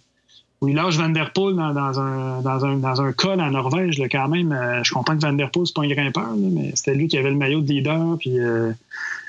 où 0.62 0.68
il 0.68 0.76
lâche 0.76 0.98
Van 0.98 1.10
Der 1.10 1.34
Poel 1.34 1.56
dans, 1.56 2.00
un, 2.00 2.42
dans, 2.42 2.66
un, 2.66 2.78
dans 2.78 3.02
un 3.02 3.12
col 3.12 3.42
en 3.42 3.50
Norvège, 3.50 3.98
là, 3.98 4.08
quand 4.08 4.28
même. 4.28 4.52
Euh, 4.52 4.84
je 4.84 4.94
comprends 4.94 5.18
que 5.18 5.22
Van 5.22 5.34
Der 5.34 5.50
Poel, 5.50 5.66
c'est 5.66 5.76
pas 5.76 5.82
un 5.82 5.88
grimpeur, 5.88 6.30
mais 6.38 6.72
c'était 6.76 6.96
lui 6.96 7.08
qui 7.08 7.18
avait 7.18 7.32
le 7.32 7.36
maillot 7.36 7.62
de 7.62 7.68
leader. 7.68 8.18
Puis, 8.20 8.40
euh, 8.40 8.72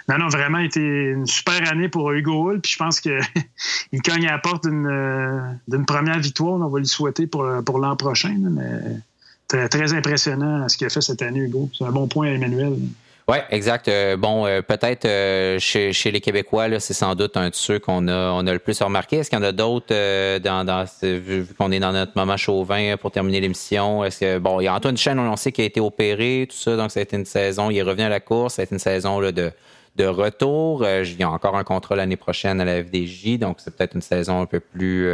non, 0.08 0.18
non, 0.18 0.28
vraiment, 0.28 0.58
été 0.58 0.80
une 0.80 1.26
super 1.26 1.70
année 1.70 1.88
pour 1.88 2.12
Hugo 2.12 2.50
Hull. 2.50 2.60
Puis 2.60 2.72
je 2.72 2.78
pense 2.78 3.00
qu'il 3.00 3.18
cogne 4.04 4.26
à 4.26 4.32
la 4.32 4.38
porte 4.38 4.64
d'une 4.66 5.86
première 5.86 6.18
victoire. 6.18 6.60
On 6.60 6.68
va 6.68 6.78
lui 6.78 6.86
souhaiter 6.86 7.26
pour, 7.26 7.46
pour 7.64 7.78
l'an 7.78 7.96
prochain. 7.96 8.36
mais 8.38 9.00
très, 9.48 9.68
très 9.68 9.92
impressionnant 9.92 10.68
ce 10.68 10.76
qu'il 10.76 10.86
a 10.86 10.90
fait 10.90 11.00
cette 11.00 11.22
année, 11.22 11.40
Hugo. 11.40 11.70
C'est 11.76 11.84
un 11.84 11.92
bon 11.92 12.08
point 12.08 12.26
à 12.26 12.30
Emmanuel. 12.30 12.74
Oui, 13.28 13.36
exact. 13.50 13.86
Euh, 13.86 14.16
bon, 14.16 14.46
euh, 14.46 14.62
peut-être 14.62 15.04
euh, 15.04 15.58
chez, 15.60 15.92
les 16.10 16.20
Québécois, 16.20 16.80
c'est 16.80 16.94
sans 16.94 17.14
doute 17.14 17.36
un 17.36 17.50
de 17.50 17.54
ceux 17.54 17.78
qu'on 17.78 18.08
a, 18.08 18.32
on 18.32 18.46
a 18.46 18.52
le 18.52 18.58
plus 18.58 18.80
remarqué. 18.82 19.18
Est-ce 19.18 19.30
qu'il 19.30 19.38
y 19.38 19.42
en 19.42 19.44
a 19.44 19.52
d'autres 19.52 19.94
dans, 20.38 20.84
vu 21.02 21.46
qu'on 21.56 21.70
est 21.70 21.78
dans 21.78 21.92
notre 21.92 22.12
moment 22.16 22.36
chauvin 22.36 22.96
pour 22.96 23.12
terminer 23.12 23.40
l'émission? 23.40 24.04
Est-ce 24.04 24.20
que 24.20 24.38
bon, 24.38 24.60
il 24.60 24.64
y 24.64 24.66
a 24.66 24.74
Antoine 24.74 24.96
Chen, 24.96 25.18
on 25.18 25.36
sait 25.36 25.52
qu'il 25.52 25.62
a 25.62 25.66
été 25.66 25.80
opéré, 25.80 26.48
tout 26.50 26.56
ça, 26.56 26.76
donc 26.76 26.90
ça 26.90 27.00
a 27.00 27.02
été 27.02 27.16
une 27.16 27.24
saison. 27.24 27.70
Il 27.70 27.78
est 27.78 27.82
revenu 27.82 28.02
à 28.02 28.08
la 28.08 28.20
course, 28.20 28.54
ça 28.54 28.62
a 28.62 28.64
été 28.64 28.74
une 28.74 28.80
saison 28.80 29.20
de, 29.20 29.52
de 29.96 30.04
retour. 30.04 30.84
il 30.86 31.16
y 31.18 31.22
a 31.22 31.30
encore 31.30 31.56
un 31.56 31.64
contrat 31.64 31.94
l'année 31.94 32.16
prochaine 32.16 32.60
à 32.60 32.64
la 32.64 32.82
FDJ, 32.82 33.38
donc 33.38 33.58
c'est 33.60 33.76
peut-être 33.76 33.94
une 33.94 34.02
saison 34.02 34.40
un 34.40 34.46
peu 34.46 34.58
plus 34.58 35.08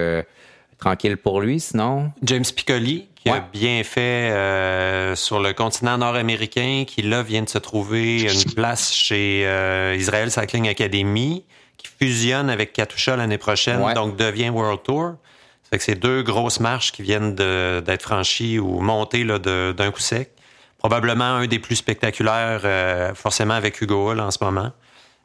tranquille 0.79 1.19
pour 1.19 1.41
lui, 1.41 1.61
sinon. 1.61 2.11
James 2.23 2.45
Piccoli, 2.45 3.09
qui 3.29 3.37
a 3.37 3.41
bien 3.41 3.83
fait 3.85 4.31
euh, 4.31 5.15
sur 5.15 5.41
le 5.41 5.53
continent 5.53 5.99
nord-américain, 5.99 6.85
qui 6.87 7.03
là 7.03 7.23
vient 7.23 7.43
de 7.43 7.49
se 7.49 7.59
trouver 7.59 8.23
une 8.23 8.53
place 8.55 8.93
chez 8.93 9.43
euh, 9.47 9.95
Israel 9.97 10.31
Cycling 10.31 10.69
Academy, 10.69 11.45
qui 11.77 11.89
fusionne 11.99 12.51
avec 12.51 12.73
Katusha 12.73 13.17
l'année 13.17 13.39
prochaine, 13.39 13.81
donc 13.95 14.17
devient 14.17 14.51
World 14.51 14.83
Tour. 14.83 15.15
Ça 15.63 15.71
fait 15.71 15.79
que 15.79 15.85
c'est 15.85 15.95
deux 15.95 16.23
grosses 16.23 16.61
marches 16.61 16.93
qui 16.93 17.03
viennent 17.03 17.35
d'être 17.35 18.03
franchies 18.03 18.59
ou 18.59 18.81
montées 18.81 19.25
d'un 19.25 19.91
coup 19.91 20.01
sec. 20.01 20.31
Probablement 20.79 21.25
un 21.25 21.47
des 21.47 21.59
plus 21.59 21.77
spectaculaires, 21.77 22.61
euh, 22.65 23.13
forcément 23.15 23.55
avec 23.55 23.81
Hugo 23.81 24.11
Hull 24.11 24.21
en 24.21 24.31
ce 24.31 24.39
moment. 24.43 24.73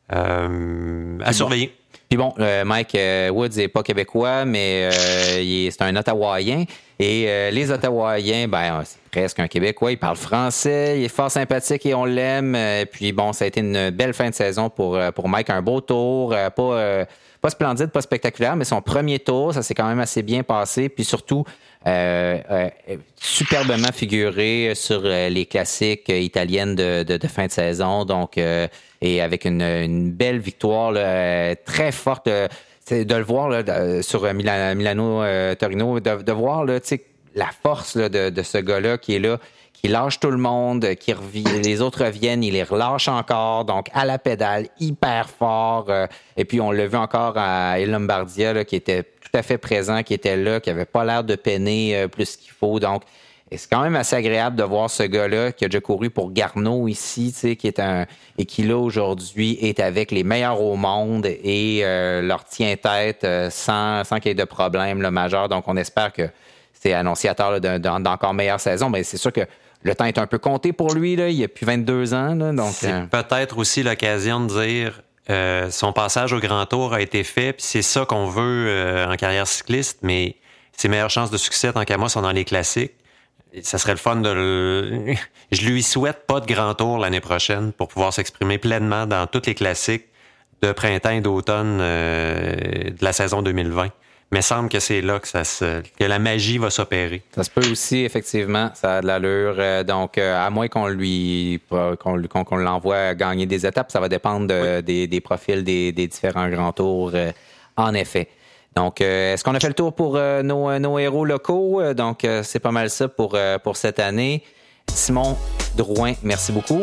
à 0.09 1.33
surveiller. 1.33 1.75
Puis 2.13 2.17
bon, 2.19 2.31
euh, 2.37 2.63
Mike 2.63 2.93
euh, 2.93 3.29
Woods 3.29 3.55
n'est 3.55 3.67
pas 3.67 3.81
québécois, 3.81 4.45
mais 4.45 4.87
euh, 4.91 5.69
c'est 5.71 5.81
un 5.81 5.95
Ottawaien. 5.95 6.65
Et 7.05 7.51
les 7.51 7.69
Ottawaïens, 7.69 8.47
ben, 8.47 8.81
c'est 8.85 8.97
presque 9.11 9.39
un 9.39 9.49
Québécois. 9.49 9.91
Il 9.91 9.97
parle 9.97 10.15
français, 10.15 10.97
il 10.97 11.03
est 11.03 11.09
fort 11.09 11.29
sympathique 11.29 11.85
et 11.85 11.93
on 11.93 12.05
l'aime. 12.05 12.57
puis 12.93 13.11
bon, 13.11 13.33
ça 13.33 13.43
a 13.43 13.47
été 13.49 13.59
une 13.59 13.89
belle 13.89 14.13
fin 14.13 14.29
de 14.29 14.33
saison 14.33 14.69
pour, 14.69 14.97
pour 15.13 15.27
Mike. 15.27 15.49
Un 15.49 15.61
beau 15.61 15.81
tour, 15.81 16.33
pas, 16.55 17.05
pas 17.41 17.49
splendide, 17.49 17.87
pas 17.87 17.99
spectaculaire, 17.99 18.55
mais 18.55 18.63
son 18.63 18.81
premier 18.81 19.19
tour, 19.19 19.53
ça 19.53 19.63
s'est 19.63 19.73
quand 19.73 19.87
même 19.87 19.99
assez 19.99 20.23
bien 20.23 20.43
passé. 20.43 20.87
Puis 20.87 21.03
surtout, 21.03 21.43
superbement 23.19 23.91
figuré 23.93 24.71
sur 24.73 25.01
les 25.01 25.45
classiques 25.45 26.07
italiennes 26.07 26.75
de, 26.75 27.03
de, 27.03 27.27
fin 27.27 27.47
de 27.47 27.51
saison. 27.51 28.05
Donc, 28.05 28.37
et 28.37 29.21
avec 29.21 29.43
une, 29.43 30.11
belle 30.11 30.39
victoire 30.39 30.93
très 31.65 31.91
forte. 31.91 32.29
De 32.89 33.15
le 33.15 33.23
voir 33.23 33.63
sur 34.01 34.31
Milano-Torino, 34.33 35.99
de, 35.99 36.31
voir 36.31 36.65
la 36.65 37.49
force 37.63 37.97
de, 37.97 38.43
ce 38.43 38.57
gars-là 38.57 38.97
qui 38.97 39.15
est 39.15 39.19
là, 39.19 39.39
qui 39.83 39.89
lâche 39.89 40.19
tout 40.19 40.31
le 40.31 40.37
monde, 40.37 40.95
qui 40.95 41.13
les 41.61 41.81
autres 41.81 42.05
reviennent, 42.05 42.41
il 42.41 42.53
les 42.53 42.63
relâche 42.63 43.09
encore, 43.09 43.65
donc 43.65 43.87
à 43.93 44.05
la 44.05 44.17
pédale, 44.17 44.67
hyper 44.79 45.29
fort. 45.29 45.87
Euh, 45.89 46.07
et 46.37 46.45
puis 46.45 46.61
on 46.61 46.71
l'a 46.71 46.87
vu 46.87 46.95
encore 46.95 47.33
à 47.35 47.79
El 47.79 47.91
Lombardia, 47.91 48.63
qui 48.63 48.77
était 48.77 49.03
tout 49.03 49.37
à 49.37 49.43
fait 49.43 49.57
présent, 49.57 50.01
qui 50.01 50.13
était 50.13 50.37
là, 50.37 50.61
qui 50.61 50.69
avait 50.69 50.85
pas 50.85 51.03
l'air 51.03 51.25
de 51.25 51.35
peiner 51.35 51.97
euh, 51.97 52.07
plus 52.07 52.37
qu'il 52.37 52.51
faut. 52.51 52.79
Donc, 52.79 53.03
et 53.53 53.57
c'est 53.57 53.69
quand 53.69 53.83
même 53.83 53.95
assez 53.95 54.15
agréable 54.15 54.55
de 54.55 54.63
voir 54.63 54.89
ce 54.89 55.03
gars-là 55.03 55.51
qui 55.51 55.63
a 55.63 55.67
déjà 55.67 55.79
couru 55.79 56.09
pour 56.09 56.31
Garneau 56.31 56.87
ici, 56.87 57.31
tu 57.31 57.39
sais, 57.39 57.55
qui 57.55 57.67
est 57.67 57.79
un 57.79 58.07
et 58.39 58.45
qui 58.45 58.63
là 58.63 58.77
aujourd'hui 58.77 59.59
est 59.61 59.79
avec 59.79 60.09
les 60.09 60.23
meilleurs 60.23 60.59
au 60.59 60.75
monde 60.75 61.27
et 61.27 61.81
euh, 61.83 62.23
leur 62.23 62.45
tient 62.45 62.75
tête 62.75 63.23
euh, 63.23 63.51
sans, 63.51 64.03
sans 64.05 64.19
qu'il 64.19 64.29
y 64.29 64.31
ait 64.31 64.35
de 64.35 64.43
problème 64.43 65.07
majeur. 65.07 65.49
Donc 65.49 65.67
on 65.67 65.77
espère 65.77 66.11
que 66.11 66.23
c'est 66.73 66.93
annonciateur 66.93 67.61
d'encore 67.61 68.33
meilleure 68.33 68.59
saison. 68.59 68.89
Mais 68.89 69.03
c'est 69.03 69.17
sûr 69.17 69.31
que 69.31 69.41
le 69.83 69.93
temps 69.93 70.05
est 70.05 70.17
un 70.17 70.25
peu 70.25 70.39
compté 70.39 70.73
pour 70.73 70.95
lui. 70.95 71.15
Là. 71.15 71.29
Il 71.29 71.43
a 71.43 71.47
plus 71.47 71.67
22 71.67 72.15
ans. 72.15 72.35
donc, 72.35 72.73
c'est 72.73 73.07
peut-être 73.11 73.59
aussi 73.59 73.83
l'occasion 73.83 74.41
de 74.41 74.47
dire 74.47 75.03
son 75.69 75.93
passage 75.93 76.33
au 76.33 76.39
Grand 76.39 76.65
Tour 76.65 76.95
a 76.95 77.01
été 77.01 77.23
fait, 77.23 77.53
puis 77.53 77.63
c'est 77.63 77.83
ça 77.83 78.05
qu'on 78.05 78.25
veut 78.25 79.05
en 79.07 79.15
carrière 79.15 79.45
cycliste, 79.45 79.99
mais 80.01 80.37
ses 80.75 80.87
meilleures 80.87 81.11
chances 81.11 81.29
de 81.29 81.37
succès, 81.37 81.71
tant 81.71 81.83
qu'à 81.85 81.97
moi, 81.97 82.09
sont 82.09 82.21
dans 82.21 82.31
les 82.31 82.45
classiques 82.45 82.93
ça 83.61 83.77
serait 83.77 83.93
le 83.93 83.97
fun 83.97 84.17
de 84.17 84.29
le... 84.29 85.13
Je 85.51 85.67
lui 85.67 85.83
souhaite 85.83 86.25
pas 86.25 86.39
de 86.39 86.51
grand 86.51 86.73
tour 86.73 86.97
l'année 86.97 87.21
prochaine 87.21 87.71
pour 87.71 87.87
pouvoir 87.87 88.13
s'exprimer 88.13 88.57
pleinement 88.57 89.05
dans 89.05 89.27
tous 89.27 89.45
les 89.45 89.53
classiques 89.53 90.05
de 90.61 90.71
printemps 90.71 91.11
et 91.11 91.21
d'automne 91.21 91.79
euh, 91.81 92.55
de 92.89 93.03
la 93.03 93.13
saison 93.13 93.41
2020. 93.41 93.89
Mais 94.31 94.39
il 94.39 94.43
semble 94.43 94.69
que 94.69 94.79
c'est 94.79 95.01
là 95.01 95.19
que, 95.19 95.27
ça 95.27 95.43
se... 95.43 95.81
que 95.81 96.03
la 96.05 96.17
magie 96.17 96.57
va 96.57 96.71
s'opérer. 96.71 97.21
Ça 97.35 97.43
se 97.43 97.51
peut 97.51 97.69
aussi, 97.69 97.99
effectivement. 97.99 98.71
Ça 98.73 98.97
a 98.97 99.01
de 99.01 99.05
l'allure. 99.05 99.55
Euh, 99.59 99.83
donc, 99.83 100.17
euh, 100.17 100.43
à 100.43 100.49
moins 100.49 100.67
qu'on 100.67 100.87
lui 100.87 101.61
qu'on 101.69 102.57
l'envoie 102.57 103.13
gagner 103.13 103.45
des 103.45 103.67
étapes, 103.67 103.91
ça 103.91 103.99
va 103.99 104.09
dépendre 104.09 104.47
des, 104.81 105.21
profils 105.23 105.63
des, 105.63 105.91
des, 105.91 106.07
différents 106.07 106.49
grands 106.49 106.71
tours, 106.71 107.11
en 107.77 107.93
effet. 107.93 108.27
Donc, 108.75 109.01
euh, 109.01 109.33
est-ce 109.33 109.43
qu'on 109.43 109.55
a 109.55 109.59
fait 109.59 109.67
le 109.67 109.73
tour 109.73 109.93
pour 109.93 110.15
euh, 110.15 110.41
nos, 110.41 110.77
nos, 110.79 110.99
héros 110.99 111.25
locaux? 111.25 111.81
Euh, 111.81 111.93
donc, 111.93 112.27
c'est 112.43 112.59
pas 112.59 112.71
mal 112.71 112.89
ça 112.89 113.07
pour, 113.07 113.37
pour 113.63 113.77
cette 113.77 113.99
année. 113.99 114.43
Simon 114.91 115.37
Drouin, 115.75 116.13
merci 116.23 116.51
beaucoup. 116.51 116.81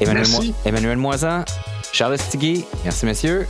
Emmanuel, 0.00 0.26
merci. 0.28 0.54
Emmanuel 0.64 0.96
Moisan, 0.96 1.44
Charles 1.92 2.18
Stigui, 2.18 2.64
merci 2.84 3.06
messieurs. 3.06 3.46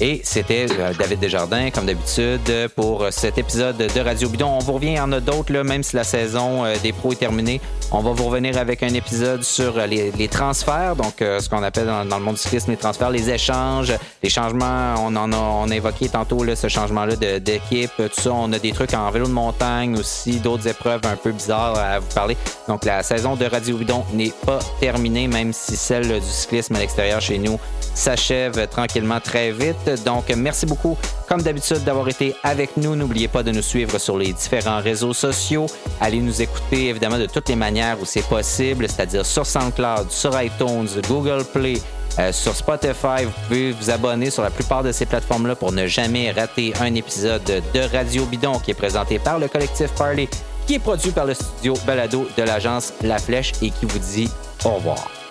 Et 0.00 0.20
c'était 0.24 0.66
euh, 0.70 0.92
David 0.98 1.20
Desjardins, 1.20 1.70
comme 1.70 1.86
d'habitude, 1.86 2.40
pour 2.74 3.06
cet 3.10 3.38
épisode 3.38 3.76
de 3.76 4.00
Radio 4.00 4.28
Bidon. 4.28 4.48
On 4.48 4.58
vous 4.58 4.72
revient, 4.72 4.88
il 4.88 4.96
y 4.96 5.00
en 5.00 5.12
a 5.12 5.20
d'autres, 5.20 5.52
même 5.52 5.82
si 5.82 5.94
la 5.94 6.02
saison 6.02 6.64
euh, 6.64 6.74
des 6.82 6.92
pros 6.92 7.12
est 7.12 7.16
terminée. 7.16 7.60
On 7.92 8.00
va 8.00 8.10
vous 8.12 8.24
revenir 8.24 8.56
avec 8.56 8.82
un 8.82 8.94
épisode 8.94 9.42
sur 9.42 9.78
euh, 9.78 9.86
les, 9.86 10.28
transferts, 10.28 10.96
donc 10.96 11.16
ce 11.18 11.46
qu'on 11.48 11.62
appelle 11.62 11.86
dans, 11.86 12.18
le 12.18 12.24
monde 12.24 12.34
du 12.34 12.40
cyclisme 12.40 12.70
les 12.70 12.76
transferts, 12.76 13.10
les 13.10 13.28
échanges, 13.30 13.92
les 14.22 14.30
changements. 14.30 14.94
On 14.98 15.14
en 15.14 15.30
a, 15.32 15.36
on 15.36 15.70
a 15.70 15.76
évoqué 15.76 16.08
tantôt 16.08 16.42
là, 16.42 16.56
ce 16.56 16.68
changement-là 16.68 17.16
d'équipe, 17.38 17.92
tout 17.96 18.20
ça. 18.20 18.32
On 18.32 18.52
a 18.52 18.58
des 18.58 18.72
trucs 18.72 18.94
en 18.94 19.10
vélo 19.10 19.26
de 19.26 19.32
montagne 19.32 19.96
aussi, 19.96 20.40
d'autres 20.40 20.66
épreuves 20.68 21.02
un 21.04 21.16
peu 21.16 21.32
bizarres 21.32 21.78
à 21.78 21.98
vous 21.98 22.14
parler. 22.14 22.36
Donc 22.66 22.84
la 22.84 23.02
saison 23.02 23.36
de 23.36 23.44
Radio 23.44 23.76
Bidon 23.76 24.04
n'est 24.14 24.32
pas 24.46 24.60
terminée, 24.80 25.28
même 25.28 25.52
si 25.52 25.76
celle 25.76 26.08
du 26.08 26.26
cyclisme 26.26 26.76
à 26.76 26.78
l'extérieur 26.78 27.20
chez 27.20 27.38
nous 27.38 27.58
s'achève 27.94 28.68
tranquillement 28.68 29.20
très 29.20 29.50
vite. 29.50 30.04
Donc, 30.04 30.28
merci 30.36 30.66
beaucoup, 30.66 30.96
comme 31.28 31.42
d'habitude, 31.42 31.84
d'avoir 31.84 32.08
été 32.08 32.34
avec 32.42 32.76
nous. 32.76 32.96
N'oubliez 32.96 33.28
pas 33.28 33.42
de 33.42 33.50
nous 33.50 33.62
suivre 33.62 33.98
sur 33.98 34.18
les 34.18 34.32
différents 34.32 34.80
réseaux 34.80 35.12
sociaux. 35.12 35.66
Allez 36.00 36.20
nous 36.20 36.42
écouter, 36.42 36.88
évidemment, 36.88 37.18
de 37.18 37.26
toutes 37.26 37.48
les 37.48 37.56
manières 37.56 38.00
où 38.00 38.04
c'est 38.04 38.26
possible, 38.26 38.86
c'est-à-dire 38.88 39.24
sur 39.26 39.46
SoundCloud, 39.46 40.10
sur 40.10 40.40
iTunes, 40.40 40.88
Google 41.08 41.44
Play, 41.44 41.74
euh, 42.18 42.32
sur 42.32 42.54
Spotify. 42.54 43.24
Vous 43.24 43.32
pouvez 43.48 43.72
vous 43.72 43.90
abonner 43.90 44.30
sur 44.30 44.42
la 44.42 44.50
plupart 44.50 44.82
de 44.82 44.92
ces 44.92 45.06
plateformes-là 45.06 45.54
pour 45.54 45.72
ne 45.72 45.86
jamais 45.86 46.30
rater 46.30 46.72
un 46.80 46.94
épisode 46.94 47.42
de 47.44 47.96
Radio 47.96 48.24
Bidon 48.26 48.58
qui 48.58 48.72
est 48.72 48.74
présenté 48.74 49.18
par 49.18 49.38
le 49.38 49.48
collectif 49.48 49.90
Parley, 49.92 50.28
qui 50.66 50.74
est 50.74 50.78
produit 50.78 51.10
par 51.10 51.24
le 51.24 51.34
studio 51.34 51.74
Balado 51.86 52.26
de 52.36 52.42
l'agence 52.42 52.92
La 53.02 53.18
Flèche 53.18 53.52
et 53.62 53.70
qui 53.70 53.86
vous 53.86 53.98
dit 53.98 54.30
au 54.64 54.72
revoir. 54.72 55.21